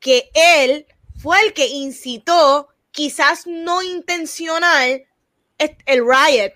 que 0.00 0.30
él 0.32 0.86
fue 1.18 1.38
el 1.40 1.52
que 1.52 1.66
incitó, 1.66 2.68
quizás 2.90 3.46
no 3.46 3.82
intencional, 3.82 5.04
el 5.58 6.00
riot. 6.06 6.54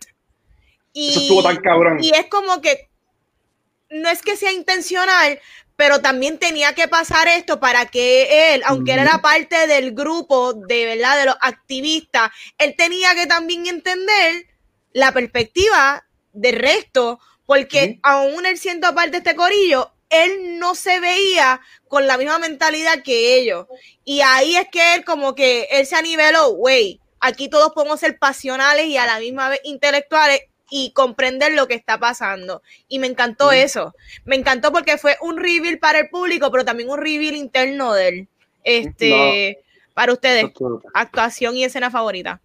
Y, 0.95 1.11
Eso 1.11 1.21
estuvo 1.21 1.43
tan 1.43 1.57
cabrón. 1.57 1.99
y 2.01 2.15
es 2.15 2.27
como 2.29 2.63
que 2.63 2.89
no 3.91 4.09
es 4.09 4.23
que 4.23 4.37
sea 4.37 4.53
intencional, 4.53 5.39
pero 5.79 6.01
también 6.01 6.39
tenía 6.39 6.75
que 6.75 6.89
pasar 6.89 7.29
esto 7.29 7.61
para 7.61 7.87
que 7.87 8.53
él, 8.53 8.63
aunque 8.67 8.95
él 8.95 8.99
era 8.99 9.23
parte 9.23 9.69
del 9.69 9.93
grupo 9.93 10.53
de 10.53 10.85
verdad 10.85 11.17
de 11.17 11.27
los 11.27 11.37
activistas, 11.41 12.31
él 12.59 12.75
tenía 12.77 13.15
que 13.15 13.29
también 13.29 13.65
entender 13.69 14.45
la 14.93 15.13
perspectiva 15.13 16.05
del 16.33 16.57
resto, 16.57 17.21
porque 17.47 17.91
Ujú. 17.93 18.01
aún 18.03 18.47
él 18.47 18.59
siendo 18.59 18.93
parte 18.93 19.13
de 19.13 19.19
este 19.19 19.37
corillo, 19.37 19.93
él 20.11 20.59
no 20.59 20.75
se 20.75 20.99
veía 20.99 21.61
con 21.87 22.09
la 22.09 22.19
misma 22.19 22.41
mentalidad 22.41 23.05
que 23.05 23.37
ellos. 23.37 23.67
Y 24.05 24.21
ahí 24.23 24.57
es 24.57 24.67
que 24.73 24.97
él 24.97 25.05
como 25.05 25.37
que 25.37 25.69
él 25.71 25.87
se 25.87 25.95
aniveló, 25.95 26.55
güey, 26.57 27.01
aquí 27.21 27.49
todos 27.49 27.71
podemos 27.73 28.01
ser 28.01 28.19
pasionales 28.19 28.87
y 28.87 28.97
a 28.97 29.07
la 29.07 29.21
misma 29.21 29.49
vez 29.49 29.61
intelectuales 29.63 30.41
y 30.71 30.93
comprender 30.93 31.53
lo 31.55 31.67
que 31.67 31.75
está 31.75 31.99
pasando. 31.99 32.63
Y 32.89 32.99
me 32.99 33.07
encantó 33.07 33.47
Ujú. 33.47 33.55
eso. 33.55 33.95
Me 34.25 34.37
encantó 34.37 34.73
porque 34.73 34.99
fue 34.99 35.17
un 35.21 35.37
reveal 35.39 35.79
para 35.79 35.99
el 36.01 36.09
público, 36.09 36.51
pero 36.51 36.65
también 36.65 36.89
un 36.91 36.99
reveal 36.99 37.37
interno 37.37 37.93
de 37.93 38.09
él. 38.09 38.29
Este, 38.65 39.59
para 39.95 40.13
ustedes, 40.13 40.47
actuación 40.95 41.57
y 41.57 41.65
escena 41.65 41.91
favorita. 41.91 42.41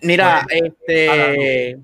Mira, 0.00 0.44
Bueno, 0.48 0.66
este. 0.66 1.78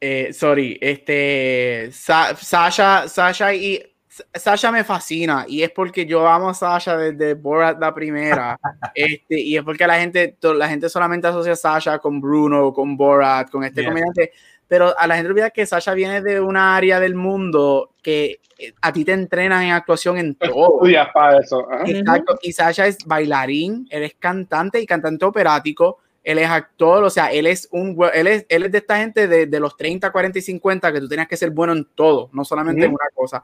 eh, 0.00 0.32
sorry, 0.32 0.78
este. 0.80 1.90
Sa- 1.92 2.34
Sasha, 2.36 3.08
Sasha 3.08 3.54
y. 3.54 3.86
Sasha 4.34 4.70
me 4.70 4.84
fascina 4.84 5.46
y 5.48 5.62
es 5.62 5.70
porque 5.70 6.04
yo 6.04 6.26
amo 6.28 6.50
a 6.50 6.54
Sasha 6.54 6.94
desde 6.96 7.32
Borat 7.34 7.80
la 7.80 7.94
primera. 7.94 8.58
este, 8.94 9.40
y 9.40 9.56
es 9.56 9.62
porque 9.62 9.86
la 9.86 9.98
gente, 9.98 10.36
la 10.42 10.68
gente 10.68 10.90
solamente 10.90 11.28
asocia 11.28 11.52
a 11.52 11.56
Sasha 11.56 11.98
con 12.00 12.20
Bruno, 12.20 12.72
con 12.74 12.96
Borat, 12.98 13.48
con 13.50 13.64
este 13.64 13.80
Yeah. 13.80 13.88
comediante. 13.90 14.32
Pero 14.70 14.96
a 14.96 15.08
la 15.08 15.16
gente 15.16 15.30
olvida 15.30 15.50
que 15.50 15.66
Sasha 15.66 15.94
viene 15.94 16.22
de 16.22 16.38
una 16.38 16.76
área 16.76 17.00
del 17.00 17.16
mundo 17.16 17.90
que 18.02 18.38
eh, 18.56 18.72
a 18.80 18.92
ti 18.92 19.04
te 19.04 19.10
entrenan 19.10 19.64
en 19.64 19.72
actuación 19.72 20.16
en 20.16 20.36
todo. 20.36 20.76
Estudias 20.76 21.08
para 21.12 21.40
eso. 21.40 21.66
Exacto. 21.84 22.38
Y 22.40 22.52
Sasha 22.52 22.86
es 22.86 22.98
bailarín, 23.04 23.88
él 23.90 24.04
es 24.04 24.14
cantante 24.14 24.80
y 24.80 24.86
cantante 24.86 25.24
operático, 25.24 25.98
él 26.22 26.38
es 26.38 26.48
actor, 26.48 27.02
o 27.02 27.10
sea, 27.10 27.32
él 27.32 27.48
es 27.48 27.66
un 27.72 27.98
él 28.14 28.28
es, 28.28 28.46
él 28.48 28.62
es 28.62 28.70
de 28.70 28.78
esta 28.78 28.98
gente 28.98 29.26
de, 29.26 29.46
de 29.46 29.58
los 29.58 29.76
30, 29.76 30.12
40 30.12 30.38
y 30.38 30.42
50 30.42 30.92
que 30.92 31.00
tú 31.00 31.08
tenías 31.08 31.26
que 31.26 31.36
ser 31.36 31.50
bueno 31.50 31.72
en 31.72 31.84
todo, 31.96 32.30
no 32.32 32.44
solamente 32.44 32.84
en 32.84 32.92
una 32.92 33.08
cosa. 33.12 33.42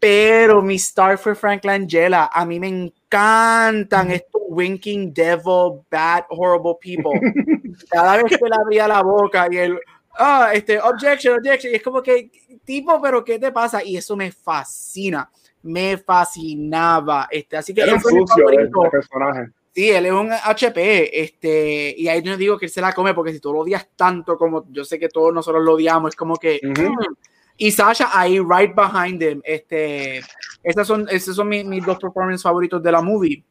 Pero 0.00 0.62
mi 0.62 0.76
star 0.76 1.18
fue 1.18 1.34
Frank 1.34 1.66
Langella. 1.66 2.30
A 2.32 2.46
mí 2.46 2.58
me 2.58 2.68
encantan 2.68 4.10
estos 4.10 4.40
winking 4.48 5.12
devil, 5.12 5.82
bad, 5.90 6.24
horrible 6.30 6.76
people. 6.80 7.12
Cada 7.90 8.16
vez 8.16 8.24
que 8.36 8.44
él 8.44 8.52
abría 8.52 8.88
la 8.88 9.02
boca 9.02 9.46
y 9.50 9.58
él, 9.58 9.78
ah, 10.18 10.50
este, 10.52 10.80
objection, 10.80 11.38
objection, 11.38 11.72
y 11.72 11.76
es 11.76 11.82
como 11.82 12.02
que, 12.02 12.30
tipo, 12.64 13.00
pero 13.00 13.24
¿qué 13.24 13.38
te 13.38 13.52
pasa? 13.52 13.82
Y 13.84 13.96
eso 13.96 14.16
me 14.16 14.32
fascina, 14.32 15.30
me 15.62 15.96
fascinaba. 15.98 17.28
Este, 17.30 17.56
así 17.56 17.74
que 17.74 17.82
Era 17.82 17.94
un 17.94 18.00
sucio 18.00 18.20
el, 18.20 18.28
favorito. 18.28 18.84
el 18.84 18.90
personaje. 18.90 19.50
Sí, 19.74 19.90
él 19.90 20.06
es 20.06 20.12
un 20.12 20.30
HP, 20.30 21.22
este, 21.22 21.94
y 21.96 22.06
ahí 22.08 22.22
no 22.22 22.36
digo 22.36 22.58
que 22.58 22.66
él 22.66 22.70
se 22.70 22.82
la 22.82 22.92
come, 22.92 23.14
porque 23.14 23.32
si 23.32 23.40
tú 23.40 23.52
lo 23.52 23.60
odias 23.60 23.88
tanto 23.96 24.36
como 24.36 24.66
yo 24.70 24.84
sé 24.84 24.98
que 24.98 25.08
todos 25.08 25.32
nosotros 25.32 25.64
lo 25.64 25.74
odiamos, 25.74 26.10
es 26.10 26.16
como 26.16 26.36
que. 26.36 26.60
Ujú. 26.62 26.92
mm. 26.92 27.16
Y 27.56 27.70
Sasha 27.70 28.08
ahí, 28.12 28.38
right 28.40 28.74
behind 28.74 29.22
him, 29.22 29.40
este, 29.44 30.20
esas 30.62 30.86
son, 30.86 31.06
esos 31.10 31.36
son 31.36 31.48
mis, 31.48 31.64
mis 31.64 31.84
dos 31.84 31.98
performances 31.98 32.42
favoritos 32.42 32.82
de 32.82 32.90
la 32.90 33.02
movie. 33.02 33.44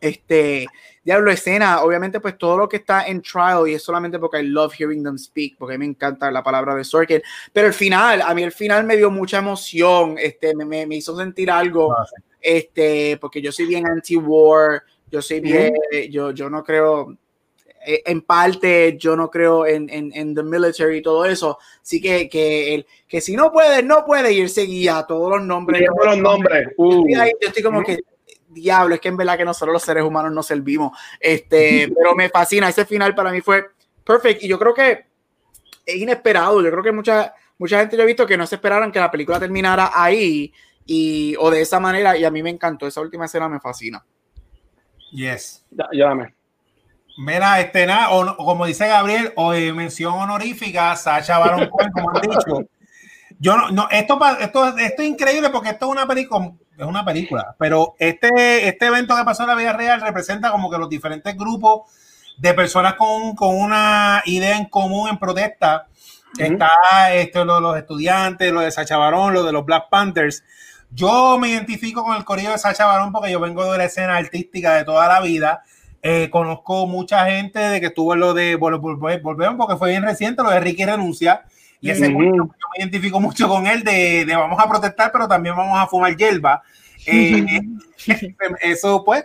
Este, 0.00 0.66
diablo, 1.02 1.30
escena, 1.30 1.82
obviamente, 1.82 2.20
pues 2.20 2.36
todo 2.36 2.58
lo 2.58 2.68
que 2.68 2.76
está 2.76 3.06
en 3.06 3.22
trial, 3.22 3.68
y 3.68 3.74
es 3.74 3.82
solamente 3.82 4.18
porque 4.18 4.40
I 4.40 4.46
love 4.46 4.74
hearing 4.74 5.02
them 5.02 5.16
speak, 5.16 5.56
porque 5.56 5.78
me 5.78 5.86
encanta 5.86 6.30
la 6.30 6.42
palabra 6.42 6.74
de 6.74 6.84
Sorkin, 6.84 7.22
pero 7.52 7.66
el 7.68 7.72
final, 7.72 8.22
a 8.22 8.34
mí 8.34 8.42
el 8.42 8.52
final 8.52 8.84
me 8.84 8.96
dio 8.96 9.10
mucha 9.10 9.38
emoción, 9.38 10.16
este, 10.18 10.54
me, 10.54 10.64
me, 10.64 10.86
me 10.86 10.96
hizo 10.96 11.16
sentir 11.16 11.50
algo 11.50 11.92
Ah, 11.92 12.04
este, 12.40 13.16
porque 13.20 13.40
yo 13.40 13.50
soy 13.50 13.66
bien 13.66 13.86
anti-war, 13.86 14.82
yo 15.10 15.22
soy 15.22 15.40
bien, 15.40 15.72
yo, 16.10 16.30
yo 16.30 16.50
no 16.50 16.62
creo, 16.62 17.16
eh, 17.84 18.02
en 18.06 18.22
parte, 18.22 18.96
yo 18.98 19.16
no 19.16 19.30
creo 19.30 19.66
en, 19.66 19.88
en, 19.90 20.12
en 20.14 20.34
the 20.34 20.42
military 20.42 20.98
y 20.98 21.02
todo 21.02 21.24
eso, 21.24 21.58
sí 21.82 22.00
que, 22.00 22.28
que, 22.28 22.74
el, 22.74 22.86
que 23.08 23.20
si 23.20 23.34
no 23.34 23.50
puede, 23.52 23.82
no 23.82 24.04
puede, 24.04 24.32
y 24.32 24.40
él 24.40 24.48
seguía 24.48 25.04
todos 25.08 25.30
los 25.30 25.46
nombres. 25.46 25.80
Viendo 25.80 26.04
los 26.04 26.18
nombres. 26.18 26.68
Uh. 26.76 27.08
Y 27.08 27.14
ahí 27.14 27.32
yo 27.40 27.48
estoy 27.48 27.62
como 27.62 27.82
que, 27.82 27.98
diablo, 28.56 28.94
es 28.94 29.00
que 29.00 29.08
en 29.08 29.16
verdad 29.16 29.36
que 29.36 29.44
nosotros 29.44 29.72
los 29.72 29.82
seres 29.82 30.02
humanos 30.02 30.32
no 30.32 30.42
servimos, 30.42 30.98
este, 31.20 31.88
pero 31.96 32.14
me 32.14 32.28
fascina, 32.28 32.68
ese 32.68 32.84
final 32.84 33.14
para 33.14 33.30
mí 33.30 33.40
fue 33.40 33.64
perfect, 34.04 34.42
y 34.42 34.48
yo 34.48 34.58
creo 34.58 34.74
que 34.74 35.06
es 35.84 35.96
inesperado, 35.96 36.62
yo 36.62 36.70
creo 36.70 36.82
que 36.82 36.92
mucha, 36.92 37.34
mucha 37.58 37.78
gente 37.80 37.96
yo 37.96 38.02
he 38.02 38.06
visto 38.06 38.26
que 38.26 38.36
no 38.36 38.46
se 38.46 38.56
esperaron 38.56 38.90
que 38.90 38.98
la 38.98 39.10
película 39.10 39.38
terminara 39.38 39.90
ahí, 39.94 40.52
y, 40.84 41.36
o 41.38 41.50
de 41.50 41.60
esa 41.60 41.78
manera, 41.78 42.16
y 42.16 42.24
a 42.24 42.30
mí 42.30 42.42
me 42.42 42.50
encantó, 42.50 42.86
esa 42.86 43.00
última 43.00 43.26
escena 43.26 43.48
me 43.48 43.60
fascina. 43.60 44.04
Yes. 45.12 45.64
Llámame. 45.92 46.34
Mira, 47.18 47.60
este, 47.60 47.86
nada, 47.86 48.10
o, 48.10 48.20
o 48.20 48.44
como 48.44 48.66
dice 48.66 48.86
Gabriel, 48.86 49.32
o 49.36 49.54
eh, 49.54 49.72
mención 49.72 50.12
honorífica, 50.12 50.94
Sacha 50.96 51.38
Baron 51.38 51.68
Cohen, 51.70 51.90
como 51.90 52.10
han 52.10 52.20
dicho. 52.20 52.68
Yo 53.38 53.56
no, 53.56 53.70
no 53.70 53.88
esto, 53.90 54.18
esto, 54.40 54.76
esto 54.78 55.02
es 55.02 55.08
increíble 55.08 55.50
porque 55.50 55.70
esto 55.70 55.86
es 55.86 55.92
una 55.92 56.06
película, 56.06 56.52
es 56.78 56.84
una 56.86 57.04
película, 57.04 57.54
pero 57.58 57.94
este, 57.98 58.68
este 58.68 58.86
evento 58.86 59.16
que 59.16 59.24
pasó 59.24 59.42
en 59.44 59.48
la 59.50 59.54
vida 59.54 59.72
real 59.72 60.00
representa 60.00 60.50
como 60.50 60.70
que 60.70 60.78
los 60.78 60.88
diferentes 60.88 61.36
grupos 61.36 61.90
de 62.38 62.52
personas 62.54 62.94
con, 62.94 63.34
con 63.34 63.56
una 63.58 64.22
idea 64.26 64.56
en 64.56 64.66
común 64.66 65.08
en 65.08 65.18
protesta. 65.18 65.86
Está 66.38 66.70
esto, 67.14 67.44
lo 67.46 67.54
de 67.56 67.60
los 67.62 67.76
estudiantes, 67.78 68.52
lo 68.52 68.60
de 68.60 68.70
Sacha 68.70 68.98
Baron, 68.98 69.32
lo 69.32 69.42
de 69.42 69.52
los 69.52 69.64
Black 69.64 69.88
Panthers. 69.88 70.44
Yo 70.90 71.38
me 71.38 71.48
identifico 71.48 72.04
con 72.04 72.14
el 72.16 72.24
corrido 72.24 72.52
de 72.52 72.58
Sacha 72.58 72.84
Baron 72.84 73.10
porque 73.10 73.30
yo 73.32 73.40
vengo 73.40 73.72
de 73.72 73.78
la 73.78 73.84
escena 73.84 74.16
artística 74.16 74.74
de 74.74 74.84
toda 74.84 75.08
la 75.08 75.20
vida. 75.20 75.62
Eh, 76.02 76.28
conozco 76.30 76.86
mucha 76.86 77.24
gente 77.26 77.58
de 77.58 77.80
que 77.80 77.86
estuvo 77.86 78.12
en 78.12 78.20
lo 78.20 78.34
de 78.34 78.58
vol- 78.58 78.78
vol- 78.78 78.98
vol- 78.98 79.22
volvemos 79.22 79.56
porque 79.56 79.76
fue 79.76 79.90
bien 79.90 80.02
reciente 80.02 80.42
lo 80.42 80.50
de 80.50 80.60
Ricky 80.60 80.84
renuncia 80.84 81.44
y 81.80 81.90
ese 81.90 82.08
Ujú. 82.08 82.16
cuento, 82.16 82.36
yo 82.36 82.68
me 82.72 82.78
identifico 82.82 83.20
mucho 83.20 83.48
con 83.48 83.66
él 83.66 83.82
de, 83.84 84.24
de 84.24 84.36
vamos 84.36 84.58
a 84.60 84.68
protestar 84.68 85.10
pero 85.12 85.28
también 85.28 85.56
vamos 85.56 85.78
a 85.78 85.86
fumar 85.86 86.16
hierba 86.16 86.62
Eh, 87.06 87.60
eso 88.62 89.04
pues 89.04 89.24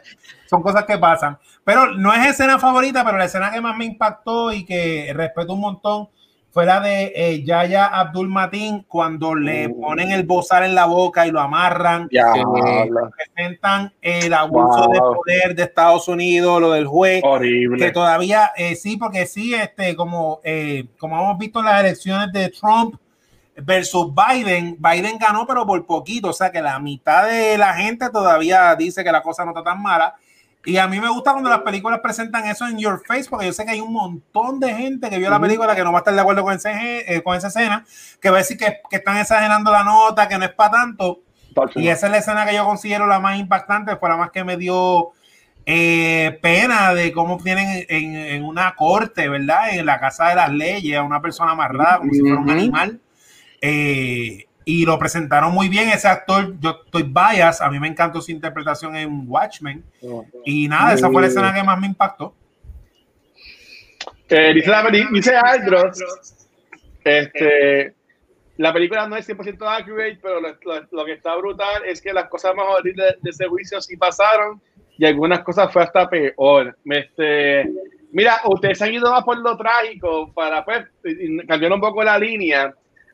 son 0.50 0.62
cosas 0.62 0.86
que 0.86 0.98
pasan 0.98 1.38
pero 1.64 1.94
no 1.94 2.14
es 2.14 2.28
escena 2.28 2.60
favorita 2.60 3.04
pero 3.06 3.18
la 3.18 3.26
escena 3.26 3.52
que 3.52 3.62
más 3.62 3.76
me 3.78 3.86
impactó 3.86 4.52
y 4.54 4.66
que 4.66 5.12
respeto 5.16 5.54
un 5.54 5.62
montón 5.62 6.10
fue 6.52 6.66
la 6.66 6.82
de 6.82 7.14
eh, 7.16 7.44
Yaya 7.44 7.86
Abdul 7.86 8.28
Matin 8.28 8.84
cuando 8.88 9.34
le 9.36 9.68
Uh. 9.68 9.80
ponen 9.82 10.12
el 10.12 10.24
bozal 10.24 10.64
en 10.66 10.76
la 10.76 10.86
boca 10.86 11.26
y 11.26 11.32
lo 11.32 11.40
amarran 11.40 12.08
Ya, 12.12 12.26
representan 13.08 13.94
el 14.02 14.34
abuso 14.34 14.84
Wow. 14.86 14.92
de 14.94 15.00
poder 15.00 15.56
de 15.56 15.64
Estados 15.64 16.08
Unidos, 16.08 16.60
lo 16.62 16.72
del 16.72 16.86
juez, 16.88 17.22
que 17.22 17.28
horrible. 17.28 17.92
todavía 17.92 18.52
eh, 18.58 18.76
sí, 18.76 18.98
porque 18.98 19.26
sí, 19.26 19.54
este, 19.54 19.96
como, 19.96 20.40
eh, 20.44 20.86
como 21.00 21.18
hemos 21.20 21.38
visto 21.38 21.60
en 21.60 21.66
las 21.66 21.80
elecciones 21.82 22.32
de 22.34 22.50
Trump 22.50 22.96
versus 23.56 24.08
Biden, 24.14 24.78
Biden 24.80 25.18
ganó, 25.20 25.46
pero 25.46 25.66
por 25.66 25.86
poquito, 25.86 26.30
o 26.30 26.34
sea 26.34 26.52
que 26.52 26.62
la 26.62 26.80
mitad 26.80 27.28
de 27.28 27.58
la 27.58 27.74
gente 27.74 28.10
todavía 28.10 28.76
dice 28.76 29.04
que 29.04 29.12
la 29.12 29.22
cosa 29.22 29.44
no 29.46 29.52
está 29.52 29.64
tan 29.64 29.82
mala. 29.82 30.16
Y 30.64 30.78
a 30.78 30.88
mí 30.88 31.00
me 31.00 31.10
gusta 31.10 31.32
cuando 31.32 31.50
las 31.50 31.62
películas 31.62 32.00
presentan 32.02 32.46
eso 32.46 32.68
en 32.68 32.78
your 32.78 33.02
face, 33.06 33.26
porque 33.30 33.48
yo 33.48 33.54
sé 33.54 33.66
que 33.66 33.72
hay 33.72 33.82
un 33.82 33.94
montón 33.94 34.60
de 34.60 34.74
gente 34.74 35.10
que 35.10 35.18
vio 35.18 35.30
la 35.30 35.40
película 35.40 35.76
que 35.76 35.84
no 35.84 35.92
va 35.92 36.00
a 36.00 36.02
estar 36.02 36.14
de 36.14 36.22
acuerdo 36.22 36.44
con, 36.44 36.54
ese, 36.54 36.72
eh, 37.08 37.24
con 37.24 37.36
esa 37.36 37.48
escena, 37.48 37.84
que 38.22 38.30
va 38.30 38.38
a 38.38 38.40
decir 38.40 38.58
que, 38.58 38.80
que 38.90 38.98
están 38.98 39.18
exagerando 39.18 39.72
la 39.72 39.84
nota, 39.84 40.28
que 40.28 40.38
no 40.38 40.46
es 40.46 40.54
para 40.54 40.72
tanto. 40.72 41.22
Y 41.76 41.88
esa 41.88 42.06
es 42.06 42.12
la 42.12 42.18
escena 42.20 42.46
que 42.46 42.56
yo 42.56 42.64
considero 42.64 43.08
la 43.08 43.20
más 43.20 43.40
impactante, 43.40 43.96
fue 43.98 44.10
la 44.10 44.18
más 44.18 44.32
que 44.32 44.44
me 44.44 44.56
dio 44.56 45.12
eh, 45.66 46.40
pena 46.42 46.94
de 46.94 47.12
cómo 47.12 47.38
tienen 47.38 47.86
en, 47.90 48.16
en 48.16 48.44
una 48.44 48.76
corte, 48.76 49.30
¿verdad? 49.30 49.74
En 49.74 49.86
la 49.86 50.00
casa 50.00 50.30
de 50.30 50.36
las 50.36 50.52
leyes 50.52 50.98
a 50.98 51.04
una 51.04 51.22
persona 51.22 51.52
amarrada 51.52 51.98
como 52.00 52.14
si 52.14 52.22
fuera 52.22 52.38
un 52.38 52.50
animal. 52.50 53.00
Eh, 53.62 54.46
y 54.66 54.86
lo 54.86 54.98
presentaron 55.00 55.54
muy 55.54 55.70
bien 55.70 55.90
ese 55.90 56.08
actor. 56.08 56.54
Yo 56.60 56.82
estoy 56.86 57.04
bias, 57.04 57.62
a 57.62 57.70
mí 57.70 57.80
me 57.80 57.88
encantó 57.88 58.22
su 58.22 58.32
interpretación 58.32 58.96
en 58.96 59.26
Watchmen. 59.28 59.84
Y 60.46 60.68
nada, 60.68 60.94
esa 60.94 61.10
fue 61.12 61.22
la 61.22 61.28
escena 61.28 61.54
que 61.54 61.64
más 61.64 61.80
me 61.80 61.88
impactó. 61.88 62.34
Eh, 64.30 64.54
dice, 64.54 64.70
la 64.70 64.90
dice 65.12 65.36
Aldros, 65.36 66.00
este, 67.04 67.94
la 68.58 68.72
película 68.72 69.08
no 69.08 69.16
es 69.18 69.28
100% 69.28 69.68
accurate, 69.68 70.20
pero 70.22 70.40
lo, 70.40 70.50
lo- 70.50 70.88
lo 70.92 71.06
que 71.06 71.14
está 71.14 71.36
brutal 71.36 71.84
es 71.86 72.02
que 72.02 72.14
las 72.14 72.30
cosas 72.30 72.56
más 72.56 72.66
horribles 72.70 73.16
de, 73.16 73.18
de 73.22 73.30
ese 73.30 73.48
juicio 73.48 73.82
sí 73.82 73.98
pasaron 73.98 74.62
y 74.98 75.06
algunas 75.06 75.42
cosas 75.42 75.72
fue 75.74 75.84
hasta 75.84 76.10
peor. 76.10 76.78
Este, 76.86 77.70
mira, 78.12 78.40
ustedes 78.46 78.82
han 78.82 78.94
ido 78.94 79.12
más 79.12 79.24
por 79.24 79.38
lo 79.38 79.58
trágico 79.58 80.32
para 80.34 80.64
pues, 80.64 80.86
cambiar 81.48 81.74
un 81.74 81.82
poco 81.82 82.04
la 82.04 82.18
línea. 82.18 82.74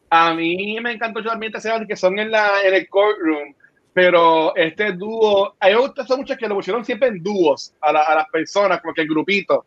A 0.10 0.34
mí 0.34 0.78
me 0.82 0.94
encantó 0.94 1.22
también 1.24 1.52
estas 1.52 1.66
escenas 1.66 1.88
que 1.88 1.96
son 1.96 2.18
en, 2.20 2.32
la, 2.32 2.62
en 2.64 2.74
el 2.74 2.88
courtroom, 2.88 3.54
pero 3.94 4.56
este 4.56 4.94
dúo, 4.94 5.56
me 5.62 5.76
gusta 5.76 6.04
eso 6.04 6.18
mucho 6.18 6.38
que 6.38 6.48
lo 6.48 6.56
pusieron 6.56 6.86
siempre 6.86 7.10
en 7.10 7.22
dúos 7.22 7.74
a, 7.82 7.92
la- 7.92 8.04
a 8.04 8.16
las 8.16 8.30
personas, 8.30 8.80
como 8.82 8.94
que 8.94 9.02
el 9.02 9.08
grupito. 9.08 9.66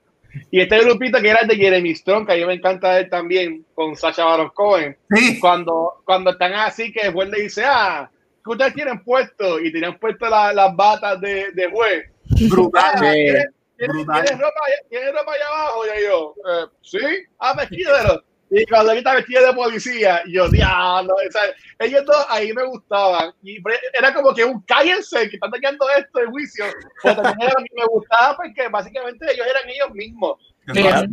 Y 0.51 0.61
este 0.61 0.79
grupito 0.79 1.21
que 1.21 1.29
era 1.29 1.41
el 1.41 1.49
de 1.49 1.57
Jeremy 1.57 1.95
Strong, 1.95 2.25
que 2.27 2.33
a 2.35 2.37
mí 2.37 2.45
me 2.47 2.55
encanta 2.55 2.99
él 3.01 3.11
también, 3.11 3.67
con 3.75 3.97
Sacha 3.97 4.25
Baron 4.25 4.51
Cohen, 4.55 4.97
Sí, 5.13 5.41
cuando, 5.41 5.95
cuando 6.05 6.31
están 6.31 6.53
así, 6.55 6.93
que 6.93 7.03
después 7.07 7.29
le 7.29 7.43
dice, 7.43 7.65
ah, 7.67 8.09
¿qué 8.45 8.51
ustedes 8.51 8.75
tienen 8.75 9.03
puesto? 9.03 9.59
Y 9.61 9.73
tenían 9.73 9.99
puesto 9.99 10.29
la- 10.29 10.53
las 10.53 10.75
batas 10.77 11.21
de, 11.21 11.51
de 11.53 11.69
juez. 11.71 12.05
brutal. 12.49 12.83
Ah, 12.95 13.01
¿tienes, 13.01 13.47
tienes- 13.77 13.95
Brutal. 13.97 14.23
tienes 14.25 14.41
ropa, 14.41 14.61
allá- 14.67 14.89
¿tienes 14.89 15.13
ropa 15.13 15.33
allá 15.33 15.47
abajo? 15.49 15.83
Y 15.85 16.05
yo, 16.05 16.35
eh, 16.49 16.67
sí, 16.83 16.99
ah, 17.41 17.55
vestidero. 17.57 18.23
Y 18.51 18.67
cuando 18.67 18.93
está 18.93 19.15
vestido 19.15 19.47
de 19.47 19.53
policía, 19.53 20.23
yo, 20.27 20.49
diablo, 20.49 21.15
o 21.15 21.31
sea, 21.31 21.43
ellos 21.79 22.05
dos 22.05 22.27
ahí 22.29 22.53
me 22.53 22.65
gustaban. 22.65 23.33
Y 23.45 23.59
era 23.97 24.13
como 24.13 24.35
que 24.35 24.45
un 24.45 24.61
cállense, 24.63 25.29
que 25.31 25.37
están 25.37 25.53
teniendo 25.53 25.89
esto 25.91 26.19
de 26.19 26.27
juicio. 26.27 26.65
Pero 27.03 27.23
también 27.23 27.49
era 27.49 27.55
me 27.77 27.85
gustaba 27.87 28.37
porque 28.37 28.67
básicamente 28.69 29.25
ellos 29.33 29.47
eran 29.49 29.71
ellos 29.71 29.91
mismos. 29.93 30.39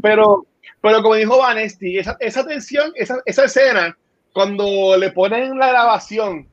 Pero, 0.02 0.46
pero 0.82 1.02
como 1.04 1.16
dijo 1.16 1.38
Vanesti, 1.38 2.00
esa, 2.00 2.18
esa 2.20 2.46
tensión, 2.46 2.92
esa, 2.96 3.22
esa 3.26 3.46
escena, 3.46 3.96
cuando 4.34 4.98
le 4.98 5.12
ponen 5.12 5.58
la 5.60 5.70
grabación 5.70 6.48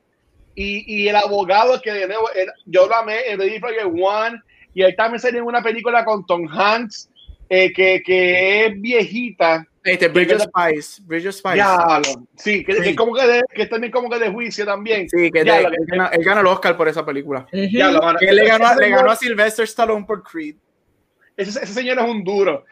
y, 0.54 0.84
y 1.02 1.08
el 1.08 1.16
abogado 1.16 1.80
que 1.80 1.92
de 1.92 2.06
nuevo, 2.06 2.30
él- 2.32 2.52
yo 2.66 2.86
lo 2.86 2.94
amé 2.94 3.26
en 3.28 3.38
Ready 3.38 3.58
Player 3.58 3.86
One, 3.86 4.38
y 4.74 4.82
él 4.82 4.94
también 4.96 5.20
salió 5.20 5.44
una 5.44 5.62
película 5.62 6.04
con 6.04 6.26
Tom 6.26 6.46
Hanks, 6.48 7.08
eh, 7.48 7.72
que, 7.72 8.02
que 8.04 8.66
es 8.66 8.80
viejita. 8.80 9.66
Este, 9.84 10.08
Bridge 10.08 10.32
of 10.32 10.42
Spice. 10.42 11.02
Bridge 11.04 11.26
of 11.26 11.34
Spice. 11.34 11.54
Diablo. 11.56 12.26
Sí, 12.36 12.64
que, 12.64 12.72
Sí. 12.76 12.82
que 12.82 12.94
como 12.96 13.14
que, 13.14 13.26
de- 13.26 13.42
que 13.54 13.66
también 13.66 13.92
como 13.92 14.08
que 14.08 14.18
de 14.18 14.30
juicio 14.30 14.64
también. 14.64 15.08
Sí, 15.10 15.30
que 15.30 15.44
Diablo, 15.44 15.70
de- 15.70 15.76
él, 15.76 15.84
gana, 15.86 16.06
él 16.08 16.24
gana 16.24 16.40
el 16.40 16.46
Oscar 16.46 16.76
por 16.76 16.88
esa 16.88 17.04
película. 17.04 17.46
Diablo, 17.52 18.00
mano. 18.00 18.18
Que 18.18 18.26
él 18.26 18.36
le 18.36 18.46
ganó, 18.46 18.64
le 18.74 18.84
señor- 18.86 18.98
ganó 19.00 19.10
a 19.10 19.16
Sylvester 19.16 19.64
Stallone 19.64 20.04
por 20.06 20.22
Creed. 20.22 20.56
ese, 21.36 21.50
ese 21.62 21.66
señor 21.74 21.98
es 21.98 22.04
un 22.04 22.24
duro. 22.24 22.64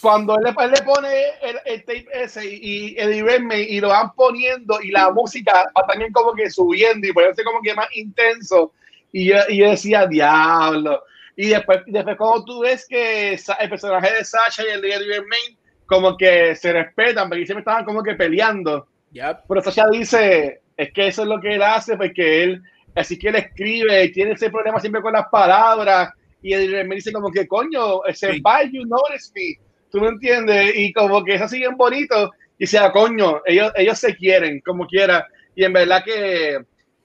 Cuando 0.00 0.36
él, 0.36 0.44
le- 0.44 0.64
él 0.64 0.70
le 0.70 0.82
pone 0.82 1.08
el, 1.42 1.56
el 1.66 1.80
tape 1.84 2.06
ese 2.12 2.44
y, 2.46 2.60
y 2.62 2.98
Eddie 2.98 3.22
Redmayne 3.22 3.62
y 3.68 3.80
lo 3.80 3.88
van 3.88 4.12
poniendo 4.14 4.80
y 4.82 4.90
la 4.90 5.10
música 5.10 5.64
va 5.76 5.86
también 5.86 6.12
como 6.12 6.34
que 6.34 6.50
subiendo 6.50 7.06
y 7.06 7.12
poniéndose 7.12 7.42
como 7.44 7.60
que 7.62 7.74
más 7.74 7.88
intenso 7.96 8.72
y 9.12 9.26
yo, 9.28 9.36
y 9.48 9.58
yo 9.58 9.70
decía, 9.70 10.06
diablo. 10.06 11.02
Y 11.36 11.48
después, 11.48 11.80
después 11.86 12.16
cuando 12.16 12.44
tú 12.44 12.60
ves 12.60 12.86
que 12.88 13.32
el 13.34 13.68
personaje 13.70 14.12
de 14.14 14.24
Sasha 14.24 14.62
y 14.66 14.70
el 14.72 14.80
de 14.82 14.88
Eddie 14.94 15.06
Redmayne 15.08 15.56
como 15.86 16.16
que 16.16 16.54
se 16.54 16.72
respetan, 16.72 17.28
porque 17.28 17.46
siempre 17.46 17.60
estaban 17.60 17.84
como 17.84 18.02
que 18.02 18.14
peleando. 18.14 18.86
Yep. 19.12 19.40
Pero 19.48 19.62
Sasha 19.62 19.86
dice, 19.90 20.60
es 20.76 20.92
que 20.92 21.08
eso 21.08 21.22
es 21.22 21.28
lo 21.28 21.40
que 21.40 21.54
él 21.54 21.62
hace, 21.62 21.96
porque 21.96 22.42
él, 22.44 22.62
así 22.94 23.18
que 23.18 23.28
él 23.28 23.36
escribe, 23.36 24.08
tiene 24.08 24.32
ese 24.32 24.50
problema 24.50 24.80
siempre 24.80 25.02
con 25.02 25.12
las 25.12 25.26
palabras, 25.28 26.10
y 26.42 26.52
él 26.54 26.86
me 26.88 26.96
dice 26.96 27.12
como 27.12 27.30
que, 27.30 27.46
coño, 27.46 28.04
ese 28.06 28.32
Sí. 28.32 28.42
you 28.72 28.84
notice 28.86 29.30
me, 29.34 29.58
tú 29.90 30.00
me 30.00 30.08
entiendes, 30.08 30.72
y 30.76 30.92
como 30.92 31.22
que 31.24 31.34
es 31.34 31.42
así 31.42 31.58
bien 31.58 31.76
bonito, 31.76 32.30
y 32.58 32.66
sea, 32.66 32.90
coño, 32.90 33.42
ellos, 33.46 33.72
ellos 33.76 33.98
se 33.98 34.14
quieren, 34.16 34.60
como 34.60 34.86
quiera, 34.86 35.26
y 35.54 35.64
en 35.64 35.72
verdad 35.72 36.02
que 36.04 36.58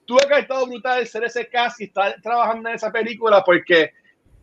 tuve 0.06 0.20
que 0.20 0.34
haber 0.34 0.44
estado 0.44 0.66
brutal 0.66 1.06
ser 1.06 1.24
ese 1.26 1.48
cast 1.48 1.82
y 1.82 1.86
estar 1.86 2.16
trabajando 2.22 2.70
en 2.70 2.76
esa 2.76 2.92
película, 2.92 3.44
porque 3.44 3.92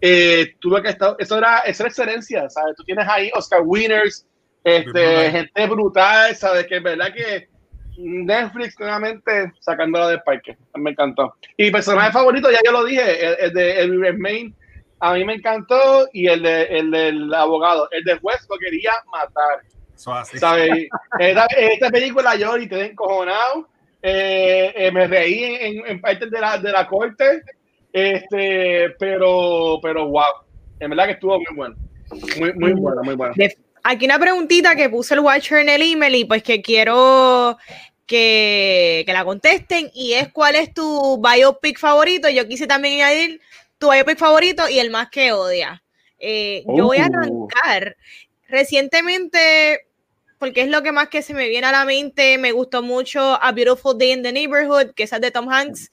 eh, 0.00 0.54
tuve 0.60 0.82
que 0.82 0.90
estar, 0.90 1.16
eso 1.18 1.38
era, 1.38 1.60
eso 1.60 1.82
era 1.82 1.88
excelencia, 1.88 2.48
¿sabes? 2.50 2.76
Tú 2.76 2.84
tienes 2.84 3.06
ahí 3.08 3.30
Oscar 3.34 3.62
Winners, 3.64 4.26
este, 4.62 4.90
Brutal. 4.90 5.30
gente 5.30 5.66
brutal, 5.66 6.36
¿sabes? 6.36 6.66
Que 6.66 6.76
en 6.76 6.82
verdad 6.82 7.12
que 7.14 7.48
Netflix 7.96 8.78
nuevamente 8.80 9.52
sacándola 9.60 10.08
del 10.08 10.22
parque. 10.22 10.56
Me 10.74 10.90
encantó. 10.90 11.34
Y 11.56 11.70
personaje 11.70 12.12
favorito, 12.12 12.50
ya 12.50 12.58
yo 12.64 12.72
lo 12.72 12.84
dije, 12.84 13.26
el, 13.26 13.36
el 13.40 13.52
de 13.52 13.80
el 13.80 14.00
Remain, 14.00 14.54
a 15.00 15.14
mí 15.14 15.24
me 15.24 15.34
encantó. 15.34 16.08
Y 16.12 16.26
el, 16.26 16.42
de, 16.42 16.62
el 16.64 16.90
del 16.90 17.32
abogado, 17.34 17.88
el 17.92 18.02
de 18.04 18.18
juez 18.18 18.44
lo 18.50 18.58
quería 18.58 18.92
matar. 19.12 19.60
eso 19.94 20.12
así. 20.12 20.38
¿Sabes? 20.38 20.88
Esta, 21.18 21.46
esta 21.56 21.90
película 21.90 22.34
yo 22.36 22.56
y 22.56 22.68
te 22.68 22.86
encojonado. 22.86 23.68
Eh, 24.02 24.72
eh, 24.76 24.90
me 24.92 25.06
reí 25.06 25.44
en, 25.44 25.78
en, 25.78 25.86
en 25.86 26.00
partes 26.00 26.30
de 26.30 26.40
la, 26.40 26.58
de 26.58 26.72
la 26.72 26.86
corte. 26.86 27.42
Este, 27.94 28.90
pero, 28.98 29.78
pero 29.80 30.08
wow. 30.08 30.24
En 30.80 30.90
verdad 30.90 31.06
que 31.06 31.12
estuvo 31.12 31.38
muy 31.38 31.56
bueno. 31.56 31.76
Muy, 32.38 32.52
muy 32.54 32.72
bueno, 32.74 33.02
muy 33.04 33.14
bueno. 33.14 33.34
Aquí 33.84 34.04
una 34.04 34.18
preguntita 34.18 34.74
que 34.74 34.90
puse 34.90 35.14
el 35.14 35.20
Watcher 35.20 35.58
en 35.58 35.68
el 35.68 35.80
email 35.82 36.14
y 36.16 36.24
pues 36.24 36.42
que 36.42 36.60
quiero 36.60 37.56
que, 38.06 39.04
que 39.06 39.12
la 39.12 39.24
contesten 39.24 39.90
y 39.94 40.14
es 40.14 40.32
cuál 40.32 40.56
es 40.56 40.74
tu 40.74 41.22
biopic 41.22 41.78
favorito. 41.78 42.28
Yo 42.28 42.46
quise 42.48 42.66
también 42.66 43.00
añadir 43.02 43.40
tu 43.78 43.90
biopic 43.90 44.18
favorito 44.18 44.68
y 44.68 44.78
el 44.80 44.90
más 44.90 45.08
que 45.10 45.32
odia. 45.32 45.82
Eh, 46.18 46.64
Yo 46.66 46.86
voy 46.86 46.98
a 46.98 47.02
Uh. 47.02 47.04
arrancar. 47.06 47.96
Recientemente, 48.48 49.86
porque 50.38 50.62
es 50.62 50.68
lo 50.68 50.82
que 50.82 50.92
más 50.92 51.08
que 51.08 51.22
se 51.22 51.34
me 51.34 51.48
viene 51.48 51.66
a 51.66 51.72
la 51.72 51.84
mente, 51.84 52.38
me 52.38 52.52
gustó 52.52 52.82
mucho 52.82 53.20
A 53.42 53.52
Beautiful 53.52 53.96
Day 53.96 54.12
in 54.12 54.22
the 54.22 54.32
Neighborhood, 54.32 54.92
que 54.94 55.04
es 55.04 55.10
de 55.10 55.30
Tom 55.30 55.48
Hanks. 55.48 55.90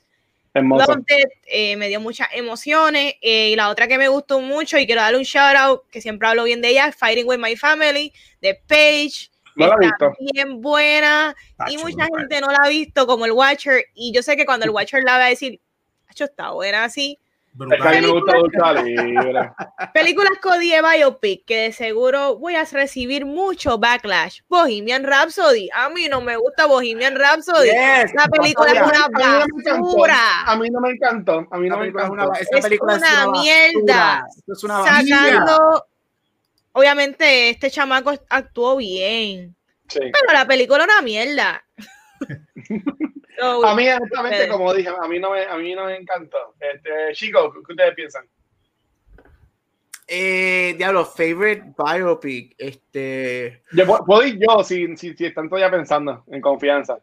Hermoso. 0.53 0.93
It, 1.07 1.29
eh, 1.47 1.75
me 1.77 1.87
dio 1.87 1.99
muchas 2.01 2.27
emociones. 2.33 3.15
eh, 3.21 3.51
y 3.51 3.55
la 3.55 3.69
otra 3.69 3.87
que 3.87 3.97
me 3.97 4.07
gustó 4.09 4.39
mucho 4.41 4.77
y 4.77 4.85
quiero 4.85 5.01
darle 5.01 5.17
un 5.17 5.23
shout 5.23 5.55
out, 5.55 5.81
que 5.89 6.01
siempre 6.01 6.27
hablo 6.27 6.43
bien 6.43 6.61
de 6.61 6.69
ella, 6.69 6.87
es 6.87 6.95
Fighting 6.95 7.27
with 7.27 7.37
My 7.39 7.55
Family, 7.55 8.13
de 8.41 8.55
Paige. 8.67 9.29
No 9.55 9.67
la 9.67 9.75
he 9.81 9.85
Está 9.85 10.07
visto. 10.09 10.33
bien 10.33 10.61
buena 10.61 11.35
Está 11.51 11.71
y 11.71 11.77
mucha 11.77 12.05
gente 12.17 12.39
no 12.41 12.47
la 12.47 12.57
ha 12.63 12.69
visto 12.69 13.05
como 13.05 13.25
el 13.25 13.31
Watcher. 13.33 13.85
Y 13.93 14.13
yo 14.13 14.23
sé 14.23 14.35
que 14.37 14.45
cuando 14.45 14.65
el 14.65 14.71
Watcher 14.71 15.03
la 15.03 15.17
va 15.17 15.25
a 15.25 15.29
decir, 15.29 15.59
"Acho, 16.07 16.23
está 16.25 16.51
buena 16.51 16.85
así. 16.85 17.19
Es 17.53 17.81
que 17.81 17.87
a 17.87 17.91
mí 17.91 18.01
me 18.01 18.07
gusta 18.13 18.37
Lucha 18.37 18.73
Libre. 18.81 19.51
Películas 19.93 20.31
Cody 20.41 20.71
Biopic, 20.81 21.43
que 21.45 21.57
de 21.57 21.71
seguro 21.73 22.37
voy 22.37 22.55
a 22.55 22.63
recibir 22.63 23.25
mucho 23.25 23.77
backlash. 23.77 24.39
Bohemian 24.47 25.03
Rhapsody. 25.03 25.69
A 25.73 25.89
mí 25.89 26.07
no 26.09 26.21
me 26.21 26.37
gusta 26.37 26.65
Bohemian 26.65 27.15
Rhapsody. 27.17 27.67
Yes, 27.69 28.13
La 28.15 28.25
película 28.29 28.71
es 28.71 28.81
una 28.81 29.05
A 29.05 29.09
mí 29.09 29.19
no 29.19 29.49
me 29.49 29.59
encantó. 29.59 29.83
basura. 29.83 30.41
A 30.45 30.55
mí 30.55 30.69
no 30.69 30.79
me 30.79 30.89
encantó. 30.91 31.47
A 31.51 31.57
mí 31.57 31.67
no 31.69 31.75
me 31.77 31.81
película 31.81 32.03
es 32.05 32.09
una, 32.09 32.23
encantó. 32.23 32.41
esa 32.41 32.57
Es 32.57 32.63
película 32.65 32.93
es 32.95 33.01
una 33.01 33.31
mierda. 33.31 33.95
basura. 33.97 34.23
Esto 34.37 34.53
es 34.53 34.63
una 34.63 34.77
basura. 34.79 35.17
Sacando. 35.17 35.85
Obviamente, 36.73 37.49
este 37.49 37.69
chamaco 37.69 38.13
actuó 38.29 38.77
bien. 38.77 39.55
Sí. 39.89 39.99
Pero 39.99 40.33
la 40.33 40.45
película 40.47 40.79
es 40.79 40.85
una 40.85 41.01
mierda. 41.01 41.61
A 43.63 43.75
mí, 43.75 43.89
honestamente, 43.89 44.47
como 44.49 44.73
dije, 44.73 44.89
a 44.89 45.07
mí 45.07 45.19
no 45.19 45.31
me, 45.31 45.43
a 45.43 45.57
mí 45.57 45.73
no 45.73 45.85
me 45.85 45.95
encantó. 45.97 46.53
Este, 46.59 47.13
chicos, 47.13 47.53
¿qué 47.65 47.73
ustedes 47.73 47.95
piensan? 47.95 48.25
Eh, 50.07 50.75
diablo, 50.77 51.05
favorite 51.05 51.73
biopic. 51.77 52.53
Este. 52.57 53.63
Yo, 53.71 53.85
pu- 53.85 54.05
puedo 54.05 54.23
ir 54.27 54.37
yo 54.39 54.63
si, 54.63 54.95
si, 54.97 55.13
si 55.15 55.25
están 55.25 55.47
todavía 55.49 55.71
pensando 55.71 56.23
en 56.27 56.41
confianza. 56.41 56.99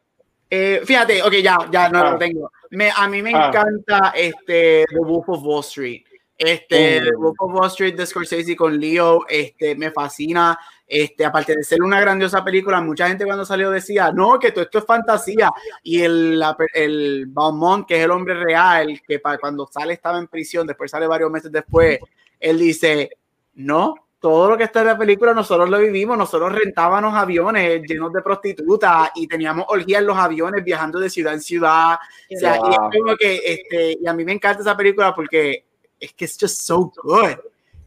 Eh, 0.50 0.82
fíjate, 0.84 1.22
ok, 1.22 1.32
ya, 1.42 1.56
ya 1.70 1.88
no 1.88 2.00
Ah. 2.00 2.10
lo 2.12 2.18
tengo. 2.18 2.50
Me, 2.70 2.90
a 2.94 3.08
mí 3.08 3.22
me 3.22 3.32
Ah. 3.34 3.48
encanta 3.48 4.12
este 4.14 4.84
The 4.88 4.98
Wolf 5.00 5.28
of 5.28 5.42
Wall 5.42 5.60
Street. 5.60 6.04
Este. 6.39 7.01
The 7.02 7.16
Wolf 7.16 7.36
of 7.40 7.52
Wall 7.52 7.66
Street 7.66 7.97
de 7.97 8.06
Scorsese 8.06 8.55
con 8.55 8.78
Leo, 8.78 9.27
este, 9.28 9.74
me 9.74 9.90
fascina. 9.90 10.59
Este, 10.86 11.23
aparte 11.23 11.55
de 11.55 11.62
ser 11.65 11.82
una 11.82 12.01
grandiosa 12.01 12.43
película, 12.43 12.81
mucha 12.81 13.09
gente 13.09 13.27
cuando 13.27 13.44
salió 13.44 13.70
decía, 13.70 14.10
no, 14.10 14.39
que 14.39 14.52
todo 14.52 14.65
esto 14.65 14.78
es 14.78 14.86
fantasía. 14.86 15.51
Y 15.82 16.01
el, 16.01 16.43
el 16.73 17.27
Beaumont, 17.27 17.86
que 17.86 17.98
es 17.98 18.05
el 18.05 18.10
hombre 18.10 18.35
real, 18.35 18.98
que 19.06 19.19
para 19.19 19.36
cuando 19.36 19.66
sale 19.66 19.93
estaba 19.93 20.19
en 20.19 20.28
prisión, 20.28 20.66
después 20.66 20.90
sale 20.90 21.06
varios 21.06 21.31
meses 21.31 21.52
después, 21.52 21.98
él 22.40 22.59
dice, 22.59 23.10
no, 23.56 23.97
todo 24.20 24.51
lo 24.51 24.56
que 24.56 24.65
está 24.65 24.81
en 24.81 24.86
la 24.86 24.98
película 24.98 25.32
nosotros 25.35 25.69
lo 25.69 25.78
vivimos, 25.78 26.16
nosotros 26.16 26.52
rentábamos 26.52 27.15
aviones 27.15 27.82
llenos 27.82 28.12
de 28.12 28.23
prostitutas 28.23 29.10
y 29.15 29.28
teníamos 29.28 29.66
orgías 29.69 30.01
en 30.01 30.06
los 30.06 30.16
aviones 30.16 30.65
viajando 30.65 30.98
de 30.98 31.10
ciudad 31.10 31.35
en 31.35 31.40
ciudad. 31.40 31.98
O 32.35 32.39
sea, 32.39 32.56
y 32.56 32.70
es 32.70 32.78
como 32.78 33.16
que, 33.16 33.40
este, 33.44 33.98
y 34.01 34.06
a 34.06 34.12
mí 34.15 34.24
me 34.24 34.32
encanta 34.32 34.62
esa 34.62 34.77
película 34.77 35.15
porque 35.15 35.65
es 36.00 36.12
que 36.14 36.24
es 36.24 36.36
just 36.40 36.62
so 36.62 36.92
good. 37.02 37.36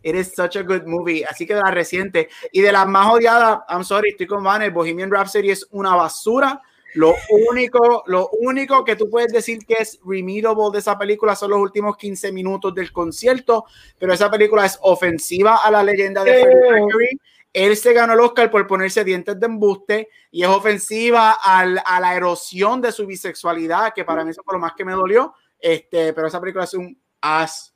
It 0.03 0.15
is 0.15 0.33
such 0.35 0.55
a 0.57 0.63
good 0.63 0.83
movie. 0.85 1.23
Así 1.25 1.45
que 1.45 1.53
de 1.53 1.61
la 1.61 1.69
reciente 1.71 2.27
y 2.51 2.61
de 2.61 2.71
las 2.71 2.87
más 2.87 3.11
odiadas, 3.13 3.59
I'm 3.69 3.83
sorry, 3.83 4.09
estoy 4.11 4.25
con 4.27 4.43
Vanes, 4.43 4.73
Bohemian 4.73 5.11
Rhapsody 5.11 5.51
es 5.51 5.67
una 5.71 5.95
basura. 5.95 6.61
Lo 6.95 7.13
único, 7.49 8.03
lo 8.07 8.27
único 8.39 8.83
que 8.83 8.95
tú 8.97 9.09
puedes 9.09 9.31
decir 9.31 9.59
que 9.65 9.75
es 9.75 9.99
remediable 10.03 10.71
de 10.73 10.79
esa 10.79 10.97
película 10.97 11.35
son 11.35 11.51
los 11.51 11.59
últimos 11.59 11.95
15 11.95 12.31
minutos 12.33 12.75
del 12.75 12.91
concierto, 12.91 13.63
pero 13.97 14.11
esa 14.13 14.29
película 14.29 14.65
es 14.65 14.77
ofensiva 14.81 15.57
a 15.63 15.71
la 15.71 15.83
leyenda 15.83 16.23
de. 16.23 16.41
Freddie 16.43 16.71
Mercury. 16.71 17.19
Él 17.53 17.77
se 17.77 17.93
ganó 17.93 18.13
el 18.13 18.19
Oscar 18.21 18.49
por 18.49 18.65
ponerse 18.65 19.03
dientes 19.03 19.39
de 19.39 19.45
embuste 19.45 20.09
y 20.31 20.41
es 20.43 20.49
ofensiva 20.49 21.37
al- 21.43 21.81
a 21.85 21.99
la 21.99 22.15
erosión 22.15 22.81
de 22.81 22.91
su 22.91 23.05
bisexualidad, 23.05 23.93
que 23.93 24.03
para 24.05 24.23
mí 24.23 24.31
eso 24.31 24.41
fue 24.43 24.53
lo 24.55 24.59
más 24.59 24.73
que 24.73 24.83
me 24.85 24.93
dolió. 24.93 25.33
Este, 25.59 26.11
pero 26.13 26.27
esa 26.27 26.39
película 26.41 26.63
es 26.63 26.73
un 26.73 26.97
asco 27.21 27.70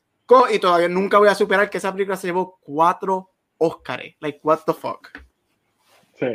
y 0.50 0.58
todavía 0.58 0.88
nunca 0.88 1.18
voy 1.18 1.28
a 1.28 1.34
superar 1.34 1.70
que 1.70 1.78
esa 1.78 1.92
película 1.92 2.16
se 2.16 2.26
llevó 2.26 2.58
cuatro 2.60 3.30
Oscars. 3.58 4.14
Like, 4.20 4.40
what 4.42 4.60
the 4.66 4.74
fuck? 4.74 5.08
Sí. 6.18 6.26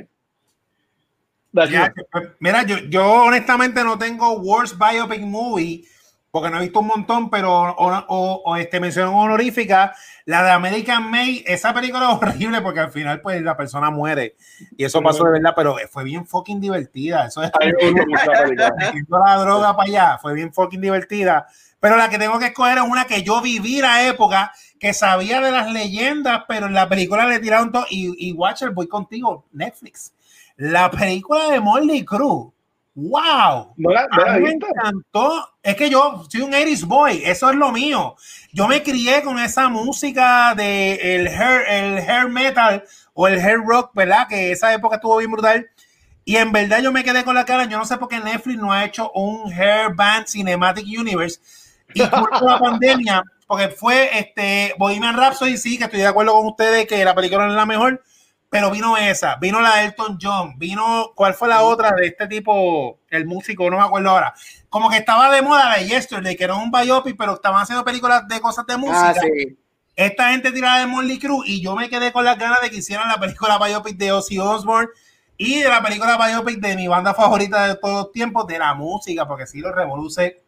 It. 1.54 1.92
pues, 2.12 2.30
mira, 2.40 2.64
yo, 2.64 2.78
yo 2.88 3.24
honestamente 3.24 3.84
no 3.84 3.98
tengo 3.98 4.34
Worst 4.40 4.76
Biopic 4.78 5.22
Movie 5.22 5.84
porque 6.32 6.50
no 6.50 6.60
he 6.60 6.62
visto 6.62 6.80
un 6.80 6.88
montón, 6.88 7.30
pero 7.30 7.52
o, 7.54 7.92
o- 8.08 8.42
o, 8.46 8.56
este, 8.56 8.80
mención 8.80 9.10
honorífica, 9.10 9.94
la 10.24 10.44
de 10.44 10.52
American 10.52 11.12
May, 11.12 11.44
esa 11.46 11.74
película 11.74 12.10
es 12.10 12.18
horrible 12.18 12.62
porque 12.62 12.80
al 12.80 12.90
final 12.92 13.20
pues 13.20 13.42
la 13.42 13.58
persona 13.58 13.90
muere 13.90 14.38
y 14.78 14.86
eso 14.86 15.02
pasó 15.02 15.26
de 15.26 15.34
verdad, 15.34 15.52
pero 15.54 15.76
fue 15.90 16.06
bien 16.06 16.26
fucking 16.26 16.62
divertida, 16.62 17.26
eso 17.26 17.44
es 17.44 17.52
la 19.10 19.38
droga 19.42 19.76
para 19.76 19.90
allá, 19.90 20.18
fue 20.20 20.34
bien 20.34 20.54
fucking 20.54 20.80
divertida. 20.80 21.48
Pero 21.82 21.98
la 21.98 22.10
que 22.10 22.20
tengo 22.20 22.40
que 22.40 22.46
escoger 22.46 22.78
es 22.78 22.84
una 22.84 23.06
que 23.06 23.24
yo 23.24 23.42
viví 23.42 23.82
la 23.82 24.08
época, 24.08 24.54
que 24.80 24.94
sabía 24.94 25.42
de 25.42 25.52
las 25.52 25.70
leyendas, 25.72 26.44
pero 26.48 26.68
en 26.68 26.74
la 26.74 26.88
película 26.88 27.26
le 27.26 27.40
tiraron 27.40 27.72
todo. 27.72 27.86
Y, 27.90 28.30
y 28.30 28.32
Watcher, 28.34 28.70
voy 28.70 28.88
contigo, 28.88 29.48
Netflix. 29.52 30.14
La 30.58 30.90
película 30.92 31.50
de 31.50 31.60
Molly 31.60 32.06
Cruz. 32.06 32.54
¡Wow! 32.94 33.74
¿No 33.78 33.90
la, 33.90 34.08
no 34.08 34.26
la 34.26 34.34
A 34.34 34.38
mí 34.38 34.44
me 34.44 34.52
encantó. 34.52 35.50
Es 35.64 35.76
que 35.76 35.90
yo 35.90 36.24
soy 36.30 36.42
un 36.42 36.52
80s 36.52 36.86
boy, 36.86 37.22
eso 37.26 37.50
es 37.50 37.56
lo 37.56 37.72
mío. 37.72 38.16
Yo 38.54 38.68
me 38.68 38.84
crié 38.84 39.24
con 39.24 39.40
esa 39.40 39.70
música 39.70 40.54
de 40.56 41.16
el 41.16 41.28
hair, 41.28 41.64
el 41.68 41.98
hair 41.98 42.30
metal 42.30 42.84
o 43.14 43.28
el 43.28 43.40
hair 43.40 43.60
rock, 43.66 43.92
¿verdad? 43.96 44.28
Que 44.28 44.52
esa 44.52 44.72
época 44.72 44.98
estuvo 44.98 45.18
bien 45.18 45.32
brutal. 45.32 45.68
Y 46.26 46.36
en 46.36 46.52
verdad 46.52 46.82
yo 46.82 46.92
me 46.92 47.04
quedé 47.04 47.24
con 47.24 47.34
la 47.34 47.46
cara. 47.46 47.66
Yo 47.66 47.80
no 47.80 47.86
sé 47.86 47.98
por 47.98 48.08
qué 48.08 48.20
Netflix 48.20 48.60
no 48.60 48.72
ha 48.72 48.86
hecho 48.86 49.12
un 49.14 49.52
hair 49.52 49.96
band 49.96 50.28
cinematic 50.28 50.86
universe. 50.86 51.40
Y 51.94 52.06
por 52.06 52.44
la 52.44 52.60
pandemia, 52.60 53.24
porque 53.48 53.70
fue 53.70 54.18
este 54.18 54.74
Bohemian 54.78 55.18
Rhapsody, 55.18 55.58
sí, 55.58 55.78
que 55.78 55.86
estoy 55.86 56.00
de 56.00 56.08
acuerdo 56.08 56.34
con 56.34 56.46
ustedes 56.48 56.88
que 56.88 57.04
la 57.04 57.16
película 57.16 57.46
no 57.46 57.52
es 57.52 57.58
la 57.58 57.66
mejor, 57.66 58.02
pero 58.50 58.70
vino 58.70 58.98
esa, 58.98 59.38
vino 59.38 59.62
la 59.62 59.78
de 59.78 59.86
Elton 59.86 60.18
John, 60.22 60.58
vino, 60.58 61.12
¿cuál 61.16 61.34
fue 61.34 61.48
la 61.48 61.62
otra 61.62 61.92
de 61.92 62.08
este 62.08 62.28
tipo, 62.28 63.00
el 63.10 63.26
músico, 63.26 63.70
no 63.70 63.78
me 63.78 63.84
acuerdo 63.84 64.10
ahora? 64.10 64.34
Como 64.68 64.90
que 64.90 64.98
estaba 64.98 65.34
de 65.34 65.42
moda 65.42 65.70
la 65.70 65.78
de 65.78 65.88
Yesterday, 65.88 66.36
que 66.36 66.44
era 66.44 66.56
un 66.56 66.70
biopic, 66.70 67.16
pero 67.18 67.36
estaban 67.36 67.62
haciendo 67.62 67.86
películas 67.86 68.28
de 68.28 68.42
cosas 68.42 68.66
de 68.66 68.76
música. 68.76 69.12
Ah, 69.12 69.14
sí. 69.14 69.58
Esta 69.96 70.32
gente 70.32 70.52
tiraba 70.52 70.80
de 70.80 70.88
Molly 70.88 71.20
Cruz 71.20 71.46
y 71.48 71.62
yo 71.62 71.76
me 71.76 71.90
quedé 71.90 72.12
con 72.12 72.26
las 72.26 72.38
ganas 72.38 72.62
de 72.62 72.70
que 72.70 72.78
hicieran 72.78 73.08
la 73.08 73.20
película 73.20 73.58
biopic 73.58 73.98
de 73.98 74.12
Ozzy 74.12 74.40
Osbourne 74.40 74.90
y 75.38 75.62
de 75.62 75.70
la 75.70 75.82
película 75.82 76.18
biopic 76.18 76.60
de 76.60 76.76
mi 76.76 76.88
banda 76.88 77.14
favorita 77.14 77.68
de 77.68 77.76
todos 77.76 78.06
los 78.06 78.12
tiempos, 78.12 78.48
de 78.48 78.60
la 78.60 78.74
música, 78.74 79.28
porque 79.28 79.48
si 79.48 79.60
los 79.60 79.74
revoluce 79.74 80.41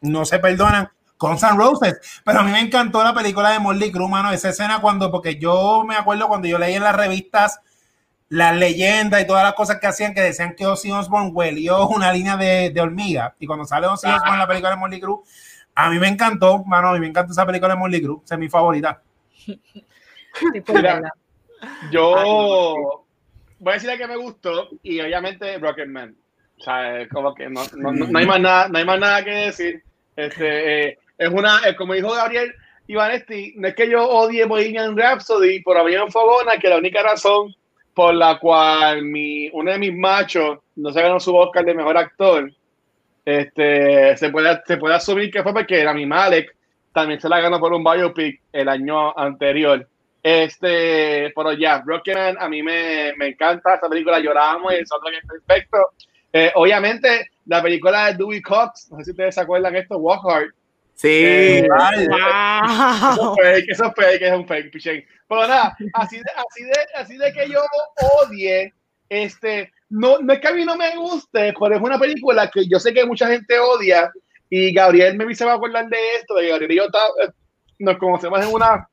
no 0.00 0.24
se 0.24 0.38
perdonan 0.38 0.88
con 1.16 1.38
San 1.38 1.56
Roses. 1.58 1.98
Pero 2.24 2.40
a 2.40 2.42
mí 2.42 2.50
me 2.52 2.60
encantó 2.60 3.02
la 3.02 3.12
película 3.14 3.50
de 3.50 3.58
Molly 3.58 3.90
Cruz, 3.90 4.08
mano, 4.08 4.30
esa 4.30 4.50
escena 4.50 4.80
cuando, 4.80 5.10
porque 5.10 5.36
yo 5.38 5.84
me 5.86 5.96
acuerdo 5.96 6.28
cuando 6.28 6.46
yo 6.48 6.58
leí 6.58 6.74
en 6.74 6.82
las 6.84 6.94
revistas 6.96 7.60
las 8.30 8.54
leyendas 8.54 9.22
y 9.22 9.26
todas 9.26 9.42
las 9.42 9.54
cosas 9.54 9.78
que 9.80 9.86
hacían 9.86 10.12
que 10.12 10.20
decían 10.20 10.54
que 10.54 10.66
Ozzy 10.66 10.90
Osbourne 10.92 11.30
huelió 11.32 11.88
una 11.88 12.12
línea 12.12 12.36
de, 12.36 12.70
de 12.70 12.80
hormiga. 12.80 13.34
Y 13.38 13.46
cuando 13.46 13.64
sale 13.64 13.86
Ozzy 13.86 14.06
Osbourne 14.16 14.34
en 14.34 14.38
la 14.40 14.46
película 14.46 14.70
de 14.70 14.76
Molly 14.76 15.00
Cruz, 15.00 15.20
a 15.74 15.88
mí 15.90 15.98
me 15.98 16.08
encantó, 16.08 16.62
mano, 16.64 16.88
a 16.88 16.92
mí 16.92 17.00
me 17.00 17.06
encanta 17.06 17.32
esa 17.32 17.46
película 17.46 17.72
de 17.74 17.80
Molly 17.80 18.02
Cruz, 18.02 18.22
esa 18.24 18.34
es 18.34 18.38
mi 18.40 18.48
favorita. 18.50 19.00
Mira, 20.68 20.94
verdad. 20.94 21.10
Yo 21.90 23.04
voy 23.58 23.70
a 23.70 23.74
decir 23.74 23.88
la 23.88 23.96
que 23.96 24.06
me 24.06 24.16
gustó 24.16 24.68
y 24.82 25.00
obviamente 25.00 25.58
Rocketman. 25.58 26.14
O 26.60 26.62
sea, 26.62 27.08
como 27.08 27.34
que 27.34 27.48
no, 27.48 27.62
no, 27.76 27.92
no- 27.92 28.06
no 28.06 28.18
hay 28.18 28.26
más 28.26 28.40
nada, 28.40 28.68
no 28.68 28.78
hay 28.78 28.84
más 28.84 28.98
nada 29.00 29.24
que 29.24 29.30
decir. 29.30 29.82
Este, 30.18 30.88
eh, 30.88 30.98
es 31.16 31.28
una, 31.28 31.60
eh, 31.64 31.76
como 31.76 31.94
dijo 31.94 32.10
Gabriel 32.10 32.52
Ivanesti, 32.88 33.54
no 33.56 33.68
es 33.68 33.76
que 33.76 33.88
yo 33.88 34.04
odie 34.04 34.46
Bohemian 34.46 34.96
Rhapsody, 34.96 35.62
pero 35.62 35.78
había 35.78 36.02
un 36.02 36.10
fogona 36.10 36.58
que 36.58 36.68
la 36.68 36.78
única 36.78 37.04
razón 37.04 37.54
por 37.94 38.14
la 38.14 38.36
cual 38.40 39.04
mi, 39.04 39.48
uno 39.50 39.70
de 39.70 39.78
mis 39.78 39.94
machos 39.94 40.58
no 40.74 40.92
se 40.92 41.02
ganó 41.02 41.20
su 41.20 41.36
Oscar 41.36 41.64
de 41.64 41.72
mejor 41.72 41.96
actor, 41.96 42.50
este, 43.24 44.16
se 44.16 44.30
puede, 44.30 44.60
se 44.66 44.76
puede 44.76 44.96
asumir 44.96 45.30
que 45.30 45.44
fue 45.44 45.52
porque 45.52 45.84
Rami 45.84 46.04
Malek 46.04 46.52
también 46.92 47.20
se 47.20 47.28
la 47.28 47.38
ganó 47.38 47.60
por 47.60 47.72
un 47.72 47.84
biopic 47.84 48.40
el 48.52 48.68
año 48.68 49.16
anterior. 49.16 49.86
Este, 50.20 51.32
pero 51.32 51.52
ya, 51.52 51.80
Rocketman 51.86 52.38
a 52.40 52.48
mí 52.48 52.60
me, 52.64 53.12
me 53.16 53.28
encanta 53.28 53.76
esta 53.76 53.88
película, 53.88 54.18
lloramos 54.18 54.72
y 54.72 54.76
el 54.78 54.84
que 54.84 55.16
es 55.16 55.44
perfecto. 55.46 55.78
Eh, 56.32 56.52
obviamente, 56.54 57.30
la 57.46 57.62
película 57.62 58.06
de 58.06 58.14
Dewey 58.18 58.42
Cox, 58.42 58.90
no 58.90 58.98
sé 58.98 59.04
si 59.06 59.10
ustedes 59.12 59.34
se 59.34 59.40
acuerdan 59.40 59.74
esto, 59.76 59.96
Walk 59.98 60.22
Hard. 60.24 60.50
Sí. 60.94 61.08
Eh, 61.10 61.68
Wow. 61.68 63.36
eso 63.38 63.38
es 63.38 63.46
fake, 63.54 63.70
eso 63.70 63.84
es 63.86 63.92
fake, 63.96 64.22
es 64.22 64.32
un 64.32 64.46
fake, 64.46 64.70
pichén. 64.72 65.04
Pero 65.28 65.46
nada, 65.46 65.76
así 65.94 66.16
de, 66.16 66.24
así 66.36 66.64
de, 66.64 66.72
así 66.96 67.16
de 67.18 67.32
que 67.32 67.48
yo 67.48 67.60
odie, 68.22 68.72
este, 69.08 69.72
no, 69.90 70.18
no 70.18 70.32
es 70.32 70.40
que 70.40 70.48
a 70.48 70.52
mí 70.52 70.64
no 70.64 70.76
me 70.76 70.96
guste, 70.96 71.54
pero 71.58 71.76
es 71.76 71.80
una 71.82 71.98
película 71.98 72.50
que 72.50 72.66
yo 72.66 72.78
sé 72.78 72.92
que 72.92 73.04
mucha 73.06 73.28
gente 73.28 73.58
odia 73.58 74.10
y 74.50 74.72
Gabriel 74.72 75.16
me 75.16 75.34
se 75.34 75.44
va 75.44 75.52
a 75.52 75.56
acordar 75.56 75.86
de 75.88 75.96
esto, 76.20 76.34
de 76.34 76.42
que 76.44 76.48
Gabriel 76.50 76.72
y 76.72 76.76
yo 76.76 76.90
ta- 76.90 76.98
eh, 77.24 77.30
nos 77.78 77.96
conocemos 77.98 78.40
en 78.44 78.52
una 78.52 78.88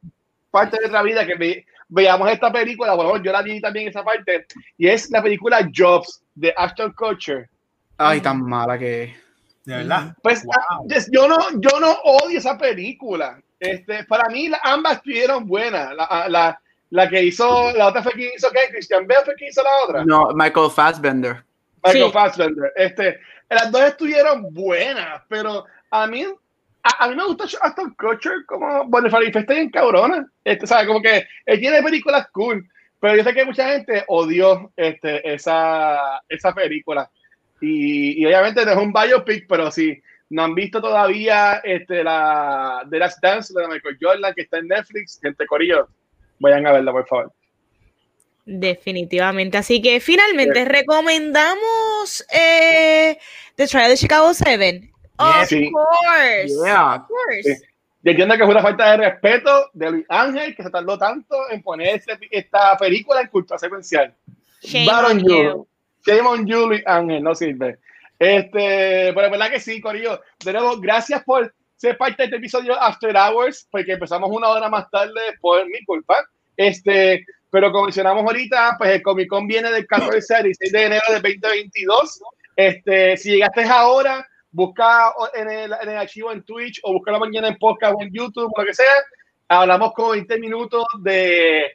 parte 0.51 0.75
de 0.77 0.81
nuestra 0.81 1.01
vida 1.01 1.25
que 1.25 1.35
ve- 1.35 1.65
veamos 1.87 2.29
esta 2.31 2.51
película, 2.51 2.93
bueno, 2.93 3.21
yo 3.23 3.31
la 3.31 3.41
vi 3.41 3.59
también 3.61 3.87
esa 3.87 4.03
parte, 4.03 4.45
y 4.77 4.87
es 4.87 5.09
la 5.11 5.21
película 5.23 5.67
Jobs 5.75 6.21
de 6.35 6.53
Ashton 6.55 6.91
Kutcher. 6.93 7.49
Ay, 7.97 8.21
tan 8.21 8.41
mala 8.43 8.77
que 8.77 9.03
es. 9.03 9.15
De 9.63 9.77
verdad. 9.77 10.15
Pues 10.21 10.43
Wow. 10.43 10.53
ah, 10.69 10.79
yo 11.11 11.27
no, 11.27 11.37
yo 11.59 11.79
no 11.79 11.91
odio 12.03 12.37
esa 12.37 12.57
película. 12.57 13.39
Este, 13.59 14.03
para 14.03 14.29
mí 14.29 14.47
la- 14.49 14.59
ambas 14.63 14.97
estuvieron 14.97 15.47
buenas. 15.47 15.95
La, 15.95 16.27
la, 16.29 16.59
la 16.91 17.09
que 17.09 17.23
hizo, 17.23 17.71
la 17.73 17.87
otra 17.87 18.03
fue 18.03 18.11
quien 18.13 18.31
hizo 18.35 18.51
qué? 18.51 18.59
Christian 18.71 19.07
Bale 19.07 19.25
fue 19.25 19.33
quien 19.35 19.49
hizo 19.49 19.63
la 19.63 19.69
otra. 19.83 20.05
No, 20.05 20.27
Michael 20.35 20.69
Fassbender. 20.69 21.43
Michael 21.83 22.05
Sí. 22.05 22.11
Fassbender. 22.11 22.73
Este, 22.75 23.19
las 23.49 23.71
dos 23.71 23.81
estuvieron 23.81 24.53
buenas, 24.53 25.21
pero 25.29 25.65
a 25.89 26.05
mí, 26.05 26.25
a, 26.83 27.03
a 27.05 27.07
mí 27.07 27.15
me 27.15 27.25
gusta 27.25 27.45
Ashton 27.61 27.95
Kutcher 27.97 28.45
como 28.45 28.85
Bonifacio 28.85 29.27
está 29.29 29.53
bien 29.53 29.69
cabrona. 29.71 30.27
Este, 30.43 30.67
¿sabes? 30.67 30.85
Como 30.87 31.01
que 31.01 31.25
él 31.45 31.59
tiene 31.59 31.81
películas 31.81 32.27
cool, 32.33 32.67
pero 33.05 33.17
yo 33.17 33.23
sé 33.23 33.33
que 33.35 33.45
mucha 33.45 33.69
gente 33.69 34.03
odió 34.07 34.71
este, 34.75 35.31
esa, 35.31 36.23
esa 36.27 36.53
película. 36.55 37.07
Y, 37.61 38.19
y 38.19 38.25
obviamente 38.25 38.65
no 38.65 38.71
es 38.71 38.77
un 38.77 38.91
biopic, 38.91 39.45
pero 39.47 39.69
si 39.69 40.01
no 40.31 40.43
han 40.43 40.55
visto 40.55 40.81
todavía 40.81 41.61
este, 41.63 42.03
la 42.03 42.83
The 42.89 42.97
Last 42.97 43.21
Dance 43.21 43.53
de 43.53 43.67
Michael 43.67 43.97
Jordan 44.01 44.33
que 44.33 44.41
está 44.41 44.57
en 44.57 44.69
Netflix, 44.69 45.19
gente 45.21 45.45
corillo, 45.45 45.87
vayan 46.39 46.65
a 46.65 46.71
verla, 46.71 46.91
por 46.91 47.05
favor. 47.05 47.31
Definitivamente. 48.45 49.59
Así 49.59 49.83
que 49.83 49.99
finalmente 49.99 50.65
recomendamos 50.65 52.25
eh, 52.33 53.19
The 53.55 53.67
Trial 53.67 53.89
de 53.89 53.97
Chicago 53.97 54.33
7. 54.33 54.89
Of 55.17 55.45
Sí. 55.47 55.69
course. 55.71 56.53
Yeah. 56.65 56.95
Of 56.95 57.07
course. 57.07 57.43
Sí. 57.55 57.63
Yo 58.05 58.11
entiendo 58.11 58.37
que 58.37 58.43
fue 58.43 58.51
una 58.51 58.61
falta 58.61 58.91
de 58.91 58.97
respeto 58.97 59.71
de 59.73 59.89
Luis 59.89 60.05
Ángel 60.09 60.55
que 60.55 60.61
se 60.61 60.69
tardó 60.69 60.95
tanto 60.95 61.49
en 61.49 61.63
poner 61.63 61.95
este- 61.95 62.19
esta 62.29 62.77
película 62.77 63.21
en 63.21 63.29
cultura 63.29 63.57
secuencial. 63.57 64.13
Shame 64.61 64.85
Bad 64.85 65.05
on 65.05 65.19
you. 65.27 65.67
Shame 66.05 66.21
on 66.27 66.45
you, 66.45 66.67
Luis 66.67 66.83
Ángel, 66.85 67.23
no 67.23 67.33
sirve. 67.33 67.79
Este, 68.19 69.11
pero 69.11 69.23
es 69.25 69.31
verdad 69.31 69.49
que 69.49 69.59
sí, 69.59 69.81
Corillo. 69.81 70.21
De 70.43 70.53
nuevo, 70.53 70.79
gracias 70.79 71.23
por 71.23 71.51
ser 71.75 71.97
parte 71.97 72.17
de 72.17 72.23
este 72.25 72.37
episodio 72.37 72.79
After 72.79 73.15
Hours, 73.17 73.67
porque 73.71 73.93
empezamos 73.93 74.29
una 74.29 74.49
hora 74.49 74.69
más 74.69 74.87
tarde 74.91 75.19
por 75.41 75.65
mi 75.65 75.83
culpa. 75.83 76.15
Este, 76.55 77.25
pero 77.49 77.71
como 77.71 77.85
mencionamos 77.85 78.23
ahorita, 78.23 78.75
pues 78.77 78.91
el 78.91 79.01
Comic 79.01 79.29
Con 79.29 79.47
viene 79.47 79.71
del 79.71 79.87
14 79.87 80.35
al 80.35 80.43
16 80.43 80.71
de 80.71 80.85
enero 80.85 81.03
de 81.07 81.13
2022. 81.21 82.21
Este, 82.55 83.17
si 83.17 83.31
llegaste 83.31 83.63
ahora, 83.63 84.27
busca 84.55 85.13
en 85.33 85.49
el, 85.49 85.73
archivo 85.73 86.31
en 86.31 86.41
Twitch 86.43 86.79
o 86.83 86.93
busca 86.93 87.11
la 87.11 87.19
mañana 87.19 87.49
en 87.49 87.57
podcast 87.57 87.95
o 87.95 88.01
en 88.01 88.11
YouTube, 88.11 88.51
o 88.55 88.61
lo 88.61 88.65
que 88.65 88.73
sea. 88.73 88.93
Hablamos 89.49 89.93
con 89.93 90.11
20 90.11 90.39
minutos 90.39 90.85
de 91.01 91.71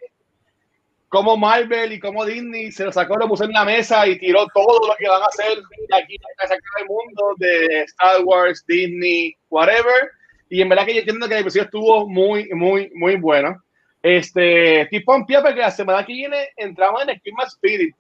cómo 1.09 1.37
Marvel 1.37 1.93
y 1.93 2.01
cómo 2.01 2.25
Disney 2.25 2.73
se 2.73 2.85
lo 2.85 2.93
sacó, 2.93 3.17
lo 3.17 3.29
puso 3.29 3.45
en 3.45 3.53
la 3.53 3.65
mesa 3.65 4.07
y 4.07 4.19
tiró 4.19 4.47
todo 4.55 4.89
lo 4.89 4.95
que 4.99 5.09
van 5.09 5.23
a 5.23 5.27
hacer 5.27 5.59
de 5.59 5.97
aquí 5.97 6.17
a 6.39 6.43
sacar 6.43 6.61
el 6.81 6.87
mundo 6.87 7.35
de 7.37 7.83
Star 7.83 8.25
Wars, 8.25 8.65
Disney, 8.67 9.37
whatever. 9.51 10.11
Y 10.49 10.63
en 10.63 10.71
verdad 10.71 10.87
que 10.87 10.95
yo 10.95 11.01
entiendo 11.01 11.29
que 11.29 11.35
el 11.35 11.41
episodio 11.41 11.65
estuvo 11.65 12.09
muy, 12.09 12.49
muy, 12.55 12.91
muy 12.95 13.17
bueno. 13.17 13.63
Este, 14.03 14.87
tipo 14.91 15.15
en 15.15 15.27
pie, 15.27 15.43
porque 15.43 15.61
la 15.61 15.71
semana 15.71 16.07
que 16.07 16.15
viene 16.15 16.49
entramos 16.57 17.07
en 17.07 17.21
Christmas 17.21 17.53
Spirit, 17.53 17.95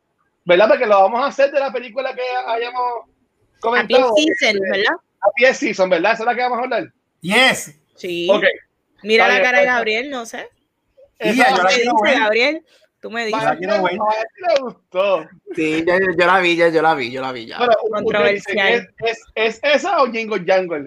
¿verdad? 0.46 0.68
Porque 0.68 0.86
lo 0.86 1.02
vamos 1.02 1.20
a 1.20 1.26
hacer 1.26 1.50
de 1.50 1.60
la 1.60 1.70
película 1.70 2.14
que 2.14 2.22
hayamos 2.46 3.10
Happy 3.68 3.94
comentado. 3.94 4.14
Season, 4.16 4.56
Este, 4.56 4.70
¿verdad? 4.70 4.94
Happy 5.20 5.54
Season, 5.54 5.90
¿verdad? 5.90 6.12
¿Esa 6.12 6.22
es 6.22 6.26
la 6.26 6.34
que 6.34 6.42
vamos 6.42 6.58
a 6.58 6.62
hablar? 6.62 6.92
Yes. 7.20 7.74
Sí. 7.96 8.28
Ok. 8.30 8.44
Mira 9.02 9.24
Está 9.24 9.28
la 9.28 9.34
bien, 9.40 9.44
cara 9.44 9.60
de 9.60 9.66
Gabriel, 9.66 10.10
no 10.10 10.26
sé. 10.26 10.38
Yo 10.38 10.46
¿Qué 11.18 11.32
dice 11.32 11.44
ver. 12.02 12.18
Gabriel? 12.18 12.64
Tú 13.00 13.10
me 13.10 13.24
dices. 13.24 13.42
A 13.42 13.56
gustó. 14.60 15.26
Sí, 15.54 15.84
yo, 15.86 15.94
yo 16.18 16.26
la 16.26 16.38
vi, 16.40 16.54
ya, 16.56 16.68
yo 16.68 16.82
la 16.82 16.94
vi, 16.94 17.10
yo 17.10 17.22
la 17.22 17.32
vi 17.32 17.46
ya. 17.46 17.56
Bueno, 17.58 17.72
ustedes 17.82 18.02
Controversial. 18.02 18.94
¿Es, 18.98 19.06
es, 19.08 19.28
es 19.34 19.60
esa 19.62 20.02
o 20.02 20.06
Jingle 20.12 20.44
Jangle? 20.46 20.86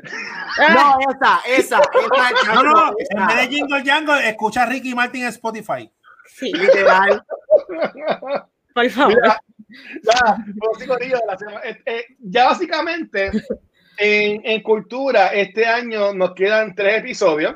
Ah, 0.59 0.73
No, 0.75 1.11
esa, 1.11 1.41
esa, 1.47 1.81
esa. 1.81 2.53
No, 2.53 2.63
no, 2.63 2.93
esa. 2.99 3.19
en 3.19 3.27
vez 3.27 3.37
de 3.37 3.55
Jingle 3.55 3.83
Jangle, 3.83 4.29
escucha 4.29 4.61
a 4.63 4.65
Ricky 4.67 4.93
Martin 4.93 5.23
en 5.23 5.29
Spotify. 5.29 5.89
sí, 6.27 6.51
Literal. 6.53 7.23
por 8.75 8.89
favor. 8.91 9.15
Mira, 9.15 9.41
ya, 10.03 10.37
Corillo, 10.87 11.17
la 11.27 11.37
semana- 11.37 11.61
eh, 11.63 11.81
eh, 11.85 12.05
ya 12.19 12.45
básicamente 12.45 13.31
en, 13.97 14.41
en 14.45 14.61
cultura 14.61 15.27
este 15.27 15.65
año 15.65 16.13
nos 16.13 16.33
quedan 16.33 16.75
tres 16.75 16.99
episodios. 16.99 17.55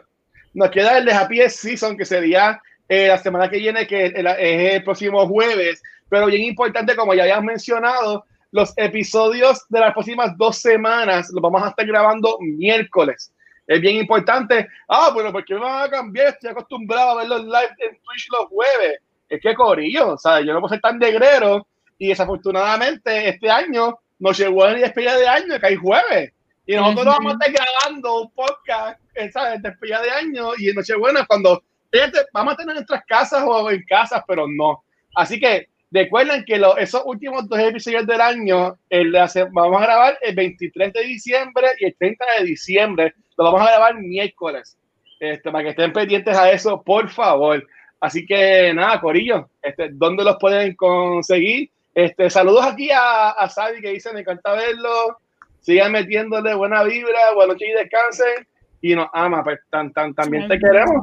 Nos 0.53 0.72
queda 0.72 0.98
el 0.98 1.06
de 1.06 1.14
Happy 1.14 1.39
Season, 1.49 1.95
que 1.98 2.06
sería 2.06 2.60
eh, 2.89 3.07
la 3.10 3.18
semana 3.18 3.49
que 3.49 3.57
viene, 3.60 3.85
que 3.85 4.06
el- 4.07 4.27
es 4.27 4.73
el 4.76 4.84
próximo 4.84 5.27
jueves. 5.27 5.81
Pero 6.10 6.27
bien 6.27 6.44
importante, 6.44 6.95
como 6.95 7.14
ya 7.14 7.23
habíamos 7.23 7.45
mencionado, 7.45 8.26
los 8.52 8.73
episodios 8.77 9.65
de 9.69 9.80
las 9.81 9.94
próximas 9.94 10.35
dos 10.38 10.57
semanas 10.57 11.30
los 11.34 11.41
vamos 11.41 11.61
a 11.64 11.69
estar 11.69 11.85
grabando 11.85 12.38
miércoles. 12.39 13.34
Es 13.68 13.81
bien 13.81 13.98
importante. 13.98 14.68
Ah, 14.88 15.11
bueno, 15.14 15.31
porque 15.34 15.53
me 15.53 15.60
van 15.60 15.84
a 15.84 15.89
cambiar? 15.89 16.27
Estoy 16.30 16.52
acostumbrado 16.52 17.11
a 17.11 17.15
ver 17.18 17.27
los 17.27 17.44
live 17.44 17.76
en 17.80 17.98
Twitch 18.02 18.27
los 18.31 18.48
jueves. 18.48 19.02
Es 19.27 19.41
que 19.41 19.53
corillo, 19.53 20.14
o 20.14 20.18
sea, 20.18 20.39
yo 20.39 20.53
no 20.53 20.61
puedo 20.61 20.73
ser 20.73 20.80
tan 20.80 20.98
negrero 20.98 21.68
y 21.98 22.07
desafortunadamente 22.10 23.30
este 23.30 23.49
año 23.49 23.98
nos 24.19 24.38
llegó 24.38 24.65
el 24.68 24.82
despedida 24.82 25.18
de 25.18 25.28
año, 25.28 25.60
que 25.60 25.68
hay 25.68 25.76
jueves. 25.76 26.32
Y 26.65 26.76
nosotros 26.76 27.06
Ujú. 27.07 27.15
vamos 27.15 27.34
a 27.34 27.45
estar 27.45 27.65
grabando 27.65 28.22
un 28.22 28.32
podcast, 28.32 28.99
eh, 29.15 29.32
¿sabes? 29.32 29.61
Despedida 29.61 30.02
de 30.02 30.10
año 30.11 30.49
y 30.57 30.69
en 30.69 30.76
Nochebuena 30.76 31.26
cuando 31.26 31.64
fíjate, 31.91 32.19
vamos 32.34 32.53
a 32.53 32.57
tener 32.57 32.72
en 32.72 32.76
nuestras 32.76 33.06
casas 33.06 33.44
o 33.45 33.72
en 33.72 33.82
casas, 33.84 34.22
pero 34.28 34.45
no. 34.48 34.84
Así 35.15 35.40
que 35.40 35.69
recuerden 35.91 36.44
que 36.45 36.57
lo- 36.57 36.76
esos 36.78 37.02
últimos 37.06 37.48
dos 37.48 37.57
episodios 37.60 38.06
del 38.06 38.19
año 38.19 38.78
el 38.90 39.11
de 39.14 39.19
hace- 39.19 39.45
vamos 39.52 39.82
a 39.82 39.86
grabar 39.86 40.18
el 40.22 40.36
23 40.36 40.91
de 40.91 41.03
diciembre 41.03 41.68
y 41.80 41.86
el 41.86 41.95
30 41.95 42.26
de 42.40 42.45
diciembre. 42.45 43.14
Lo 43.38 43.45
vamos 43.45 43.61
a 43.61 43.65
grabar 43.72 43.95
miércoles. 43.95 44.78
Este, 45.19 45.49
para 45.49 45.64
que 45.64 45.69
estén 45.72 45.94
pendientes 45.94 46.38
a 46.38 46.52
eso, 46.52 46.82
por 46.84 47.10
favor. 47.10 47.65
Así 48.02 48.26
que 48.26 48.72
nada, 48.74 48.99
Corillo, 48.99 49.49
este, 49.64 49.90
¿dónde 49.94 50.24
los 50.24 50.36
pueden 50.38 50.76
conseguir? 50.76 51.72
Este, 51.98 52.30
saludos 52.30 52.64
aquí 52.64 52.91
a, 52.91 53.32
a 53.32 53.49
Sabi 53.49 53.82
que 53.82 53.90
dice, 53.90 54.14
me 54.14 54.19
encanta 54.19 54.53
verlo. 54.53 55.18
Sigan 55.61 55.91
metiéndole 55.91 56.53
buena 56.53 56.84
vibra, 56.84 57.34
buenas 57.34 57.56
noches 57.56 57.69
y 57.69 57.72
descansen. 57.72 58.48
Y 58.82 58.94
nos 58.94 59.07
ama, 59.14 59.44
pues 59.44 59.60
tan, 59.72 59.91
tan, 59.94 60.14
también 60.14 60.48
te 60.48 60.60
queremos. 60.60 61.02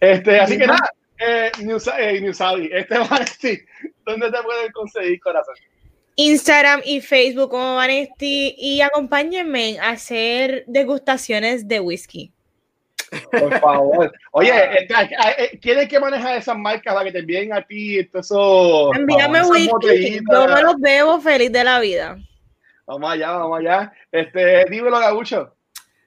Este, 0.00 0.40
así 0.40 0.56
que 0.56 0.66
nada, 0.66 0.90
eh, 1.18 1.52
News, 1.60 1.90
eh, 1.98 2.22
News 2.22 2.38
Sabi, 2.38 2.70
este 2.72 2.98
va 3.00 3.16
a 3.16 3.18
decir, 3.18 3.66
¿dónde 4.06 4.30
te 4.30 4.42
pueden 4.42 4.72
conseguir, 4.72 5.20
corazón? 5.20 5.56
Instagram 6.16 6.80
y 6.86 7.02
Facebook 7.02 7.50
como 7.50 7.74
Vanesti 7.74 8.54
y 8.56 8.80
acompáñenme 8.80 9.78
a 9.78 9.90
hacer 9.90 10.64
degustaciones 10.66 11.68
de 11.68 11.80
whisky. 11.80 12.33
Por 13.30 13.58
favor. 13.60 14.12
Oye, 14.32 14.52
este, 14.78 14.94
eh, 15.38 15.58
¿quién 15.60 15.88
que 15.88 16.00
maneja 16.00 16.36
esas 16.36 16.56
marcas 16.56 16.94
para 16.94 17.06
que 17.06 17.12
te 17.12 17.18
envíen 17.20 17.52
a 17.52 17.62
ti 17.62 17.98
eso? 17.98 18.94
Envíame 18.94 19.42
whisky, 19.42 20.20
yo 20.30 20.46
me 20.48 20.62
los 20.62 20.76
bebo 20.78 21.20
feliz 21.20 21.50
de 21.52 21.64
la 21.64 21.80
vida. 21.80 22.18
Vamos 22.86 23.10
allá, 23.10 23.30
vamos 23.32 23.58
allá. 23.60 23.92
Este, 24.12 24.64
dímelo, 24.70 24.98
Gabucho. 24.98 25.54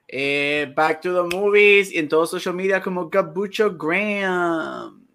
Eh, 0.07 0.71
back 0.75 1.01
to 1.01 1.13
the 1.13 1.35
movies 1.35 1.91
y 1.93 1.97
en 1.99 2.07
todos 2.07 2.29
social 2.29 2.55
media 2.55 2.81
como 2.81 3.09
Gabucho 3.09 3.75
Graham. 3.75 5.05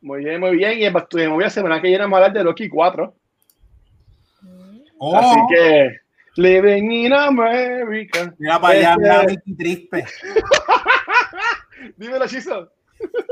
Muy 0.00 0.24
bien, 0.24 0.40
muy 0.40 0.56
bien. 0.56 0.78
Y 0.78 0.84
en 0.84 0.92
Back 0.92 1.08
to 1.08 1.16
the 1.16 1.28
Movie 1.28 1.44
la 1.44 1.50
semana 1.50 1.80
que 1.80 1.88
viene 1.88 2.02
vamos 2.04 2.18
a 2.18 2.26
hablar 2.26 2.32
de 2.38 2.44
Loki 2.44 2.68
4. 2.68 3.14
Oh, 4.98 5.16
Así 5.16 5.40
que, 5.50 5.90
Living 6.36 6.90
in 6.90 7.12
America. 7.12 8.32
mira 8.38 8.60
para 8.60 8.74
allá, 8.74 9.22
Este- 9.26 9.42
mira, 9.46 10.06
Triste. 11.76 11.94
Dímelo, 11.96 12.26
Chizo. 12.26 12.72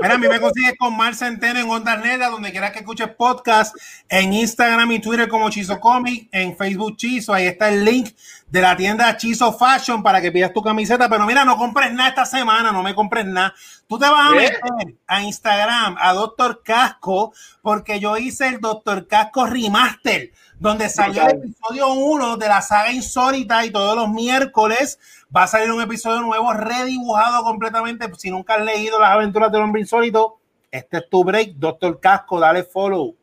Mira, 0.01 0.15
a 0.15 0.19
mí 0.19 0.29
me 0.29 0.41
consigues 0.41 0.75
con 0.79 0.95
Mar 0.97 1.15
Centeno 1.15 1.59
en 1.59 1.71
Ondas 1.71 1.99
Negras, 1.99 2.31
donde 2.31 2.51
quieras 2.51 2.73
que 2.73 2.81
escuches 2.81 3.09
podcast, 3.17 3.75
en 4.09 4.33
Instagram 4.33 4.93
y 4.93 5.01
Twitter 5.01 5.27
como 5.29 5.49
Chizo 5.49 5.81
Comic, 5.81 6.29
en 6.33 6.55
Facebook 6.57 6.97
Chizo, 6.97 7.33
ahí 7.33 7.47
está 7.47 7.71
el 7.71 7.83
link 7.85 8.11
de 8.49 8.61
la 8.61 8.77
tienda 8.77 9.17
Chizo 9.17 9.53
Fashion 9.53 10.03
para 10.03 10.21
que 10.21 10.31
pidas 10.31 10.53
tu 10.53 10.63
camiseta, 10.63 11.09
pero 11.09 11.25
mira, 11.25 11.45
no 11.47 11.57
compres 11.57 11.93
nada 11.95 12.11
esta 12.11 12.27
semana, 12.27 12.73
no 12.73 12.83
me 12.83 12.95
compres 12.95 13.25
nada. 13.25 13.55
Tú 13.87 13.99
te 13.99 14.07
vas 14.07 14.31
a 14.31 14.33
¿Qué? 14.33 14.41
meter 14.41 14.97
a 15.07 15.23
Instagram, 15.23 15.97
a 15.99 16.13
Doctor 16.13 16.63
Casco, 16.63 17.33
porque 17.63 18.01
yo 18.01 18.19
hice 18.19 18.49
el 18.49 18.61
Doctor 18.61 19.09
Casco 19.09 19.47
Remaster, 19.47 20.31
donde 20.65 20.89
salió 20.89 21.23
el 21.29 21.37
episodio 21.37 21.93
1 21.93 22.39
de 22.39 22.49
la 22.49 22.63
saga 22.63 22.91
insólita 22.91 23.67
y 23.67 23.71
todos 23.71 23.95
los 23.95 24.09
miércoles 24.09 24.99
va 25.35 25.43
a 25.43 25.47
salir 25.47 25.71
un 25.71 25.83
episodio 25.83 26.23
nuevo 26.23 26.55
redibujado 26.55 27.45
completamente. 27.45 28.09
Si 28.17 28.31
nunca 28.31 28.55
has 28.55 28.65
leído 28.65 28.99
las 28.99 29.11
aventuras 29.11 29.53
del 29.53 29.61
hombre 29.61 29.83
insólito, 29.83 30.39
este 30.71 30.97
es 30.97 31.11
tu 31.11 31.23
break, 31.23 31.57
Doctor 31.57 32.01
Casco, 32.01 32.41
dale 32.41 32.65
follow. 32.65 33.15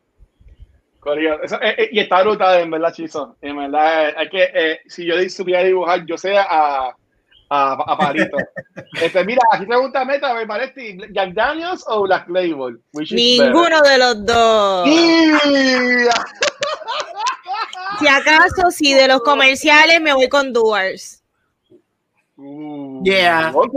Eso, 1.42 1.60
eh, 1.64 1.76
eh, 1.80 1.90
y 1.94 2.00
está 2.00 2.22
brutal, 2.22 2.60
en 2.60 2.70
verdad, 2.70 2.94
Chizo. 2.94 3.36
En 3.42 3.58
verdad, 3.58 4.10
eh, 4.10 4.14
hay 4.18 4.30
que, 4.30 4.44
eh, 4.54 4.80
si 4.86 5.04
yo 5.08 5.16
supiera 5.28 5.64
dibujar, 5.64 6.06
yo 6.06 6.20
sé 6.20 6.38
a, 6.38 6.96
a, 7.52 7.74
a 7.74 7.98
Parito. 7.98 8.38
este, 9.02 9.26
mira, 9.26 9.42
aquí 9.52 9.66
pregunta 9.66 10.06
Meta, 10.06 10.34
me 10.34 10.48
parece, 10.48 10.98
¿Jack 11.12 11.34
Daniels 11.34 11.84
o 11.88 12.04
Black 12.04 12.28
Label? 12.30 12.80
Ninguno 13.12 13.82
de 13.82 13.98
los 13.98 14.26
dos. 14.26 14.90
Si 18.00 18.08
acaso, 18.08 18.72
si 18.72 18.96
de 18.96 19.08
los 19.08 19.22
comerciales 19.22 20.02
me 20.02 20.12
voy 20.12 20.28
con 20.28 20.52
Duars. 20.52 21.22
Uh, 22.36 23.04
Yeah. 23.04 23.52
Ok. 23.54 23.76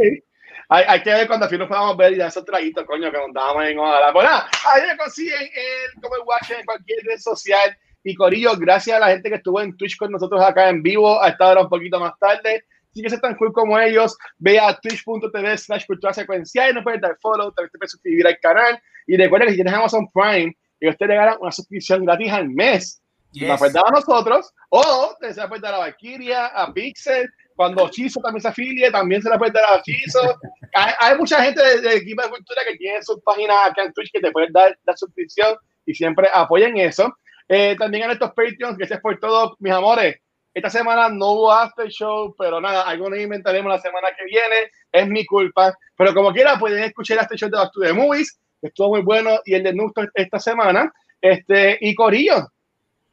Hay, 0.71 0.85
hay 0.89 1.03
que 1.03 1.11
ver 1.11 1.27
cuando 1.27 1.45
al 1.45 1.51
fin 1.51 1.59
nos 1.59 1.69
podamos 1.69 1.95
ver 1.99 2.15
y 2.15 2.17
dar 2.17 2.29
esos 2.29 2.43
traguitos, 2.43 2.87
coño, 2.87 3.13
que 3.13 3.19
montábamos 3.19 3.67
en 3.67 3.79
Ojalá. 3.79 4.13
Bueno, 4.13 4.31
ahí 4.31 4.83
me 4.89 4.97
consiguen 4.97 5.43
en 5.43 6.01
como 6.01 6.15
Watch 6.25 6.53
en 6.53 6.65
cualquier 6.65 7.05
red 7.05 7.19
social. 7.19 7.77
Y 8.03 8.15
Corillo, 8.15 8.57
gracias 8.57 8.97
a 8.97 9.01
la 9.01 9.09
gente 9.09 9.29
que 9.29 9.37
estuvo 9.37 9.61
en 9.61 9.77
Twitch 9.77 9.99
con 9.99 10.11
nosotros 10.11 10.43
acá 10.43 10.71
en 10.71 10.83
vivo, 10.83 11.23
a 11.23 11.29
esta 11.29 11.49
hora 11.49 11.61
un 11.61 11.69
poquito 11.69 12.01
más 12.01 12.19
tarde. 12.19 12.65
Si 12.95 13.01
quieres 13.01 13.12
ser 13.12 13.21
tan 13.21 13.35
cool 13.37 13.53
como 13.53 13.79
ellos, 13.79 14.16
ve 14.39 14.59
a 14.59 14.73
twitch.tv 14.79 15.59
slash 15.59 15.85
cultura 15.85 16.15
secuencial 16.15 16.71
y 16.71 16.75
nos 16.75 16.85
puedes 16.85 17.01
dar 17.01 17.16
follow, 17.21 17.51
también 17.53 17.71
te 17.73 17.79
puedes 17.79 17.91
suscribir 17.91 18.27
al 18.27 18.39
canal. 18.39 18.81
Y 19.09 19.16
recuerda 19.16 19.47
que 19.47 19.53
si 19.53 19.57
tienes 19.57 19.75
Amazon 19.75 20.09
Prime, 20.12 20.57
ellos 20.79 20.97
te 20.97 21.07
regalan 21.07 21.37
una 21.41 21.51
suscripción 21.51 22.05
gratis 22.05 22.33
al 22.33 22.49
mes. 22.49 23.01
Yes. 23.33 23.49
la 23.49 23.57
puedes 23.57 23.75
dar 23.75 23.85
a 23.89 23.91
nosotros, 23.91 24.53
o 24.69 25.16
te 25.21 25.35
se 25.35 25.41
la 25.41 25.49
puedes 25.49 25.62
dar 25.62 25.75
a 25.75 25.79
Valkyria, 25.79 26.47
a 26.47 26.73
Pixel, 26.73 27.29
cuando 27.57 27.89
Chizo 27.89 28.21
también 28.21 28.41
se 28.41 28.47
afilie, 28.47 28.93
también 28.93 29.23
se 29.23 29.29
la 29.29 29.37
puedes 29.37 29.53
dar 29.53 29.65
a 29.65 29.83
Chizo. 29.83 30.21
hay, 30.75 30.93
hay 31.01 31.19
mucha 31.19 31.43
gente 31.43 31.61
del 31.61 31.83
del 31.83 31.99
equipo 31.99 32.23
de 32.23 32.29
cultura 32.29 32.62
que 32.65 32.77
tiene 32.77 33.03
sus 33.03 33.21
páginas 33.25 33.57
acá 33.65 33.83
en 33.83 33.93
Twitch 33.93 34.12
que 34.12 34.21
te 34.21 34.31
pueden 34.31 34.53
dar 34.53 34.79
la 34.85 34.97
suscripción 34.97 35.57
y 35.85 35.95
siempre 35.95 36.29
apoyen 36.33 36.77
eso. 36.77 37.12
Eh, 37.49 37.77
también 37.77 38.05
a 38.05 38.07
nuestros 38.07 38.33
Patreons, 38.35 38.79
gracias 38.79 39.01
por 39.01 39.19
todo, 39.19 39.57
mis 39.59 39.73
amores. 39.73 40.16
Esta 40.55 40.71
semana 40.71 41.09
no 41.09 41.33
hubo 41.33 41.53
after 41.53 41.89
show, 41.89 42.33
pero 42.39 42.61
nada, 42.61 42.83
algo 42.83 43.11
nos 43.11 43.19
inventaremos 43.19 43.71
la 43.73 43.81
semana 43.81 44.09
que 44.17 44.25
viene. 44.25 44.71
Es 44.93 45.09
mi 45.09 45.27
culpa. 45.27 45.77
Pero 45.97 46.15
como 46.15 46.33
quiera, 46.33 46.57
pueden 46.59 46.85
escuchar 46.85 47.17
el 47.17 47.25
after 47.25 47.37
show 47.37 47.51
de 47.51 47.59
Back 47.59 47.73
to 47.73 47.81
the 47.81 47.93
Movies, 47.93 48.39
que 48.61 48.69
estuvo 48.69 48.91
muy 48.91 49.03
bueno, 49.03 49.41
y 49.45 49.55
el 49.55 49.65
de 49.65 49.75
Nusto 49.75 50.03
esta 50.15 50.39
semana. 50.39 50.93
Este, 51.21 51.77
y 51.81 51.93
Corillo, 51.97 52.53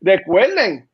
recuerden, 0.02 0.88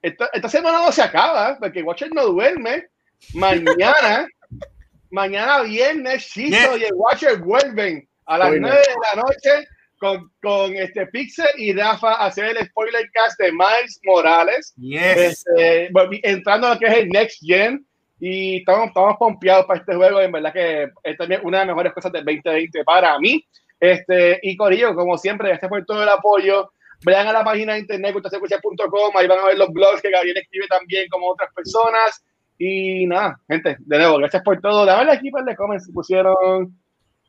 esta, 0.00 0.30
esta 0.32 0.48
semana 0.48 0.78
no 0.78 0.92
se 0.92 1.02
acaba, 1.02 1.58
porque 1.58 1.82
Watcher 1.82 2.14
no 2.14 2.26
duerme. 2.26 2.86
Mañana, 3.34 4.28
mañana 5.10 5.62
viernes, 5.62 6.24
Chizo 6.28 6.76
Yes. 6.76 6.82
y 6.82 6.84
el 6.84 6.94
Watcher 6.94 7.38
vuelven 7.38 8.08
a 8.26 8.38
las. 8.38 8.52
9 8.52 8.76
de 8.76 9.16
la 9.16 9.22
noche 9.22 9.68
con, 10.00 10.32
con 10.42 10.74
este 10.74 11.06
Pixel 11.08 11.46
y 11.58 11.74
Rafa 11.74 12.14
hacer 12.14 12.56
el 12.56 12.66
spoiler 12.66 13.08
cast 13.12 13.38
de 13.38 13.52
Miles 13.52 14.00
Morales. 14.04 14.74
Yes. 14.76 15.44
Este, 15.46 15.90
entrando 16.22 16.66
a 16.66 16.74
lo 16.74 16.80
que 16.80 16.86
es 16.86 16.94
el 16.94 17.08
Next 17.10 17.38
Gen. 17.44 17.86
Y 18.18 18.58
estamos, 18.58 18.88
estamos 18.88 19.16
pompeados 19.18 19.66
para 19.66 19.80
este 19.80 19.94
juego. 19.94 20.20
En 20.20 20.32
verdad 20.32 20.52
que 20.52 20.88
es 21.04 21.16
también 21.16 21.40
una 21.44 21.60
de 21.60 21.66
las 21.66 21.74
mejores 21.74 21.92
cosas 21.92 22.12
del 22.12 22.24
2020 22.24 22.84
para 22.84 23.18
mí. 23.18 23.44
Este, 23.78 24.40
y 24.42 24.56
Corillo, 24.56 24.94
como 24.94 25.16
siempre, 25.16 25.48
gracias 25.48 25.68
por 25.68 25.84
todo 25.84 26.02
el 26.02 26.08
apoyo. 26.08 26.70
Vayan 27.04 27.28
a 27.28 27.32
la 27.32 27.44
página 27.44 27.74
de 27.74 27.80
internet, 27.80 28.12
culturasecuencial.com, 28.12 29.16
ahí 29.16 29.26
van 29.26 29.38
a 29.38 29.46
ver 29.46 29.56
los 29.56 29.70
blogs 29.70 30.02
que 30.02 30.10
Gabriel 30.10 30.36
escribe 30.36 30.66
también 30.68 31.08
como 31.08 31.30
otras 31.30 31.50
personas. 31.54 32.22
Y 32.58 33.06
nada, 33.06 33.40
gente, 33.48 33.78
de 33.80 33.98
nuevo, 33.98 34.18
gracias 34.18 34.42
por 34.42 34.60
todo. 34.60 34.84
Dame 34.84 35.10
aquí 35.12 35.30
para 35.30 35.50
el 35.50 35.56
comments 35.56 35.86
si 35.86 35.92
pusieron 35.92 36.78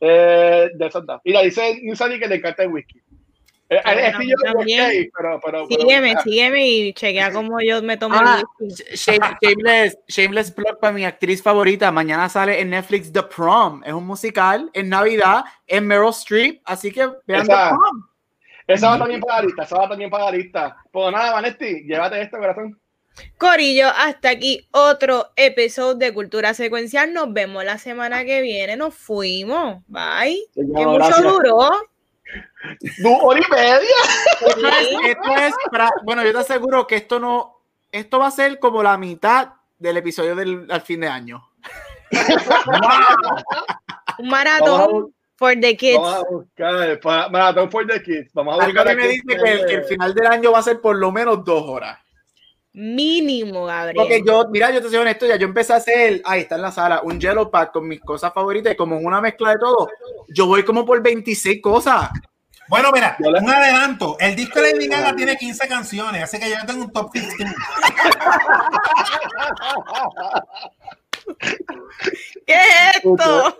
eh, 0.02 0.69
de 0.73 0.91
Santa. 0.91 1.22
Mira, 1.23 1.41
dice 1.41 1.80
Nusani 1.84 2.19
que 2.19 2.28
le 2.28 2.36
encanta 2.36 2.64
el 2.64 2.69
whisky. 2.69 2.99
Eh, 3.69 3.80
Bueno, 3.86 4.02
es 4.02 4.18
que 4.18 4.28
yo 4.28 4.36
también. 4.44 4.82
ok, 5.07 5.14
pero, 5.18 5.40
pero, 5.45 5.68
Sígueme, 5.68 6.11
ah, 6.18 6.22
sígueme 6.22 6.68
y 6.68 6.94
chequea 6.94 7.32
cómo 7.32 7.61
yo 7.61 7.82
me 7.82 7.95
tomo 7.95 8.15
Ah, 8.19 8.41
el 8.41 8.65
whisky. 8.68 8.84
shame- 8.98 9.38
shameless, 9.41 9.98
shameless 10.10 10.52
plug 10.52 10.78
para 10.82 10.91
mi 10.91 11.06
actriz 11.06 11.41
favorita. 11.41 11.90
Mañana 11.90 12.28
sale 12.28 12.60
en 12.60 12.72
Netflix 12.72 13.14
The 13.14 13.23
Prom. 13.23 13.82
Es 13.86 13.94
un 13.94 14.06
musical 14.06 14.69
en 14.73 14.90
Navidad 14.90 15.45
en 15.68 15.88
Meryl 15.88 16.10
Streep. 16.10 16.61
Así 16.65 16.91
que 16.91 17.07
vean 17.26 17.44
Esa- 17.44 17.69
The 17.69 17.76
Prom. 17.76 18.07
Esa 18.68 18.90
va 18.90 18.98
también 18.99 19.22
para 19.22 19.38
la 19.40 19.45
lista, 19.45 19.64
esa 19.64 19.78
va 19.78 19.90
también 19.90 20.10
para 20.10 20.26
la 20.26 20.32
lista. 20.32 20.78
Pues 20.91 21.11
nada, 21.11 21.32
Vanetti, 21.34 21.84
llévate 21.86 22.22
esto, 22.22 22.38
corazón. 22.38 22.78
Corillo, 23.38 23.88
hasta 23.88 24.30
aquí 24.30 24.68
otro 24.72 25.32
episodio 25.36 25.96
de 25.96 26.14
Cultura 26.14 26.54
Secuencial. 26.54 27.14
Nos 27.14 27.34
vemos 27.34 27.64
la 27.66 27.78
semana 27.78 28.24
que 28.24 28.42
viene. 28.42 28.76
Nos 28.78 28.96
fuimos. 28.96 29.84
Bye. 29.88 30.44
Que 30.56 30.64
mucho 30.64 30.94
gracias. 30.94 31.22
duró. 31.24 31.70
Du- 33.00 33.18
hora 33.22 33.40
y 33.40 33.52
media. 33.52 33.80
Esto 34.48 34.68
es, 34.68 35.10
esto 35.10 35.36
es 35.36 35.54
para- 35.72 35.92
bueno, 36.04 36.24
yo 36.24 36.32
te 36.32 36.38
aseguro 36.40 36.88
que 36.88 36.96
esto 36.96 37.20
no, 37.20 37.58
esto 37.92 38.20
va 38.20 38.28
a 38.28 38.32
ser 38.32 38.60
como 38.60 38.82
la 38.84 38.98
mitad 38.98 39.54
del 39.80 39.98
episodio 39.98 40.36
del 40.36 40.68
al 40.70 40.82
fin 40.82 41.02
de 41.02 41.08
año. 41.08 41.44
Un 44.20 44.30
maratón 44.30 45.14
for 45.36 45.54
the 45.60 45.76
kids. 45.76 45.98
Vamos 45.98 46.16
a 46.16 46.30
buscar 46.30 47.00
para 47.00 47.30
Maratón 47.30 47.72
for 47.72 47.88
the 47.88 48.02
Kids. 48.04 48.32
Vamos 48.34 48.60
a 48.60 48.66
buscar 48.66 48.88
a 48.88 48.92
mí 48.96 49.02
me 49.02 49.08
dice 49.08 49.24
que 49.28 49.34
el, 49.52 49.66
que 49.66 49.74
el 49.76 49.84
final 49.86 50.14
del 50.14 50.28
año 50.28 50.52
va 50.52 50.60
a 50.60 50.64
ser 50.64 50.80
por 50.82 50.96
lo 50.96 51.12
menos 51.12 51.44
dos 51.44 51.64
horas. 51.68 51.98
Mínimo, 52.73 53.65
Gabriel. 53.65 53.95
Porque 53.98 54.23
yo, 54.26 54.48
mira, 54.49 54.72
yo 54.72 54.81
te 54.81 54.88
soy 54.88 54.98
honesto, 54.98 55.26
ya 55.26 55.35
yo 55.35 55.45
empecé 55.45 55.73
a 55.73 55.77
hacer, 55.77 56.22
ahí 56.23 56.41
está 56.41 56.56
en 56.56 56.61
la 56.61 56.72
sala, 56.72 57.02
un 57.03 57.19
Yellow 57.19 57.52
Pack 57.52 57.73
con 57.73 57.88
mis 57.88 57.99
cosas 57.99 58.34
favoritas 58.34 58.72
y 58.73 58.77
como 58.77 58.98
una 58.98 59.19
mezcla 59.19 59.49
de 59.52 59.60
todo, 59.60 59.89
yo 60.30 60.45
voy 60.45 60.64
como 60.64 60.85
por 60.85 61.02
26 61.02 61.61
cosas. 61.61 62.10
Bueno, 62.69 62.91
mira, 62.93 63.18
un 63.19 63.49
adelanto. 63.49 64.15
El 64.18 64.34
disco 64.34 64.61
de 64.61 64.72
Lady 64.72 64.88
Gaga 64.88 65.14
tiene 65.14 65.35
15 65.35 65.68
canciones, 65.68 66.23
así 66.23 66.39
que 66.39 66.49
yo 66.49 66.56
tengo 66.65 66.85
un 66.85 66.91
top 66.93 67.11
15. 67.11 67.35
¿Qué 72.48 72.53
es 72.53 72.95
esto? 72.95 73.57